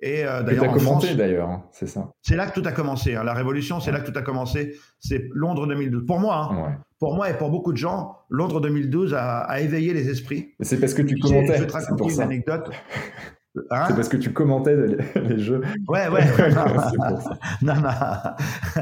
Et 0.00 0.24
euh, 0.24 0.42
d'ailleurs, 0.42 0.72
commencé 0.72 1.14
d'ailleurs, 1.14 1.48
hein, 1.48 1.64
c'est 1.72 1.86
ça. 1.86 2.12
C'est 2.20 2.36
là 2.36 2.46
que 2.46 2.60
tout 2.60 2.66
a 2.66 2.72
commencé. 2.72 3.14
Hein. 3.14 3.24
La 3.24 3.32
révolution, 3.32 3.80
c'est 3.80 3.92
là 3.92 4.00
que 4.00 4.10
tout 4.10 4.18
a 4.18 4.22
commencé. 4.22 4.76
C'est 4.98 5.26
Londres 5.32 5.66
2012. 5.66 6.04
Pour 6.06 6.20
moi, 6.20 6.50
hein, 6.52 6.78
pour 6.98 7.14
moi 7.14 7.30
et 7.30 7.38
pour 7.38 7.50
beaucoup 7.50 7.72
de 7.72 7.78
gens, 7.78 8.16
Londres 8.28 8.60
2012 8.60 9.14
a, 9.14 9.60
éveillé 9.60 9.94
les 9.94 10.10
esprits. 10.10 10.54
C'est 10.60 10.78
parce 10.78 10.92
que 10.92 11.02
tu 11.02 11.18
commentais. 11.18 11.58
Je 11.58 11.64
te 11.64 11.72
raconter 11.72 12.12
une 12.12 12.20
anecdote. 12.20 12.70
Hein 13.70 13.84
c'est 13.88 13.94
parce 13.94 14.08
que 14.08 14.16
tu 14.16 14.32
commentais 14.32 14.76
les 15.16 15.38
jeux. 15.38 15.62
Ouais, 15.88 16.08
ouais. 16.08 16.24
non, 17.62 17.74
non. 17.74 17.90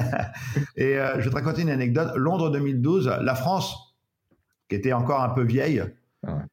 Et 0.77 0.99
euh, 0.99 1.15
je 1.19 1.25
vais 1.25 1.31
te 1.31 1.35
raconter 1.35 1.63
une 1.63 1.71
anecdote. 1.71 2.13
Londres 2.17 2.51
2012, 2.51 3.19
la 3.21 3.35
France, 3.35 3.97
qui 4.69 4.77
était 4.77 4.93
encore 4.93 5.23
un 5.23 5.31
peu 5.31 5.43
vieille, 5.43 5.85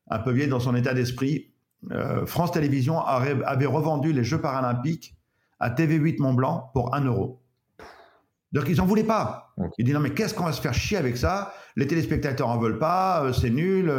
un 0.09 0.19
peu 0.19 0.31
vieille 0.31 0.49
dans 0.49 0.59
son 0.59 0.75
état 0.75 0.93
d'esprit, 0.93 1.51
euh, 1.91 2.25
France 2.25 2.51
Télévisions 2.51 2.99
avait 2.99 3.65
revendu 3.65 4.13
les 4.13 4.23
Jeux 4.23 4.39
paralympiques 4.39 5.15
à 5.59 5.69
TV8 5.69 6.21
Mont 6.21 6.33
Blanc 6.33 6.69
pour 6.73 6.93
1 6.93 7.05
euro. 7.05 7.41
Donc 8.51 8.65
ils 8.67 8.77
n'en 8.77 8.85
voulaient 8.85 9.03
pas. 9.03 9.53
Ils 9.77 9.85
disent 9.85 9.93
non 9.93 10.01
mais 10.01 10.13
qu'est-ce 10.13 10.33
qu'on 10.33 10.43
va 10.43 10.51
se 10.51 10.61
faire 10.61 10.73
chier 10.73 10.97
avec 10.97 11.17
ça? 11.17 11.53
Les 11.77 11.87
téléspectateurs 11.87 12.49
en 12.49 12.57
veulent 12.57 12.79
pas, 12.79 13.23
euh, 13.23 13.33
c'est 13.33 13.49
nul. 13.49 13.91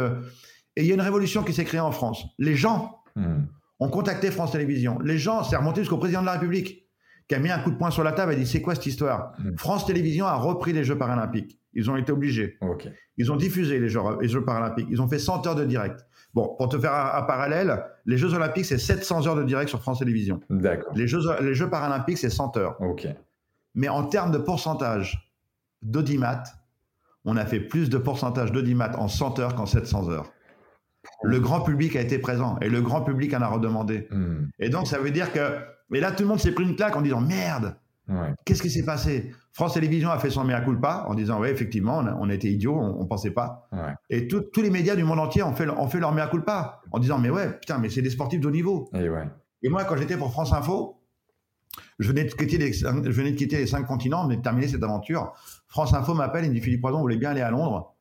Et 0.75 0.83
il 0.83 0.87
y 0.87 0.91
a 0.91 0.93
une 0.93 1.01
révolution 1.01 1.43
qui 1.43 1.53
s'est 1.53 1.65
créée 1.65 1.79
en 1.79 1.91
France. 1.91 2.23
Les 2.37 2.55
gens 2.55 3.03
hmm. 3.15 3.43
Ont 3.83 3.89
contacté 3.89 4.31
France 4.31 4.51
Télévisions. 4.51 4.99
Les 4.99 5.17
gens, 5.17 5.43
c'est 5.43 5.55
remonté 5.55 5.81
jusqu'au 5.81 5.97
président 5.97 6.21
de 6.21 6.25
la 6.25 6.33
République 6.33 6.87
qui 7.27 7.35
a 7.35 7.39
mis 7.39 7.49
un 7.49 7.59
coup 7.59 7.71
de 7.71 7.77
poing 7.77 7.91
sur 7.91 8.03
la 8.03 8.11
table 8.11 8.33
et 8.33 8.35
dit 8.35 8.45
c'est 8.45 8.61
quoi 8.61 8.75
cette 8.75 8.85
histoire? 8.85 9.33
Hmm. 9.39 9.55
France 9.57 9.85
Télévisions 9.85 10.25
a 10.25 10.35
repris 10.35 10.73
les 10.73 10.83
Jeux 10.83 10.97
paralympiques. 10.97 11.59
Ils 11.73 11.89
ont 11.89 11.97
été 11.97 12.11
obligés. 12.11 12.57
Ils 13.17 13.31
ont 13.31 13.35
diffusé 13.35 13.79
les 13.79 13.89
Jeux, 13.89 14.01
les 14.21 14.27
Jeux 14.27 14.43
paralympiques. 14.43 14.87
Ils 14.89 15.01
ont 15.01 15.07
fait 15.07 15.19
100 15.19 15.47
heures 15.47 15.55
de 15.55 15.65
direct. 15.65 16.05
Bon, 16.33 16.55
pour 16.57 16.69
te 16.69 16.79
faire 16.79 16.93
un, 16.93 17.21
parallèle, 17.23 17.83
les 18.05 18.17
Jeux 18.17 18.33
Olympiques, 18.33 18.65
c'est 18.65 18.77
700 18.77 19.27
heures 19.27 19.35
de 19.35 19.43
direct 19.43 19.69
sur 19.69 19.81
France 19.81 19.99
Télévisions. 19.99 20.39
D'accord. 20.49 20.91
Les 20.95 21.07
Jeux, 21.07 21.19
les 21.41 21.53
Jeux 21.53 21.69
Paralympiques, 21.69 22.17
c'est 22.17 22.29
100 22.29 22.57
heures. 22.57 22.75
OK. 22.81 23.07
Mais 23.75 23.89
en 23.89 24.03
termes 24.03 24.31
de 24.31 24.39
pourcentage 24.39 25.31
d'audimat, 25.83 26.43
on 27.25 27.37
a 27.37 27.45
fait 27.45 27.59
plus 27.59 27.89
de 27.89 27.97
pourcentage 27.97 28.51
d'audimat 28.51 28.91
en 28.97 29.07
100 29.07 29.39
heures 29.39 29.55
qu'en 29.55 29.65
700 29.65 30.09
heures. 30.09 30.31
Le 31.23 31.39
grand 31.39 31.61
public 31.61 31.95
a 31.95 32.01
été 32.01 32.17
présent 32.17 32.57
et 32.61 32.69
le 32.69 32.81
grand 32.81 33.01
public 33.01 33.33
en 33.33 33.41
a 33.41 33.47
redemandé. 33.47 34.07
Hmm. 34.11 34.47
Et 34.59 34.69
donc, 34.69 34.87
ça 34.87 34.99
veut 34.99 35.11
dire 35.11 35.31
que. 35.31 35.59
Mais 35.89 35.99
là, 35.99 36.11
tout 36.11 36.23
le 36.23 36.29
monde 36.29 36.39
s'est 36.39 36.53
pris 36.53 36.63
une 36.63 36.75
claque 36.75 36.95
en 36.95 37.01
disant 37.01 37.21
merde, 37.21 37.75
Qu'est-ce 38.45 38.61
qui 38.61 38.69
s'est 38.69 38.83
passé? 38.83 39.31
France 39.53 39.75
Télévisions 39.75 40.09
a 40.09 40.19
fait 40.19 40.29
son 40.29 40.43
mea 40.43 40.61
culpa 40.61 41.05
en 41.07 41.13
disant 41.13 41.39
oui 41.39 41.49
effectivement 41.49 42.03
on 42.19 42.29
a, 42.29 42.33
été 42.33 42.51
idiots, 42.51 42.77
on, 42.77 43.03
ne 43.03 43.07
pensait 43.07 43.31
pas. 43.31 43.69
Et 44.09 44.27
tous 44.27 44.61
les 44.61 44.69
médias 44.69 44.95
du 44.95 45.03
monde 45.03 45.19
entier 45.19 45.43
ont 45.43 45.53
fait, 45.53 45.69
ont 45.69 45.87
fait 45.87 45.99
leur 45.99 46.11
mea 46.11 46.27
culpa 46.27 46.81
en 46.91 46.99
disant 46.99 47.17
mais 47.17 47.29
ouais 47.29 47.51
putain 47.59 47.77
mais 47.77 47.89
c'est 47.89 48.01
des 48.01 48.09
sportifs 48.09 48.41
de 48.41 48.47
haut 48.47 48.51
niveau. 48.51 48.89
Et, 49.61 49.69
moi 49.69 49.85
quand 49.85 49.95
j'étais 49.95 50.17
pour 50.17 50.31
France 50.31 50.51
Info, 50.51 51.01
je 51.99 52.09
venais 52.09 52.25
de 52.25 52.33
quitter 52.33 52.57
les, 52.57 52.73
je 52.73 52.87
venais 52.87 53.31
de 53.31 53.37
quitter 53.37 53.57
les 53.57 53.67
cinq 53.67 53.83
continents, 53.83 54.27
mais 54.27 54.35
de 54.35 54.41
terminer 54.41 54.67
cette 54.67 54.83
aventure. 54.83 55.33
France 55.67 55.93
Info 55.93 56.13
m'appelle 56.13 56.45
et 56.45 56.49
me 56.49 56.53
dit 56.53 56.61
Philippe 56.61 56.81
Poison, 56.81 56.97
vous 56.97 57.03
voulez 57.03 57.17
bien 57.17 57.31
aller 57.31 57.41
à 57.41 57.51
Londres? 57.51 57.92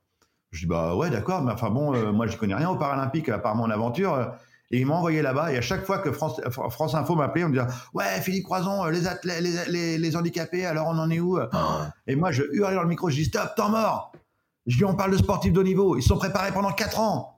Je 0.53 0.61
dis 0.61 0.66
bah 0.66 0.94
ouais 0.94 1.11
d'accord, 1.11 1.42
mais 1.42 1.53
enfin 1.53 1.70
bon 1.70 1.94
euh, 1.94 2.12
moi 2.12 2.26
je 2.26 2.36
connais 2.36 2.55
rien 2.55 2.68
aux 2.68 2.76
Paralympiques 2.76 3.28
à 3.28 3.38
part 3.38 3.57
mon 3.57 3.70
aventure. 3.70 4.32
Et 4.70 4.80
il 4.80 4.86
m'a 4.86 4.94
envoyé 4.94 5.20
là-bas. 5.20 5.53
Et 5.53 5.59
à 5.59 5.61
chaque 5.61 5.84
fois 5.84 5.98
que 5.98 6.12
France, 6.12 6.40
France 6.70 6.94
Info 6.94 7.14
m'appelait, 7.14 7.44
on 7.44 7.48
me 7.48 7.53
disait 7.53 7.66
Ouais, 7.92 8.20
Philippe 8.22 8.44
Croison, 8.44 8.86
les, 8.86 9.07
athlètes, 9.07 9.68
les, 9.68 9.98
les, 9.98 10.16
handicapés, 10.16 10.64
alors 10.64 10.86
on 10.88 10.98
en 10.98 11.11
est 11.11 11.20
où 11.20 11.38
ah. 11.38 11.90
Et 12.07 12.16
moi, 12.16 12.32
je 12.32 12.42
hurlais 12.53 12.74
dans 12.74 12.82
le 12.82 12.88
micro, 12.88 13.11
je 13.11 13.16
dis 13.16 13.26
Stop, 13.26 13.55
temps 13.55 13.68
mort 13.68 14.12
Je 14.66 14.78
dis 14.78 14.84
On 14.86 14.94
parle 14.94 15.12
de 15.12 15.18
sportifs 15.18 15.53
de 15.53 15.61
haut 15.61 15.62
niveau. 15.62 15.96
Ils 15.98 16.03
sont 16.03 16.16
préparés 16.16 16.53
pendant 16.53 16.72
4 16.72 17.00
ans. 17.00 17.36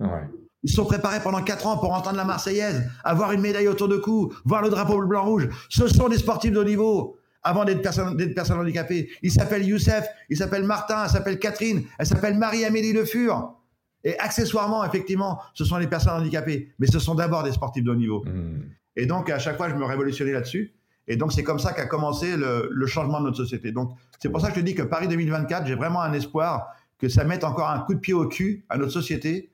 Ils 0.63 0.71
sont 0.71 0.85
préparés 0.85 1.21
pendant 1.21 1.43
4 1.43 1.67
ans 1.67 1.77
pour 1.77 1.93
entendre 1.93 2.17
la 2.17 2.25
Marseillaise, 2.25 2.89
avoir 3.03 3.33
une 3.33 3.41
médaille 3.41 3.69
autour 3.69 3.89
de 3.89 3.97
cou, 3.97 4.33
voir 4.45 4.63
le 4.63 4.71
drapeau 4.71 5.05
blanc-rouge. 5.05 5.49
Ce 5.69 5.89
sont 5.89 6.09
des 6.09 6.19
sportifs 6.19 6.53
de 6.53 6.59
haut 6.61 6.65
niveau 6.65 7.19
avant 7.45 7.65
d'être 7.65 7.83
personnes, 7.83 8.17
personnes 8.35 8.59
handicapées. 8.59 9.11
Ils 9.23 9.31
s'appellent 9.31 9.65
Youssef, 9.65 10.07
ils 10.31 10.37
s'appellent 10.37 10.65
Martin, 10.65 11.05
elle 11.05 11.11
s'appelle 11.11 11.39
Catherine, 11.39 11.85
elle 11.99 12.07
s'appelle 12.07 12.37
Marie-Amélie 12.37 12.93
Le 12.93 13.05
Fur. 13.05 13.55
Et 14.03 14.19
accessoirement, 14.19 14.85
effectivement, 14.85 15.41
ce 15.55 15.65
sont 15.65 15.77
les 15.77 15.87
personnes 15.87 16.21
handicapées, 16.21 16.73
mais 16.79 16.87
ce 16.87 16.99
sont 16.99 17.15
d'abord 17.15 17.43
des 17.43 17.53
sportifs 17.53 17.85
de 17.85 17.91
haut 17.91 17.97
niveau. 17.97 18.25
Hmm. 18.25 18.63
Et 18.97 19.07
donc, 19.07 19.31
à 19.31 19.39
chaque 19.39 19.57
fois, 19.57 19.71
je 19.71 19.75
me 19.75 19.85
révolutionnais 19.85 20.33
là-dessus. 20.33 20.75
Et 21.07 21.17
donc, 21.17 21.33
c'est 21.33 21.43
comme 21.43 21.59
ça 21.59 21.73
qu'a 21.73 21.87
commencé 21.87 22.37
le, 22.37 22.87
changement 22.87 23.21
de 23.21 23.27
notre 23.27 23.37
société. 23.37 23.73
Donc, 23.73 23.93
c'est 24.19 24.31
pour 24.31 24.41
ça 24.41 24.49
que 24.49 24.55
je 24.55 24.61
te 24.61 24.65
dis 24.65 24.75
que 24.75 24.83
Paris 24.83 25.09
2024, 25.09 25.67
j'ai 25.67 25.75
vraiment 25.75 26.03
un 26.03 26.13
espoir 26.13 26.75
que 26.99 27.09
ça 27.09 27.25
mette 27.25 27.45
encore 27.45 27.69
un 27.69 27.81
coup 27.81 27.95
de 27.95 28.01
pied 28.01 28.15
au 28.15 28.27
cul 28.27 28.65
à 28.69 28.79
notre 28.79 28.93
société. 28.93 29.51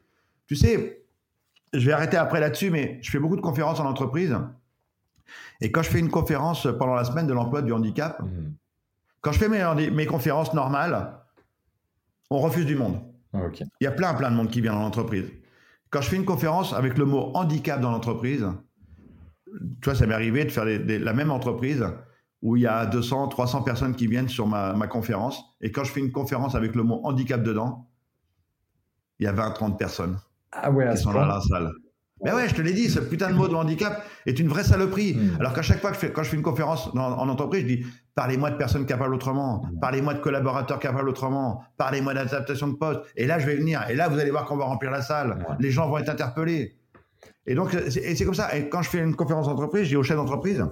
Tu 0.47 0.55
sais, 0.55 1.05
je 1.73 1.85
vais 1.87 1.93
arrêter 1.93 2.17
après 2.17 2.41
là-dessus, 2.41 2.71
mais 2.71 2.99
je 3.03 3.11
fais 3.11 3.19
beaucoup 3.19 3.37
de 3.37 3.41
conférences 3.41 3.81
en 3.81 3.87
entreprise. 3.87 4.37
Et 5.61 5.71
quand 5.71 5.83
je 5.83 5.91
fais 5.91 5.99
une 5.99 6.11
conférence 6.11 6.67
pendant 6.79 6.95
la 6.95 7.05
semaine 7.05 7.27
de 7.27 7.33
l'emploi 7.33 7.63
du 7.63 7.73
handicap, 7.73 8.21
hmm. 8.23 8.53
quand 9.21 9.33
je 9.33 9.39
fais 9.39 9.49
mes, 9.49 9.91
mes 9.91 10.07
conférences 10.07 10.55
normales, 10.55 11.13
on 12.31 12.39
refuse 12.39 12.67
du 12.67 12.77
monde. 12.77 13.01
Ah, 13.33 13.41
Il 13.81 13.85
y 13.85 13.87
a 13.87 13.93
plein, 13.93 14.15
plein 14.15 14.31
de 14.31 14.37
monde 14.37 14.51
qui 14.51 14.61
vient 14.61 14.73
dans 14.73 14.81
l'entreprise. 14.81 15.31
Quand 15.91 16.01
je 16.01 16.09
fais 16.09 16.17
une 16.17 16.25
conférence 16.25 16.73
avec 16.73 16.99
le 16.99 17.05
mot 17.05 17.33
handicap 17.35 17.81
dans 17.81 17.91
l'entreprise, 17.91 18.47
tu 19.47 19.85
vois, 19.85 19.95
ça 19.95 20.07
m'est 20.07 20.15
arrivé 20.15 20.45
de 20.45 20.51
faire 20.51 20.65
la 20.65 21.13
même 21.13 21.31
entreprise 21.31 21.85
où 22.43 22.57
il 22.57 22.63
y 22.63 22.67
a 22.67 22.87
200, 22.87 23.29
300 23.29 23.63
personnes 23.63 23.95
qui 23.95 24.07
viennent 24.07 24.29
sur 24.29 24.47
ma, 24.47 24.73
ma, 24.73 24.87
conférence. 24.87 25.45
Et 25.61 25.71
quand 25.73 25.85
je 25.85 25.93
fais 25.93 26.01
une 26.01 26.13
conférence 26.13 26.55
avec 26.55 26.75
le 26.75 26.83
mot 26.83 27.01
handicap 27.05 27.43
dedans, 27.43 27.91
il 29.19 29.25
y 29.25 29.27
a 29.27 29.33
20, 29.33 29.51
30 29.51 29.79
personnes 29.79 30.19
ah 30.53 30.71
ouais, 30.71 30.89
qui 30.91 30.97
sont 30.97 31.13
dans 31.13 31.27
la 31.27 31.41
salle. 31.41 31.71
Mais 32.23 32.33
ouais, 32.33 32.49
je 32.49 32.55
te 32.55 32.61
l'ai 32.61 32.73
dit, 32.73 32.89
ce 32.89 33.01
putain 33.01 33.31
de 33.31 33.35
mot 33.35 33.49
de 33.49 33.55
handicap 33.55 34.05
est 34.27 34.39
une 34.39 34.49
vraie 34.49 34.65
saloperie. 34.65 35.15
Hmm. 35.15 35.37
Alors 35.41 35.55
qu'à 35.55 35.63
chaque 35.63 35.81
fois 35.81 35.91
que 35.91 35.97
je 35.97 36.01
fais, 36.01 36.13
quand 36.13 36.23
je 36.23 36.31
fais 36.31 36.37
une 36.37 36.43
conférence 36.43 36.89
en 36.95 37.29
entreprise, 37.29 37.63
je 37.63 37.67
dis 37.67 37.87
parlez-moi 38.15 38.51
de 38.51 38.57
personnes 38.57 38.85
capables 38.85 39.15
autrement, 39.15 39.63
hmm. 39.63 39.81
parlez-moi 39.81 40.15
de 40.15 40.21
collaborateurs 40.21 40.79
capables 40.79 41.09
autrement, 41.09 41.65
parlez-moi 41.77 42.15
d'adaptation 42.15 42.69
de 42.69 42.75
poste. 42.75 43.01
Et 43.17 43.27
là, 43.27 43.39
je 43.39 43.47
vais 43.47 43.57
venir. 43.57 43.83
Et 43.89 43.95
là, 43.95 44.09
vous 44.09 44.19
allez 44.19 44.31
voir 44.31 44.45
qu'on 44.45 44.57
va 44.57 44.65
remplir 44.65 44.91
la 44.91 45.03
salle. 45.03 45.45
Les 45.59 45.71
gens 45.71 45.89
vont 45.89 45.99
être 45.99 46.11
interpellés. 46.11 46.77
Et 47.47 47.55
donc, 47.55 47.75
c'est 47.89 48.25
comme 48.25 48.35
ça. 48.35 48.55
Et 48.57 48.69
quand 48.69 48.83
je 48.83 48.91
fais 48.91 48.99
une 48.99 49.15
conférence 49.17 49.47
d'entreprise, 49.47 49.85
je 49.85 49.89
dis 49.89 49.97
au 49.97 50.03
chef 50.03 50.17
d'entreprise, 50.17 50.65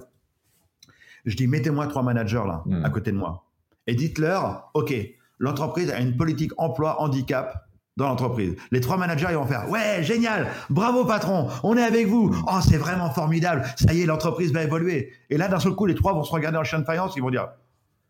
je 1.25 1.35
dis 1.35 1.47
mettez-moi 1.47 1.87
trois 1.87 2.03
managers 2.03 2.43
là, 2.45 2.63
hmm. 2.65 2.85
à 2.85 2.89
côté 2.89 3.11
de 3.11 3.17
moi. 3.17 3.45
Et 3.87 3.95
dites-leur, 3.95 4.69
OK, 4.75 4.93
l'entreprise 5.39 5.89
a 5.89 5.99
une 5.99 6.15
politique 6.15 6.51
emploi 6.57 7.01
handicap 7.01 7.68
dans 7.99 8.07
l'entreprise. 8.07 8.55
Les 8.71 8.79
trois 8.79 8.97
managers, 8.97 9.27
ils 9.29 9.35
vont 9.35 9.45
faire 9.45 9.69
Ouais, 9.69 10.01
génial, 10.01 10.47
bravo 10.69 11.05
patron, 11.05 11.49
on 11.63 11.77
est 11.77 11.83
avec 11.83 12.07
vous. 12.07 12.35
Oh, 12.47 12.59
c'est 12.67 12.77
vraiment 12.77 13.11
formidable, 13.11 13.63
ça 13.75 13.93
y 13.93 14.01
est, 14.01 14.05
l'entreprise 14.05 14.51
va 14.51 14.63
évoluer. 14.63 15.11
Et 15.29 15.37
là, 15.37 15.47
d'un 15.47 15.59
seul 15.59 15.73
coup, 15.73 15.85
les 15.85 15.95
trois 15.95 16.13
vont 16.13 16.23
se 16.23 16.31
regarder 16.31 16.57
en 16.57 16.63
chien 16.63 16.79
de 16.79 16.85
faïence, 16.85 17.13
ils 17.15 17.21
vont 17.21 17.29
dire 17.29 17.49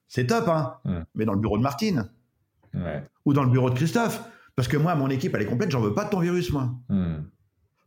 C'est 0.07 0.27
top, 0.27 0.47
hein, 0.47 0.75
mais 1.15 1.25
dans 1.25 1.33
le 1.33 1.39
bureau 1.39 1.57
de 1.57 1.63
Martine 1.63 2.09
ou 3.25 3.33
dans 3.33 3.43
le 3.43 3.49
bureau 3.49 3.69
de 3.69 3.75
Christophe. 3.75 4.21
Parce 4.55 4.67
que 4.67 4.77
moi, 4.77 4.93
mon 4.95 5.09
équipe, 5.09 5.33
elle 5.35 5.41
est 5.41 5.45
complète, 5.45 5.71
j'en 5.71 5.81
veux 5.81 5.93
pas 5.93 6.05
de 6.05 6.09
ton 6.09 6.19
virus, 6.19 6.51
moi. 6.51 6.69
Hmm. 6.89 7.23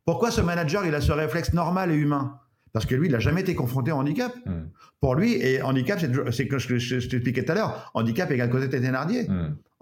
Pourquoi 0.04 0.30
ce 0.30 0.40
manager, 0.40 0.84
il 0.86 0.94
a 0.94 1.00
ce 1.00 1.12
réflexe 1.12 1.52
normal 1.52 1.92
et 1.92 1.94
humain? 1.94 2.38
Parce 2.72 2.86
que 2.86 2.94
lui, 2.94 3.08
il 3.08 3.12
n'a 3.12 3.18
jamais 3.18 3.42
été 3.42 3.54
confronté 3.54 3.92
au 3.92 3.96
handicap. 3.96 4.32
Pour 5.00 5.14
lui, 5.14 5.34
et 5.34 5.60
handicap, 5.60 6.00
c'est 6.32 6.48
que 6.48 6.58
je, 6.58 6.78
je, 6.78 7.06
t'expliquais 7.06 7.44
tout 7.44 7.52
à 7.52 7.54
l'heure, 7.54 7.90
handicap 7.92 8.30
égale 8.30 8.48
Cosette 8.48 8.72
et 8.72 8.80
Thénardier. 8.80 9.28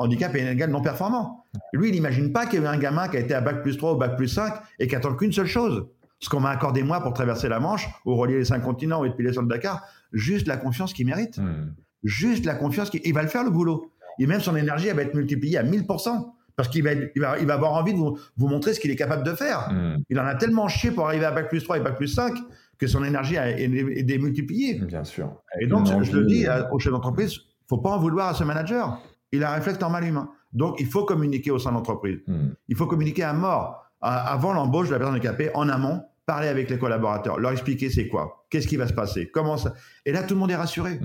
Hmm. 0.00 0.04
Handicap 0.04 0.34
égale 0.34 0.70
non 0.70 0.80
performant. 0.80 1.44
Lui, 1.72 1.88
il 1.88 1.92
n'imagine 1.92 2.32
pas 2.32 2.46
qu'il 2.46 2.60
y 2.60 2.64
ait 2.64 2.66
un 2.66 2.78
gamin 2.78 3.08
qui 3.08 3.16
a 3.16 3.20
été 3.20 3.34
à 3.34 3.40
bac 3.40 3.62
plus 3.62 3.76
3 3.76 3.94
ou 3.94 3.96
bac 3.96 4.16
plus 4.16 4.28
5 4.28 4.54
et 4.78 4.88
qui 4.88 4.96
attend 4.96 5.14
qu'une 5.14 5.32
seule 5.32 5.46
chose. 5.46 5.86
Ce 6.18 6.28
qu'on 6.28 6.40
m'a 6.40 6.50
accordé 6.50 6.82
moi 6.82 7.00
pour 7.00 7.14
traverser 7.14 7.48
la 7.48 7.60
Manche 7.60 7.88
ou 8.04 8.14
relier 8.14 8.38
les 8.38 8.44
cinq 8.44 8.60
continents 8.60 9.00
ou 9.00 9.06
être 9.06 9.16
pilé 9.16 9.32
sur 9.32 9.40
le 9.40 9.48
Dakar, 9.48 9.82
juste 10.12 10.46
la 10.46 10.58
confiance 10.58 10.92
qu'il 10.92 11.06
mérite. 11.06 11.38
Hmm. 11.38 11.72
Juste 12.02 12.44
la 12.44 12.54
confiance 12.54 12.90
qu'il 12.90 13.14
va 13.14 13.22
le 13.22 13.28
faire 13.28 13.44
le 13.44 13.50
boulot. 13.50 13.90
Et 14.18 14.26
même 14.26 14.40
son 14.40 14.56
énergie, 14.56 14.88
elle 14.88 14.96
va 14.96 15.02
être 15.02 15.14
multipliée 15.14 15.58
à 15.58 15.62
1000%. 15.62 16.32
Parce 16.56 16.68
qu'il 16.68 16.82
va, 16.82 16.92
il 16.92 17.20
va, 17.20 17.38
il 17.38 17.46
va 17.46 17.54
avoir 17.54 17.72
envie 17.72 17.94
de 17.94 17.98
vous, 17.98 18.18
vous 18.36 18.48
montrer 18.48 18.74
ce 18.74 18.80
qu'il 18.80 18.90
est 18.90 18.96
capable 18.96 19.22
de 19.22 19.32
faire. 19.32 19.70
Il 20.10 20.20
en 20.20 20.26
a 20.26 20.34
tellement 20.34 20.68
chié 20.68 20.90
pour 20.90 21.06
arriver 21.06 21.24
à 21.24 21.30
bac 21.30 21.48
plus 21.48 21.62
3 21.62 21.78
et 21.78 21.80
bac 21.80 21.96
plus 21.96 22.08
5 22.08 22.34
que 22.80 22.86
son 22.86 23.04
énergie 23.04 23.36
est, 23.36 24.02
démultipliée. 24.02 24.74
Bien 24.80 25.04
sûr. 25.04 25.30
Et 25.60 25.66
donc, 25.66 25.86
je 26.02 26.12
le 26.16 26.24
dis 26.24 26.46
au 26.72 26.78
chef 26.78 26.92
d'entreprise, 26.92 27.38
faut 27.68 27.78
pas 27.78 27.90
en 27.90 27.98
vouloir 27.98 28.28
à 28.28 28.34
ce 28.34 28.42
manager. 28.42 29.00
Il 29.32 29.44
a 29.44 29.52
un 29.52 29.54
réflexe 29.54 29.80
normal 29.80 30.04
humain. 30.04 30.30
Donc, 30.52 30.80
il 30.80 30.86
faut 30.86 31.04
communiquer 31.04 31.50
au 31.50 31.58
sein 31.58 31.70
de 31.70 31.76
l'entreprise. 31.76 32.18
Hmm. 32.26 32.50
Il 32.68 32.76
faut 32.76 32.86
communiquer 32.86 33.22
à 33.22 33.32
mort, 33.32 33.84
avant 34.00 34.52
l'embauche 34.52 34.88
de 34.88 34.92
la 34.92 34.98
personne 34.98 35.14
handicapée, 35.14 35.50
en 35.54 35.68
amont, 35.68 36.02
parler 36.26 36.48
avec 36.48 36.70
les 36.70 36.78
collaborateurs, 36.78 37.38
leur 37.38 37.52
expliquer 37.52 37.90
c'est 37.90 38.08
quoi, 38.08 38.44
qu'est-ce 38.50 38.66
qui 38.66 38.76
va 38.76 38.86
se 38.86 38.92
passer, 38.92 39.30
comment 39.32 39.56
ça. 39.56 39.74
Et 40.06 40.12
là, 40.12 40.22
tout 40.22 40.34
le 40.34 40.40
monde 40.40 40.50
est 40.50 40.56
rassuré. 40.56 40.98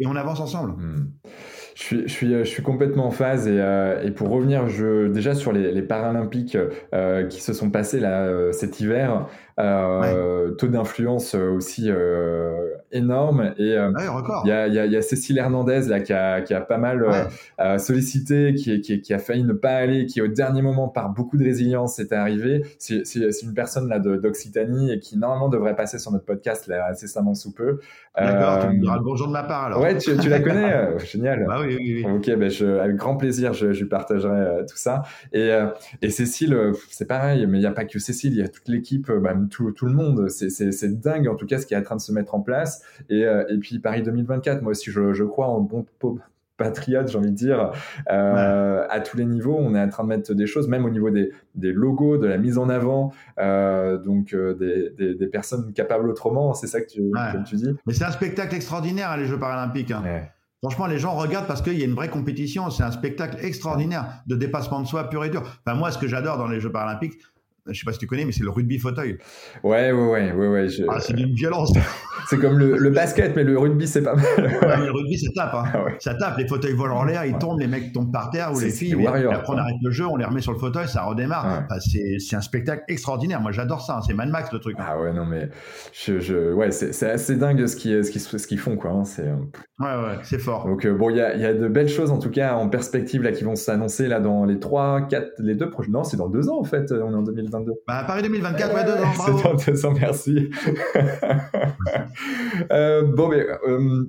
Et 0.00 0.06
on 0.06 0.16
avance 0.16 0.40
ensemble. 0.40 0.72
Hmm. 0.72 1.12
Je 1.74 1.82
suis, 1.82 2.02
je, 2.02 2.12
suis, 2.12 2.30
je 2.30 2.44
suis 2.44 2.62
complètement 2.62 3.06
en 3.06 3.10
phase 3.10 3.48
et, 3.48 3.60
euh, 3.60 4.02
et 4.02 4.12
pour 4.12 4.28
revenir 4.28 4.68
je, 4.68 5.08
déjà 5.08 5.34
sur 5.34 5.52
les, 5.52 5.72
les 5.72 5.82
Paralympiques 5.82 6.56
euh, 6.94 7.26
qui 7.26 7.40
se 7.40 7.52
sont 7.52 7.70
passés 7.70 7.98
là, 7.98 8.22
euh, 8.26 8.52
cet 8.52 8.78
hiver, 8.78 9.26
taux 9.56 10.68
d'influence 10.68 11.34
aussi 11.34 11.90
énorme. 12.94 13.52
Et 13.58 13.76
euh, 13.76 13.92
il 14.44 14.48
y, 14.48 14.52
a, 14.52 14.68
y, 14.68 14.90
y, 14.90 14.96
a, 14.96 15.02
Cécile 15.02 15.38
Hernandez 15.38 15.82
là, 15.88 16.00
qui, 16.00 16.12
a, 16.12 16.40
qui 16.40 16.54
a 16.54 16.60
pas 16.60 16.78
mal 16.78 17.04
euh, 17.60 17.78
sollicité, 17.78 18.54
qui, 18.54 18.80
qui, 18.80 19.00
qui, 19.00 19.12
a 19.12 19.18
failli 19.18 19.44
ne 19.44 19.52
pas 19.52 19.72
aller, 19.72 20.06
qui 20.06 20.22
au 20.22 20.28
dernier 20.28 20.62
moment, 20.62 20.88
par 20.88 21.10
beaucoup 21.10 21.36
de 21.36 21.44
résilience, 21.44 21.98
est 21.98 22.12
arrivé. 22.12 22.62
C'est 22.78 23.02
une 23.42 23.54
personne 23.54 23.88
là 23.88 23.98
d'Occitanie 23.98 24.92
et 24.92 25.00
qui 25.00 25.18
normalement 25.18 25.48
devrait 25.48 25.76
passer 25.76 25.98
sur 25.98 26.12
notre 26.12 26.24
podcast 26.24 26.66
là, 26.68 26.88
incessamment 26.90 27.34
sous 27.34 27.52
peu. 27.52 27.80
D'accord, 28.16 28.60
tu 28.60 28.76
me 28.76 28.80
diras 28.80 28.96
le 28.96 29.02
bonjour 29.02 29.26
de 29.26 29.32
ma 29.32 29.42
part 29.42 29.64
alors. 29.64 29.80
Ouais, 29.80 29.98
tu, 29.98 30.16
tu 30.16 30.28
la 30.28 30.40
connais 30.40 30.98
Génial. 31.04 31.44
Bah 31.46 31.58
oui, 31.60 31.76
oui, 31.76 32.04
oui. 32.04 32.12
Ok, 32.14 32.30
ben 32.38 32.48
je, 32.48 32.78
avec 32.78 32.96
grand 32.96 33.16
plaisir, 33.16 33.52
je, 33.52 33.72
je 33.72 33.82
lui 33.82 33.88
partagerai 33.88 34.64
tout 34.68 34.76
ça. 34.76 35.02
Et, 35.32 35.50
et 36.00 36.10
Cécile, 36.10 36.72
c'est 36.90 37.08
pareil, 37.08 37.46
mais 37.46 37.58
il 37.58 37.60
n'y 37.60 37.66
a 37.66 37.72
pas 37.72 37.84
que 37.84 37.98
Cécile, 37.98 38.32
il 38.32 38.38
y 38.38 38.42
a 38.42 38.48
toute 38.48 38.68
l'équipe, 38.68 39.10
bah, 39.10 39.34
tout, 39.50 39.72
tout, 39.72 39.86
le 39.86 39.92
monde. 39.92 40.28
C'est 40.28 41.00
dingue 41.00 41.26
en 41.26 41.34
tout 41.34 41.46
cas 41.46 41.58
ce 41.58 41.66
qui 41.66 41.74
est 41.74 41.76
en 41.76 41.82
train 41.82 41.96
de 41.96 42.00
se 42.00 42.12
mettre 42.12 42.34
en 42.34 42.40
place. 42.40 42.83
Et, 43.08 43.24
euh, 43.24 43.44
et 43.48 43.58
puis 43.58 43.78
Paris 43.78 44.02
2024, 44.02 44.62
moi 44.62 44.72
aussi 44.72 44.90
je, 44.90 45.12
je 45.12 45.24
crois 45.24 45.48
en 45.48 45.60
bon 45.60 45.84
patriote, 46.56 47.08
j'ai 47.08 47.18
envie 47.18 47.30
de 47.30 47.36
dire, 47.36 47.72
euh, 48.10 48.86
à 48.88 49.00
tous 49.00 49.16
les 49.16 49.24
niveaux. 49.24 49.56
On 49.58 49.74
est 49.74 49.80
en 49.80 49.88
train 49.88 50.04
de 50.04 50.08
mettre 50.08 50.34
des 50.34 50.46
choses, 50.46 50.68
même 50.68 50.84
au 50.84 50.90
niveau 50.90 51.10
des, 51.10 51.32
des 51.56 51.72
logos, 51.72 52.16
de 52.16 52.26
la 52.26 52.38
mise 52.38 52.58
en 52.58 52.68
avant, 52.68 53.12
euh, 53.38 53.98
donc 53.98 54.34
des, 54.34 54.90
des, 54.90 55.14
des, 55.16 55.26
personnes 55.26 55.72
capables 55.72 56.08
autrement. 56.08 56.54
C'est 56.54 56.68
ça 56.68 56.80
que 56.80 56.86
tu, 56.86 57.10
tu, 57.46 57.56
dis? 57.56 57.74
Mais 57.86 57.92
c'est 57.92 58.04
un 58.04 58.12
spectacle 58.12 58.54
extraordinaire, 58.54 59.10
hein, 59.10 59.16
les 59.16 59.26
Jeux 59.26 59.38
paralympiques. 59.38 59.90
Hein. 59.90 60.04
Franchement, 60.64 60.86
les 60.86 60.98
gens 60.98 61.12
regardent 61.14 61.46
parce 61.46 61.60
qu'il 61.60 61.78
y 61.78 61.82
a 61.82 61.84
une 61.84 61.94
vraie 61.94 62.08
compétition. 62.08 62.70
C'est 62.70 62.84
un 62.84 62.90
spectacle 62.90 63.36
extraordinaire 63.44 64.22
de 64.26 64.34
dépassement 64.34 64.80
de 64.80 64.86
soi 64.86 65.10
pur 65.10 65.22
et 65.22 65.28
dur. 65.28 65.42
Enfin, 65.66 65.76
moi, 65.76 65.90
ce 65.90 65.98
que 65.98 66.06
j'adore 66.06 66.38
dans 66.38 66.48
les 66.48 66.58
Jeux 66.58 66.72
paralympiques, 66.72 67.18
je 67.66 67.78
sais 67.78 67.84
pas 67.86 67.92
si 67.92 67.98
tu 67.98 68.06
connais, 68.06 68.26
mais 68.26 68.32
c'est 68.32 68.42
le 68.42 68.50
rugby 68.50 68.78
fauteuil. 68.78 69.16
Ouais, 69.62 69.90
ouais, 69.90 70.06
ouais, 70.06 70.32
ouais, 70.32 70.48
ouais. 70.48 70.66
Ah, 70.88 71.00
c'est 71.00 71.14
d'une 71.14 71.34
violence. 71.34 71.72
c'est 72.28 72.38
comme 72.38 72.58
le, 72.58 72.76
le, 72.76 72.90
basket, 72.90 73.34
mais 73.34 73.42
le 73.42 73.58
rugby, 73.58 73.88
c'est 73.88 74.02
pas 74.02 74.14
mal. 74.14 74.24
ouais, 74.38 74.86
le 74.86 74.92
rugby, 74.92 75.18
ça 75.18 75.30
tape. 75.34 75.54
Hein. 75.54 75.64
Ah 75.72 75.84
ça 75.98 76.14
tape. 76.14 76.36
Les 76.36 76.46
fauteuils 76.46 76.74
volent 76.74 76.98
en 76.98 77.04
l'air, 77.04 77.24
ils 77.24 77.38
tombent, 77.38 77.58
les 77.58 77.66
mecs 77.66 77.92
tombent 77.92 78.12
par 78.12 78.30
terre 78.30 78.52
ou 78.52 78.60
les 78.60 78.70
filles. 78.70 78.94
Warrior, 78.94 79.32
et 79.32 79.36
après, 79.36 79.54
on 79.54 79.56
arrête 79.56 79.76
le 79.82 79.90
jeu, 79.90 80.04
on 80.06 80.16
les 80.16 80.26
remet 80.26 80.42
sur 80.42 80.52
le 80.52 80.58
fauteuil, 80.58 80.88
ça 80.88 81.04
redémarre. 81.04 81.64
Enfin, 81.64 81.80
c'est 81.80 82.36
un 82.36 82.42
spectacle 82.42 82.84
extraordinaire. 82.88 83.40
Moi, 83.40 83.52
j'adore 83.52 83.80
ça. 83.80 83.96
Hein. 83.96 84.00
C'est 84.06 84.14
Mad 84.14 84.28
Max 84.28 84.52
le 84.52 84.58
truc. 84.58 84.76
Ah 84.78 85.00
ouais, 85.00 85.14
non, 85.14 85.24
mais 85.24 85.48
je, 85.92 86.20
je... 86.20 86.52
ouais, 86.52 86.70
c'est 86.70 87.10
assez 87.10 87.36
dingue 87.36 87.66
ce 87.66 87.76
qu'ils 87.76 88.04
ce 88.04 88.38
ce 88.38 88.46
qu'ils 88.46 88.58
font, 88.58 88.76
quoi. 88.76 88.90
Hein. 88.90 89.04
C'est. 89.04 89.26
Euh, 89.26 89.36
ouais, 89.80 89.86
ouais, 89.86 90.18
c'est 90.22 90.38
fort. 90.38 90.66
Donc 90.66 90.84
euh, 90.84 90.94
bon, 90.94 91.08
il 91.08 91.16
y 91.16 91.20
a, 91.22 91.34
y 91.34 91.46
a, 91.46 91.54
de 91.54 91.68
belles 91.68 91.88
choses 91.88 92.10
en 92.10 92.18
tout 92.18 92.30
cas 92.30 92.54
en 92.54 92.68
perspective 92.68 93.22
là 93.22 93.32
qui 93.32 93.44
vont 93.44 93.56
s'annoncer 93.56 94.06
là 94.06 94.20
dans 94.20 94.44
les 94.44 94.58
3, 94.58 95.06
4, 95.08 95.32
les 95.38 95.54
deux 95.54 95.70
prochains. 95.70 95.90
Non, 95.90 96.04
c'est 96.04 96.18
dans 96.18 96.28
deux 96.28 96.50
ans 96.50 96.58
en 96.60 96.64
fait. 96.64 96.92
On 96.92 97.12
est 97.12 97.16
en 97.16 97.22
2022. 97.58 97.72
Bah, 97.86 98.04
Paris 98.06 98.22
2024, 98.22 98.74
ouais, 98.74 98.84
deux 98.84 98.92
ans. 98.92 99.12
Bravo. 99.16 99.38
C'est 99.38 99.44
dans 99.44 99.72
deux 99.72 99.86
ans, 99.86 99.92
merci. 99.92 100.50
euh, 102.72 103.02
bon, 103.02 103.28
mais 103.28 103.46
euh, 103.68 104.04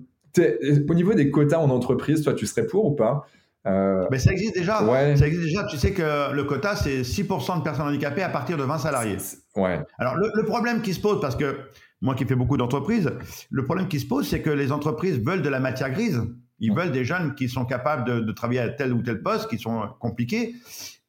au 0.90 0.94
niveau 0.94 1.14
des 1.14 1.32
quotas 1.32 1.60
en 1.60 1.70
entreprise, 1.70 2.24
toi, 2.24 2.34
tu 2.34 2.46
serais 2.46 2.66
pour 2.66 2.86
ou 2.86 2.96
pas? 2.96 3.26
Euh... 3.68 4.06
Mais 4.12 4.20
ça 4.20 4.32
existe 4.32 4.56
déjà. 4.56 4.84
Ouais. 4.84 5.16
Ça 5.16 5.28
existe 5.28 5.46
déjà. 5.46 5.64
Tu 5.66 5.78
sais 5.78 5.92
que 5.92 6.34
le 6.34 6.44
quota, 6.44 6.76
c'est 6.76 7.02
6% 7.02 7.60
de 7.60 7.64
personnes 7.64 7.88
handicapées 7.88 8.22
à 8.22 8.30
partir 8.30 8.58
de 8.58 8.64
20 8.64 8.78
salariés. 8.78 9.18
Ouais. 9.56 9.80
Alors, 9.98 10.16
le, 10.16 10.30
le, 10.36 10.46
problème 10.46 10.82
qui 10.82 10.94
se 10.94 11.00
pose, 11.00 11.20
parce 11.20 11.36
que 11.36 11.58
moi 12.02 12.14
qui 12.14 12.26
fais 12.26 12.36
beaucoup 12.36 12.58
d'entreprises, 12.58 13.12
le 13.50 13.64
problème 13.64 13.88
qui 13.88 14.00
se 14.00 14.06
pose, 14.06 14.28
c'est 14.28 14.42
que 14.42 14.52
les 14.52 14.72
entreprises 14.72 15.20
veulent 15.20 15.42
de 15.42 15.50
la 15.50 15.60
matière 15.60 15.92
grise. 15.92 16.22
Ils 16.60 16.74
veulent 16.74 16.92
des 16.92 17.04
jeunes 17.04 17.36
qui 17.36 17.50
sont 17.50 17.66
capables 17.66 18.06
de, 18.06 18.20
de, 18.20 18.32
travailler 18.32 18.62
à 18.62 18.70
tel 18.70 18.94
ou 18.94 19.02
tel 19.02 19.22
poste, 19.22 19.50
qui 19.50 19.58
sont 19.58 19.82
compliqués, 20.00 20.56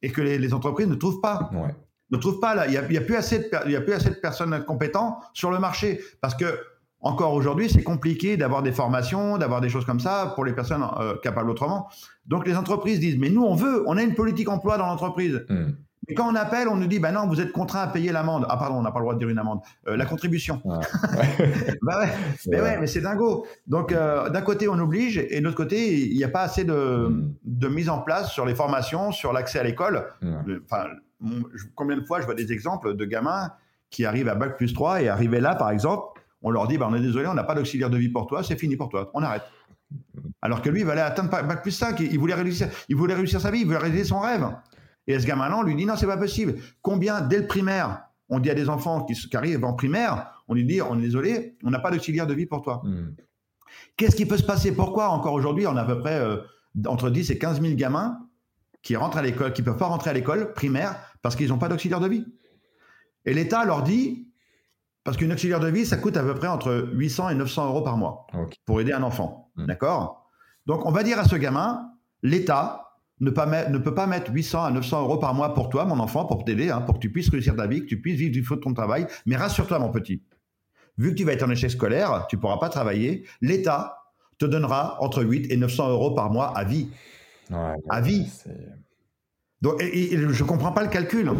et 0.02 0.10
que 0.10 0.20
les, 0.20 0.38
les 0.38 0.54
entreprises 0.54 0.88
ne 0.88 0.94
trouvent 0.94 1.20
pas. 1.20 1.50
Ouais. 1.52 1.74
Ne 2.10 2.18
trouvent 2.18 2.40
pas 2.40 2.54
là. 2.54 2.66
Il 2.66 2.70
n'y 2.70 2.96
a, 2.96 3.00
plus 3.00 3.16
assez 3.16 3.38
de, 3.38 3.70
y 3.70 3.76
a 3.76 3.80
plus 3.80 3.92
assez 3.92 4.10
de 4.10 4.14
personnes 4.14 4.64
compétentes 4.64 5.16
sur 5.32 5.50
le 5.50 5.58
marché, 5.58 6.00
parce 6.20 6.34
que 6.34 6.58
encore 7.00 7.34
aujourd'hui, 7.34 7.68
c'est 7.68 7.82
compliqué 7.82 8.36
d'avoir 8.36 8.62
des 8.62 8.72
formations, 8.72 9.38
d'avoir 9.38 9.60
des 9.60 9.68
choses 9.68 9.84
comme 9.84 10.00
ça 10.00 10.32
pour 10.34 10.44
les 10.44 10.52
personnes 10.52 10.84
euh, 10.98 11.16
capables 11.22 11.50
autrement. 11.50 11.88
Donc 12.26 12.46
les 12.46 12.56
entreprises 12.56 13.00
disent, 13.00 13.18
mais 13.18 13.30
nous 13.30 13.42
on 13.42 13.54
veut, 13.54 13.84
on 13.86 13.96
a 13.96 14.02
une 14.02 14.14
politique 14.14 14.48
emploi 14.48 14.78
dans 14.78 14.86
l'entreprise. 14.86 15.44
Mm. 15.48 15.72
Et 16.08 16.14
quand 16.14 16.30
on 16.30 16.34
appelle, 16.34 16.68
on 16.68 16.76
nous 16.76 16.86
dit, 16.86 16.98
bah 16.98 17.12
non, 17.12 17.26
vous 17.26 17.40
êtes 17.40 17.52
contraint 17.52 17.82
à 17.82 17.86
payer 17.88 18.12
l'amende. 18.12 18.46
Ah 18.48 18.56
pardon, 18.56 18.76
on 18.76 18.82
n'a 18.82 18.92
pas 18.92 19.00
le 19.00 19.04
droit 19.04 19.14
de 19.14 19.18
dire 19.18 19.28
une 19.28 19.38
amende. 19.38 19.60
Euh, 19.88 19.96
la 19.96 20.06
contribution. 20.06 20.60
Ouais. 20.64 20.78
bah 21.82 22.00
ouais, 22.00 22.08
mais 22.48 22.60
ouais, 22.60 22.78
mais 22.78 22.86
c'est 22.86 23.00
dingo. 23.00 23.46
Donc 23.66 23.92
euh, 23.92 24.30
d'un 24.30 24.42
côté, 24.42 24.68
on 24.68 24.78
oblige, 24.78 25.18
et 25.18 25.40
de 25.40 25.44
l'autre 25.44 25.56
côté, 25.56 26.08
il 26.08 26.16
n'y 26.16 26.24
a 26.24 26.28
pas 26.28 26.42
assez 26.42 26.64
de, 26.64 27.08
mm. 27.08 27.34
de, 27.44 27.68
mise 27.68 27.88
en 27.88 28.00
place 28.00 28.30
sur 28.30 28.46
les 28.46 28.54
formations, 28.54 29.10
sur 29.12 29.32
l'accès 29.32 29.58
à 29.58 29.62
l'école. 29.62 30.06
Enfin, 30.64 30.86
combien 31.74 31.96
de 31.96 32.04
fois 32.04 32.20
je 32.20 32.26
vois 32.26 32.34
des 32.34 32.52
exemples 32.52 32.94
de 32.94 33.04
gamins 33.04 33.50
qui 33.90 34.04
arrivent 34.04 34.28
à 34.28 34.34
bac 34.34 34.56
plus 34.56 34.72
3 34.72 35.02
et 35.02 35.08
arrivés 35.08 35.40
là, 35.40 35.54
par 35.54 35.70
exemple, 35.70 36.20
on 36.42 36.50
leur 36.50 36.68
dit, 36.68 36.78
bah, 36.78 36.86
on 36.90 36.94
est 36.94 37.00
désolé, 37.00 37.26
on 37.26 37.34
n'a 37.34 37.44
pas 37.44 37.54
d'auxiliaire 37.54 37.90
de 37.90 37.96
vie 37.96 38.08
pour 38.08 38.26
toi, 38.26 38.42
c'est 38.42 38.58
fini 38.58 38.76
pour 38.76 38.88
toi, 38.88 39.10
on 39.14 39.22
arrête. 39.22 39.42
Alors 40.42 40.62
que 40.62 40.70
lui, 40.70 40.80
il 40.80 40.86
va 40.86 40.92
aller 40.92 41.00
atteindre 41.00 41.30
bac 41.30 41.62
plus 41.62 41.72
5, 41.72 41.98
il 42.00 42.18
voulait 42.18 42.34
réussir, 42.34 42.68
il 42.88 42.96
voulait 42.96 43.14
réussir 43.14 43.40
sa 43.40 43.50
vie, 43.50 43.60
il 43.60 43.66
voulait 43.66 43.78
réaliser 43.78 44.04
son 44.04 44.20
rêve. 44.20 44.46
Et 45.06 45.18
ce 45.18 45.26
gamin-là, 45.26 45.58
on 45.58 45.62
lui 45.62 45.74
dit 45.74 45.86
non, 45.86 45.96
c'est 45.96 46.06
pas 46.06 46.16
possible. 46.16 46.56
Combien, 46.82 47.20
dès 47.20 47.38
le 47.38 47.46
primaire, 47.46 48.06
on 48.28 48.40
dit 48.40 48.50
à 48.50 48.54
des 48.54 48.68
enfants 48.68 49.04
qui, 49.04 49.36
arrivent 49.36 49.64
en 49.64 49.74
primaire, 49.74 50.42
on 50.48 50.54
lui 50.54 50.64
dit, 50.64 50.82
on 50.82 50.98
est 50.98 51.02
désolé, 51.02 51.56
on 51.62 51.70
n'a 51.70 51.78
pas 51.78 51.90
d'auxiliaire 51.90 52.26
de 52.26 52.34
vie 52.34 52.46
pour 52.46 52.62
toi. 52.62 52.82
Hmm. 52.84 53.14
Qu'est-ce 53.96 54.16
qui 54.16 54.26
peut 54.26 54.36
se 54.36 54.42
passer? 54.42 54.72
Pourquoi 54.72 55.08
encore 55.08 55.34
aujourd'hui, 55.34 55.66
on 55.66 55.76
a 55.76 55.82
à 55.82 55.84
peu 55.84 55.98
près 55.98 56.18
euh, 56.18 56.38
entre 56.86 57.10
10 57.10 57.30
et 57.30 57.38
15 57.38 57.60
000 57.60 57.74
gamins 57.74 58.18
qui 58.82 58.96
rentrent 58.96 59.18
à 59.18 59.22
l'école, 59.22 59.52
qui 59.52 59.62
peuvent 59.62 59.76
pas 59.76 59.86
rentrer 59.86 60.10
à 60.10 60.12
l'école 60.12 60.52
primaire 60.52 60.96
parce 61.22 61.36
qu'ils 61.36 61.48
n'ont 61.48 61.58
pas 61.58 61.68
d'auxiliaire 61.68 62.00
de 62.00 62.08
vie? 62.08 62.24
Et 63.24 63.34
l'État 63.34 63.64
leur 63.64 63.82
dit, 63.82 64.28
parce 65.04 65.16
qu'une 65.16 65.32
auxiliaire 65.32 65.60
de 65.60 65.68
vie, 65.68 65.86
ça 65.86 65.96
coûte 65.96 66.16
à 66.16 66.22
peu 66.22 66.34
près 66.34 66.48
entre 66.48 66.90
800 66.92 67.30
et 67.30 67.34
900 67.34 67.68
euros 67.68 67.82
par 67.82 67.96
mois 67.96 68.26
pour 68.64 68.80
aider 68.80 68.92
un 68.92 69.02
enfant. 69.02 69.52
Hmm. 69.56 69.66
D'accord? 69.66 70.28
Donc, 70.66 70.84
on 70.84 70.90
va 70.90 71.04
dire 71.04 71.18
à 71.18 71.24
ce 71.24 71.36
gamin, 71.36 71.92
l'État 72.22 72.85
ne, 73.20 73.30
pas 73.30 73.68
ne 73.68 73.78
peut 73.78 73.94
pas 73.94 74.06
mettre 74.06 74.32
800 74.32 74.64
à 74.64 74.70
900 74.70 75.02
euros 75.02 75.18
par 75.18 75.34
mois 75.34 75.54
pour 75.54 75.68
toi, 75.68 75.84
mon 75.84 75.98
enfant, 75.98 76.26
pour 76.26 76.44
t'aider, 76.44 76.70
hein, 76.70 76.82
pour 76.82 76.96
que 76.96 77.00
tu 77.00 77.10
puisses 77.10 77.30
réussir 77.30 77.56
ta 77.56 77.66
vie, 77.66 77.80
que 77.80 77.86
tu 77.86 78.00
puisses 78.00 78.18
vivre 78.18 78.32
du 78.32 78.42
fruit 78.42 78.58
de 78.58 78.62
ton 78.62 78.74
travail. 78.74 79.06
Mais 79.24 79.36
rassure-toi, 79.36 79.78
mon 79.78 79.90
petit. 79.90 80.22
Vu 80.98 81.10
que 81.10 81.14
tu 81.14 81.24
vas 81.24 81.32
être 81.32 81.42
en 81.42 81.50
échec 81.50 81.70
scolaire, 81.70 82.26
tu 82.28 82.38
pourras 82.38 82.58
pas 82.58 82.68
travailler. 82.68 83.26
L'État 83.40 83.98
te 84.38 84.46
donnera 84.46 85.02
entre 85.02 85.22
8 85.22 85.50
et 85.50 85.56
900 85.56 85.90
euros 85.90 86.10
par 86.12 86.30
mois 86.30 86.56
à 86.56 86.64
vie. 86.64 86.88
à 87.50 88.00
vie. 88.00 88.30
Donc, 89.62 89.82
et, 89.82 90.14
et, 90.14 90.28
je 90.28 90.44
comprends 90.44 90.72
pas 90.72 90.82
le 90.82 90.88
calcul. 90.88 91.30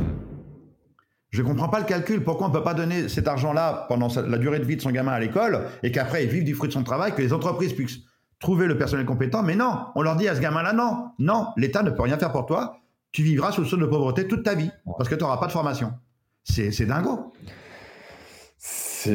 Je 1.31 1.43
comprends 1.43 1.69
pas 1.69 1.81
le 1.81 1.87
calcul. 1.87 2.23
Pourquoi 2.23 2.47
on 2.47 2.51
peut 2.51 2.63
pas 2.63 2.75
donner 2.75 3.09
cet 3.09 3.29
argent-là 3.29 3.85
pendant 3.89 4.09
la 4.15 4.39
durée 4.39 4.59
de 4.59 4.65
vie 4.65 4.77
de 4.77 4.81
son 4.81 4.91
gamin 4.91 5.13
à 5.13 5.21
l'école 5.21 5.67
et 5.83 5.91
qu'après 5.91 6.25
il 6.25 6.31
vive 6.31 6.45
du 6.45 6.55
fruit 6.55 6.69
de 6.69 6.73
son 6.73 6.85
travail, 6.85 7.15
que 7.15 7.21
les 7.21 7.33
entreprises 7.33 7.75
puissent 7.75 8.01
trouver 8.39 8.67
le 8.67 8.77
personnel 8.77 9.07
compétent, 9.07 9.43
mais 9.43 9.57
non, 9.57 9.87
on 9.95 10.03
leur 10.03 10.17
dit 10.17 10.29
à 10.29 10.35
ce 10.35 10.41
gamin-là, 10.41 10.73
non, 10.73 11.11
non, 11.19 11.49
l'État 11.57 11.83
ne 11.83 11.91
peut 11.91 12.03
rien 12.03 12.19
faire 12.19 12.33
pour 12.33 12.47
toi, 12.47 12.79
tu 13.13 13.23
vivras 13.23 13.53
sous 13.53 13.63
le 13.63 13.67
seuil 13.67 13.81
de 13.81 13.87
pauvreté 13.87 14.29
toute 14.29 14.43
ta 14.43 14.55
vie, 14.55 14.71
parce 14.99 15.09
que 15.09 15.15
tu 15.15 15.23
n'auras 15.23 15.39
pas 15.39 15.47
de 15.47 15.53
formation. 15.53 15.93
C'est 16.45 16.87
dingo. 16.87 17.33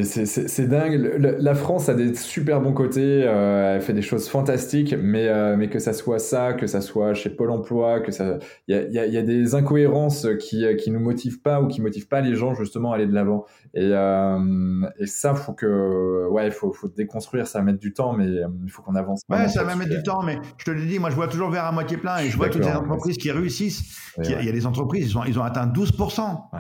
C'est 0.04 0.68
dingue. 0.68 0.96
la 1.20 1.56
France 1.56 1.90
a 1.90 1.94
des 1.94 2.14
super 2.16 2.62
bons 2.62 2.74
côtés. 2.74 3.24
Euh, 3.26 3.76
elle 3.76 3.82
fait 3.82 3.94
des 3.94 4.02
choses 4.02 4.30
fantastiques, 4.30 4.96
mais, 4.98 5.28
euh, 5.28 5.56
mais 5.58 5.70
que 5.70 5.80
ça 5.80 5.94
soit 5.94 6.20
ça, 6.20 6.54
que 6.54 6.68
ça 6.68 6.82
soit 6.82 7.14
chez 7.14 7.30
Pôle 7.30 7.52
Emploi, 7.52 8.00
que 8.00 8.12
ça, 8.12 8.38
il 8.68 8.76
y 8.76 8.78
a, 8.78 8.84
y, 8.84 9.00
a, 9.00 9.06
y 9.06 9.18
a, 9.18 9.22
des 9.22 9.56
incohérences 9.56 10.28
qui 10.40 10.66
qui 10.78 10.92
nous 10.92 11.00
motivent 11.00 11.42
pas 11.42 11.62
ou 11.62 11.68
qui 11.68 11.82
motivent 11.82 12.08
pas 12.08 12.22
les 12.22 12.36
gens 12.36 12.54
justement 12.54 12.92
à 12.92 12.96
aller 12.96 13.08
de 13.08 13.14
l'avant. 13.14 13.46
Et, 13.74 13.90
euh, 13.94 14.90
et 15.00 15.06
ça, 15.06 15.34
faut 15.34 15.54
que, 15.54 16.28
ouais, 16.30 16.48
il 16.48 16.52
faut, 16.52 16.72
faut 16.74 16.90
déconstruire. 16.90 17.48
Ça 17.48 17.60
va 17.60 17.66
mettre 17.66 17.80
du 17.80 17.94
temps, 17.94 18.14
mais 18.14 18.26
euh, 18.26 18.48
il 18.64 18.70
faut 18.70 18.82
qu'on 18.82 18.96
avance. 18.96 19.22
Ouais, 19.30 19.48
ça 19.48 19.64
va 19.64 19.76
mettre 19.76 19.92
du 19.92 20.04
temps, 20.04 20.24
mais 20.24 20.40
je 20.58 20.66
te 20.66 20.72
le 20.72 20.86
dis, 20.86 21.00
moi, 21.00 21.10
je 21.10 21.16
vois 21.16 21.28
toujours 21.28 21.50
vers 21.50 21.66
à 21.66 21.72
moitié 21.72 21.98
plein 21.98 22.18
et 22.20 22.30
je 22.30 22.38
vois 22.38 22.50
toutes 22.50 22.66
les 22.66 22.72
entreprises 22.72 23.18
qui 23.18 23.32
réussissent. 23.32 23.98
Il 24.24 24.30
y, 24.30 24.50
a 24.50 24.52
des 24.52 24.66
entreprises, 24.66 25.12
ils 25.12 25.18
ont, 25.18 25.24
ils 25.24 25.40
ont 25.40 25.44
atteint 25.44 25.68
12%. 25.68 26.50
Ouais. 26.54 26.60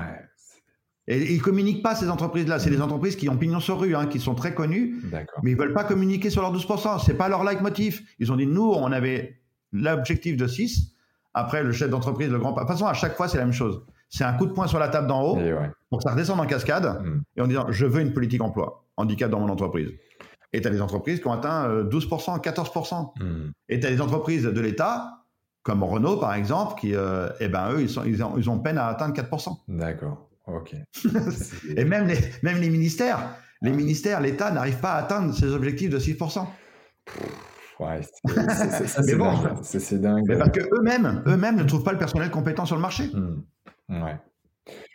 Et 1.11 1.33
ils 1.33 1.39
ne 1.39 1.43
communiquent 1.43 1.83
pas, 1.83 1.93
ces 1.93 2.09
entreprises-là. 2.09 2.57
C'est 2.57 2.69
des 2.69 2.81
entreprises 2.81 3.17
qui 3.17 3.27
ont 3.27 3.35
pignon 3.35 3.59
sur 3.59 3.81
rue, 3.81 3.95
hein, 3.95 4.05
qui 4.05 4.17
sont 4.17 4.33
très 4.33 4.53
connues, 4.53 5.01
mais 5.43 5.51
ils 5.51 5.57
ne 5.57 5.59
veulent 5.59 5.73
pas 5.73 5.83
communiquer 5.83 6.29
sur 6.29 6.41
leurs 6.41 6.55
12%. 6.55 7.03
Ce 7.03 7.11
n'est 7.11 7.17
pas 7.17 7.27
leur 7.27 7.43
leitmotiv. 7.43 8.01
Ils 8.19 8.31
ont 8.31 8.37
dit, 8.37 8.47
nous, 8.47 8.71
on 8.71 8.93
avait 8.93 9.41
l'objectif 9.73 10.37
de 10.37 10.47
6. 10.47 10.93
Après, 11.33 11.63
le 11.63 11.73
chef 11.73 11.89
d'entreprise, 11.89 12.29
le 12.29 12.39
grand... 12.39 12.53
De 12.53 12.59
toute 12.59 12.67
façon, 12.69 12.85
à 12.85 12.93
chaque 12.93 13.17
fois, 13.17 13.27
c'est 13.27 13.37
la 13.37 13.43
même 13.43 13.53
chose. 13.53 13.83
C'est 14.07 14.23
un 14.23 14.31
coup 14.33 14.45
de 14.45 14.53
poing 14.53 14.67
sur 14.67 14.79
la 14.79 14.87
table 14.87 15.07
d'en 15.07 15.21
haut 15.21 15.39
pour 15.89 15.99
que 15.99 16.03
ça 16.03 16.11
redescende 16.11 16.39
en 16.39 16.45
cascade 16.45 17.01
mm. 17.03 17.21
et 17.35 17.41
en 17.41 17.47
disant, 17.47 17.65
je 17.69 17.85
veux 17.85 18.01
une 18.01 18.13
politique 18.13 18.41
emploi, 18.41 18.85
handicap 18.95 19.29
dans 19.29 19.41
mon 19.41 19.49
entreprise. 19.49 19.89
Et 20.53 20.61
tu 20.61 20.67
as 20.67 20.71
des 20.71 20.81
entreprises 20.81 21.19
qui 21.19 21.27
ont 21.27 21.33
atteint 21.33 21.67
12%, 21.83 22.35
euh, 22.35 22.39
14%. 22.39 23.11
Mm. 23.21 23.51
Et 23.67 23.81
tu 23.81 23.85
as 23.85 23.89
des 23.89 23.99
entreprises 23.99 24.43
de 24.43 24.61
l'État, 24.61 25.25
comme 25.63 25.83
Renault 25.83 26.17
par 26.17 26.33
exemple, 26.35 26.79
qui, 26.79 26.95
euh, 26.95 27.29
eh 27.41 27.49
ben, 27.49 27.73
eux, 27.73 27.81
ils, 27.81 27.89
sont, 27.89 28.03
ils, 28.05 28.23
ont, 28.23 28.37
ils 28.37 28.49
ont 28.49 28.59
peine 28.59 28.77
à 28.77 28.87
atteindre 28.87 29.13
4%. 29.13 29.57
D'accord. 29.67 30.30
Ok. 30.47 30.75
et 31.77 31.85
même 31.85 32.07
les, 32.07 32.17
même 32.41 32.57
les 32.57 32.69
ministères, 32.69 33.35
les 33.61 33.71
ministères, 33.71 34.21
l'État 34.21 34.51
n'arrive 34.51 34.79
pas 34.79 34.93
à 34.93 35.03
atteindre 35.03 35.33
ses 35.33 35.53
objectifs 35.53 35.89
de 35.89 35.99
6%. 35.99 36.47
Ouais, 37.79 38.01
c'est 38.85 39.17
bon, 39.17 39.33
c'est 39.63 39.99
dingue. 39.99 40.23
Mais 40.27 40.37
parce 40.37 40.51
qu'eux-mêmes 40.51 41.23
eux 41.25 41.35
-mêmes 41.35 41.55
ne 41.55 41.63
trouvent 41.63 41.83
pas 41.83 41.93
le 41.93 41.97
personnel 41.97 42.29
compétent 42.29 42.65
sur 42.65 42.75
le 42.75 42.81
marché. 42.81 43.05
Hmm. 43.05 43.41
Ouais. 43.89 44.17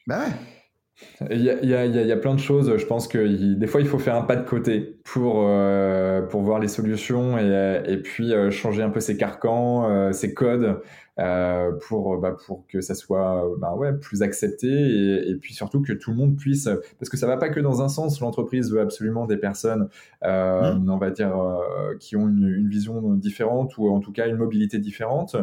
Ben 0.06 0.20
ouais. 0.20 1.28
il 1.32 1.42
y, 1.42 1.50
a, 1.50 1.60
il, 1.62 1.68
y 1.68 1.74
a, 1.74 1.84
il 1.84 2.06
y, 2.06 2.12
a, 2.12 2.16
plein 2.16 2.34
de 2.34 2.40
choses. 2.40 2.76
Je 2.76 2.86
pense 2.86 3.08
que 3.08 3.54
des 3.54 3.66
fois, 3.66 3.80
il 3.80 3.88
faut 3.88 3.98
faire 3.98 4.14
un 4.14 4.22
pas 4.22 4.36
de 4.36 4.48
côté 4.48 5.00
pour, 5.04 5.44
euh, 5.46 6.22
pour 6.22 6.42
voir 6.42 6.60
les 6.60 6.68
solutions 6.68 7.38
et, 7.38 7.82
et 7.86 7.96
puis 7.96 8.32
euh, 8.32 8.50
changer 8.50 8.82
un 8.82 8.90
peu 8.90 9.00
ses 9.00 9.16
carcans, 9.16 9.90
euh, 9.90 10.12
ses 10.12 10.32
codes 10.32 10.80
euh, 11.18 11.72
pour, 11.88 12.18
bah, 12.18 12.36
pour 12.46 12.66
que 12.66 12.80
ça 12.80 12.94
soit 12.94 13.44
bah, 13.58 13.74
ouais, 13.74 13.92
plus 13.94 14.22
accepté 14.22 14.66
et, 14.68 15.30
et, 15.30 15.34
puis 15.36 15.54
surtout 15.54 15.80
que 15.80 15.92
tout 15.92 16.10
le 16.10 16.16
monde 16.16 16.36
puisse, 16.36 16.68
parce 16.98 17.08
que 17.08 17.16
ça 17.16 17.26
va 17.26 17.36
pas 17.36 17.48
que 17.48 17.60
dans 17.60 17.82
un 17.82 17.88
sens, 17.88 18.20
l'entreprise 18.20 18.70
veut 18.70 18.80
absolument 18.80 19.26
des 19.26 19.38
personnes, 19.38 19.88
euh, 20.24 20.74
mmh. 20.74 20.90
on 20.90 20.98
va 20.98 21.10
dire, 21.10 21.36
euh, 21.38 21.96
qui 21.98 22.16
ont 22.16 22.28
une, 22.28 22.48
une, 22.48 22.68
vision 22.68 23.14
différente 23.14 23.78
ou 23.78 23.88
en 23.88 24.00
tout 24.00 24.12
cas 24.12 24.28
une 24.28 24.36
mobilité 24.36 24.78
différente. 24.78 25.36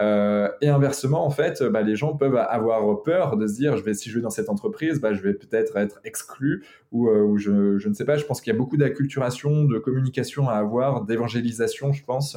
Euh, 0.00 0.48
et 0.60 0.68
inversement, 0.68 1.24
en 1.24 1.30
fait, 1.30 1.62
bah, 1.62 1.82
les 1.82 1.96
gens 1.96 2.16
peuvent 2.16 2.36
avoir 2.36 3.02
peur 3.02 3.36
de 3.36 3.46
se 3.46 3.54
dire, 3.54 3.76
je 3.76 3.82
vais, 3.82 3.94
si 3.94 4.10
je 4.10 4.16
vais 4.16 4.22
dans 4.22 4.30
cette 4.30 4.48
entreprise, 4.48 5.00
bah, 5.00 5.12
je 5.12 5.22
vais 5.22 5.34
peut-être 5.34 5.76
être 5.76 6.00
exclu 6.04 6.64
ou, 6.92 7.08
euh, 7.08 7.22
ou 7.22 7.38
je, 7.38 7.78
je, 7.78 7.88
ne 7.88 7.94
sais 7.94 8.04
pas. 8.04 8.16
Je 8.16 8.24
pense 8.24 8.40
qu'il 8.40 8.52
y 8.52 8.56
a 8.56 8.58
beaucoup 8.58 8.76
d'acculturation, 8.76 9.64
de 9.64 9.78
communication 9.78 10.48
à 10.48 10.54
avoir, 10.54 11.04
d'évangélisation, 11.04 11.92
je 11.92 12.04
pense, 12.04 12.36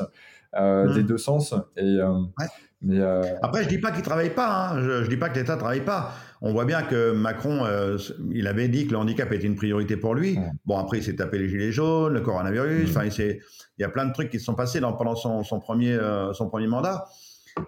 euh, 0.55 0.89
mmh. 0.89 0.93
des 0.95 1.03
deux 1.03 1.17
sens. 1.17 1.53
Et, 1.77 1.97
ouais. 2.01 2.45
Mais 2.81 2.99
euh... 2.99 3.21
Après, 3.41 3.63
je 3.63 3.69
dis 3.69 3.77
pas 3.77 3.91
qu'il 3.91 4.01
travaille 4.01 4.33
pas. 4.33 4.69
Hein. 4.69 4.81
Je, 4.81 5.03
je 5.03 5.09
dis 5.09 5.17
pas 5.17 5.29
que 5.29 5.37
l'État 5.37 5.57
travaille 5.57 5.85
pas. 5.85 6.13
On 6.41 6.51
voit 6.51 6.65
bien 6.65 6.81
que 6.81 7.11
Macron, 7.11 7.65
euh, 7.65 7.97
il 8.31 8.47
avait 8.47 8.67
dit 8.67 8.87
que 8.87 8.91
le 8.91 8.97
handicap 8.97 9.31
était 9.31 9.45
une 9.45 9.55
priorité 9.55 9.97
pour 9.97 10.15
lui. 10.15 10.39
Bon, 10.65 10.77
après, 10.77 10.97
il 10.97 11.03
s'est 11.03 11.15
tapé 11.15 11.37
les 11.37 11.47
gilets 11.47 11.71
jaunes, 11.71 12.13
le 12.13 12.21
coronavirus. 12.21 12.89
Enfin, 12.89 13.05
mmh. 13.05 13.09
il, 13.19 13.39
il, 13.77 13.81
y 13.81 13.83
a 13.83 13.89
plein 13.89 14.05
de 14.05 14.13
trucs 14.13 14.31
qui 14.31 14.39
se 14.39 14.45
sont 14.45 14.55
passés 14.55 14.79
dans, 14.79 14.93
pendant 14.93 15.15
son, 15.15 15.43
son 15.43 15.59
premier, 15.59 15.93
euh, 15.93 16.33
son 16.33 16.49
premier 16.49 16.67
mandat. 16.67 17.05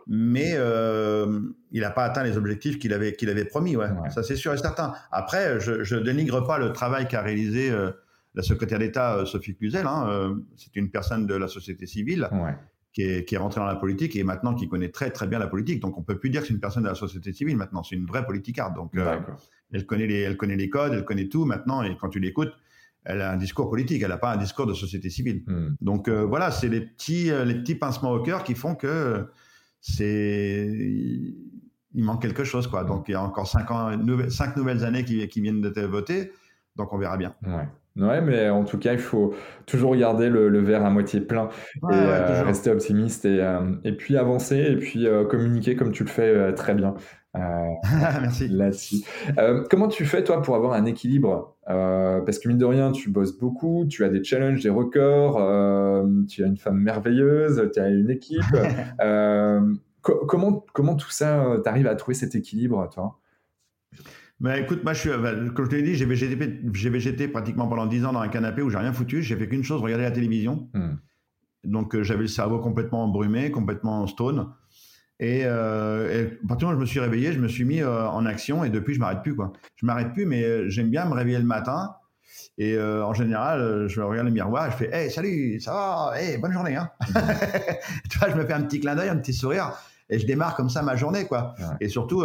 Mais 0.07 0.53
il 1.72 1.82
n'a 1.82 1.91
pas 1.91 2.05
atteint 2.05 2.24
les 2.24 2.38
objectifs 2.38 2.80
qu'il 2.80 2.93
avait, 2.93 3.14
qu'il 3.14 3.30
avait 3.30 3.45
promis. 3.45 3.76
Ouais. 3.76 3.86
ouais. 3.86 4.09
Ça, 4.09 4.24
c'est 4.24 4.38
sûr 4.38 4.53
et 4.53 4.57
certain. 4.57 4.93
Après, 5.11 5.59
je, 5.59 5.95
ne 5.95 5.99
dénigre 5.99 6.47
pas 6.47 6.57
le 6.57 6.72
travail 6.72 7.07
qu'a 7.07 7.22
réalisé 7.22 7.72
la 8.34 8.41
secrétaire 8.41 8.80
d'État 8.80 9.26
Sophie 9.26 9.55
Cluzel. 9.55 9.86
Hein. 9.86 10.36
C'est 10.55 10.76
une 10.78 10.89
personne 10.89 11.28
de 11.28 11.36
la 11.36 11.49
société 11.49 11.86
civile. 11.86 12.30
Ouais 12.32 12.55
qui 12.93 13.01
est, 13.01 13.25
qui 13.25 13.35
est 13.35 13.37
rentré 13.39 13.59
dans 13.59 13.65
la 13.65 13.75
politique 13.75 14.15
et 14.15 14.23
maintenant 14.23 14.53
qui 14.53 14.69
connaît 14.69 14.89
très 14.89 15.09
très 15.09 15.27
bien 15.27 15.39
la 15.39 15.47
politique. 15.47 15.81
Donc 15.81 15.97
on 15.97 16.03
peut 16.03 16.17
plus 16.17 16.29
dire 16.29 16.41
que 16.41 16.47
c'est 16.47 16.53
une 16.53 16.59
personne 16.59 16.83
de 16.83 16.87
la 16.87 16.95
société 16.95 17.33
civile 17.33 17.57
maintenant, 17.57 17.83
c'est 17.83 17.95
une 17.95 18.05
vraie 18.05 18.25
politicarde. 18.25 18.75
Donc 18.75 18.95
euh, 18.95 19.19
elle 19.71 19.85
connaît 19.85 20.07
les 20.07 20.21
elle 20.21 20.37
connaît 20.37 20.55
les 20.55 20.69
codes, 20.69 20.93
elle 20.93 21.03
connaît 21.03 21.27
tout 21.27 21.45
maintenant 21.45 21.81
et 21.81 21.97
quand 21.99 22.09
tu 22.09 22.19
l'écoutes, 22.19 22.53
elle 23.03 23.21
a 23.21 23.31
un 23.31 23.37
discours 23.37 23.69
politique, 23.69 24.01
elle 24.03 24.09
n'a 24.09 24.17
pas 24.17 24.33
un 24.33 24.37
discours 24.37 24.67
de 24.67 24.73
société 24.73 25.09
civile. 25.09 25.43
Hmm. 25.47 25.75
Donc 25.81 26.07
euh, 26.07 26.23
voilà, 26.23 26.51
c'est 26.51 26.69
les 26.69 26.81
petits 26.81 27.31
euh, 27.31 27.45
les 27.45 27.55
petits 27.55 27.75
pincements 27.75 28.11
au 28.11 28.21
cœur 28.21 28.43
qui 28.43 28.53
font 28.53 28.75
que 28.75 29.27
c'est 29.81 30.67
il 31.95 32.03
manque 32.03 32.21
quelque 32.21 32.43
chose 32.43 32.67
quoi. 32.67 32.83
Donc 32.83 33.05
il 33.07 33.13
y 33.13 33.15
a 33.15 33.23
encore 33.23 33.47
cinq 33.47 33.71
ans, 33.71 33.91
cinq 34.29 34.55
nouvelles 34.55 34.85
années 34.85 35.03
qui, 35.03 35.27
qui 35.27 35.41
viennent 35.41 35.61
d'être 35.61 35.81
votées, 35.81 36.31
donc 36.75 36.93
on 36.93 36.99
verra 36.99 37.17
bien. 37.17 37.33
Ouais. 37.43 37.67
Ouais, 37.95 38.21
mais 38.21 38.49
en 38.49 38.63
tout 38.63 38.79
cas, 38.79 38.93
il 38.93 38.99
faut 38.99 39.35
toujours 39.67 39.95
garder 39.95 40.27
le, 40.27 40.49
le 40.49 40.59
verre 40.59 40.83
à 40.83 40.89
moitié 40.89 41.21
plein 41.21 41.49
ouais, 41.83 41.95
et 41.95 41.99
ouais, 41.99 42.07
euh, 42.07 42.43
rester 42.43 42.71
optimiste 42.71 43.23
et, 43.25 43.39
euh, 43.39 43.75
et 43.83 43.91
puis 43.91 44.17
avancer 44.17 44.57
et 44.57 44.77
puis 44.77 45.05
euh, 45.05 45.25
communiquer 45.25 45.75
comme 45.75 45.91
tu 45.91 46.03
le 46.03 46.09
fais 46.09 46.53
très 46.53 46.73
bien. 46.73 46.95
Merci. 47.35 48.47
Là-dessus. 48.47 48.97
comment 49.69 49.87
tu 49.87 50.05
fais, 50.05 50.23
toi, 50.23 50.41
pour 50.41 50.55
avoir 50.55 50.73
un 50.73 50.85
équilibre? 50.85 51.55
Parce 51.65 52.39
que 52.39 52.47
mine 52.47 52.57
de 52.57 52.65
rien, 52.65 52.91
tu 52.91 53.09
bosses 53.09 53.37
beaucoup, 53.37 53.85
tu 53.87 54.03
as 54.03 54.09
des 54.09 54.23
challenges, 54.23 54.61
des 54.61 54.69
records, 54.69 55.37
tu 56.27 56.43
as 56.43 56.47
une 56.47 56.57
femme 56.57 56.77
merveilleuse, 56.77 57.69
tu 57.73 57.79
as 57.79 57.89
une 57.89 58.09
équipe. 58.09 58.41
co 60.01 60.25
comment, 60.27 60.65
comment 60.73 60.95
tout 60.95 61.09
ça, 61.09 61.57
t'arrives 61.63 61.87
à 61.87 61.95
trouver 61.95 62.15
cet 62.15 62.35
équilibre, 62.35 62.87
toi? 62.93 63.19
Bah, 64.43 64.59
écoute, 64.59 64.83
moi, 64.83 64.93
je 64.93 64.99
suis, 64.99 65.09
comme 65.09 65.65
je 65.65 65.69
te 65.69 65.75
l'ai 65.75 65.81
dit, 65.81 65.95
j'ai 65.95 66.05
végété, 66.05 66.59
j'ai 66.73 66.89
végété 66.89 67.27
pratiquement 67.27 67.67
pendant 67.67 67.87
10 67.87 68.05
ans 68.05 68.13
dans 68.13 68.19
un 68.19 68.27
canapé 68.27 68.61
où 68.61 68.69
j'ai 68.69 68.77
rien 68.77 68.93
foutu. 68.93 69.23
J'ai 69.23 69.35
fait 69.35 69.47
qu'une 69.47 69.63
chose, 69.63 69.81
regarder 69.81 70.03
la 70.03 70.11
télévision. 70.11 70.69
Mm. 70.73 70.95
Donc, 71.63 71.95
euh, 71.95 72.03
j'avais 72.03 72.23
le 72.23 72.27
cerveau 72.27 72.59
complètement 72.59 73.05
embrumé, 73.05 73.49
complètement 73.49 74.05
stone. 74.05 74.49
Et, 75.19 75.43
euh, 75.45 76.11
et 76.11 76.39
à 76.43 76.47
partir 76.47 76.57
du 76.57 76.65
moment 76.65 76.75
où 76.75 76.79
je 76.79 76.81
me 76.81 76.85
suis 76.85 76.99
réveillé, 76.99 77.31
je 77.31 77.39
me 77.39 77.47
suis 77.47 77.63
mis 77.63 77.81
euh, 77.81 78.07
en 78.09 78.25
action 78.25 78.65
et 78.65 78.69
depuis, 78.69 78.93
je 78.93 78.99
m'arrête 78.99 79.21
plus. 79.21 79.35
Quoi. 79.35 79.53
Je 79.75 79.85
m'arrête 79.85 80.11
plus, 80.11 80.25
mais 80.25 80.43
euh, 80.43 80.69
j'aime 80.69 80.89
bien 80.89 81.05
me 81.05 81.13
réveiller 81.13 81.37
le 81.37 81.45
matin. 81.45 81.95
Et 82.57 82.75
euh, 82.75 83.05
en 83.05 83.13
général, 83.13 83.87
je 83.87 84.01
regarde 84.01 84.27
le 84.27 84.33
miroir, 84.33 84.69
je 84.71 84.75
fais 84.75 84.89
Hey, 84.91 85.09
salut, 85.09 85.59
ça 85.61 85.71
va? 85.71 86.11
Hey, 86.19 86.37
bonne 86.37 86.51
journée. 86.51 86.75
Hein 86.75 86.89
tu 88.09 88.19
vois, 88.19 88.29
je 88.29 88.35
me 88.35 88.45
fais 88.45 88.53
un 88.53 88.63
petit 88.63 88.79
clin 88.79 88.95
d'œil, 88.95 89.09
un 89.09 89.17
petit 89.17 89.33
sourire 89.33 89.71
et 90.09 90.19
je 90.19 90.25
démarre 90.27 90.55
comme 90.55 90.69
ça 90.69 90.81
ma 90.81 90.95
journée. 90.95 91.25
quoi. 91.25 91.55
Ouais. 91.57 91.65
Et 91.79 91.87
surtout, 91.87 92.23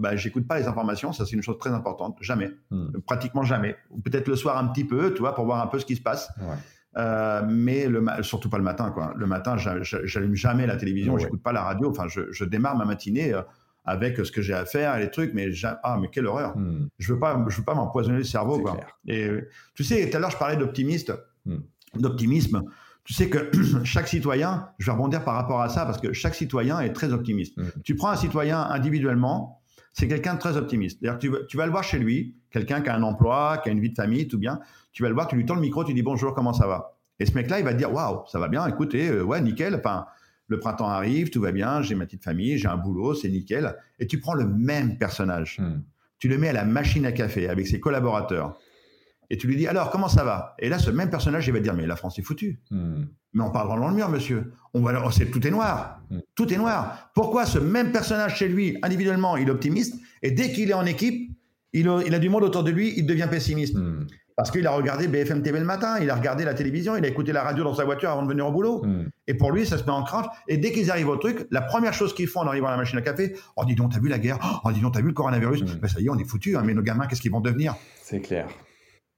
bah, 0.00 0.16
j'écoute 0.16 0.48
pas 0.48 0.58
les 0.58 0.66
informations, 0.66 1.12
ça 1.12 1.26
c'est 1.26 1.36
une 1.36 1.42
chose 1.42 1.58
très 1.58 1.70
importante, 1.70 2.16
jamais, 2.20 2.50
hmm. 2.70 3.00
pratiquement 3.06 3.42
jamais. 3.42 3.76
Ou 3.90 4.00
peut-être 4.00 4.28
le 4.28 4.36
soir 4.36 4.58
un 4.58 4.66
petit 4.66 4.84
peu, 4.84 5.12
tu 5.12 5.20
vois, 5.20 5.34
pour 5.34 5.44
voir 5.44 5.62
un 5.62 5.66
peu 5.66 5.78
ce 5.78 5.86
qui 5.86 5.96
se 5.96 6.02
passe. 6.02 6.30
Ouais. 6.40 6.56
Euh, 6.96 7.42
mais 7.48 7.86
le 7.86 8.04
surtout 8.22 8.50
pas 8.50 8.58
le 8.58 8.64
matin, 8.64 8.90
quoi. 8.90 9.12
Le 9.16 9.26
matin, 9.26 9.56
j'allume 9.56 10.34
jamais 10.34 10.66
la 10.66 10.76
télévision, 10.76 11.14
ouais. 11.14 11.20
j'écoute 11.20 11.42
pas 11.42 11.52
la 11.52 11.62
radio. 11.62 11.90
Enfin, 11.90 12.08
je, 12.08 12.32
je 12.32 12.44
démarre 12.44 12.76
ma 12.76 12.84
matinée 12.84 13.32
euh, 13.32 13.42
avec 13.84 14.16
ce 14.16 14.32
que 14.32 14.42
j'ai 14.42 14.54
à 14.54 14.64
faire, 14.64 14.98
les 14.98 15.10
trucs. 15.10 15.32
Mais 15.34 15.50
ah, 15.82 15.98
mais 16.00 16.08
quelle 16.08 16.26
horreur 16.26 16.56
hmm. 16.56 16.88
Je 16.98 17.12
veux 17.12 17.20
pas, 17.20 17.44
je 17.48 17.58
veux 17.58 17.64
pas 17.64 17.74
m'empoisonner 17.74 18.18
le 18.18 18.24
cerveau, 18.24 18.58
quoi. 18.60 18.72
Clair. 18.72 18.98
Et 19.06 19.30
tu 19.74 19.84
sais, 19.84 20.08
tout 20.10 20.16
à 20.16 20.20
l'heure 20.20 20.30
je 20.30 20.38
parlais 20.38 20.56
d'optimiste, 20.56 21.12
hmm. 21.44 21.58
d'optimisme. 21.96 22.64
Tu 23.04 23.14
sais 23.14 23.28
que 23.28 23.50
chaque 23.84 24.08
citoyen, 24.08 24.70
je 24.78 24.86
vais 24.86 24.92
rebondir 24.92 25.24
par 25.24 25.34
rapport 25.34 25.60
à 25.60 25.68
ça 25.68 25.84
parce 25.84 26.00
que 26.00 26.12
chaque 26.12 26.34
citoyen 26.34 26.80
est 26.80 26.92
très 26.92 27.12
optimiste. 27.12 27.56
Tu 27.84 27.94
prends 27.94 28.10
un 28.10 28.16
citoyen 28.16 28.60
individuellement, 28.62 29.59
c'est 29.92 30.08
quelqu'un 30.08 30.34
de 30.34 30.38
très 30.38 30.56
optimiste. 30.56 31.02
D'ailleurs, 31.02 31.18
tu, 31.18 31.30
tu, 31.48 31.56
vas 31.56 31.66
le 31.66 31.72
voir 31.72 31.84
chez 31.84 31.98
lui, 31.98 32.36
quelqu'un 32.50 32.80
qui 32.80 32.88
a 32.88 32.94
un 32.94 33.02
emploi, 33.02 33.58
qui 33.62 33.68
a 33.68 33.72
une 33.72 33.80
vie 33.80 33.90
de 33.90 33.94
famille, 33.94 34.28
tout 34.28 34.38
bien. 34.38 34.60
Tu 34.92 35.02
vas 35.02 35.08
le 35.08 35.14
voir, 35.14 35.26
tu 35.28 35.36
lui 35.36 35.44
tends 35.44 35.54
le 35.54 35.60
micro, 35.60 35.84
tu 35.84 35.94
dis 35.94 36.02
bonjour, 36.02 36.34
comment 36.34 36.52
ça 36.52 36.66
va? 36.66 36.96
Et 37.18 37.26
ce 37.26 37.34
mec-là, 37.34 37.58
il 37.58 37.64
va 37.64 37.72
te 37.72 37.78
dire 37.78 37.92
waouh, 37.92 38.22
ça 38.26 38.38
va 38.38 38.48
bien, 38.48 38.66
écoutez, 38.66 39.08
euh, 39.08 39.22
ouais, 39.22 39.40
nickel. 39.40 39.74
Enfin, 39.74 40.06
le 40.46 40.58
printemps 40.58 40.88
arrive, 40.88 41.30
tout 41.30 41.40
va 41.40 41.52
bien, 41.52 41.82
j'ai 41.82 41.94
ma 41.94 42.06
petite 42.06 42.24
famille, 42.24 42.58
j'ai 42.58 42.68
un 42.68 42.76
boulot, 42.76 43.14
c'est 43.14 43.28
nickel. 43.28 43.76
Et 43.98 44.06
tu 44.06 44.18
prends 44.18 44.34
le 44.34 44.46
même 44.46 44.98
personnage, 44.98 45.58
hmm. 45.60 45.82
tu 46.18 46.28
le 46.28 46.38
mets 46.38 46.48
à 46.48 46.52
la 46.52 46.64
machine 46.64 47.06
à 47.06 47.12
café 47.12 47.48
avec 47.48 47.66
ses 47.66 47.78
collaborateurs 47.78 48.58
et 49.30 49.36
tu 49.36 49.46
lui 49.46 49.56
dis 49.56 49.66
alors 49.68 49.90
comment 49.90 50.08
ça 50.08 50.24
va? 50.24 50.54
Et 50.58 50.68
là, 50.68 50.78
ce 50.78 50.90
même 50.90 51.08
personnage, 51.08 51.46
il 51.46 51.52
va 51.52 51.60
dire 51.60 51.74
mais 51.74 51.86
la 51.86 51.96
France 51.96 52.18
est 52.18 52.22
foutue. 52.22 52.60
Hmm. 52.70 53.04
Mais 53.32 53.42
on 53.42 53.50
parle 53.50 53.68
dans 53.68 53.88
le 53.88 53.94
mur, 53.94 54.08
monsieur. 54.08 54.52
On 54.74 54.80
va, 54.80 55.02
oh, 55.04 55.10
tout 55.32 55.46
est 55.46 55.50
noir, 55.50 56.00
hmm. 56.10 56.18
tout 56.34 56.52
est 56.52 56.56
noir. 56.56 57.10
Pourquoi 57.14 57.46
ce 57.46 57.58
même 57.58 57.92
personnage 57.92 58.36
chez 58.36 58.48
lui, 58.48 58.78
individuellement, 58.82 59.36
il 59.36 59.48
est 59.48 59.50
optimiste 59.50 59.96
et 60.22 60.30
dès 60.30 60.52
qu'il 60.52 60.70
est 60.70 60.74
en 60.74 60.86
équipe, 60.86 61.30
il 61.72 61.88
a, 61.88 62.00
il 62.04 62.14
a, 62.14 62.18
du 62.18 62.28
monde 62.28 62.44
autour 62.44 62.64
de 62.64 62.70
lui, 62.70 62.94
il 62.96 63.06
devient 63.06 63.28
pessimiste. 63.30 63.74
Hmm. 63.74 64.06
Parce 64.40 64.50
qu'il 64.50 64.66
a 64.66 64.70
regardé 64.70 65.06
BFM 65.06 65.42
TV 65.42 65.58
le 65.58 65.66
matin, 65.66 65.98
il 66.00 66.08
a 66.08 66.14
regardé 66.14 66.46
la 66.46 66.54
télévision, 66.54 66.96
il 66.96 67.04
a 67.04 67.08
écouté 67.08 67.30
la 67.30 67.42
radio 67.42 67.62
dans 67.62 67.74
sa 67.74 67.84
voiture 67.84 68.08
avant 68.08 68.22
de 68.22 68.28
venir 68.28 68.46
au 68.46 68.50
boulot. 68.50 68.82
Et 69.26 69.34
pour 69.34 69.52
lui, 69.52 69.66
ça 69.66 69.76
se 69.76 69.84
met 69.84 69.90
en 69.90 70.02
cranche. 70.02 70.24
Et 70.48 70.56
dès 70.56 70.72
qu'ils 70.72 70.90
arrivent 70.90 71.10
au 71.10 71.18
truc, 71.18 71.46
la 71.50 71.60
première 71.60 71.92
chose 71.92 72.14
qu'ils 72.14 72.26
font 72.26 72.40
en 72.40 72.46
arrivant 72.46 72.68
à 72.68 72.70
la 72.70 72.78
machine 72.78 72.98
à 72.98 73.02
café, 73.02 73.36
oh 73.56 73.66
dis 73.66 73.74
donc, 73.74 73.92
t'as 73.92 74.00
vu 74.00 74.08
la 74.08 74.18
guerre? 74.18 74.38
Oh 74.64 74.72
dis 74.72 74.80
donc, 74.80 74.94
t'as 74.94 75.02
vu 75.02 75.08
le 75.08 75.12
coronavirus? 75.12 75.64
Ben, 75.64 75.88
Ça 75.88 76.00
y 76.00 76.06
est, 76.06 76.08
on 76.08 76.16
est 76.16 76.24
foutu. 76.24 76.56
Hein, 76.56 76.62
mais 76.64 76.72
nos 76.72 76.80
gamins, 76.80 77.06
qu'est-ce 77.06 77.20
qu'ils 77.20 77.32
vont 77.32 77.42
devenir? 77.42 77.74
C'est 78.02 78.20
clair. 78.20 78.48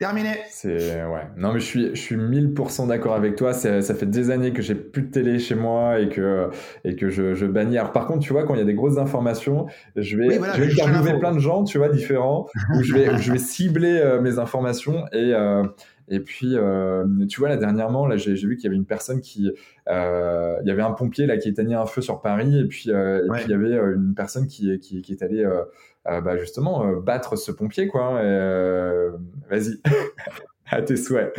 Terminé. 0.03 0.30
C'est 0.50 1.05
ouais. 1.05 1.28
Non 1.36 1.53
mais 1.53 1.61
je 1.61 1.64
suis 1.64 1.88
je 1.94 2.00
suis 2.00 2.16
1000% 2.16 2.88
d'accord 2.88 3.14
avec 3.14 3.36
toi. 3.36 3.53
Ça 3.53 3.80
fait 3.94 4.07
des 4.07 4.30
années 4.30 4.53
que 4.53 4.61
j'ai 4.61 4.74
plus 4.74 5.03
de 5.03 5.11
télé 5.12 5.38
chez 5.38 5.55
moi 5.55 6.00
et 6.00 6.09
que 6.09 6.50
et 6.82 6.96
que 6.96 7.09
je, 7.09 7.34
je 7.34 7.46
bannis. 7.46 7.78
Alors 7.78 7.92
par 7.92 8.09
contre, 8.09 8.18
tu 8.18 8.32
vois, 8.32 8.42
quand 8.42 8.55
il 8.55 8.59
y 8.59 8.62
a 8.62 8.64
des 8.64 8.74
grosses 8.74 8.98
informations, 8.98 9.66
je 9.94 10.16
vais 10.16 10.26
oui, 10.26 10.38
voilà, 10.38 10.55
je 10.55 10.62
vais 10.62 10.72
interviewer 10.72 11.20
plein 11.20 11.32
de 11.32 11.38
gens, 11.38 11.62
tu 11.62 11.78
vois, 11.78 11.88
différents, 11.88 12.48
où 12.74 12.82
je 12.82 12.94
vais 12.94 13.16
je 13.18 13.30
vais 13.30 13.38
cibler 13.38 14.00
euh, 14.03 14.20
mes 14.20 14.40
informations 14.40 15.05
et 15.12 15.34
euh, 15.34 15.62
et 16.09 16.20
puis, 16.20 16.57
euh, 16.57 17.05
tu 17.26 17.40
vois, 17.40 17.48
là, 17.48 17.57
dernièrement, 17.57 18.07
là, 18.07 18.16
j'ai 18.16 18.34
vu 18.34 18.57
qu'il 18.57 18.64
y 18.64 18.66
avait 18.66 18.76
une 18.76 18.84
personne 18.84 19.20
qui, 19.20 19.50
euh, 19.88 20.57
il 20.62 20.68
y 20.68 20.70
avait 20.70 20.82
un 20.82 20.92
pompier 20.92 21.26
là 21.26 21.38
qui 21.38 21.48
éteignait 21.48 21.74
un 21.74 21.86
feu 21.86 22.03
sur 22.03 22.20
Paris, 22.20 22.59
et 22.59 22.64
puis, 22.66 22.90
euh, 22.90 23.24
et 23.24 23.30
ouais. 23.30 23.38
puis 23.38 23.46
il 23.46 23.50
y 23.50 23.55
avait 23.55 23.76
une 23.94 24.14
personne 24.14 24.46
qui, 24.46 24.78
qui, 24.80 25.00
qui 25.00 25.12
est 25.12 25.22
allée 25.22 25.46
bah, 26.05 26.36
justement 26.36 26.87
euh, 26.87 27.00
battre 27.00 27.37
ce 27.37 27.53
pompier 27.53 27.88
quoi. 27.88 28.16
Euh, 28.16 29.12
vas-y. 29.50 29.80
à 30.70 30.80
tes 30.80 30.96
souhaits. 30.96 31.34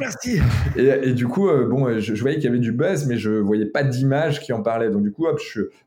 Merci. 0.00 0.40
Et, 0.76 0.86
et 0.88 1.12
du 1.12 1.28
coup, 1.28 1.48
euh, 1.48 1.66
bon, 1.66 2.00
je, 2.00 2.16
je 2.16 2.20
voyais 2.20 2.36
qu'il 2.36 2.46
y 2.46 2.48
avait 2.48 2.58
du 2.58 2.72
buzz, 2.72 3.06
mais 3.06 3.16
je 3.16 3.30
voyais 3.30 3.66
pas 3.66 3.84
d'image 3.84 4.40
qui 4.40 4.52
en 4.52 4.60
parlait. 4.60 4.90
Donc 4.90 5.04
du 5.04 5.12
coup, 5.12 5.26
hop, 5.26 5.40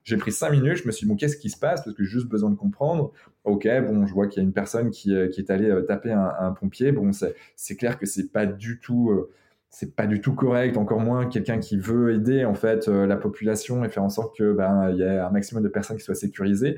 j'ai 0.06 0.18
pris 0.18 0.32
cinq 0.32 0.52
minutes. 0.52 0.78
Je 0.78 0.88
me 0.88 0.94
suis 0.94 1.06
dit 1.06 1.10
bon, 1.10 1.18
qu'est-ce 1.18 1.36
qui 1.36 1.50
se 1.50 1.60
passe? 1.60 1.84
Parce 1.84 1.96
que 1.96 2.04
j'ai 2.04 2.10
juste 2.10 2.28
besoin 2.28 2.50
de 2.50 2.56
comprendre. 2.56 3.12
Ok, 3.44 3.68
bon, 3.86 4.08
je 4.08 4.14
vois 4.14 4.28
qu'il 4.28 4.42
y 4.42 4.46
a 4.46 4.48
une 4.48 4.54
personne 4.54 4.92
qui, 4.92 5.14
qui 5.32 5.42
est 5.42 5.52
allée 5.52 5.72
taper 5.88 6.14
un, 6.14 6.32
un 6.40 6.52
pompier. 6.52 6.94
Bon, 6.94 7.12
c'est 7.12 7.76
clair 7.76 8.00
que 8.00 8.06
c'est 8.06 8.32
pas 8.32 8.46
du 8.46 8.80
tout. 8.80 9.12
Euh, 9.12 9.30
c'est 9.76 9.94
pas 9.94 10.08
du 10.08 10.22
tout 10.22 10.34
correct, 10.34 10.78
encore 10.78 11.02
moins 11.02 11.26
quelqu'un 11.26 11.60
qui 11.60 11.78
veut 11.78 12.14
aider 12.14 12.46
en 12.46 12.54
fait 12.54 12.88
euh, 12.88 13.06
la 13.06 13.18
population 13.18 13.84
et 13.84 13.90
faire 13.90 14.04
en 14.04 14.10
sorte 14.10 14.38
que 14.38 14.54
ben 14.54 14.90
il 14.92 14.98
y 15.00 15.02
ait 15.02 15.20
un 15.20 15.30
maximum 15.32 15.62
de 15.64 15.68
personnes 15.68 15.98
qui 15.98 16.04
soient 16.04 16.16
sécurisées. 16.16 16.78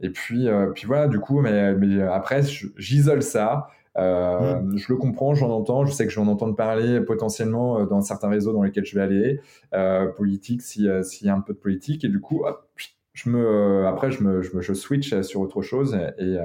Et 0.00 0.10
puis, 0.10 0.48
euh, 0.48 0.66
puis 0.74 0.86
voilà, 0.86 1.08
du 1.08 1.20
coup, 1.20 1.40
mais, 1.40 1.74
mais 1.74 2.02
après, 2.02 2.42
j'isole 2.76 3.22
ça. 3.22 3.68
Euh, 3.98 4.60
mmh. 4.60 4.78
Je 4.78 4.92
le 4.92 4.96
comprends, 4.96 5.34
j'en 5.34 5.50
entends, 5.50 5.84
je 5.84 5.92
sais 5.92 6.06
que 6.06 6.12
je 6.12 6.18
vais 6.18 6.26
en 6.26 6.30
entendre 6.30 6.56
parler 6.56 7.00
potentiellement 7.00 7.80
euh, 7.80 7.86
dans 7.86 8.00
certains 8.00 8.30
réseaux 8.30 8.52
dans 8.52 8.62
lesquels 8.62 8.86
je 8.86 8.94
vais 8.94 9.02
aller, 9.02 9.40
euh, 9.74 10.06
politique, 10.06 10.62
s'il 10.62 11.04
si 11.04 11.26
y 11.26 11.28
a 11.28 11.34
un 11.34 11.40
peu 11.40 11.52
de 11.52 11.58
politique, 11.58 12.04
et 12.04 12.08
du 12.08 12.20
coup, 12.20 12.44
hop, 12.44 12.66
je 13.12 13.28
me, 13.28 13.86
après, 13.86 14.10
je, 14.10 14.22
me, 14.22 14.40
je, 14.40 14.56
me, 14.56 14.62
je 14.62 14.72
switch 14.72 15.20
sur 15.20 15.40
autre 15.40 15.60
chose. 15.60 15.98
Et, 16.18 16.38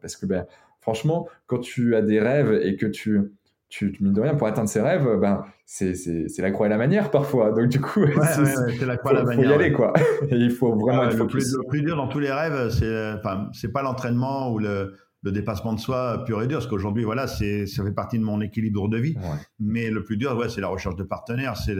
parce 0.00 0.16
que, 0.16 0.26
ben, 0.26 0.46
franchement, 0.80 1.28
quand 1.46 1.60
tu 1.60 1.94
as 1.94 2.02
des 2.02 2.18
rêves 2.18 2.52
et 2.60 2.74
que 2.74 2.86
tu, 2.86 3.30
tu, 3.68 3.96
mine 4.00 4.12
de 4.12 4.20
rien, 4.20 4.34
pour 4.34 4.46
atteindre 4.46 4.68
ses 4.68 4.80
rêves, 4.80 5.06
ben, 5.20 5.44
c'est, 5.66 5.94
la 6.38 6.50
croix 6.50 6.66
et 6.66 6.70
la 6.70 6.78
manière 6.78 7.10
parfois. 7.10 7.52
Donc, 7.52 7.68
du 7.68 7.80
coup, 7.80 8.04
c'est, 8.22 8.86
la 8.86 8.96
croix 8.96 9.12
et 9.12 9.16
la 9.16 9.24
manière. 9.24 9.44
Il 9.44 9.46
faut 9.46 9.50
y 9.50 9.54
aller, 9.54 9.72
quoi. 9.72 9.92
Et 10.30 10.36
il 10.36 10.50
faut 10.50 10.74
vraiment 10.74 11.04
être 11.04 11.16
le, 11.16 11.26
plus, 11.26 11.54
le 11.54 11.66
plus 11.68 11.82
dur 11.82 11.96
dans 11.96 12.08
tous 12.08 12.18
les 12.18 12.32
rêves, 12.32 12.70
c'est, 12.70 13.12
enfin, 13.12 13.50
pas 13.72 13.82
l'entraînement 13.82 14.50
ou 14.52 14.58
le, 14.58 14.94
le 15.22 15.32
dépassement 15.32 15.72
de 15.72 15.80
soi 15.80 16.24
pur 16.24 16.42
et 16.42 16.46
dur, 16.46 16.58
parce 16.58 16.68
qu'aujourd'hui, 16.68 17.04
voilà, 17.04 17.26
ça 17.26 17.36
fait 17.36 17.92
partie 17.94 18.18
de 18.18 18.24
mon 18.24 18.40
équilibre 18.40 18.88
de 18.88 18.98
vie. 18.98 19.16
Mais 19.60 19.90
le 19.90 20.02
plus 20.04 20.16
dur, 20.16 20.36
ouais, 20.36 20.48
c'est 20.48 20.60
la 20.60 20.68
recherche 20.68 20.96
de 20.96 21.04
partenaires. 21.04 21.56
C'est, 21.56 21.76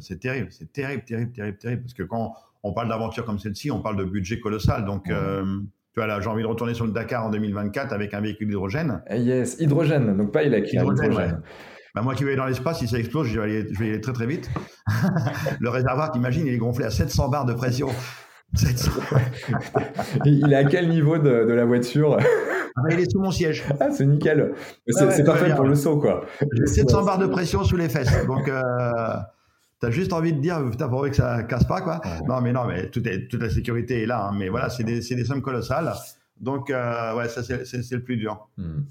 c'est 0.00 0.20
terrible, 0.20 0.48
c'est 0.50 0.72
terrible, 0.72 1.04
terrible, 1.04 1.32
terrible, 1.32 1.58
terrible. 1.58 1.82
Parce 1.82 1.94
que 1.94 2.04
quand 2.04 2.32
on 2.62 2.72
parle 2.72 2.88
d'aventure 2.88 3.24
comme 3.24 3.38
celle-ci, 3.38 3.70
on 3.70 3.80
parle 3.80 3.96
de 3.96 4.04
budget 4.04 4.40
colossal. 4.40 4.84
Donc, 4.84 5.10
euh, 5.10 5.44
voilà, 5.96 6.20
j'ai 6.20 6.28
envie 6.28 6.42
de 6.42 6.48
retourner 6.48 6.74
sur 6.74 6.84
le 6.84 6.92
Dakar 6.92 7.24
en 7.24 7.30
2024 7.30 7.92
avec 7.92 8.12
un 8.12 8.20
véhicule 8.20 8.48
d'hydrogène. 8.48 9.02
Eh 9.08 9.18
yes, 9.18 9.56
hydrogène, 9.58 10.16
donc 10.16 10.32
pas 10.32 10.42
électrique. 10.42 10.80
Hydrogène. 10.80 11.40
Bah 11.94 12.02
moi 12.02 12.14
qui 12.14 12.24
vais 12.24 12.30
aller 12.30 12.36
dans 12.36 12.44
l'espace, 12.44 12.80
si 12.80 12.86
ça 12.86 12.98
explose, 12.98 13.26
je 13.28 13.40
vais 13.40 13.44
aller, 13.44 13.66
je 13.72 13.78
vais 13.78 13.88
aller 13.88 14.00
très 14.02 14.12
très 14.12 14.26
vite. 14.26 14.50
le 15.60 15.70
réservoir, 15.70 16.12
t'imagines, 16.12 16.46
il 16.46 16.52
est 16.52 16.58
gonflé 16.58 16.84
à 16.84 16.90
700 16.90 17.30
bars 17.30 17.46
de 17.46 17.54
pression. 17.54 17.88
700. 18.54 18.90
il 20.26 20.52
est 20.52 20.56
à 20.56 20.64
quel 20.64 20.90
niveau 20.90 21.16
de, 21.16 21.30
la 21.30 21.64
voiture? 21.64 22.18
Ah, 22.20 22.82
Il 22.90 23.00
est 23.00 23.10
sous 23.10 23.18
mon 23.18 23.30
siège. 23.30 23.64
Ah, 23.80 23.88
c'est 23.90 24.04
nickel. 24.04 24.52
C'est 24.86 25.24
parfait 25.24 25.54
pour 25.54 25.64
le 25.64 25.74
saut, 25.74 25.98
quoi. 25.98 26.26
J'ai 26.52 26.66
700 26.66 27.04
barres 27.04 27.18
de 27.18 27.26
pression 27.26 27.64
sous 27.64 27.76
les 27.78 27.88
fesses. 27.88 28.26
Donc, 28.26 28.46
euh, 28.48 28.60
T'as 29.80 29.90
juste 29.90 30.12
envie 30.12 30.32
de 30.32 30.40
dire, 30.40 30.62
putain, 30.70 30.88
pour 30.88 31.02
que 31.02 31.12
ça 31.12 31.42
casse 31.42 31.64
pas, 31.64 31.82
quoi. 31.82 32.00
Non, 32.26 32.40
mais 32.40 32.52
non, 32.52 32.66
mais 32.66 32.88
toute, 32.90 33.06
toute 33.28 33.42
la 33.42 33.50
sécurité 33.50 34.02
est 34.02 34.06
là. 34.06 34.28
Hein. 34.28 34.36
mais 34.38 34.48
voilà, 34.48 34.70
c'est 34.70 34.84
des, 34.84 35.00
des, 35.00 35.24
sommes 35.24 35.42
colossales. 35.42 35.92
Donc, 36.40 36.70
euh, 36.70 37.14
ouais, 37.14 37.28
ça, 37.28 37.42
c'est 37.42 37.92
le 37.92 38.02
plus 38.02 38.16
dur. 38.16 38.48
Hmm. 38.56 38.84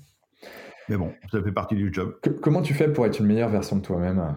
Mais 0.89 0.97
bon, 0.97 1.13
ça 1.31 1.41
fait 1.41 1.51
partie 1.51 1.75
du 1.75 1.91
job. 1.91 2.19
comment 2.41 2.61
tu 2.61 2.75
fais 2.75 2.87
pour 2.87 3.05
être 3.05 3.19
une 3.19 3.25
meilleure 3.25 3.49
version 3.49 3.77
de 3.77 3.81
toi-même? 3.81 4.35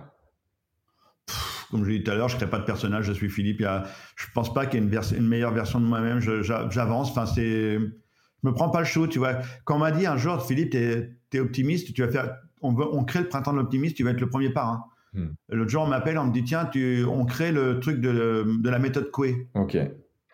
Comme 1.70 1.84
je 1.84 1.90
l'ai 1.90 1.98
dit 1.98 2.04
tout 2.04 2.10
à 2.10 2.14
l'heure, 2.14 2.28
je 2.28 2.36
ne 2.36 2.40
crée 2.40 2.48
pas 2.48 2.58
de 2.58 2.64
personnage, 2.64 3.04
je 3.04 3.12
suis 3.12 3.28
Philippe. 3.28 3.60
Il 3.60 3.82
je 4.16 4.26
ne 4.26 4.32
pense 4.32 4.54
pas 4.54 4.64
qu'il 4.64 4.82
y 4.82 4.82
ait 4.82 4.86
une, 4.86 5.16
une, 5.16 5.28
meilleure 5.28 5.52
version 5.52 5.80
de 5.80 5.84
moi-même. 5.84 6.20
J'avance. 6.20 7.10
Enfin, 7.10 7.26
c'est. 7.26 7.78
Je 7.78 8.48
me 8.48 8.54
prends 8.54 8.70
pas 8.70 8.78
le 8.78 8.86
show, 8.86 9.06
tu 9.06 9.18
vois. 9.18 9.34
Quand 9.64 9.76
on 9.76 9.80
m'a 9.80 9.90
dit 9.90 10.06
un 10.06 10.16
jour, 10.16 10.42
Philippe, 10.46 10.70
tu 10.70 10.78
es, 10.78 11.40
optimiste, 11.40 11.92
tu 11.92 12.02
vas 12.02 12.10
faire. 12.10 12.36
On, 12.62 12.72
veut, 12.72 12.86
on 12.90 13.04
crée 13.04 13.20
le 13.20 13.28
printemps 13.28 13.52
de 13.52 13.58
l'optimisme, 13.58 13.94
tu 13.94 14.04
vas 14.04 14.10
être 14.10 14.20
le 14.20 14.30
premier 14.30 14.50
parrain. 14.50 14.84
Hmm. 15.14 15.28
L'autre 15.48 15.70
jour, 15.70 15.82
on 15.82 15.86
m'appelle, 15.86 16.18
on 16.18 16.26
me 16.26 16.32
dit 16.32 16.44
tiens, 16.44 16.66
tu, 16.66 17.04
on 17.04 17.24
crée 17.24 17.52
le 17.52 17.80
truc 17.80 18.00
de, 18.00 18.44
de 18.60 18.70
la 18.70 18.78
méthode 18.78 19.10
Coué. 19.10 19.48
Ok. 19.54 19.76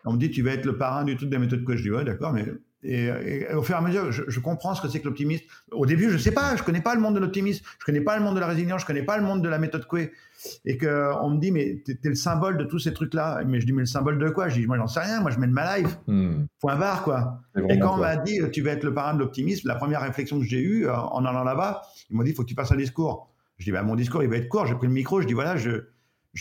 On 0.04 0.12
me 0.12 0.18
dit 0.18 0.30
tu 0.30 0.42
vas 0.42 0.52
être 0.52 0.66
le 0.66 0.76
parrain 0.76 1.04
du 1.04 1.16
truc 1.16 1.28
de 1.28 1.34
la 1.34 1.40
méthode 1.40 1.64
Coué. 1.64 1.76
Je 1.76 1.82
dis 1.82 1.90
ouais, 1.90 2.04
d'accord, 2.04 2.32
mais 2.32 2.44
et, 2.84 3.46
au 3.54 3.62
fur 3.62 3.74
et 3.74 3.78
à 3.78 3.80
mesure, 3.80 4.12
je, 4.12 4.40
comprends 4.40 4.74
ce 4.74 4.82
que 4.82 4.88
c'est 4.88 5.00
que 5.00 5.06
l'optimisme. 5.06 5.44
Au 5.72 5.86
début, 5.86 6.10
je 6.10 6.18
sais 6.18 6.32
pas, 6.32 6.54
je 6.56 6.62
connais 6.62 6.82
pas 6.82 6.94
le 6.94 7.00
monde 7.00 7.14
de 7.14 7.20
l'optimisme, 7.20 7.64
je 7.78 7.84
connais 7.84 8.02
pas 8.02 8.16
le 8.16 8.22
monde 8.22 8.34
de 8.34 8.40
la 8.40 8.46
résilience, 8.46 8.82
je 8.82 8.86
connais 8.86 9.02
pas 9.02 9.16
le 9.16 9.24
monde 9.24 9.42
de 9.42 9.48
la 9.48 9.58
méthode 9.58 9.86
Coué. 9.86 10.12
Et 10.66 10.76
que 10.76 11.12
on 11.22 11.30
me 11.30 11.40
dit 11.40 11.50
mais 11.50 11.82
tu 11.86 11.92
es 11.92 12.08
le 12.08 12.14
symbole 12.14 12.58
de 12.58 12.64
tous 12.64 12.78
ces 12.78 12.92
trucs-là. 12.92 13.42
Mais 13.46 13.60
je 13.60 13.66
dis 13.66 13.72
mais 13.72 13.82
le 13.82 13.86
symbole 13.86 14.18
de 14.18 14.28
quoi? 14.28 14.48
Je 14.48 14.60
dis 14.60 14.66
moi 14.66 14.76
j'en 14.76 14.86
sais 14.86 15.00
rien, 15.00 15.22
moi 15.22 15.30
je 15.30 15.38
mène 15.38 15.52
ma 15.52 15.78
life. 15.78 15.98
Hmm. 16.06 16.44
Point 16.60 16.76
barre 16.76 17.02
quoi. 17.02 17.40
Et 17.70 17.78
quand 17.78 17.94
on 17.94 17.98
m'a 17.98 18.16
dit 18.16 18.40
tu 18.52 18.60
vas 18.60 18.72
être 18.72 18.84
le 18.84 18.92
parrain 18.92 19.14
de 19.14 19.20
l'optimisme, 19.20 19.66
la 19.66 19.76
première 19.76 20.02
réflexion 20.02 20.38
que 20.38 20.44
j'ai 20.44 20.60
eue 20.60 20.86
euh, 20.86 20.94
en 20.94 21.24
allant 21.24 21.44
là-bas, 21.44 21.82
ils 22.10 22.16
m'ont 22.16 22.22
dit 22.22 22.30
il 22.30 22.36
faut 22.36 22.42
que 22.42 22.48
tu 22.48 22.54
fasses 22.54 22.72
un 22.72 22.76
discours. 22.76 23.33
Je 23.58 23.64
dis, 23.64 23.72
bah, 23.72 23.82
mon 23.82 23.94
discours, 23.94 24.22
il 24.22 24.28
va 24.28 24.36
être 24.36 24.48
court. 24.48 24.66
J'ai 24.66 24.74
pris 24.74 24.86
le 24.86 24.92
micro, 24.92 25.20
je 25.20 25.26
dis, 25.26 25.32
voilà, 25.32 25.56
je 25.56 25.80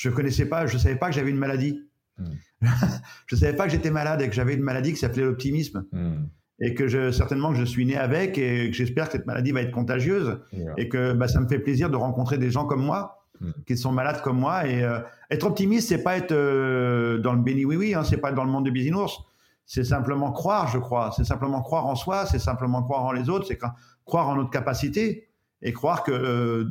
ne 0.06 0.14
connaissais 0.14 0.45
pas, 0.45 0.65
je 0.65 0.77
savais 0.77 0.95
pas 0.95 1.10
que 1.10 1.15
j'avais 1.15 1.30
une 1.31 1.38
maladie. 1.38 1.88
Je 2.18 2.23
hmm. 2.23 2.68
je 3.27 3.35
savais 3.35 3.56
pas 3.56 3.65
que 3.65 3.72
j'étais 3.72 3.91
malade 3.91 4.22
et 4.22 4.30
que 4.30 4.35
j'avais 4.35 4.53
une 4.53 4.64
maladie 4.64 4.94
qui 4.94 4.99
s'appelait 4.99 5.23
l'optimisme. 5.23 5.85
Hmm. 5.91 6.26
Et 6.60 6.76
que 6.76 6.88
je, 6.88 7.11
certainement 7.11 7.52
que 7.52 7.57
je 7.57 7.65
suis 7.65 7.85
né 7.85 7.98
avec 7.98 8.38
et 8.38 8.69
que 8.69 8.76
j'espère 8.76 9.07
que 9.07 9.14
cette 9.14 9.26
maladie 9.26 9.52
va 9.52 9.61
être 9.61 9.72
contagieuse. 9.72 10.40
Et 10.77 10.88
que 10.88 11.14
bah, 11.14 11.27
ça 11.27 11.40
me 11.41 11.48
fait 11.48 11.60
plaisir 11.60 11.90
de 11.90 11.98
rencontrer 11.98 12.38
des 12.38 12.52
gens 12.52 12.65
comme 12.65 12.84
moi, 12.84 13.27
hmm. 13.41 13.52
qui 13.65 13.76
sont 13.76 13.91
malades 13.91 14.22
comme 14.22 14.40
moi. 14.40 14.68
Et 14.68 14.84
euh, 14.84 14.99
être 15.30 15.45
optimiste, 15.45 15.90
c'est 15.90 16.03
pas 16.03 16.18
être 16.18 16.31
euh, 16.31 17.18
dans 17.19 17.34
le 17.34 17.41
béni 17.41 17.65
oui 17.65 17.76
oui, 17.76 17.94
hein, 17.94 18.03
c'est 18.03 18.18
pas 18.18 18.30
être 18.30 18.35
dans 18.35 18.45
le 18.45 18.52
monde 18.52 18.65
de 18.65 18.72
bisounours. 18.72 19.23
C'est 19.65 19.84
simplement 19.84 20.31
croire, 20.31 20.68
je 20.68 20.77
crois. 20.77 21.11
C'est 21.15 21.23
simplement 21.23 21.61
croire 21.61 21.85
en 21.85 21.95
soi, 21.95 22.26
c'est 22.26 22.40
simplement 22.40 22.84
croire 22.84 23.03
en 23.03 23.11
les 23.11 23.30
autres, 23.30 23.48
c'est 23.48 23.57
croire 24.06 24.30
en 24.30 24.35
notre 24.35 24.49
capacité 24.49 25.30
et 25.61 25.72
croire 25.73 26.03
que 26.03 26.11
euh, 26.11 26.65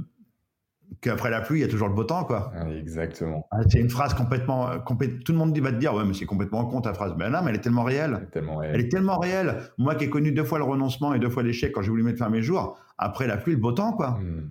qu'après 1.01 1.31
la 1.31 1.40
pluie, 1.40 1.60
il 1.60 1.62
y 1.62 1.64
a 1.64 1.69
toujours 1.69 1.89
le 1.89 1.94
beau 1.94 2.05
temps, 2.05 2.24
quoi. 2.24 2.52
exactement. 2.78 3.47
Ah, 3.51 3.60
c'est 3.69 3.78
une 3.78 3.90
phrase 3.90 4.14
complètement, 4.14 4.70
euh, 4.70 4.78
tout 5.24 5.32
le 5.32 5.39
monde 5.39 5.56
va 5.59 5.73
te 5.73 5.77
dire, 5.77 5.94
ouais, 5.94 6.05
mais 6.05 6.14
c'est 6.14 6.27
complètement 6.27 6.64
con 6.66 6.81
ta 6.81 6.94
phrase. 6.94 7.14
Ben 7.16 7.31
non, 7.31 7.40
mais 7.43 7.51
elle 7.51 7.56
est 7.56 7.60
tellement 7.60 7.85
réelle. 7.85 8.16
Elle 8.16 8.23
est 8.24 8.31
tellement 8.31 8.56
réelle. 8.56 8.74
Elle 8.74 8.81
est 8.81 8.89
tellement 8.89 9.19
réelle. 9.19 9.56
Moi 9.78 9.94
qui 9.94 10.05
ai 10.05 10.10
connu 10.10 10.32
deux 10.32 10.44
fois 10.44 10.59
le 10.59 10.64
renoncement 10.64 11.14
et 11.14 11.19
deux 11.19 11.31
fois 11.31 11.43
l'échec 11.43 11.73
quand 11.73 11.82
j'ai 11.82 11.90
voulu 11.90 12.02
mettre 12.02 12.19
fin 12.19 12.27
à 12.27 12.31
mes 12.31 12.43
jours, 12.43 12.78
après 12.98 13.27
la 13.27 13.36
pluie, 13.36 13.55
le 13.55 13.60
beau 13.60 13.73
temps, 13.73 13.93
quoi. 13.93 14.19
Hmm. 14.20 14.51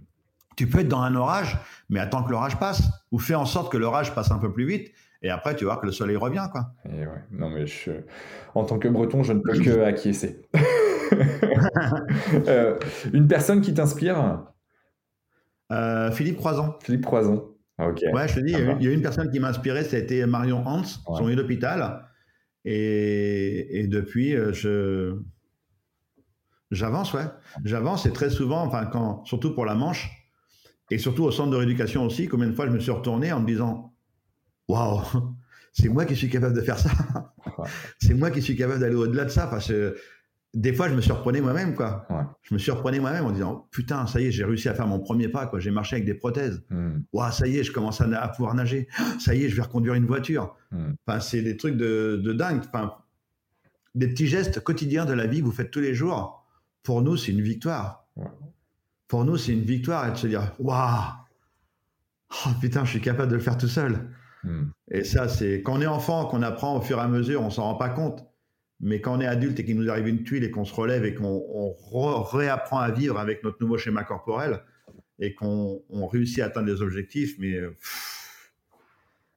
Tu 0.57 0.67
peux 0.67 0.79
être 0.79 0.89
dans 0.89 1.01
un 1.01 1.15
orage, 1.15 1.57
mais 1.89 1.99
attends 1.99 2.23
que 2.23 2.31
l'orage 2.31 2.59
passe, 2.59 2.83
ou 3.11 3.19
fais 3.19 3.35
en 3.35 3.45
sorte 3.45 3.71
que 3.71 3.77
l'orage 3.77 4.13
passe 4.13 4.31
un 4.31 4.37
peu 4.37 4.51
plus 4.51 4.65
vite, 4.65 4.91
et 5.21 5.29
après 5.29 5.55
tu 5.55 5.63
vas 5.63 5.71
voir 5.71 5.81
que 5.81 5.85
le 5.85 5.91
soleil 5.91 6.17
revient, 6.17 6.47
quoi. 6.51 6.73
Et 6.85 7.05
ouais. 7.05 7.23
Non, 7.31 7.49
mais 7.49 7.65
je... 7.65 7.91
en 8.53 8.65
tant 8.65 8.77
que 8.77 8.87
breton, 8.87 9.23
je 9.23 9.33
ne 9.33 9.39
peux 9.39 9.57
que 9.57 9.83
acquiescer. 9.83 10.41
Euh, 12.47 12.79
une 13.13 13.27
personne 13.27 13.59
qui 13.59 13.73
t'inspire? 13.73 14.45
Euh, 15.71 16.11
Philippe 16.11 16.37
Croison. 16.37 16.75
Philippe 16.83 17.05
Croison. 17.05 17.55
Ah, 17.77 17.87
ok. 17.87 18.01
Ouais, 18.13 18.27
je 18.27 18.35
te 18.35 18.39
dis, 18.41 18.51
il 18.51 18.85
y, 18.85 18.87
a 18.87 18.91
une 18.91 19.01
personne 19.01 19.31
qui 19.31 19.39
m'a 19.39 19.49
inspiré, 19.49 19.83
ça 19.83 19.95
a 19.95 19.99
été 19.99 20.25
Marion 20.25 20.65
Hans, 20.67 20.83
son 20.83 21.27
lit 21.27 21.35
d'hôpital. 21.35 22.05
Et, 22.65 23.87
depuis, 23.87 24.35
euh, 24.35 24.53
je 24.53 25.17
j'avance, 26.69 27.13
ouais. 27.13 27.25
J'avance 27.65 28.05
et 28.05 28.13
très 28.13 28.29
souvent, 28.29 28.61
enfin, 28.63 28.85
quand, 28.85 29.25
surtout 29.25 29.53
pour 29.53 29.65
la 29.65 29.75
Manche, 29.75 30.09
et 30.89 30.97
surtout 30.97 31.23
au 31.23 31.31
centre 31.31 31.51
de 31.51 31.57
rééducation 31.57 32.05
aussi, 32.05 32.27
combien 32.27 32.47
de 32.47 32.53
fois 32.53 32.65
je 32.67 32.71
me 32.71 32.79
suis 32.79 32.91
retourné 32.91 33.31
en 33.31 33.41
me 33.41 33.47
disant 33.47 33.93
Waouh, 34.67 35.01
c'est 35.73 35.89
moi 35.89 36.05
qui 36.05 36.15
suis 36.15 36.29
capable 36.29 36.55
de 36.55 36.61
faire 36.61 36.77
ça. 36.77 36.91
c'est 37.99 38.13
moi 38.13 38.29
qui 38.31 38.41
suis 38.41 38.55
capable 38.55 38.79
d'aller 38.79 38.95
au-delà 38.95 39.25
de 39.25 39.29
ça. 39.29 39.47
Que 39.47 39.95
des 40.53 40.73
fois, 40.73 40.89
je 40.89 40.93
me 40.93 41.01
surprenais 41.01 41.39
moi-même, 41.39 41.75
quoi. 41.75 42.05
Je 42.41 42.53
me 42.53 42.59
surprenais 42.59 42.99
moi-même 42.99 43.25
en 43.25 43.31
disant, 43.31 43.67
putain, 43.71 44.05
ça 44.05 44.19
y 44.19 44.25
est, 44.25 44.31
j'ai 44.31 44.43
réussi 44.43 44.67
à 44.67 44.73
faire 44.73 44.87
mon 44.87 44.99
premier 44.99 45.29
pas, 45.29 45.47
quoi. 45.47 45.59
J'ai 45.59 45.71
marché 45.71 45.95
avec 45.95 46.05
des 46.05 46.13
prothèses. 46.13 46.61
Hmm. 46.69 46.99
ça 47.31 47.47
y 47.47 47.57
est, 47.57 47.63
je 47.63 47.71
commence 47.71 48.01
à, 48.01 48.27
pouvoir 48.29 48.53
nager. 48.53 48.87
Ça 49.19 49.33
y 49.33 49.45
est, 49.45 49.49
je 49.49 49.55
vais 49.55 49.61
reconduire 49.61 49.93
une 49.93 50.05
voiture. 50.05 50.55
Hmm. 50.71 50.93
Enfin, 51.07 51.21
c'est 51.21 51.41
des 51.41 51.55
trucs 51.55 51.77
de, 51.77 52.33
dingue. 52.33 52.61
Enfin, 52.67 52.95
des 53.95 54.07
petits 54.07 54.27
gestes 54.27 54.59
quotidiens 54.61 55.05
de 55.05 55.13
la 55.13 55.25
vie 55.25 55.39
que 55.39 55.45
vous 55.45 55.51
faites 55.51 55.71
tous 55.71 55.79
les 55.79 55.93
jours. 55.93 56.45
Pour 56.83 57.01
nous, 57.01 57.15
c'est 57.15 57.31
une 57.31 57.41
victoire. 57.41 58.07
Pour 59.07 59.23
nous, 59.23 59.37
c'est 59.37 59.53
une 59.53 59.63
victoire 59.63 60.07
et 60.07 60.11
de 60.11 60.17
se 60.17 60.27
dire, 60.27 60.53
waouh, 60.59 61.13
oh, 62.45 62.49
putain, 62.59 62.83
je 62.83 62.91
suis 62.91 63.01
capable 63.01 63.31
de 63.31 63.35
le 63.35 63.41
faire 63.41 63.57
tout 63.57 63.67
seul. 63.69 64.09
Hmm. 64.43 64.65
Et 64.89 65.05
ça, 65.05 65.29
c'est 65.29 65.61
quand 65.61 65.77
on 65.77 65.81
est 65.81 65.87
enfant, 65.87 66.25
qu'on 66.25 66.41
apprend 66.41 66.77
au 66.77 66.81
fur 66.81 66.97
et 66.97 67.01
à 67.01 67.07
mesure, 67.07 67.41
on 67.41 67.49
s'en 67.49 67.63
rend 67.63 67.75
pas 67.75 67.89
compte. 67.89 68.25
Mais 68.81 68.99
quand 68.99 69.17
on 69.17 69.21
est 69.21 69.27
adulte 69.27 69.59
et 69.59 69.65
qu'il 69.65 69.77
nous 69.77 69.89
arrive 69.89 70.07
une 70.07 70.23
tuile 70.23 70.43
et 70.43 70.51
qu'on 70.51 70.65
se 70.65 70.73
relève 70.73 71.05
et 71.05 71.13
qu'on 71.13 71.75
réapprend 72.23 72.79
à 72.79 72.91
vivre 72.91 73.19
avec 73.19 73.43
notre 73.43 73.57
nouveau 73.61 73.77
schéma 73.77 74.03
corporel 74.03 74.61
et 75.19 75.35
qu'on 75.35 75.81
réussit 76.07 76.39
à 76.39 76.47
atteindre 76.47 76.65
des 76.65 76.81
objectifs, 76.81 77.37
mais 77.37 77.59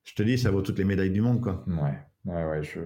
je 0.05 0.15
te 0.15 0.23
dis, 0.23 0.39
ça 0.39 0.51
vaut 0.51 0.63
toutes 0.63 0.79
les 0.79 0.85
médailles 0.85 1.11
du 1.11 1.21
monde, 1.21 1.43
quoi. 1.43 1.65
Ouais, 1.67 1.99
ouais, 2.25 2.45
ouais. 2.45 2.63
Je, 2.63 2.81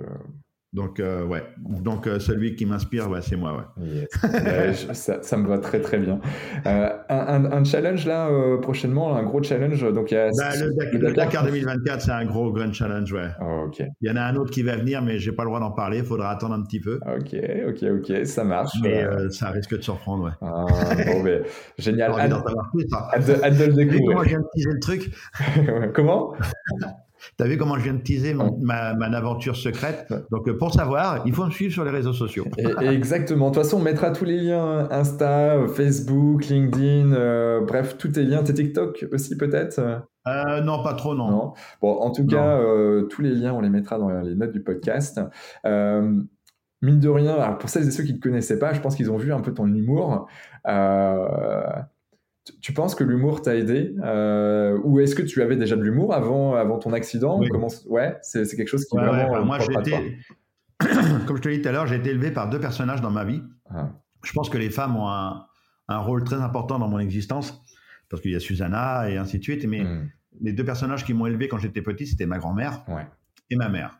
donc, 0.74 1.00
euh, 1.00 1.24
ouais. 1.24 1.42
Donc, 1.58 2.06
euh, 2.06 2.18
celui 2.18 2.54
qui 2.54 2.66
m'inspire, 2.66 3.08
ouais, 3.08 3.22
c'est 3.22 3.36
moi, 3.36 3.72
ouais. 3.78 4.06
ça, 4.92 5.22
ça, 5.22 5.36
me 5.38 5.48
va 5.48 5.58
très, 5.58 5.80
très 5.80 5.96
bien. 5.98 6.20
Euh, 6.66 6.90
un, 7.08 7.44
un, 7.46 7.64
challenge, 7.64 8.06
là, 8.06 8.28
prochainement, 8.60 9.16
un 9.16 9.22
gros 9.22 9.42
challenge. 9.42 9.80
Donc, 9.94 10.10
il 10.10 10.14
y 10.14 10.18
a, 10.18 10.28
bah, 10.36 10.50
le, 10.92 11.12
Dakar 11.14 11.44
2024, 11.44 12.02
c'est 12.02 12.10
un 12.10 12.26
gros 12.26 12.52
grand 12.52 12.70
challenge, 12.70 13.10
ouais. 13.14 13.28
Oh, 13.40 13.64
ok. 13.68 13.82
Il 14.02 14.08
y 14.08 14.10
en 14.10 14.16
a 14.16 14.22
un 14.22 14.36
autre 14.36 14.50
qui 14.50 14.62
va 14.62 14.76
venir, 14.76 15.00
mais 15.00 15.18
j'ai 15.18 15.32
pas 15.32 15.44
le 15.44 15.48
droit 15.48 15.60
d'en 15.60 15.70
parler. 15.70 15.98
Il 15.98 16.04
faudra 16.04 16.30
attendre 16.30 16.54
un 16.54 16.62
petit 16.62 16.80
peu. 16.80 17.00
Ok, 17.06 17.34
ok, 17.68 17.84
ok. 18.00 18.26
Ça 18.26 18.44
marche. 18.44 18.74
Mais 18.82 19.06
ça 19.30 19.48
risque 19.48 19.74
de 19.74 19.82
surprendre, 19.82 20.24
ouais. 20.24 20.32
Ah, 20.42 20.66
bon, 21.06 21.22
mais, 21.22 21.42
génial. 21.78 22.12
Hâte, 22.12 22.32
hâte, 22.32 23.56
de, 23.56 23.64
le 23.64 23.72
découvrir. 23.72 24.06
Comment 24.06 24.22
je 24.22 24.28
viens 24.28 24.40
de 24.40 24.46
teaser 24.54 24.70
le 24.70 24.80
truc 24.80 25.10
Comment? 25.94 26.34
Tu 27.36 27.44
as 27.44 27.46
vu 27.46 27.56
comment 27.56 27.76
je 27.76 27.84
viens 27.84 27.94
de 27.94 28.02
teaser 28.02 28.34
ma, 28.34 28.90
aventure 29.16 29.56
secrète 29.56 30.12
Donc, 30.30 30.48
euh, 30.48 30.56
pour 30.56 30.72
savoir, 30.72 31.22
il 31.26 31.34
faut 31.34 31.44
me 31.44 31.50
suivre 31.50 31.72
sur 31.72 31.84
les 31.84 31.90
réseaux 31.90 32.12
sociaux. 32.12 32.46
exactement. 32.80 33.50
De 33.50 33.54
toute 33.54 33.64
façon, 33.64 33.78
on 33.78 33.82
mettra 33.82 34.10
tous 34.10 34.24
les 34.24 34.38
liens 34.38 34.88
Insta, 34.90 35.66
Facebook, 35.68 36.46
LinkedIn, 36.46 37.12
euh, 37.12 37.60
bref, 37.60 37.96
tous 37.98 38.08
tes 38.08 38.24
liens. 38.24 38.42
Tes 38.42 38.54
TikTok 38.54 39.06
aussi, 39.12 39.36
peut-être? 39.36 39.78
Euh, 40.26 40.60
Non, 40.62 40.82
pas 40.82 40.94
trop, 40.94 41.14
non. 41.14 41.54
Bon, 41.80 41.92
en 42.00 42.10
tout 42.10 42.26
cas, 42.26 42.60
tous 43.10 43.22
les 43.22 43.30
liens, 43.30 43.52
on 43.52 43.60
les 43.60 43.70
mettra 43.70 43.98
dans 43.98 44.10
les 44.20 44.34
notes 44.34 44.52
du 44.52 44.62
podcast. 44.62 45.20
mine 45.64 47.00
de 47.00 47.08
rien, 47.08 47.52
pour 47.58 47.68
celles 47.68 47.88
et 47.88 47.90
ceux 47.90 48.04
qui 48.04 48.12
ne 48.12 48.18
te 48.18 48.22
connaissaient 48.22 48.58
pas, 48.58 48.72
je 48.72 48.80
pense 48.80 48.94
qu'ils 48.94 49.10
ont 49.10 49.16
vu 49.16 49.32
un 49.32 49.40
peu 49.40 49.52
ton 49.52 49.66
humour 49.66 50.28
tu 52.60 52.72
penses 52.72 52.94
que 52.94 53.04
l'humour 53.04 53.42
t'a 53.42 53.56
aidé 53.56 53.94
euh, 54.02 54.78
Ou 54.84 55.00
est-ce 55.00 55.14
que 55.14 55.22
tu 55.22 55.42
avais 55.42 55.56
déjà 55.56 55.76
de 55.76 55.82
l'humour 55.82 56.14
avant, 56.14 56.54
avant 56.54 56.78
ton 56.78 56.92
accident 56.92 57.40
Comment... 57.50 57.68
Ouais, 57.86 58.16
c'est, 58.22 58.44
quelque 58.56 58.68
chose 58.68 58.84
qui 58.84 58.96
vraiment. 58.96 59.32
Ouais, 59.32 59.44
moi, 59.44 59.58
Comme 61.26 61.36
je 61.36 61.42
te 61.42 61.48
l'ai 61.48 61.56
dit 61.56 61.62
tout 61.62 61.68
à 61.68 61.72
l'heure, 61.72 61.86
j'ai 61.86 61.96
été 61.96 62.10
élevé 62.10 62.30
par 62.30 62.48
deux 62.48 62.60
personnages 62.60 63.00
dans 63.00 63.10
ma 63.10 63.24
vie. 63.24 63.42
Ah. 63.70 63.90
Je 64.22 64.32
pense 64.32 64.48
que 64.48 64.58
les 64.58 64.70
femmes 64.70 64.96
ont 64.96 65.08
un, 65.08 65.46
un, 65.88 65.98
rôle 65.98 66.22
très 66.24 66.36
important 66.36 66.78
dans 66.78 66.88
mon 66.88 66.98
existence, 66.98 67.64
parce 68.08 68.22
qu'il 68.22 68.32
y 68.32 68.36
a 68.36 68.40
Susanna 68.40 69.10
et 69.10 69.16
ainsi 69.16 69.38
de 69.38 69.42
suite. 69.42 69.66
Mais 69.66 69.82
hmm. 69.82 70.08
les 70.40 70.52
deux 70.52 70.64
personnages 70.64 71.04
qui 71.04 71.14
m'ont 71.14 71.26
élevé 71.26 71.48
quand 71.48 71.58
j'étais 71.58 71.82
petit, 71.82 72.06
c'était 72.06 72.26
ma 72.26 72.38
grand-mère 72.38 72.84
et 73.50 73.56
ma 73.56 73.68
mère. 73.68 73.98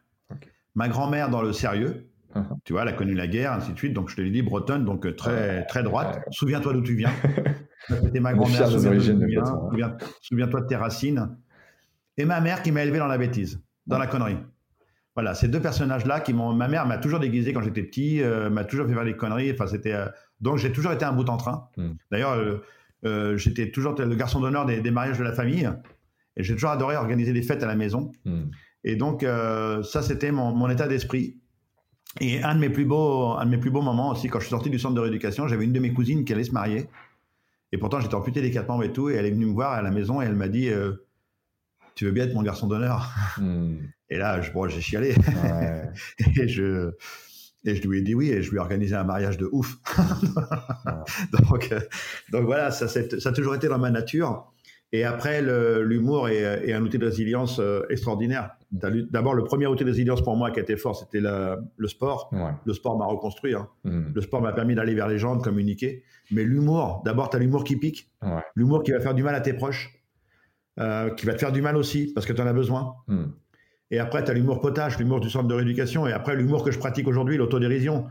Ma 0.75 0.89
grand-mère 0.89 1.31
dans 1.31 1.43
le 1.43 1.53
sérieux, 1.53 2.08
uh-huh. 2.35 2.59
tu 2.65 2.73
vois, 2.73 2.83
elle 2.83 2.89
a 2.89 2.93
connu 2.93 3.15
la 3.15 3.27
guerre, 3.27 3.53
ainsi 3.53 3.73
de 3.73 3.79
suite. 3.79 3.93
Donc 3.95 4.09
je 4.11 4.17
te 4.17 4.21
l'ai 4.21 4.31
dit, 4.31 4.43
bretonne, 4.43 4.85
donc 4.85 5.07
euh, 5.07 5.15
très, 5.15 5.65
très 5.67 5.83
droite. 5.83 6.21
Souviens-toi 6.31 6.73
d'où 6.73 6.83
tu 6.83 6.95
viens. 6.95 7.13
C'était 7.89 8.21
ma 8.21 8.35
grand-mère. 8.35 8.69
Souviens-toi 10.21 10.61
de 10.61 10.67
tes 10.67 10.77
racines. 10.77 11.37
Et 12.17 12.25
ma 12.25 12.41
mère 12.41 12.63
qui 12.63 12.73
m'a 12.73 12.83
élevé 12.83 12.99
dans 12.99 13.07
la 13.07 13.19
bêtise, 13.19 13.63
dans 13.87 13.99
la 13.99 14.07
connerie. 14.07 14.39
Voilà, 15.19 15.35
ces 15.35 15.49
deux 15.49 15.61
personnages-là 15.61 16.21
qui 16.21 16.33
m'ont. 16.33 16.53
Ma 16.53 16.69
mère 16.69 16.87
m'a 16.87 16.97
toujours 16.97 17.19
déguisé 17.19 17.53
quand 17.53 17.61
j'étais 17.61 17.83
petit, 17.83 18.23
euh, 18.23 18.51
m'a 18.51 18.63
toujours 18.63 18.87
fait 18.87 18.95
faire 18.95 19.05
des 19.05 19.17
conneries. 19.17 19.51
Enfin, 19.51 19.67
c'était. 19.67 19.93
Euh, 19.93 20.07
donc, 20.41 20.59
j'ai 20.59 20.71
toujours 20.71 20.93
été 20.93 21.05
un 21.05 21.13
bout 21.13 21.29
en 21.29 21.37
train. 21.37 21.69
Hmm. 21.77 21.95
D'ailleurs, 22.13 22.39
euh, 23.05 23.37
j'étais 23.37 23.73
toujours 23.73 23.97
le 23.99 24.15
garçon 24.15 24.39
d'honneur 24.39 24.65
des, 24.65 24.91
mariages 24.93 25.19
de 25.19 25.25
la 25.25 25.33
famille. 25.33 25.69
Et 26.37 26.45
j'ai 26.45 26.55
toujours 26.55 26.71
adoré 26.71 26.95
organiser 26.95 27.33
des 27.33 27.43
fêtes 27.43 27.65
à 27.65 27.67
la 27.67 27.75
maison. 27.75 28.13
Hmm. 28.25 28.45
Et 28.85 28.95
donc, 28.95 29.23
ça, 29.23 30.03
c'était 30.03 30.31
mon, 30.31 30.55
mon, 30.55 30.71
état 30.71 30.87
d'esprit. 30.87 31.37
Et 32.21 32.43
un 32.43 32.55
de 32.55 32.61
mes 32.61 32.71
plus 32.71 32.85
beaux, 32.85 33.33
un 33.39 33.45
de 33.45 33.51
mes 33.51 33.59
plus 33.59 33.71
beaux 33.71 33.83
moments 33.83 34.11
aussi, 34.11 34.29
quand 34.29 34.39
je 34.39 34.45
suis 34.45 34.51
sorti 34.51 34.71
du 34.71 34.79
centre 34.79 34.95
de 34.95 35.01
rééducation, 35.01 35.47
j'avais 35.47 35.65
une 35.65 35.73
de 35.73 35.81
mes 35.81 35.93
cousines 35.93 36.25
qui 36.25 36.33
allait 36.33 36.45
se 36.45 36.53
marier. 36.53 36.89
Et 37.71 37.79
pourtant, 37.79 38.01
j'étais 38.01 38.15
amputé 38.15 38.41
des 38.41 38.51
quatre 38.51 38.69
membres 38.69 38.85
et 38.85 38.93
tout. 38.93 39.11
Et 39.11 39.15
elle 39.15 39.27
est 39.27 39.31
venue 39.31 39.47
me 39.47 39.53
voir 39.53 39.73
à 39.73 39.83
la 39.83 39.91
maison 39.91 40.21
et 40.21 40.25
elle 40.25 40.35
m'a 40.35 40.49
dit 40.49 40.71
Tu 41.95 42.07
veux 42.07 42.13
bien 42.13 42.25
être 42.25 42.35
mon 42.35 42.43
garçon 42.43 42.67
d'honneur? 42.67 43.13
Hmm. 43.39 43.77
Et 44.11 44.17
là, 44.17 44.41
je, 44.41 44.51
bon, 44.51 44.69
j'ai 44.69 44.81
chialé. 44.81 45.15
et, 46.37 46.49
je, 46.49 46.93
et 47.65 47.75
je 47.75 47.87
lui 47.87 47.99
ai 47.99 48.03
dit 48.03 48.15
oui, 48.15 48.31
et 48.31 48.43
je 48.43 48.51
lui 48.51 48.57
ai 48.57 48.61
organisé 48.61 48.95
un 48.95 49.05
mariage 49.05 49.37
de 49.37 49.49
ouf. 49.53 49.77
donc, 51.33 51.73
euh, 51.73 51.81
donc 52.31 52.45
voilà, 52.45 52.71
ça, 52.71 52.89
ça, 52.89 53.01
a 53.01 53.33
toujours 53.33 53.55
été 53.55 53.69
dans 53.69 53.79
ma 53.79 53.91
nature. 53.91 54.51
Et 54.93 55.05
après, 55.05 55.43
l'humour 55.43 56.29
est, 56.29 56.73
un 56.73 56.83
outil 56.83 56.99
de 56.99 57.05
résilience 57.05 57.59
euh, 57.59 57.83
extraordinaire. 57.91 58.57
D'abord, 58.71 59.35
le 59.35 59.45
premier 59.45 59.67
outil 59.67 59.85
de 59.85 59.91
résilience 59.91 60.23
pour 60.23 60.37
moi 60.37 60.51
qui 60.51 60.61
a 60.61 60.63
été 60.63 60.77
fort, 60.77 60.97
c'était 60.97 61.21
le 61.21 61.89
sport. 61.89 62.31
Le 62.65 62.73
sport 62.73 62.99
m'a 62.99 63.05
reconstruit. 63.05 63.55
Hein. 63.55 63.69
Hmm. 63.85 64.07
Le 64.15 64.21
sport 64.23 64.41
m'a 64.41 64.53
permis 64.53 64.75
d'aller 64.75 64.95
vers 64.95 65.09
les 65.09 65.19
gens, 65.19 65.37
de 65.37 65.43
communiquer. 65.43 66.03
Mais 66.31 66.43
l'humour, 66.45 67.03
d'abord, 67.05 67.29
tu 67.31 67.37
as 67.37 67.41
l'humour 67.41 67.65
qui 67.65 67.77
pique. 67.77 68.11
L'humour 68.55 68.83
qui 68.83 68.93
va 68.93 69.01
faire 69.01 69.15
du 69.15 69.23
mal 69.23 69.35
à 69.35 69.41
tes 69.41 69.53
proches, 69.53 70.03
euh, 70.81 71.11
qui 71.11 71.27
va 71.27 71.35
te 71.35 71.39
faire 71.39 71.53
du 71.53 71.63
mal 71.63 71.77
aussi, 71.77 72.13
parce 72.15 72.27
que 72.27 72.33
tu 72.33 72.41
en 72.41 72.47
as 72.47 72.53
besoin. 72.53 72.95
Hmm. 73.09 73.27
Et 73.91 73.99
après, 73.99 74.23
tu 74.23 74.31
as 74.31 74.35
l'humour 74.35 74.61
potage, 74.61 74.99
l'humour 74.99 75.21
du 75.21 75.31
centre 75.31 75.49
de 75.49 75.55
rééducation. 75.55 76.07
Et 76.07 76.13
après, 76.13 76.37
l'humour 76.37 76.63
que 76.63 76.71
je 76.71 76.79
pratique 76.79 77.09
aujourd'hui, 77.09 77.39
l'autodérision. 77.39 78.07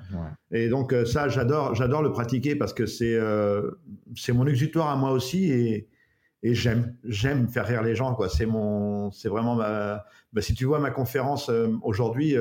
Et 0.51 0.69
donc, 0.69 0.91
euh, 0.91 1.05
ça, 1.05 1.27
j'adore, 1.27 2.01
le 2.01 2.11
pratiquer 2.11 2.55
parce 2.55 2.73
que 2.73 2.85
c'est, 2.85 3.15
euh, 3.15 3.71
mon 4.29 4.47
exutoire 4.47 4.89
à 4.89 4.95
moi 4.95 5.11
aussi. 5.11 5.51
Et, 5.51 5.87
et 6.43 6.53
j'aime, 6.53 6.95
j'aime 7.03 7.47
faire 7.47 7.65
rire 7.65 7.81
les 7.81 7.95
gens. 7.95 8.13
Quoi. 8.13 8.29
C'est, 8.29 8.45
mon, 8.45 9.11
c'est 9.11 9.29
vraiment 9.29 9.55
ma. 9.55 10.05
Bah, 10.33 10.41
si 10.41 10.53
tu 10.53 10.65
vois 10.65 10.79
ma 10.79 10.91
conférence 10.91 11.49
euh, 11.49 11.75
aujourd'hui, 11.81 12.35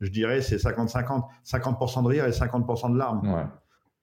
je 0.00 0.10
dirais 0.10 0.40
c'est 0.40 0.56
50-50. 0.56 1.24
50%, 1.44 2.02
de 2.02 2.08
rire 2.08 2.26
et 2.26 2.30
50% 2.30 2.92
de 2.92 2.98
larmes. 2.98 3.50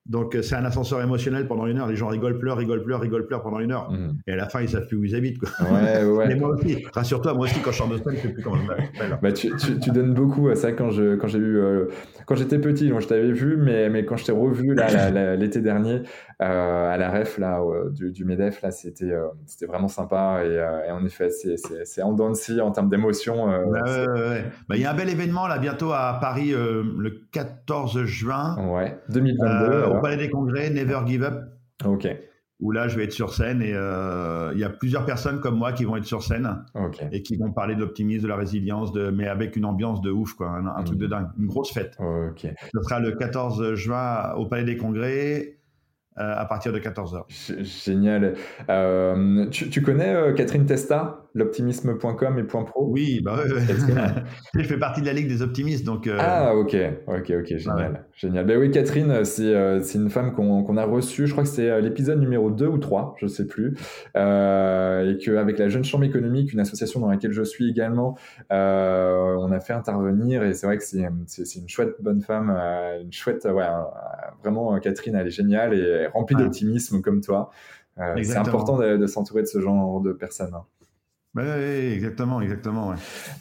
Donc 0.06 0.36
c'est 0.42 0.56
un 0.56 0.64
ascenseur 0.64 1.00
émotionnel 1.00 1.46
pendant 1.46 1.66
une 1.66 1.78
heure. 1.78 1.86
Les 1.86 1.94
gens 1.94 2.08
rigolent, 2.08 2.38
pleurent, 2.38 2.56
rigolent, 2.56 2.82
pleurent, 2.82 3.00
rigolent, 3.00 3.26
pleurent 3.26 3.42
pendant 3.42 3.60
une 3.60 3.70
heure. 3.70 3.90
Mhm. 3.92 4.18
Et 4.26 4.32
à 4.32 4.36
la 4.36 4.48
fin, 4.48 4.60
ils 4.60 4.68
savent 4.68 4.88
plus 4.88 4.96
où 4.96 5.04
ils 5.04 5.14
habitent. 5.14 5.38
Quoi. 5.38 5.50
Ouais, 5.70 6.04
ouais. 6.04 6.26
Mais 6.28 6.34
moi 6.34 6.50
aussi, 6.50 6.84
rassure-toi, 6.92 7.34
moi 7.34 7.44
aussi, 7.44 7.60
quand 7.60 7.70
je 7.70 7.76
sors 7.76 7.88
de 7.88 7.98
scène, 7.98 8.16
je 8.16 8.20
sais 8.22 8.28
plus 8.30 8.42
comment 8.42 8.56
je 8.56 8.66
m'appelle. 8.66 9.18
Bah, 9.22 9.32
tu, 9.32 9.52
tu, 9.56 9.90
donnes 9.92 10.12
beaucoup 10.12 10.48
à 10.48 10.56
ça 10.56 10.72
quand 10.72 10.90
je 10.90 11.14
quand 11.14 11.28
j'ai 11.28 11.38
eu 11.38 11.56
euh, 11.56 11.86
quand 12.26 12.34
j'étais 12.34 12.58
petit. 12.58 12.90
Moi, 12.90 13.00
je 13.00 13.06
t'avais 13.06 13.30
vu, 13.30 13.56
mais 13.56 13.88
mais 13.90 14.04
quand 14.04 14.16
je 14.16 14.24
t'ai 14.24 14.32
revu 14.32 14.74
là 14.74 15.36
l'été 15.36 15.60
dernier 15.60 16.02
euh, 16.42 16.92
à 16.92 16.96
la 16.96 17.10
ref 17.10 17.38
là 17.38 17.60
du, 17.92 18.10
du, 18.10 18.24
Medef 18.24 18.60
là, 18.62 18.72
c'était 18.72 19.12
euh, 19.12 19.28
c'était 19.46 19.66
vraiment 19.66 19.88
sympa 19.88 20.40
et, 20.44 20.88
et 20.88 20.90
en 20.90 21.04
effet, 21.04 21.30
c'est 21.30 21.54
c'est 21.84 22.02
en 22.02 22.12
dents 22.12 22.32
en 22.60 22.70
termes 22.72 22.88
d'émotion. 22.88 23.46
Bah, 23.70 23.82
bah, 24.68 24.76
il 24.76 24.80
y 24.80 24.84
a 24.84 24.90
un 24.90 24.94
bel 24.94 25.08
événement 25.08 25.46
là 25.46 25.58
bientôt 25.58 25.92
à 25.92 26.18
Paris 26.20 26.50
le 26.50 27.20
14 27.30 28.02
juin. 28.04 28.56
Ouais, 28.68 28.98
2022 29.10 29.91
au 29.96 30.00
Palais 30.00 30.16
des 30.16 30.30
Congrès, 30.30 30.70
Never 30.70 31.00
Give 31.06 31.24
Up. 31.24 31.44
Ok. 31.84 32.08
Où 32.60 32.70
là, 32.70 32.86
je 32.86 32.96
vais 32.96 33.04
être 33.04 33.12
sur 33.12 33.34
scène 33.34 33.60
et 33.60 33.72
euh, 33.74 34.52
il 34.54 34.60
y 34.60 34.64
a 34.64 34.70
plusieurs 34.70 35.04
personnes 35.04 35.40
comme 35.40 35.56
moi 35.56 35.72
qui 35.72 35.84
vont 35.84 35.96
être 35.96 36.04
sur 36.04 36.22
scène 36.22 36.64
et 37.10 37.22
qui 37.22 37.36
vont 37.36 37.50
parler 37.50 37.74
de 37.74 37.80
l'optimisme, 37.80 38.22
de 38.22 38.28
la 38.28 38.36
résilience, 38.36 38.92
de, 38.92 39.10
mais 39.10 39.26
avec 39.26 39.56
une 39.56 39.64
ambiance 39.64 40.00
de 40.00 40.12
ouf, 40.12 40.34
quoi, 40.34 40.50
un, 40.50 40.82
truc 40.84 40.98
de 40.98 41.06
mm. 41.06 41.10
dingue, 41.10 41.26
une 41.40 41.46
grosse 41.46 41.72
fête. 41.72 41.96
Ok. 41.98 42.46
Ce 42.72 42.82
sera 42.82 43.00
le 43.00 43.12
14 43.12 43.74
juin 43.74 44.32
au 44.36 44.46
Palais 44.46 44.64
des 44.64 44.76
Congrès. 44.76 45.58
Euh, 46.18 46.34
à 46.36 46.44
partir 46.44 46.74
de 46.74 46.78
14h. 46.78 47.24
Génial. 47.86 48.34
Euh, 48.68 49.48
tu, 49.48 49.80
connais 49.80 50.34
Catherine 50.36 50.66
Testa? 50.66 51.21
l'optimisme.com 51.34 52.38
et 52.38 52.44
.pro 52.44 52.88
Oui, 52.88 53.20
bah 53.22 53.40
je 54.54 54.62
fais 54.64 54.78
partie 54.78 55.00
de 55.00 55.06
la 55.06 55.12
Ligue 55.12 55.28
des 55.28 55.42
optimistes, 55.42 55.84
donc... 55.84 56.06
Euh, 56.06 56.16
ah, 56.20 56.54
ok, 56.54 56.76
ok, 57.06 57.32
ok, 57.40 57.56
génial. 57.56 58.04
génial. 58.14 58.46
Ben 58.46 58.58
oui, 58.58 58.70
Catherine, 58.70 59.24
c'est 59.24 59.54
euh, 59.54 59.80
une 59.80 60.10
femme 60.10 60.32
qu'on 60.34 60.76
a 60.76 60.84
reçue, 60.84 61.26
je 61.26 61.32
crois 61.32 61.44
que 61.44 61.50
c'est 61.50 61.70
euh, 61.70 61.80
l'épisode 61.80 62.20
numéro 62.20 62.50
2 62.50 62.66
ou 62.66 62.78
3, 62.78 63.16
je 63.18 63.26
sais 63.26 63.46
plus, 63.46 63.74
et 64.14 65.18
qu'avec 65.24 65.58
la 65.58 65.68
Jeune 65.68 65.84
Chambre 65.84 66.04
économique, 66.04 66.52
une 66.52 66.60
association 66.60 67.00
dans 67.00 67.08
laquelle 67.08 67.32
je 67.32 67.42
suis 67.42 67.70
également, 67.70 68.16
on 68.50 69.52
a 69.52 69.60
fait 69.60 69.72
intervenir, 69.72 70.42
et 70.42 70.54
c'est 70.54 70.66
vrai 70.66 70.78
que 70.78 70.84
c'est 70.84 71.58
une 71.58 71.68
chouette 71.68 71.94
bonne 72.00 72.20
femme, 72.20 72.50
une 73.00 73.12
chouette, 73.12 73.44
ouais, 73.44 73.66
vraiment, 74.42 74.78
Catherine, 74.80 75.14
elle 75.14 75.26
est 75.26 75.30
géniale 75.30 75.74
et 75.74 76.06
remplie 76.08 76.36
d'optimisme 76.36 77.00
comme 77.00 77.20
toi. 77.20 77.50
c'est 78.22 78.36
important 78.36 78.76
de, 78.78 79.06
s'entourer 79.06 79.42
de 79.42 79.46
ce 79.46 79.60
genre 79.60 80.00
de 80.00 80.12
personnes. 80.12 80.54
Hein. 80.54 80.64
Oui, 81.34 81.44
exactement, 81.44 82.42
exactement. 82.42 82.92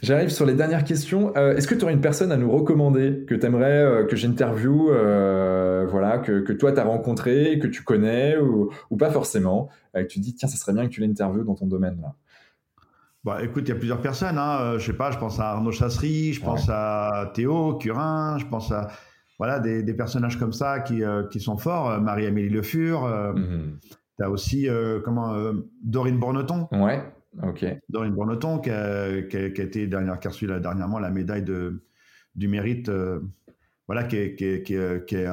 J'arrive 0.02 0.30
sur 0.30 0.46
les 0.46 0.54
dernières 0.54 0.86
questions. 0.86 1.36
Euh, 1.36 1.58
est-ce 1.58 1.68
que 1.68 1.76
tu 1.76 1.84
aurais 1.84 1.92
une 1.92 2.00
personne 2.00 2.32
à 2.32 2.38
nous 2.38 2.50
recommander 2.50 3.26
que 3.28 3.36
tu 3.36 3.46
aimerais 3.46 3.84
euh, 3.84 4.06
que 4.06 4.16
j'interviewe, 4.16 4.92
euh, 4.92 5.86
voilà, 5.90 6.18
que, 6.20 6.40
que 6.40 6.54
toi 6.54 6.72
tu 6.72 6.80
as 6.80 6.86
rencontré, 6.86 7.60
que 7.60 7.68
tu 7.68 7.84
connais 7.84 8.38
ou, 8.38 8.72
ou 8.92 8.96
pas 8.96 9.12
forcément, 9.12 9.68
que 9.94 10.04
tu 10.04 10.20
dis 10.20 10.34
tiens, 10.34 10.48
ça 10.48 10.56
serait 10.56 10.72
bien 10.72 10.86
que 10.86 10.92
tu 10.92 11.02
l'interviewes 11.02 11.44
dans 11.44 11.56
ton 11.56 11.68
domaine 11.68 12.00
là? 12.02 12.16
Bah, 13.26 13.44
écoute, 13.44 13.66
il 13.66 13.70
y 13.70 13.74
a 13.74 13.76
plusieurs 13.76 14.02
personnes. 14.02 14.38
Hein. 14.38 14.78
Je 14.78 14.86
sais 14.86 14.98
pas, 14.98 15.12
je 15.12 15.18
pense 15.18 15.40
à 15.42 15.52
Arnaud 15.52 15.72
Chasserie, 15.72 16.32
je 16.32 16.42
pense 16.42 16.70
à 16.70 17.30
Théo 17.34 17.76
Curin, 17.76 18.38
je 18.40 18.46
pense 18.46 18.72
à 18.72 18.88
voilà, 19.38 19.60
des, 19.60 19.84
des 19.84 19.94
personnages 19.94 20.40
comme 20.40 20.54
ça 20.54 20.80
qui, 20.80 21.02
qui 21.30 21.40
sont 21.42 21.58
forts. 21.58 22.00
Marie-Amélie 22.00 22.50
Le 22.50 22.62
Fur. 22.62 23.04
Mm-hmm. 23.04 23.80
Tu 24.18 24.24
as 24.24 24.30
aussi 24.30 24.68
comment, 25.04 25.36
Dorine 25.84 26.18
Borneton. 26.18 26.70
Ouais. 26.72 27.04
Ok. 27.44 27.66
Dorine 27.90 28.14
Borneton, 28.14 28.60
qui 28.60 28.70
a, 28.70 29.22
qui, 29.24 29.38
a, 29.38 29.46
été 29.46 29.88
dernière, 29.88 30.20
qui 30.20 30.28
a 30.28 30.32
reçu 30.32 30.48
dernièrement 30.48 31.00
la 31.00 31.10
médaille 31.10 31.44
de, 31.44 31.82
du 32.36 32.48
mérite, 32.48 32.90
euh, 32.90 33.20
voilà, 33.88 34.04
qui 34.04 34.18
est, 34.18 34.36
qui 34.36 34.64
qui 34.64 35.16
est 35.16 35.28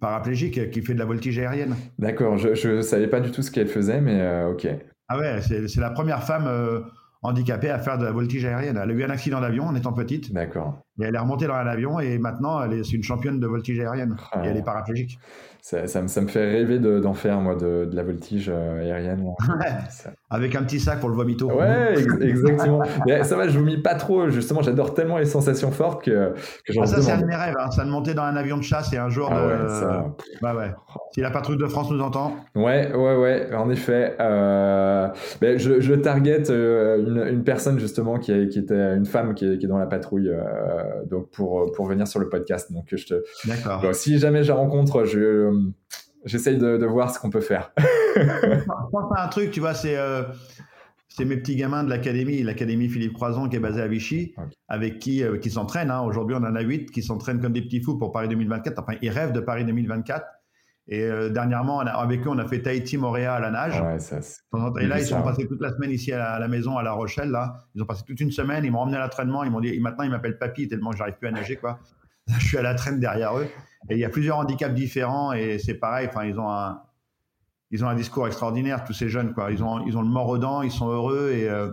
paraplégique, 0.00 0.70
qui 0.70 0.82
fait 0.82 0.94
de 0.94 0.98
la 0.98 1.04
voltige 1.04 1.38
aérienne. 1.38 1.76
D'accord, 1.98 2.38
je 2.38 2.68
ne 2.68 2.82
savais 2.82 3.08
pas 3.08 3.20
du 3.20 3.30
tout 3.30 3.42
ce 3.42 3.50
qu'elle 3.50 3.68
faisait, 3.68 4.00
mais 4.00 4.20
euh, 4.20 4.50
ok. 4.50 4.66
Ah 5.08 5.18
ouais, 5.18 5.40
c'est 5.40 5.80
la 5.80 5.90
première 5.90 6.22
femme 6.22 6.46
euh, 6.46 6.80
handicapée 7.22 7.70
à 7.70 7.78
faire 7.78 7.98
de 7.98 8.04
la 8.04 8.12
voltige 8.12 8.44
aérienne. 8.44 8.78
Elle 8.80 8.90
a 8.90 8.92
eu 8.92 9.04
un 9.04 9.10
accident 9.10 9.40
d'avion 9.40 9.64
en 9.64 9.74
étant 9.74 9.92
petite. 9.92 10.32
D'accord. 10.32 10.80
Et 11.00 11.04
elle 11.04 11.14
est 11.14 11.18
remontée 11.18 11.46
dans 11.46 11.54
un 11.54 11.66
avion 11.66 11.98
et 12.00 12.18
maintenant, 12.18 12.62
elle 12.62 12.74
est, 12.74 12.92
une 12.92 13.02
championne 13.02 13.40
de 13.40 13.46
voltige 13.46 13.80
aérienne. 13.80 14.16
Ah. 14.32 14.44
Et 14.44 14.48
elle 14.48 14.56
est 14.56 14.64
paraplégique. 14.64 15.18
Ça, 15.62 15.86
ça, 15.86 16.00
me, 16.00 16.08
ça, 16.08 16.22
me, 16.22 16.28
fait 16.28 16.50
rêver 16.50 16.78
d'en 16.78 17.12
faire, 17.12 17.38
moi, 17.40 17.54
de, 17.54 17.84
de, 17.84 17.94
la 17.94 18.02
voltige 18.02 18.50
euh, 18.52 18.80
aérienne. 18.80 19.26
Avec 20.30 20.54
un 20.54 20.62
petit 20.62 20.80
sac 20.80 21.00
pour 21.00 21.10
le 21.10 21.14
vomito. 21.14 21.50
Ouais, 21.52 21.94
exactement. 22.22 22.82
Mais 23.06 23.24
ça 23.24 23.36
va, 23.36 23.46
je 23.46 23.58
vomis 23.58 23.76
pas 23.76 23.94
trop. 23.94 24.30
Justement, 24.30 24.62
j'adore 24.62 24.94
tellement 24.94 25.18
les 25.18 25.26
sensations 25.26 25.70
fortes 25.70 26.02
que, 26.02 26.32
que 26.66 26.72
j'en 26.72 26.82
ah, 26.82 26.86
Ça, 26.86 27.02
c'est 27.02 27.12
un 27.12 27.20
de 27.20 27.26
mes 27.26 27.36
rêves. 27.36 27.56
Hein. 27.58 27.70
Ça 27.72 27.84
de 27.84 27.90
monter 27.90 28.14
dans 28.14 28.22
un 28.22 28.36
avion 28.36 28.56
de 28.56 28.62
chasse 28.62 28.92
et 28.94 28.96
un 28.96 29.10
jour 29.10 29.28
ah, 29.30 29.40
de. 29.40 29.46
Ouais, 29.46 29.68
ça... 29.68 30.06
bah 30.40 30.54
ouais. 30.54 30.70
Si 31.12 31.20
la 31.20 31.30
patrouille 31.30 31.58
de 31.58 31.66
France 31.66 31.90
nous 31.90 32.00
entend. 32.00 32.36
Ouais, 32.54 32.90
ouais, 32.94 33.16
ouais. 33.16 33.54
En 33.54 33.68
effet. 33.68 34.16
Euh... 34.18 35.08
Ben, 35.40 35.58
je, 35.58 35.80
je 35.80 35.94
target 35.94 36.50
euh, 36.50 36.98
une, 36.98 37.34
une, 37.34 37.44
personne, 37.44 37.78
justement, 37.78 38.18
qui, 38.18 38.32
est, 38.32 38.48
qui 38.48 38.58
était 38.58 38.96
une 38.96 39.06
femme 39.06 39.34
qui 39.34 39.44
est, 39.44 39.58
qui 39.58 39.66
est 39.66 39.68
dans 39.68 39.78
la 39.78 39.86
patrouille 39.86 40.28
euh, 40.28 40.40
donc 41.06 41.30
pour, 41.30 41.72
pour 41.72 41.86
venir 41.86 42.06
sur 42.06 42.20
le 42.20 42.28
podcast. 42.28 42.72
Donc, 42.72 42.86
je 42.92 43.06
te. 43.06 43.22
D'accord. 43.46 43.80
Bon, 43.80 43.92
si 43.92 44.18
jamais 44.18 44.42
je 44.42 44.48
la 44.48 44.54
rencontre, 44.54 45.04
je 45.04 45.18
euh, 45.18 45.52
j'essaye 46.24 46.58
de, 46.58 46.84
voir 46.86 47.14
ce 47.14 47.18
qu'on 47.18 47.30
peut 47.30 47.40
faire. 47.40 47.72
pense 47.76 49.12
à 49.16 49.24
un 49.24 49.28
truc, 49.28 49.50
tu 49.50 49.60
vois, 49.60 49.74
c'est 49.74 49.96
euh, 49.96 50.22
c'est 51.08 51.24
mes 51.24 51.36
petits 51.36 51.56
gamins 51.56 51.84
de 51.84 51.90
l'académie, 51.90 52.42
l'académie 52.42 52.88
Philippe 52.88 53.14
Croison 53.14 53.48
qui 53.48 53.56
est 53.56 53.60
basée 53.60 53.82
à 53.82 53.88
Vichy, 53.88 54.34
avec 54.68 54.98
qui 54.98 55.22
euh, 55.22 55.38
qui 55.38 55.50
s'entraînent. 55.50 55.90
Hein. 55.90 56.02
Aujourd'hui, 56.02 56.36
on 56.38 56.44
en 56.44 56.54
a 56.54 56.60
huit 56.62 56.90
qui 56.90 57.02
s'entraînent 57.02 57.40
comme 57.40 57.52
des 57.52 57.62
petits 57.62 57.82
fous 57.82 57.98
pour 57.98 58.12
Paris 58.12 58.28
2024. 58.28 58.78
Enfin, 58.78 58.98
ils 59.02 59.10
rêvent 59.10 59.32
de 59.32 59.40
Paris 59.40 59.64
2024. 59.64 60.24
Et 60.92 61.08
dernièrement, 61.30 61.78
avec 61.78 62.26
eux, 62.26 62.30
on 62.30 62.38
a 62.38 62.46
fait 62.48 62.62
Tahiti, 62.62 62.98
Montréal 62.98 63.44
à 63.44 63.50
la 63.50 63.50
nage. 63.52 63.76
et 64.80 64.86
là, 64.86 64.98
ils 64.98 65.06
sont 65.06 65.22
passés 65.22 65.46
toute 65.46 65.60
la 65.60 65.70
semaine 65.70 65.92
ici 65.92 66.12
à 66.12 66.38
la, 66.38 66.48
maison 66.48 66.78
à 66.78 66.82
La 66.82 66.90
Rochelle. 66.90 67.30
Là, 67.30 67.58
ils 67.76 67.82
ont 67.82 67.86
passé 67.86 68.02
toute 68.04 68.18
une 68.18 68.32
semaine. 68.32 68.64
Ils 68.64 68.72
m'ont 68.72 68.80
emmené 68.80 68.96
à 68.96 69.00
l'entraînement. 69.00 69.44
Ils 69.44 69.52
m'ont 69.52 69.60
dit, 69.60 69.78
maintenant, 69.78 70.02
ils 70.02 70.10
m'appellent 70.10 70.38
papy 70.38 70.66
tellement 70.66 70.90
que 70.90 70.96
j'arrive 70.96 71.14
plus 71.14 71.28
à 71.28 71.30
nager, 71.30 71.54
quoi. 71.54 71.78
je 72.38 72.44
suis 72.44 72.58
à 72.58 72.62
la 72.62 72.74
traîne 72.74 72.98
derrière 72.98 73.36
eux. 73.38 73.46
Et 73.88 73.94
il 73.94 73.98
y 74.00 74.04
a 74.04 74.08
plusieurs 74.08 74.38
handicaps 74.38 74.74
différents 74.74 75.32
et 75.32 75.58
c'est 75.58 75.74
pareil. 75.74 76.08
Enfin, 76.08 76.24
ils 76.24 76.38
ont 76.38 76.50
un, 76.50 76.82
ils 77.70 77.84
ont 77.84 77.88
un 77.88 77.94
discours 77.94 78.26
extraordinaire, 78.26 78.84
tous 78.84 78.92
ces 78.92 79.08
jeunes, 79.08 79.32
quoi. 79.32 79.50
Ils 79.50 79.62
ont, 79.62 79.86
ils 79.86 79.96
ont 79.96 80.02
le 80.02 80.08
mort 80.08 80.28
aux 80.28 80.38
dents, 80.38 80.62
ils 80.62 80.72
sont 80.72 80.88
heureux 80.88 81.30
et, 81.32 81.48
euh, 81.48 81.70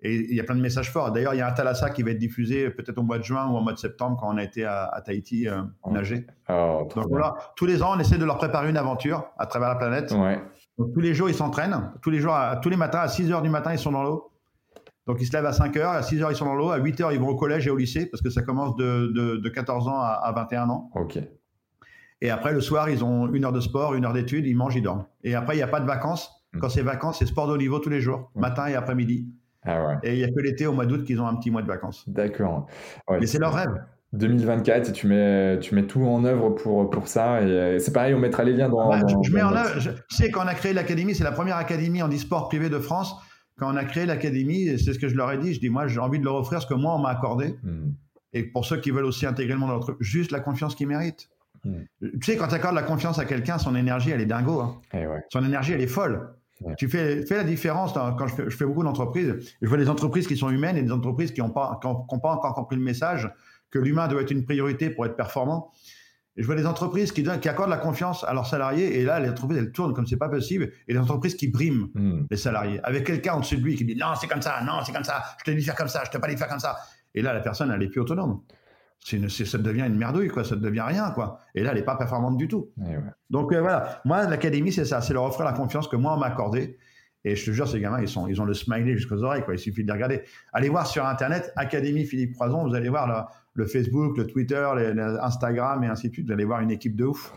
et 0.00 0.14
il 0.14 0.34
y 0.34 0.40
a 0.40 0.44
plein 0.44 0.54
de 0.54 0.60
messages 0.60 0.92
forts. 0.92 1.10
D'ailleurs, 1.10 1.34
il 1.34 1.38
y 1.38 1.40
a 1.40 1.48
un 1.48 1.52
Thalassa 1.52 1.90
qui 1.90 2.02
va 2.02 2.10
être 2.10 2.18
diffusé 2.18 2.70
peut-être 2.70 2.98
au 2.98 3.02
mois 3.02 3.18
de 3.18 3.24
juin 3.24 3.48
ou 3.48 3.56
au 3.56 3.60
mois 3.60 3.72
de 3.72 3.78
septembre 3.78 4.16
quand 4.20 4.32
on 4.32 4.36
a 4.36 4.44
été 4.44 4.64
à, 4.64 5.02
Tahiti 5.04 5.48
euh, 5.48 5.62
nager. 5.90 6.26
Oh, 6.48 6.88
Donc 6.94 7.06
voilà, 7.08 7.34
tous 7.56 7.66
les 7.66 7.82
ans, 7.82 7.94
on 7.96 7.98
essaie 7.98 8.18
de 8.18 8.24
leur 8.24 8.38
préparer 8.38 8.70
une 8.70 8.76
aventure 8.76 9.24
à 9.38 9.46
travers 9.46 9.68
la 9.68 9.74
planète. 9.74 10.14
Donc, 10.78 10.94
tous 10.94 11.00
les 11.00 11.14
jours, 11.14 11.28
ils 11.28 11.34
s'entraînent. 11.34 11.92
Tous 12.02 12.10
les 12.10 12.20
jours, 12.20 12.36
tous 12.62 12.68
les 12.68 12.76
matins, 12.76 13.00
à 13.00 13.08
6 13.08 13.32
heures 13.32 13.42
du 13.42 13.50
matin, 13.50 13.72
ils 13.72 13.78
sont 13.78 13.92
dans 13.92 14.02
l'eau. 14.02 14.32
Donc 15.06 15.22
ils 15.22 15.26
se 15.26 15.32
lèvent 15.32 15.46
à 15.46 15.54
5 15.54 15.74
heures, 15.78 15.92
à 15.92 16.02
6 16.02 16.22
heures, 16.22 16.30
ils 16.30 16.36
sont 16.36 16.44
dans 16.44 16.54
l'eau, 16.54 16.70
à 16.70 16.76
8 16.76 17.00
heures, 17.00 17.12
ils 17.12 17.18
vont 17.18 17.28
au 17.28 17.36
collège 17.36 17.66
et 17.66 17.70
au 17.70 17.76
lycée 17.76 18.04
parce 18.04 18.22
que 18.22 18.28
ça 18.28 18.42
commence 18.42 18.76
de, 18.76 19.10
de, 19.42 19.48
14 19.48 19.88
ans 19.88 19.98
à, 19.98 20.08
à 20.22 20.32
21 20.32 20.68
ans. 20.68 20.90
Ok. 20.94 21.18
Et 22.20 22.30
après, 22.30 22.52
le 22.52 22.60
soir, 22.60 22.90
ils 22.90 23.04
ont 23.04 23.32
une 23.32 23.44
heure 23.44 23.52
de 23.52 23.60
sport, 23.60 23.94
une 23.94 24.04
heure 24.04 24.12
d'études, 24.12 24.46
ils 24.46 24.56
mangent, 24.56 24.76
ils 24.76 24.82
dorment. 24.82 25.06
Et 25.22 25.34
après, 25.34 25.54
il 25.54 25.58
n'y 25.58 25.62
a 25.62 25.68
pas 25.68 25.80
de 25.80 25.86
vacances. 25.86 26.30
Hmm. 26.52 26.60
Quand 26.60 26.68
c'est 26.68 26.82
vacances, 26.82 27.18
c'est 27.20 27.26
sport 27.26 27.46
de 27.46 27.52
haut 27.52 27.58
niveau 27.58 27.78
tous 27.78 27.90
les 27.90 28.00
jours, 28.00 28.30
hmm. 28.34 28.40
matin 28.40 28.66
et 28.66 28.74
après-midi. 28.74 29.28
Ah 29.68 29.86
ouais. 29.86 29.94
Et 30.02 30.14
il 30.14 30.18
n'y 30.18 30.24
a 30.24 30.28
que 30.28 30.40
l'été, 30.40 30.66
au 30.66 30.72
mois 30.72 30.86
d'août, 30.86 31.04
qu'ils 31.04 31.20
ont 31.20 31.26
un 31.26 31.36
petit 31.36 31.50
mois 31.50 31.62
de 31.62 31.66
vacances. 31.66 32.08
D'accord. 32.08 32.66
Mais 33.10 33.26
c'est 33.26 33.38
leur 33.38 33.54
rêve. 33.54 33.74
2024 34.14 34.88
et 34.88 34.92
tu 34.92 35.06
mets, 35.06 35.58
tu 35.60 35.74
mets 35.74 35.86
tout 35.86 36.02
en 36.02 36.24
œuvre 36.24 36.50
pour, 36.50 36.88
pour 36.88 37.08
ça. 37.08 37.42
Et 37.42 37.78
c'est 37.78 37.92
pareil, 37.92 38.14
on 38.14 38.18
mettra 38.18 38.42
les 38.42 38.54
liens 38.54 38.68
dans. 38.68 38.90
je, 39.22 39.32
mets 39.32 39.42
en 39.42 39.54
œuvre. 39.54 39.78
Je, 39.78 39.90
sais, 40.08 40.30
quand 40.30 40.44
on 40.44 40.48
a 40.48 40.54
créé 40.54 40.72
l'académie, 40.72 41.14
c'est 41.14 41.24
la 41.24 41.32
première 41.32 41.56
académie 41.56 42.02
en 42.02 42.08
e-sport 42.08 42.48
privé 42.48 42.70
de 42.70 42.78
France. 42.78 43.14
Quand 43.58 43.72
on 43.72 43.76
a 43.76 43.84
créé 43.84 44.06
l'académie, 44.06 44.78
c'est 44.78 44.94
ce 44.94 44.98
que 44.98 45.08
je 45.08 45.16
leur 45.16 45.30
ai 45.32 45.38
dit. 45.38 45.52
Je 45.52 45.60
dis, 45.60 45.68
moi, 45.68 45.88
j'ai 45.88 45.98
envie 45.98 46.18
de 46.18 46.24
leur 46.24 46.36
offrir 46.36 46.62
ce 46.62 46.66
que 46.66 46.74
moi, 46.74 46.94
on 46.94 47.00
m'a 47.00 47.10
accordé. 47.10 47.58
Hmm. 47.62 47.90
Et 48.32 48.44
pour 48.44 48.64
ceux 48.64 48.78
qui 48.78 48.90
veulent 48.90 49.04
aussi 49.04 49.26
intégrer 49.26 49.54
le 49.54 49.58
monde 49.58 49.84
juste 50.00 50.30
la 50.30 50.40
confiance 50.40 50.74
qu'ils 50.74 50.88
méritent. 50.88 51.28
Hmm. 51.64 51.82
Tu 52.00 52.18
sais, 52.22 52.36
quand 52.36 52.48
tu 52.48 52.54
accordes 52.54 52.76
la 52.76 52.82
confiance 52.82 53.18
à 53.18 53.24
quelqu'un, 53.24 53.58
son 53.58 53.74
énergie, 53.74 54.10
elle 54.10 54.20
est 54.20 54.26
dingo. 54.26 54.60
Hein. 54.60 54.80
Eh 54.94 55.04
son 55.30 55.44
énergie, 55.44 55.72
elle 55.72 55.82
est 55.82 55.88
folle. 55.88 56.34
Tu 56.76 56.88
fais, 56.88 57.24
fais, 57.24 57.36
la 57.36 57.44
différence 57.44 57.92
quand 57.92 58.26
je 58.26 58.34
fais, 58.34 58.44
je 58.50 58.56
fais 58.56 58.64
beaucoup 58.64 58.82
d'entreprises. 58.82 59.36
Je 59.62 59.68
vois 59.68 59.78
des 59.78 59.88
entreprises 59.88 60.26
qui 60.26 60.36
sont 60.36 60.50
humaines 60.50 60.76
et 60.76 60.82
des 60.82 60.92
entreprises 60.92 61.32
qui 61.32 61.40
n'ont 61.40 61.50
pas, 61.50 61.78
pas 61.80 61.88
encore 61.88 62.54
compris 62.54 62.76
le 62.76 62.82
message 62.82 63.30
que 63.70 63.78
l'humain 63.78 64.08
doit 64.08 64.22
être 64.22 64.30
une 64.30 64.44
priorité 64.44 64.90
pour 64.90 65.06
être 65.06 65.16
performant. 65.16 65.70
Et 66.36 66.42
je 66.42 66.46
vois 66.46 66.54
des 66.54 66.66
entreprises 66.66 67.10
qui, 67.10 67.24
qui 67.24 67.48
accordent 67.48 67.70
la 67.70 67.78
confiance 67.78 68.24
à 68.24 68.32
leurs 68.32 68.46
salariés 68.46 69.00
et 69.00 69.04
là, 69.04 69.18
les 69.18 69.28
entreprises, 69.28 69.58
elles 69.58 69.72
tournent 69.72 69.92
comme 69.92 70.06
c'est 70.06 70.16
pas 70.16 70.28
possible. 70.28 70.72
Et 70.86 70.92
les 70.92 70.98
entreprises 70.98 71.34
qui 71.34 71.48
briment 71.48 71.88
hmm. 71.94 72.26
les 72.30 72.36
salariés 72.36 72.80
avec 72.84 73.04
quelqu'un 73.04 73.34
en 73.34 73.40
dessus 73.40 73.56
de 73.56 73.62
lui 73.62 73.74
qui 73.74 73.84
dit 73.84 73.96
non, 73.96 74.14
c'est 74.20 74.28
comme 74.28 74.42
ça, 74.42 74.60
non, 74.64 74.80
c'est 74.84 74.92
comme 74.92 75.04
ça, 75.04 75.22
je 75.38 75.44
te 75.44 75.50
dis 75.50 75.58
de 75.58 75.62
faire 75.62 75.74
comme 75.74 75.88
ça, 75.88 76.02
je 76.04 76.10
te 76.10 76.18
pas 76.18 76.28
dit 76.28 76.34
de 76.34 76.38
faire 76.38 76.48
comme 76.48 76.60
ça. 76.60 76.76
Et 77.14 77.22
là, 77.22 77.32
la 77.32 77.40
personne, 77.40 77.72
elle 77.72 77.82
est 77.82 77.88
plus 77.88 78.00
autonome 78.00 78.40
ça 79.04 79.58
devient 79.58 79.84
une 79.86 79.96
merdouille, 79.96 80.28
quoi. 80.28 80.44
Ça 80.44 80.56
devient 80.56 80.84
rien, 80.86 81.10
quoi. 81.10 81.38
Et 81.54 81.62
là, 81.62 81.70
elle 81.70 81.78
n'est 81.78 81.84
pas 81.84 81.96
performante 81.96 82.36
du 82.36 82.48
tout. 82.48 82.70
Donc 83.30 83.52
euh, 83.52 83.60
voilà, 83.60 84.00
moi, 84.04 84.26
l'académie, 84.26 84.72
c'est 84.72 84.84
ça, 84.84 85.00
c'est 85.00 85.14
leur 85.14 85.24
offrir 85.24 85.44
la 85.44 85.52
confiance 85.52 85.88
que 85.88 85.96
moi, 85.96 86.14
on 86.14 86.18
m'a 86.18 86.26
accordée. 86.26 86.76
Et 87.24 87.34
je 87.34 87.44
te 87.44 87.50
jure, 87.50 87.66
ces 87.66 87.80
gamins, 87.80 88.00
ils, 88.00 88.08
sont, 88.08 88.28
ils 88.28 88.40
ont 88.40 88.44
le 88.44 88.54
smiley 88.54 88.96
jusqu'aux 88.96 89.22
oreilles, 89.22 89.42
quoi. 89.42 89.54
Il 89.54 89.58
suffit 89.58 89.82
de 89.82 89.88
les 89.88 89.92
regarder. 89.92 90.22
Allez 90.52 90.68
voir 90.68 90.86
sur 90.86 91.04
Internet, 91.04 91.52
Académie 91.56 92.04
Philippe 92.04 92.34
Croison, 92.34 92.66
vous 92.66 92.74
allez 92.74 92.88
voir 92.88 93.28
le 93.54 93.66
Facebook, 93.66 94.16
le 94.16 94.26
Twitter, 94.26 94.66
l'Instagram 94.94 95.82
et 95.82 95.88
ainsi 95.88 96.08
de 96.08 96.12
suite. 96.12 96.26
Vous 96.26 96.32
allez 96.32 96.44
voir 96.44 96.60
une 96.60 96.70
équipe 96.70 96.94
de 96.94 97.06
ouf, 97.06 97.32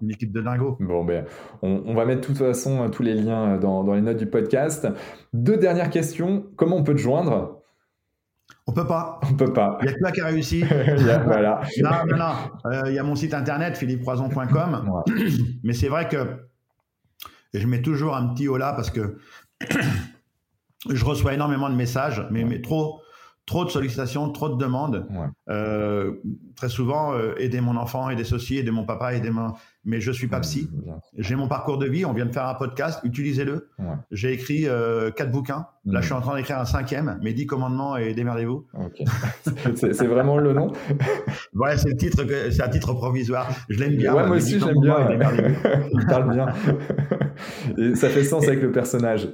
une 0.00 0.10
équipe 0.10 0.32
de 0.32 0.40
dingo. 0.40 0.76
Bon, 0.78 1.04
ben, 1.04 1.24
on, 1.62 1.94
va 1.94 2.04
mettre 2.04 2.20
de 2.20 2.26
toute 2.26 2.38
façon 2.38 2.88
tous 2.90 3.02
les 3.02 3.14
liens 3.14 3.56
dans, 3.56 3.82
dans 3.82 3.94
les 3.94 4.02
notes 4.02 4.18
du 4.18 4.26
podcast. 4.26 4.86
Deux 5.32 5.56
dernières 5.56 5.90
questions. 5.90 6.46
Comment 6.56 6.76
on 6.76 6.84
peut 6.84 6.94
te 6.94 7.00
joindre? 7.00 7.63
On 8.66 8.72
peut 8.72 8.86
pas. 8.86 9.20
On 9.22 9.34
peut 9.34 9.52
pas. 9.52 9.78
Il 9.82 9.86
y 9.86 9.88
a 9.88 9.92
que 9.92 9.98
toi 9.98 10.12
qui 10.12 10.20
a 10.22 10.26
réussi. 10.26 10.62
voilà. 10.62 11.60
non, 11.82 11.90
non, 12.08 12.16
non. 12.16 12.70
Euh, 12.70 12.82
il 12.86 12.94
y 12.94 12.98
a 12.98 13.02
mon 13.02 13.14
site 13.14 13.34
internet 13.34 13.76
philippepoison.com. 13.76 15.02
Mais 15.62 15.74
c'est 15.74 15.88
vrai 15.88 16.08
que 16.08 16.48
je 17.52 17.66
mets 17.66 17.82
toujours 17.82 18.16
un 18.16 18.28
petit 18.28 18.48
haut 18.48 18.56
là 18.56 18.72
parce 18.72 18.90
que 18.90 19.18
je 20.90 21.04
reçois 21.04 21.34
énormément 21.34 21.68
de 21.68 21.74
messages, 21.74 22.26
mais, 22.30 22.44
mais 22.44 22.60
trop, 22.60 23.00
trop 23.46 23.64
de 23.64 23.70
sollicitations, 23.70 24.30
trop 24.30 24.48
de 24.48 24.56
demandes. 24.56 25.06
Euh, 25.50 26.14
très 26.56 26.68
souvent, 26.68 27.12
euh, 27.12 27.34
aider 27.38 27.60
mon 27.60 27.76
enfant, 27.76 28.08
aider 28.10 28.24
ceci, 28.24 28.56
aider 28.56 28.70
mon 28.70 28.84
papa, 28.84 29.14
aider 29.14 29.30
mon 29.30 29.52
mais 29.84 30.00
je 30.00 30.10
suis 30.10 30.28
pas 30.28 30.40
psy. 30.40 30.70
J'ai 31.16 31.36
mon 31.36 31.48
parcours 31.48 31.78
de 31.78 31.86
vie. 31.86 32.04
On 32.04 32.12
vient 32.12 32.26
de 32.26 32.32
faire 32.32 32.46
un 32.46 32.54
podcast. 32.54 33.00
Utilisez-le. 33.04 33.70
J'ai 34.10 34.32
écrit 34.32 34.66
euh, 34.66 35.10
quatre 35.10 35.30
bouquins. 35.30 35.66
Là, 35.86 36.00
je 36.00 36.06
suis 36.06 36.14
en 36.14 36.20
train 36.20 36.36
d'écrire 36.36 36.58
un 36.58 36.64
cinquième. 36.64 37.18
Mes 37.22 37.34
dix 37.34 37.46
commandements 37.46 37.96
et 37.96 38.14
démerdez-vous. 38.14 38.66
c'est 39.76 40.06
vraiment 40.06 40.38
le 40.38 40.54
nom? 40.54 40.72
ouais, 41.54 41.76
c'est 41.76 41.90
le 41.90 41.96
titre. 41.96 42.24
C'est 42.50 42.62
un 42.62 42.68
titre 42.68 42.94
provisoire. 42.94 43.48
Je 43.68 43.78
l'aime 43.78 43.96
bien. 43.96 44.12
moi 44.12 44.36
aussi, 44.36 44.58
j'aime 44.58 44.80
bien. 44.80 45.08
Il 45.92 46.06
parle 46.06 46.32
bien. 46.32 46.46
et 47.76 47.94
ça 47.94 48.08
fait 48.08 48.24
sens 48.24 48.46
avec 48.48 48.62
le 48.62 48.72
personnage. 48.72 49.28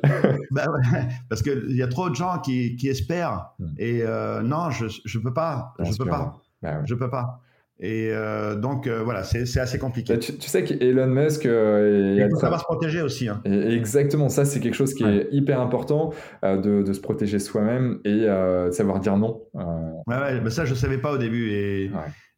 bah 0.51 0.67
ouais, 0.71 1.09
parce 1.29 1.43
qu'il 1.43 1.77
y 1.77 1.83
a 1.83 1.89
trop 1.89 2.11
de 2.11 2.17
gens 2.17 2.39
qui, 2.39 2.77
qui 2.77 2.89
espèrent. 2.89 3.51
Hmm. 3.59 3.67
Et 3.79 4.03
euh, 4.03 4.43
non, 4.43 4.71
je 4.71 4.87
ne 4.87 5.23
peux 5.23 5.33
pas. 5.33 5.75
Je 5.79 5.97
peux 5.97 6.07
pas. 6.07 6.35
Bah 6.63 6.83
je 6.85 6.95
peux 6.95 7.09
pas. 7.09 7.41
Et 7.83 8.11
euh, 8.13 8.57
donc 8.57 8.87
euh, 8.87 9.03
voilà, 9.03 9.25
c'est 9.25 9.59
assez 9.59 9.79
compliqué. 9.79 10.13
Bah, 10.13 10.19
tu, 10.19 10.49
sais 10.49 10.65
qu'Elon 10.65 11.07
Musk, 11.07 11.47
euh, 11.47 12.15
il 12.19 12.31
faut 12.31 12.37
savoir 12.37 12.61
se 12.61 12.67
protéger 12.67 13.01
aussi. 13.01 13.27
Hein. 13.27 13.41
exactement, 13.45 14.29
ça 14.29 14.45
c'est 14.45 14.61
quelque 14.61 14.75
chose 14.75 14.93
qui 14.93 15.03
est 15.03 15.29
hyper 15.33 15.61
important 15.61 16.13
de, 16.43 16.83
de, 16.83 16.93
se 16.93 17.01
protéger 17.01 17.39
soi-même 17.39 18.01
et 18.05 18.27
de 18.27 18.71
savoir 18.71 19.01
dire 19.01 19.17
non. 19.17 19.43
Ouais, 19.55 20.17
ouais 20.17 20.41
mais 20.43 20.51
ça 20.51 20.67
je 20.67 20.75
savais 20.75 20.99
pas 20.99 21.13
au 21.13 21.19
début 21.19 21.53
et, 21.53 21.91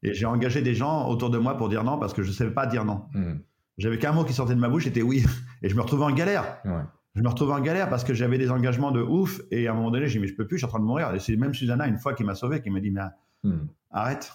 et 0.05 0.15
j'ai 0.15 0.27
engagé 0.27 0.63
des 0.63 0.75
gens 0.75 1.09
autour 1.09 1.31
de 1.31 1.39
moi 1.39 1.57
pour 1.57 1.69
dire 1.69 1.83
non 1.83 1.99
parce 1.99 2.15
que 2.15 2.23
je 2.23 2.31
savais 2.31 2.53
pas 2.53 2.67
dire 2.67 2.85
non. 2.85 3.03
Hmm. 3.13 3.39
J'avais 3.79 3.99
qu'un 3.99 4.13
mot 4.13 4.23
qui 4.23 4.35
sortait 4.35 4.55
de 4.55 4.61
ma 4.61 4.69
bouche, 4.69 4.85
c'était 4.85 5.03
oui, 5.03 5.25
et 5.63 5.69
je 5.69 5.75
me 5.75 5.81
retrouvais 5.81 6.05
en 6.05 6.13
galère. 6.13 6.63
Je 7.17 7.21
me 7.21 7.29
retrouvais 7.29 7.53
en 7.53 7.61
galère 7.61 7.89
parce 7.89 8.05
que 8.05 8.15
j'avais 8.15 8.39
des 8.39 8.51
engagements 8.51 8.93
de 8.93 9.03
ouf 9.03 9.41
et 9.51 9.67
à 9.67 9.73
un 9.73 9.75
moment 9.75 9.91
donné 9.91 10.07
j'ai 10.07 10.15
dit 10.15 10.21
mais 10.21 10.29
je 10.29 10.37
peux 10.37 10.47
plus, 10.47 10.59
je 10.59 10.61
suis 10.61 10.67
en 10.67 10.71
train 10.71 10.79
de 10.79 10.85
mourir. 10.85 11.13
Et 11.15 11.19
c'est 11.19 11.35
même 11.35 11.53
Susanna 11.53 11.89
une 11.89 11.99
fois 11.99 12.15
qui 12.15 12.23
m'a 12.23 12.37
sauvé, 12.37 12.61
qui 12.63 12.71
m'a 12.71 12.79
dit 12.79 12.93
mais 12.93 13.01
hmm. 13.43 13.67
arrête 13.91 14.31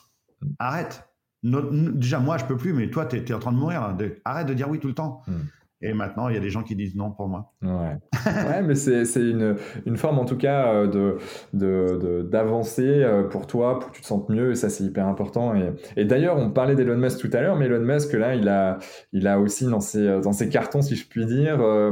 arrête. 0.59 1.09
déjà, 1.43 2.19
moi, 2.19 2.37
je 2.37 2.45
peux 2.45 2.57
plus, 2.57 2.73
mais 2.73 2.89
toi, 2.89 3.05
tu 3.05 3.17
es, 3.17 3.33
en 3.33 3.39
train 3.39 3.51
de 3.51 3.57
mourir. 3.57 3.95
arrête 4.25 4.47
de 4.47 4.53
dire 4.53 4.69
oui 4.69 4.79
tout 4.79 4.87
le 4.87 4.95
temps. 4.95 5.21
Hmm. 5.27 5.43
Et 5.79 5.93
maintenant, 5.93 6.27
il 6.27 6.33
y 6.33 6.37
a 6.37 6.41
des 6.41 6.49
gens 6.49 6.63
qui 6.63 6.75
disent 6.75 6.95
non 6.95 7.11
pour 7.11 7.27
moi. 7.27 7.53
Ouais, 7.61 7.69
ouais 8.25 8.63
mais 8.63 8.73
c'est 8.73 9.03
une, 9.15 9.57
une, 9.85 9.95
forme, 9.95 10.17
en 10.17 10.25
tout 10.25 10.35
cas, 10.35 10.73
euh, 10.73 11.17
de 11.53 12.23
d'avancer 12.23 13.03
euh, 13.03 13.23
pour 13.23 13.45
toi, 13.45 13.79
pour 13.79 13.91
que 13.91 13.95
tu 13.95 14.01
te 14.01 14.07
sentes 14.07 14.27
mieux. 14.29 14.51
Et 14.51 14.55
ça, 14.55 14.69
c'est 14.69 14.83
hyper 14.83 15.07
important. 15.07 15.53
Et, 15.53 15.73
et 15.95 16.05
d'ailleurs, 16.05 16.37
on 16.37 16.49
parlait 16.49 16.75
d'Elon 16.75 16.97
Musk 16.97 17.19
tout 17.19 17.29
à 17.31 17.41
l'heure, 17.41 17.55
mais 17.57 17.65
Elon 17.65 17.81
Musk, 17.81 18.13
là, 18.13 18.33
il 18.33 18.49
a, 18.49 18.79
il 19.13 19.27
a 19.27 19.39
aussi 19.39 19.65
dans 19.65 19.79
ses, 19.79 20.19
dans 20.21 20.33
ses 20.33 20.49
cartons, 20.49 20.81
si 20.81 20.95
je 20.95 21.07
puis 21.07 21.27
dire, 21.27 21.61
euh, 21.61 21.91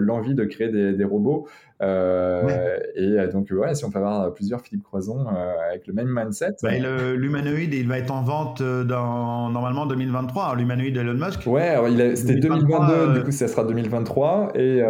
l'envie 0.00 0.34
de 0.34 0.44
créer 0.44 0.70
des, 0.70 0.92
des 0.92 1.04
robots. 1.04 1.46
Euh, 1.82 2.78
et 2.94 3.18
euh, 3.18 3.30
donc, 3.30 3.48
ouais, 3.50 3.74
si 3.74 3.84
on 3.84 3.90
peut 3.90 3.98
avoir 3.98 4.32
plusieurs 4.34 4.60
Philippe 4.60 4.82
Croison 4.82 5.26
euh, 5.28 5.54
avec 5.68 5.86
le 5.86 5.94
même 5.94 6.08
mindset. 6.08 6.56
Bah, 6.62 6.70
l'humanoïde, 7.14 7.72
il 7.72 7.88
va 7.88 7.98
être 7.98 8.10
en 8.10 8.22
vente 8.22 8.62
dans 8.62 9.48
normalement 9.50 9.86
2023, 9.86 10.56
l'humanoïde 10.56 10.96
Elon 10.96 11.14
Musk. 11.14 11.46
Ouais, 11.46 11.76
c'était 12.16 12.36
2022, 12.36 13.14
du 13.14 13.24
coup, 13.24 13.30
ça 13.30 13.48
sera 13.48 13.64
2023. 13.64 14.52
Et 14.54 14.82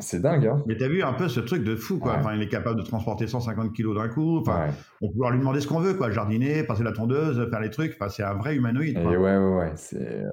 c'est 0.00 0.22
dingue. 0.22 0.46
Hein. 0.46 0.62
Mais 0.66 0.76
t'as 0.76 0.88
vu 0.88 1.02
un 1.02 1.12
peu 1.12 1.28
ce 1.28 1.40
truc 1.40 1.64
de 1.64 1.74
fou, 1.74 1.98
quoi. 1.98 2.16
Enfin, 2.18 2.34
il 2.34 2.42
est 2.42 2.48
capable 2.48 2.80
de 2.80 2.84
transporter 2.84 3.26
150 3.26 3.72
kilos 3.72 3.96
d'un 3.96 4.08
coup. 4.08 4.38
Enfin, 4.38 4.66
on 5.00 5.08
peut 5.08 5.12
pouvoir 5.12 5.30
lui 5.32 5.38
demander 5.38 5.60
ce 5.60 5.66
qu'on 5.66 5.80
veut, 5.80 5.94
quoi. 5.94 6.10
Jardiner, 6.10 6.62
passer 6.62 6.84
la 6.84 6.92
tondeuse, 6.92 7.48
faire 7.50 7.60
les 7.60 7.70
trucs. 7.70 7.96
Enfin, 7.98 8.08
c'est 8.08 8.22
un 8.22 8.34
vrai 8.34 8.54
humanoïde. 8.54 8.98
ouais, 8.98 9.16
ouais, 9.16 9.36
ouais. 9.36 9.72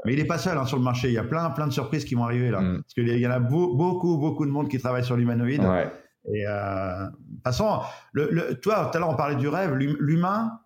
Mais 0.06 0.14
il 0.14 0.20
n'est 0.20 0.26
pas 0.26 0.38
seul 0.38 0.58
hein, 0.58 0.66
sur 0.66 0.78
le 0.78 0.84
marché. 0.84 1.08
Il 1.08 1.14
y 1.14 1.18
a 1.18 1.24
plein, 1.24 1.50
plein 1.50 1.68
de 1.68 1.74
surprises 1.74 2.06
qui 2.06 2.16
vont 2.16 2.24
arriver 2.24 2.52
là. 2.52 2.62
Mm. 2.62 2.82
Parce 2.82 2.94
qu'il 2.94 3.08
y 3.08 3.28
en 3.28 3.32
a 3.32 3.40
beaucoup, 3.40 4.18
beaucoup 4.18 4.46
de 4.46 4.52
monde 4.52 4.70
qui 4.70 4.78
travaille 4.78 5.04
sur 5.04 5.18
l'humanoïde. 5.18 5.64
Ouais. 5.64 5.88
Et 6.34 6.46
euh, 6.48 7.06
façon, 7.44 7.82
le, 8.14 8.54
toi, 8.56 8.90
tout 8.92 8.98
à 8.98 9.00
l'heure 9.00 9.10
on 9.10 9.16
parlait 9.16 9.36
du 9.36 9.48
rêve. 9.48 9.74
L'humain 9.76 10.60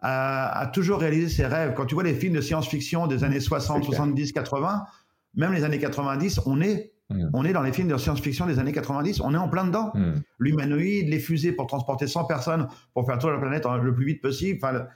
a, 0.00 0.70
toujours 0.72 1.00
réalisé 1.00 1.28
ses 1.28 1.46
rêves. 1.46 1.74
Quand 1.74 1.86
tu 1.86 1.94
vois 1.94 2.04
les 2.04 2.14
films 2.14 2.34
de 2.34 2.40
science-fiction 2.40 3.06
des 3.06 3.24
années 3.24 3.40
60, 3.40 3.84
70, 3.84 4.32
80, 4.32 4.84
même 5.34 5.52
les 5.52 5.64
années 5.64 5.78
90, 5.78 6.40
on 6.46 6.60
est, 6.60 6.92
mm. 7.10 7.30
on 7.32 7.44
est 7.44 7.52
dans 7.52 7.62
les 7.62 7.72
films 7.72 7.88
de 7.88 7.96
science-fiction 7.96 8.46
des 8.46 8.58
années 8.58 8.72
90. 8.72 9.20
On 9.20 9.34
est 9.34 9.38
en 9.38 9.48
plein 9.48 9.64
dedans. 9.64 9.92
Mm. 9.94 10.12
L'humanoïde, 10.38 11.08
les 11.08 11.18
fusées 11.18 11.52
pour 11.52 11.66
transporter 11.66 12.06
100 12.06 12.24
personnes 12.24 12.68
pour 12.94 13.06
faire 13.06 13.18
tour 13.18 13.30
de 13.30 13.34
la 13.34 13.40
planète 13.40 13.66
le 13.82 13.94
plus 13.94 14.06
vite 14.06 14.22
possible. 14.22 14.58
Enfin, 14.62 14.86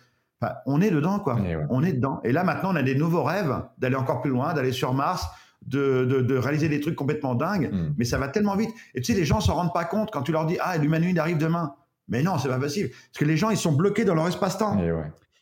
on 0.66 0.80
est 0.80 0.90
dedans, 0.90 1.18
quoi. 1.18 1.38
On 1.70 1.82
est 1.82 1.94
dedans. 1.94 2.20
Et 2.24 2.32
là, 2.32 2.44
maintenant, 2.44 2.72
on 2.72 2.76
a 2.76 2.82
des 2.82 2.94
nouveaux 2.94 3.22
rêves 3.22 3.62
d'aller 3.78 3.96
encore 3.96 4.20
plus 4.20 4.30
loin, 4.30 4.52
d'aller 4.54 4.72
sur 4.72 4.92
Mars, 4.92 5.26
de, 5.66 6.04
de, 6.04 6.36
réaliser 6.36 6.68
des 6.68 6.80
trucs 6.80 6.94
complètement 6.94 7.34
dingues, 7.34 7.70
mm. 7.72 7.94
mais 7.98 8.04
ça 8.04 8.18
va 8.18 8.28
tellement 8.28 8.56
vite. 8.56 8.70
Et 8.94 9.00
tu 9.00 9.12
sais, 9.12 9.18
les 9.18 9.24
gens 9.24 9.40
s'en 9.40 9.54
rendent 9.54 9.74
pas 9.74 9.84
compte 9.84 10.10
quand 10.12 10.22
tu 10.22 10.32
leur 10.32 10.46
dis 10.46 10.56
Ah, 10.60 10.76
l'humanoïde 10.76 11.18
arrive 11.18 11.38
demain. 11.38 11.74
Mais 12.08 12.22
non, 12.22 12.38
c'est 12.38 12.48
pas 12.48 12.58
possible. 12.58 12.90
Parce 12.90 13.18
que 13.18 13.24
les 13.24 13.36
gens, 13.36 13.50
ils 13.50 13.56
sont 13.56 13.72
bloqués 13.72 14.04
dans 14.04 14.14
leur 14.14 14.28
espace-temps. 14.28 14.78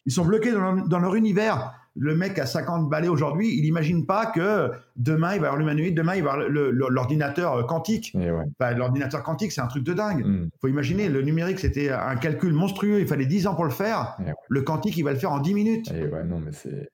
Ils 0.06 0.12
sont 0.12 0.24
bloqués 0.24 0.52
dans 0.52 0.98
leur, 0.98 1.14
univers 1.14 1.72
le 1.96 2.14
mec 2.16 2.38
a 2.38 2.46
50 2.46 2.88
balais 2.88 3.08
aujourd'hui, 3.08 3.56
il 3.56 3.62
n'imagine 3.62 4.04
pas 4.04 4.26
que 4.26 4.70
demain, 4.96 5.34
il 5.34 5.40
va 5.40 5.48
avoir 5.48 5.56
l'humanoïde, 5.56 5.96
demain, 5.96 6.16
il 6.16 6.24
va 6.24 6.32
avoir 6.32 6.48
l'ordinateur 6.48 7.66
quantique. 7.66 8.16
l'ordinateur 8.58 9.22
quantique, 9.22 9.52
c'est 9.52 9.60
un 9.60 9.66
truc 9.68 9.84
de 9.84 9.92
dingue. 9.92 10.22
Il 10.24 10.30
mm. 10.30 10.48
faut 10.60 10.68
imaginer, 10.68 11.08
le 11.08 11.22
numérique, 11.22 11.60
c'était 11.60 11.90
un 11.90 12.16
calcul 12.16 12.52
monstrueux, 12.52 13.00
il 13.00 13.06
fallait 13.06 13.26
10 13.26 13.46
ans 13.46 13.54
pour 13.54 13.64
le 13.64 13.70
faire. 13.70 14.16
Le 14.48 14.62
quantique, 14.62 14.96
il 14.96 15.04
va 15.04 15.12
le 15.12 15.18
faire 15.18 15.32
en 15.32 15.38
10 15.38 15.54
minutes. 15.54 15.92
non, 16.26 16.40
mais 16.40 16.50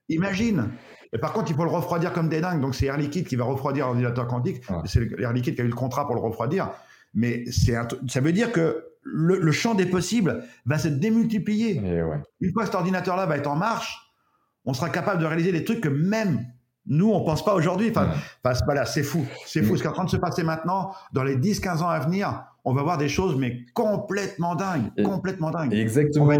Imagine. 0.09 0.69
Et 1.13 1.17
par 1.17 1.33
contre, 1.33 1.51
il 1.51 1.57
faut 1.57 1.65
le 1.65 1.71
refroidir 1.71 2.13
comme 2.13 2.29
des 2.29 2.39
dingues. 2.39 2.61
Donc, 2.61 2.75
c'est 2.75 2.85
Air 2.85 2.97
Liquide 2.97 3.27
qui 3.27 3.35
va 3.35 3.45
refroidir 3.45 3.87
l'ordinateur 3.87 4.27
quantique. 4.27 4.61
C'est 4.85 5.01
Air 5.19 5.33
Liquide 5.33 5.55
qui 5.55 5.61
a 5.61 5.65
eu 5.65 5.69
le 5.69 5.75
contrat 5.75 6.05
pour 6.05 6.15
le 6.15 6.21
refroidir. 6.21 6.69
Mais 7.13 7.45
ça 7.51 8.21
veut 8.21 8.31
dire 8.31 8.51
que 8.51 8.85
le, 9.03 9.51
champ 9.51 9.73
des 9.73 9.87
possibles 9.87 10.43
va 10.65 10.77
se 10.77 10.87
démultiplier. 10.87 11.81
Une 12.39 12.53
fois 12.53 12.63
que 12.63 12.67
cet 12.67 12.75
ordinateur-là 12.75 13.25
va 13.25 13.37
être 13.37 13.47
en 13.47 13.55
marche, 13.55 14.10
on 14.65 14.73
sera 14.73 14.89
capable 14.89 15.21
de 15.21 15.25
réaliser 15.25 15.51
des 15.51 15.63
trucs 15.63 15.81
que 15.81 15.89
même 15.89 16.45
nous, 16.87 17.11
on 17.11 17.23
pense 17.23 17.45
pas 17.45 17.53
aujourd'hui. 17.53 17.91
Enfin, 17.91 18.09
voilà, 18.65 18.85
c'est 18.85 19.03
fou. 19.03 19.25
C'est 19.45 19.63
fou. 19.63 19.77
Ce 19.77 19.81
qui 19.81 19.87
est 19.87 19.91
en 19.91 19.93
train 19.93 20.05
de 20.05 20.09
se 20.09 20.17
passer 20.17 20.43
maintenant, 20.43 20.93
dans 21.13 21.23
les 21.23 21.35
10-15 21.35 21.83
ans 21.83 21.89
à 21.89 21.99
venir, 21.99 22.45
on 22.63 22.73
va 22.73 22.83
voir 22.83 22.97
des 22.97 23.07
choses, 23.07 23.35
mais 23.37 23.65
complètement 23.73 24.55
dingues, 24.55 24.91
complètement 25.03 25.49
dingues. 25.49 25.73
Exactement. 25.73 26.31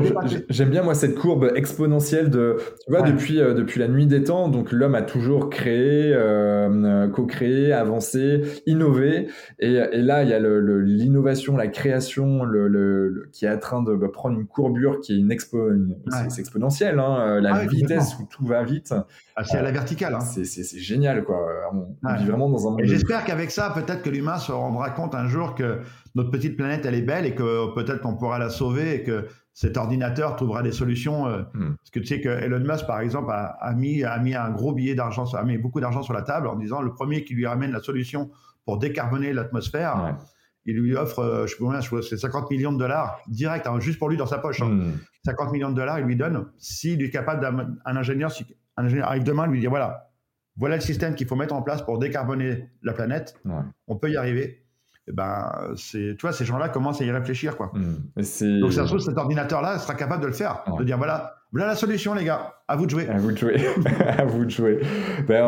J'aime 0.49 0.69
bien 0.69 0.83
moi 0.83 0.93
cette 0.93 1.15
courbe 1.15 1.51
exponentielle 1.55 2.29
de, 2.29 2.57
tu 2.85 2.91
vois, 2.91 3.01
depuis 3.01 3.39
euh, 3.39 3.53
depuis 3.53 3.79
la 3.79 3.87
nuit 3.87 4.05
des 4.05 4.23
temps, 4.23 4.47
donc 4.47 4.71
l'homme 4.71 4.93
a 4.93 5.01
toujours 5.01 5.49
créé, 5.49 6.13
euh, 6.13 7.07
co-créé, 7.09 7.73
avancé, 7.73 8.41
innové, 8.67 9.29
et, 9.59 9.73
et 9.73 10.01
là 10.01 10.23
il 10.23 10.29
y 10.29 10.33
a 10.33 10.39
l'innovation, 10.39 11.57
la 11.57 11.67
création, 11.67 12.43
le, 12.43 13.29
qui 13.31 13.45
est 13.45 13.51
en 13.51 13.57
train 13.57 13.81
de 13.81 13.95
prendre 14.07 14.39
une 14.39 14.45
courbure 14.45 14.99
qui 14.99 15.13
est 15.13 15.17
une 15.17 15.31
expo, 15.31 15.69
c'est 16.29 16.39
exponentielle, 16.39 16.99
hein, 16.99 17.17
euh, 17.19 17.41
la 17.41 17.55
ah 17.55 17.65
vitesse 17.65 18.15
où 18.19 18.27
tout 18.29 18.45
va 18.45 18.63
vite. 18.63 18.93
Ah, 19.35 19.43
c'est 19.43 19.57
à 19.57 19.61
la 19.61 19.71
verticale. 19.71 20.13
Hein. 20.13 20.19
C'est 20.19 20.79
génial 20.79 21.23
quoi. 21.23 21.39
On 21.73 22.13
vit 22.15 22.25
vraiment 22.25 22.49
dans 22.49 22.67
un 22.67 22.71
monde. 22.71 22.81
J'espère 22.83 23.23
qu'avec 23.25 23.49
ça, 23.49 23.71
peut-être 23.73 24.03
que 24.03 24.09
l'humain 24.09 24.37
se 24.37 24.51
rendra 24.51 24.89
compte 24.91 25.15
un 25.15 25.27
jour 25.27 25.55
que 25.55 25.79
notre 26.15 26.31
petite 26.31 26.57
planète, 26.57 26.85
elle 26.85 26.95
est 26.95 27.01
belle 27.01 27.25
et 27.25 27.35
que 27.35 27.73
peut-être 27.73 28.01
qu'on 28.01 28.15
pourra 28.15 28.39
la 28.39 28.49
sauver 28.49 28.95
et 28.95 29.03
que 29.03 29.27
cet 29.53 29.77
ordinateur 29.77 30.35
trouvera 30.35 30.63
des 30.63 30.71
solutions. 30.71 31.27
Euh, 31.27 31.43
hmm. 31.53 31.75
Parce 31.75 31.89
que 31.91 31.99
tu 31.99 32.05
sais 32.05 32.21
que 32.21 32.29
Elon 32.29 32.59
Musk, 32.59 32.85
par 32.85 32.99
exemple, 32.99 33.31
a, 33.31 33.73
mis, 33.75 34.03
a 34.03 34.17
mis 34.19 34.33
un 34.33 34.49
gros 34.51 34.73
billet 34.73 34.95
d'argent, 34.95 35.25
a 35.33 35.43
mis 35.43 35.57
beaucoup 35.57 35.79
d'argent 35.79 36.03
sur 36.03 36.13
la 36.13 36.21
table 36.21 36.47
en 36.47 36.55
disant 36.55 36.81
le 36.81 36.93
premier 36.93 37.23
qui 37.23 37.33
lui 37.33 37.45
ramène 37.45 37.71
la 37.71 37.81
solution 37.81 38.31
pour 38.65 38.77
décarboner 38.77 39.33
l'atmosphère. 39.33 40.17
Il 40.65 40.77
lui 40.77 40.95
offre, 40.95 41.19
euh, 41.19 41.47
je 41.47 41.55
sais 41.55 41.89
pas 41.89 42.01
c'est 42.03 42.17
50 42.17 42.51
millions 42.51 42.71
de 42.71 42.77
dollars 42.77 43.19
direct, 43.27 43.65
hein, 43.65 43.79
juste 43.79 43.97
pour 43.97 44.09
lui 44.09 44.17
dans 44.17 44.27
sa 44.27 44.37
poche. 44.37 44.59
50 44.59 44.67
hein. 44.69 44.93
hmm. 45.25 45.51
millions 45.51 45.69
de 45.69 45.75
dollars, 45.75 45.99
il 45.99 46.05
lui 46.05 46.15
donne. 46.15 46.45
S'il 46.57 47.01
est 47.01 47.09
capable 47.09 47.41
d'un 47.41 47.95
ingénieur, 47.97 48.31
si 48.31 48.45
un 48.77 48.85
ingénieur 48.85 49.07
arrive 49.07 49.23
demain, 49.23 49.47
lui 49.47 49.59
dit 49.59 49.67
voilà, 49.67 50.11
voilà 50.55 50.75
le 50.75 50.81
système 50.81 51.15
qu'il 51.15 51.27
faut 51.27 51.35
mettre 51.35 51.55
en 51.55 51.61
place 51.61 51.81
pour 51.81 51.97
décarboner 51.97 52.69
la 52.83 52.93
planète. 52.93 53.35
On 53.87 53.95
peut 53.95 54.11
y 54.11 54.17
arriver. 54.17 54.60
Eh 55.11 55.13
ben, 55.13 55.73
c'est, 55.75 56.15
tu 56.17 56.21
vois, 56.21 56.31
ces 56.31 56.45
gens-là 56.45 56.69
commencent 56.69 57.01
à 57.01 57.05
y 57.05 57.11
réfléchir, 57.11 57.57
quoi. 57.57 57.71
Mmh. 57.73 58.59
Donc, 58.59 58.71
ça 58.71 58.83
se 58.83 58.87
trouve, 58.87 58.99
cet 58.99 59.17
ordinateur-là 59.17 59.77
sera 59.77 59.93
capable 59.93 60.21
de 60.21 60.27
le 60.27 60.33
faire, 60.33 60.63
de 60.79 60.83
dire 60.85 60.97
voilà, 60.97 61.35
voilà 61.51 61.67
la 61.67 61.75
solution, 61.75 62.13
les 62.13 62.23
gars, 62.23 62.53
à 62.69 62.77
vous 62.77 62.85
de 62.85 62.91
jouer. 62.91 63.09
À 63.09 63.17
vous 63.17 63.33
de 63.33 63.37
jouer. 63.37 63.57
à 64.17 64.23
vous 64.23 64.45
de 64.45 64.49
jouer. 64.49 64.79
Ben, 65.27 65.45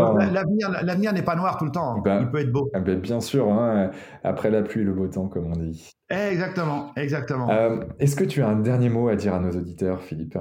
l'avenir, 0.84 1.14
n'est 1.14 1.22
pas 1.22 1.38
noir 1.38 1.58
tout 1.58 1.64
le 1.64 1.72
temps, 1.72 2.02
ben, 2.02 2.22
il 2.22 2.30
peut 2.30 2.40
être 2.40 2.52
beau. 2.52 2.70
Ah 2.74 2.82
ben, 2.82 3.00
bien 3.00 3.22
sûr, 3.22 3.50
hein, 3.54 3.92
après 4.26 4.52
la 4.52 4.64
pluie, 4.64 4.84
le 4.84 4.92
beau 4.92 5.08
temps, 5.08 5.30
comme 5.30 5.46
on 5.46 5.56
dit. 5.56 5.92
Exactement, 6.10 6.92
exactement. 6.98 7.50
Euh, 7.50 7.86
est-ce 8.00 8.18
que 8.18 8.26
tu 8.26 8.42
as 8.42 8.50
un 8.50 8.60
dernier 8.60 8.90
mot 8.90 9.08
à 9.08 9.16
dire 9.16 9.34
à 9.34 9.40
nos 9.40 9.52
auditeurs, 9.52 10.02
Philippe? 10.02 10.38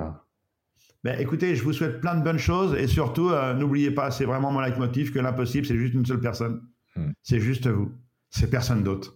Ben, 1.05 1.17
écoutez, 1.21 1.55
je 1.55 1.63
vous 1.63 1.73
souhaite 1.73 2.01
plein 2.01 2.17
de 2.17 2.25
bonnes 2.25 2.39
choses 2.39 2.75
et 2.75 2.89
surtout, 2.89 3.31
euh, 3.31 3.55
n'oubliez 3.55 3.93
pas, 3.93 4.11
c'est 4.11 4.25
vraiment 4.25 4.51
mon 4.51 4.61
leitmotiv 4.61 5.13
que 5.13 5.21
l'impossible, 5.21 5.65
c'est 5.65 5.77
juste 5.77 5.95
une 5.95 6.07
seule 6.07 6.21
personne. 6.21 6.61
Mmh. 6.97 7.11
C'est 7.23 7.39
juste 7.39 7.69
vous 7.69 7.93
c'est 8.33 8.51
personne 8.51 8.83
d'autre. 8.83 9.15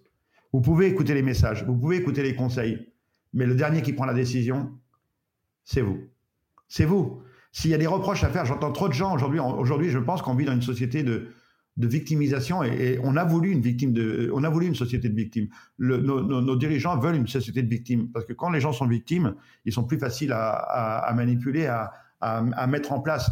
Vous 0.53 0.61
pouvez 0.61 0.87
écouter 0.87 1.15
les 1.15 1.23
messages, 1.23 1.65
vous 1.65 1.77
pouvez 1.77 1.97
écouter 1.97 2.23
les 2.23 2.37
conseils, 2.37 2.93
mais 3.33 3.47
le 3.47 3.55
dernier 3.55 3.83
qui 3.83 3.93
prend 3.93 4.05
la 4.05 4.15
décision, 4.15 4.79
c'est 5.65 5.81
vous. 5.81 5.99
C'est 6.69 6.85
vous. 6.85 7.23
S'il 7.51 7.71
y 7.71 7.75
a 7.75 7.79
des 7.79 7.87
reproches 7.87 8.23
à 8.23 8.29
faire, 8.29 8.45
j'entends 8.45 8.73
trop 8.73 8.89
de 8.89 8.93
gens 8.93 9.15
aujourd'hui. 9.15 9.41
Aujourd'hui, 9.41 9.91
je 9.91 9.99
pense 9.99 10.23
qu'on 10.23 10.35
vit 10.35 10.45
dans 10.45 10.53
une 10.53 10.63
société 10.63 11.03
de, 11.03 11.29
victimisation 11.79 12.63
et, 12.63 12.99
on 13.03 13.17
a 13.17 13.25
voulu 13.25 13.53
une 13.53 14.75
société 14.75 15.09
de 15.09 15.15
victimes. 15.15 15.49
nos, 15.79 16.57
dirigeants 16.57 16.99
veulent 16.99 17.17
une 17.17 17.27
société 17.27 17.63
de 17.63 17.69
victimes 17.69 18.11
parce 18.13 18.25
que 18.27 18.33
quand 18.33 18.51
les 18.51 18.61
gens 18.61 18.73
sont 18.73 18.87
victimes, 18.87 19.35
ils 19.65 19.73
sont 19.73 19.85
plus 19.85 19.99
faciles 19.99 20.33
à, 20.33 21.11
manipuler, 21.15 21.67
à, 21.67 22.67
mettre 22.67 22.93
en 22.93 23.01
place. 23.01 23.31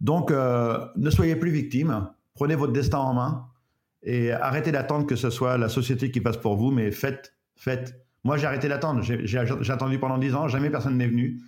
Donc, 0.00 0.30
euh, 0.30 0.86
ne 0.96 1.10
soyez 1.10 1.36
plus 1.36 1.50
victimes. 1.50 2.08
Prenez 2.34 2.54
votre 2.54 2.72
destin 2.72 2.98
en 2.98 3.12
main. 3.12 3.49
Et 4.02 4.32
arrêtez 4.32 4.72
d'attendre 4.72 5.06
que 5.06 5.16
ce 5.16 5.30
soit 5.30 5.58
la 5.58 5.68
société 5.68 6.10
qui 6.10 6.20
passe 6.20 6.36
pour 6.36 6.56
vous, 6.56 6.70
mais 6.70 6.90
faites, 6.90 7.34
faites. 7.56 7.94
Moi, 8.24 8.36
j'ai 8.36 8.46
arrêté 8.46 8.68
d'attendre. 8.68 9.02
J'ai 9.02 9.38
attendu 9.72 9.98
pendant 9.98 10.18
dix 10.18 10.34
ans, 10.34 10.48
jamais 10.48 10.70
personne 10.70 10.96
n'est 10.96 11.08
venu. 11.08 11.40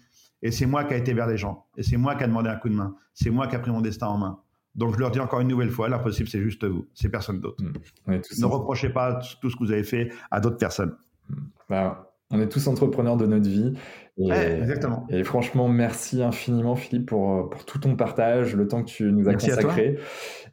Et 0.43 0.51
c'est 0.51 0.67
moi 0.67 0.85
qui 0.85 0.95
a 0.95 0.97
été 0.97 1.15
vers 1.15 1.27
les 1.27 1.37
gens. 1.37 1.67
Et 1.77 1.83
c'est 1.83 1.97
moi 1.97 2.15
qui 2.17 2.25
a 2.25 2.27
demandé 2.27 2.51
un 2.51 2.57
coup 2.57 2.69
de 2.69 2.75
main. 2.75 2.95
C'est 3.15 3.31
moi 3.31 3.47
qui 3.47 3.57
a 3.57 3.59
pris 3.59 3.71
mon 3.71 3.81
destin 3.81 4.09
en 4.09 4.19
main. 4.19 4.39
Donc 4.75 4.95
je 4.95 4.99
leur 4.99 5.11
dis 5.11 5.21
encore 5.21 5.41
une 5.41 5.49
nouvelle 5.49 5.71
fois, 5.71 5.89
l'impossible, 5.89 6.29
c'est 6.29 6.41
juste 6.41 6.65
vous. 6.65 6.87
C'est 6.95 7.11
personne 7.11 7.41
d'autre. 7.41 7.63
Mmh. 7.63 8.21
ne 8.39 8.47
reprochez 8.47 8.89
pas 8.89 9.21
tout 9.41 9.51
ce 9.51 9.57
que 9.57 9.65
vous 9.65 9.71
avez 9.71 9.85
fait 9.85 10.11
à 10.31 10.41
d'autres 10.41 10.57
personnes. 10.57 10.97
Mmh. 11.29 11.37
Bah, 11.69 12.13
on 12.31 12.41
est 12.41 12.49
tous 12.49 12.67
entrepreneurs 12.67 13.17
de 13.17 13.27
notre 13.27 13.49
vie. 13.49 13.75
Et, 14.19 14.31
exactement. 14.31 15.07
Et 15.09 15.25
franchement, 15.25 15.69
merci 15.69 16.23
infiniment, 16.23 16.77
Philippe, 16.77 17.07
pour, 17.07 17.49
pour 17.49 17.65
tout 17.65 17.79
ton 17.79 17.97
partage, 17.97 18.55
le 18.55 18.69
temps 18.69 18.83
que 18.83 18.89
tu 18.91 19.05
nous 19.05 19.27
as 19.29 19.35
consacré. 19.35 19.99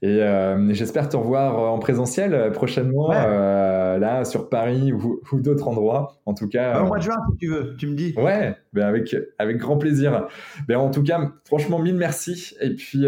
Et 0.01 0.23
euh, 0.23 0.73
j'espère 0.73 1.09
te 1.09 1.17
revoir 1.17 1.59
en 1.59 1.77
présentiel 1.77 2.33
euh, 2.33 2.51
prochainement, 2.51 3.11
euh, 3.11 3.97
là, 3.97 4.23
sur 4.23 4.47
Paris 4.47 4.93
ou, 4.93 5.19
d'autres 5.41 5.67
endroits. 5.67 6.21
En 6.25 6.33
tout 6.33 6.47
cas. 6.47 6.75
Bah, 6.75 6.83
au 6.83 6.87
mois 6.87 6.99
de 6.99 7.03
juin, 7.03 7.17
si 7.31 7.37
tu 7.37 7.47
veux, 7.49 7.75
tu 7.75 7.87
me 7.87 7.95
dis. 7.95 8.13
Ouais, 8.15 8.55
ben 8.71 8.87
avec, 8.87 9.13
avec 9.37 9.57
grand 9.57 9.77
plaisir. 9.77 10.27
Ben 10.69 10.77
en 10.77 10.89
tout 10.89 11.03
cas, 11.03 11.19
franchement, 11.43 11.79
mille 11.79 11.97
merci. 11.97 12.55
Et 12.61 12.75
puis, 12.75 13.07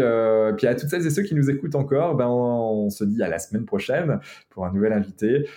puis 0.56 0.66
à 0.66 0.74
toutes 0.74 0.90
celles 0.90 1.06
et 1.06 1.10
ceux 1.10 1.22
qui 1.22 1.34
nous 1.34 1.48
écoutent 1.48 1.76
encore, 1.76 2.14
ben 2.14 2.26
on, 2.26 2.84
on 2.84 2.90
se 2.90 3.04
dit 3.04 3.22
à 3.22 3.28
la 3.28 3.38
semaine 3.38 3.64
prochaine 3.64 4.20
pour 4.50 4.66
un 4.66 4.72
nouvel 4.72 4.92
invité 4.92 5.48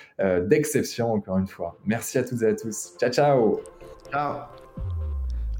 d'exception, 0.43 1.11
encore 1.11 1.37
une 1.37 1.47
fois. 1.47 1.77
Merci 1.85 2.17
à 2.17 2.23
toutes 2.23 2.41
et 2.43 2.47
à 2.47 2.53
tous. 2.53 2.93
Ciao, 2.97 3.11
ciao. 3.11 3.59
Ciao. 4.09 4.54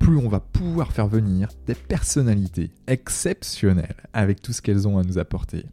plus 0.00 0.16
on 0.16 0.28
va 0.28 0.40
pouvoir 0.40 0.90
faire 0.90 1.06
venir 1.06 1.50
des 1.66 1.76
personnalités 1.76 2.72
exceptionnelles 2.88 3.94
avec 4.12 4.42
tout 4.42 4.52
ce 4.52 4.60
qu'elles 4.60 4.88
ont 4.88 4.98
à 4.98 5.04
nous 5.04 5.18
apporter. 5.18 5.66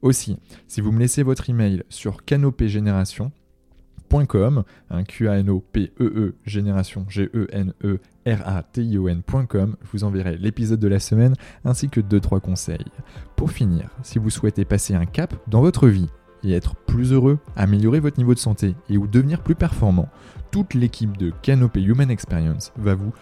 Aussi, 0.00 0.38
si 0.68 0.80
vous 0.80 0.92
me 0.92 1.00
laissez 1.00 1.22
votre 1.22 1.50
email 1.50 1.82
sur 1.90 2.24
canopégénération.com, 2.24 4.64
un 4.88 5.04
Q 5.04 5.28
A 5.28 5.38
N 5.38 5.50
O 5.50 5.60
P 5.60 5.92
E 6.00 6.04
E 6.04 6.34
génération 6.44 7.04
G 7.08 7.28
E 7.34 7.48
N 7.52 7.74
E 7.84 7.98
R 8.26 8.40
A 8.46 8.62
T 8.62 8.82
I 8.82 8.96
O 8.98 9.08
N.com, 9.08 9.76
je 9.82 9.88
vous 9.92 10.04
enverrai 10.04 10.38
l'épisode 10.38 10.80
de 10.80 10.88
la 10.88 11.00
semaine 11.00 11.34
ainsi 11.64 11.88
que 11.88 12.00
2 12.00 12.20
3 12.20 12.40
conseils. 12.40 12.86
Pour 13.34 13.50
finir, 13.50 13.90
si 14.02 14.18
vous 14.18 14.30
souhaitez 14.30 14.64
passer 14.64 14.94
un 14.94 15.06
cap 15.06 15.34
dans 15.48 15.60
votre 15.60 15.88
vie 15.88 16.08
et 16.46 16.52
être 16.52 16.76
plus 16.76 17.12
heureux, 17.12 17.38
améliorer 17.56 18.00
votre 18.00 18.16
niveau 18.18 18.32
de 18.32 18.38
santé 18.38 18.74
et 18.88 18.96
ou 18.96 19.06
devenir 19.06 19.42
plus 19.42 19.54
performant, 19.54 20.08
toute 20.50 20.72
l'équipe 20.74 21.16
de 21.16 21.32
Canopé 21.42 21.82
Human 21.82 22.10
Experience 22.10 22.72
va 22.76 22.94
vous 22.94 23.12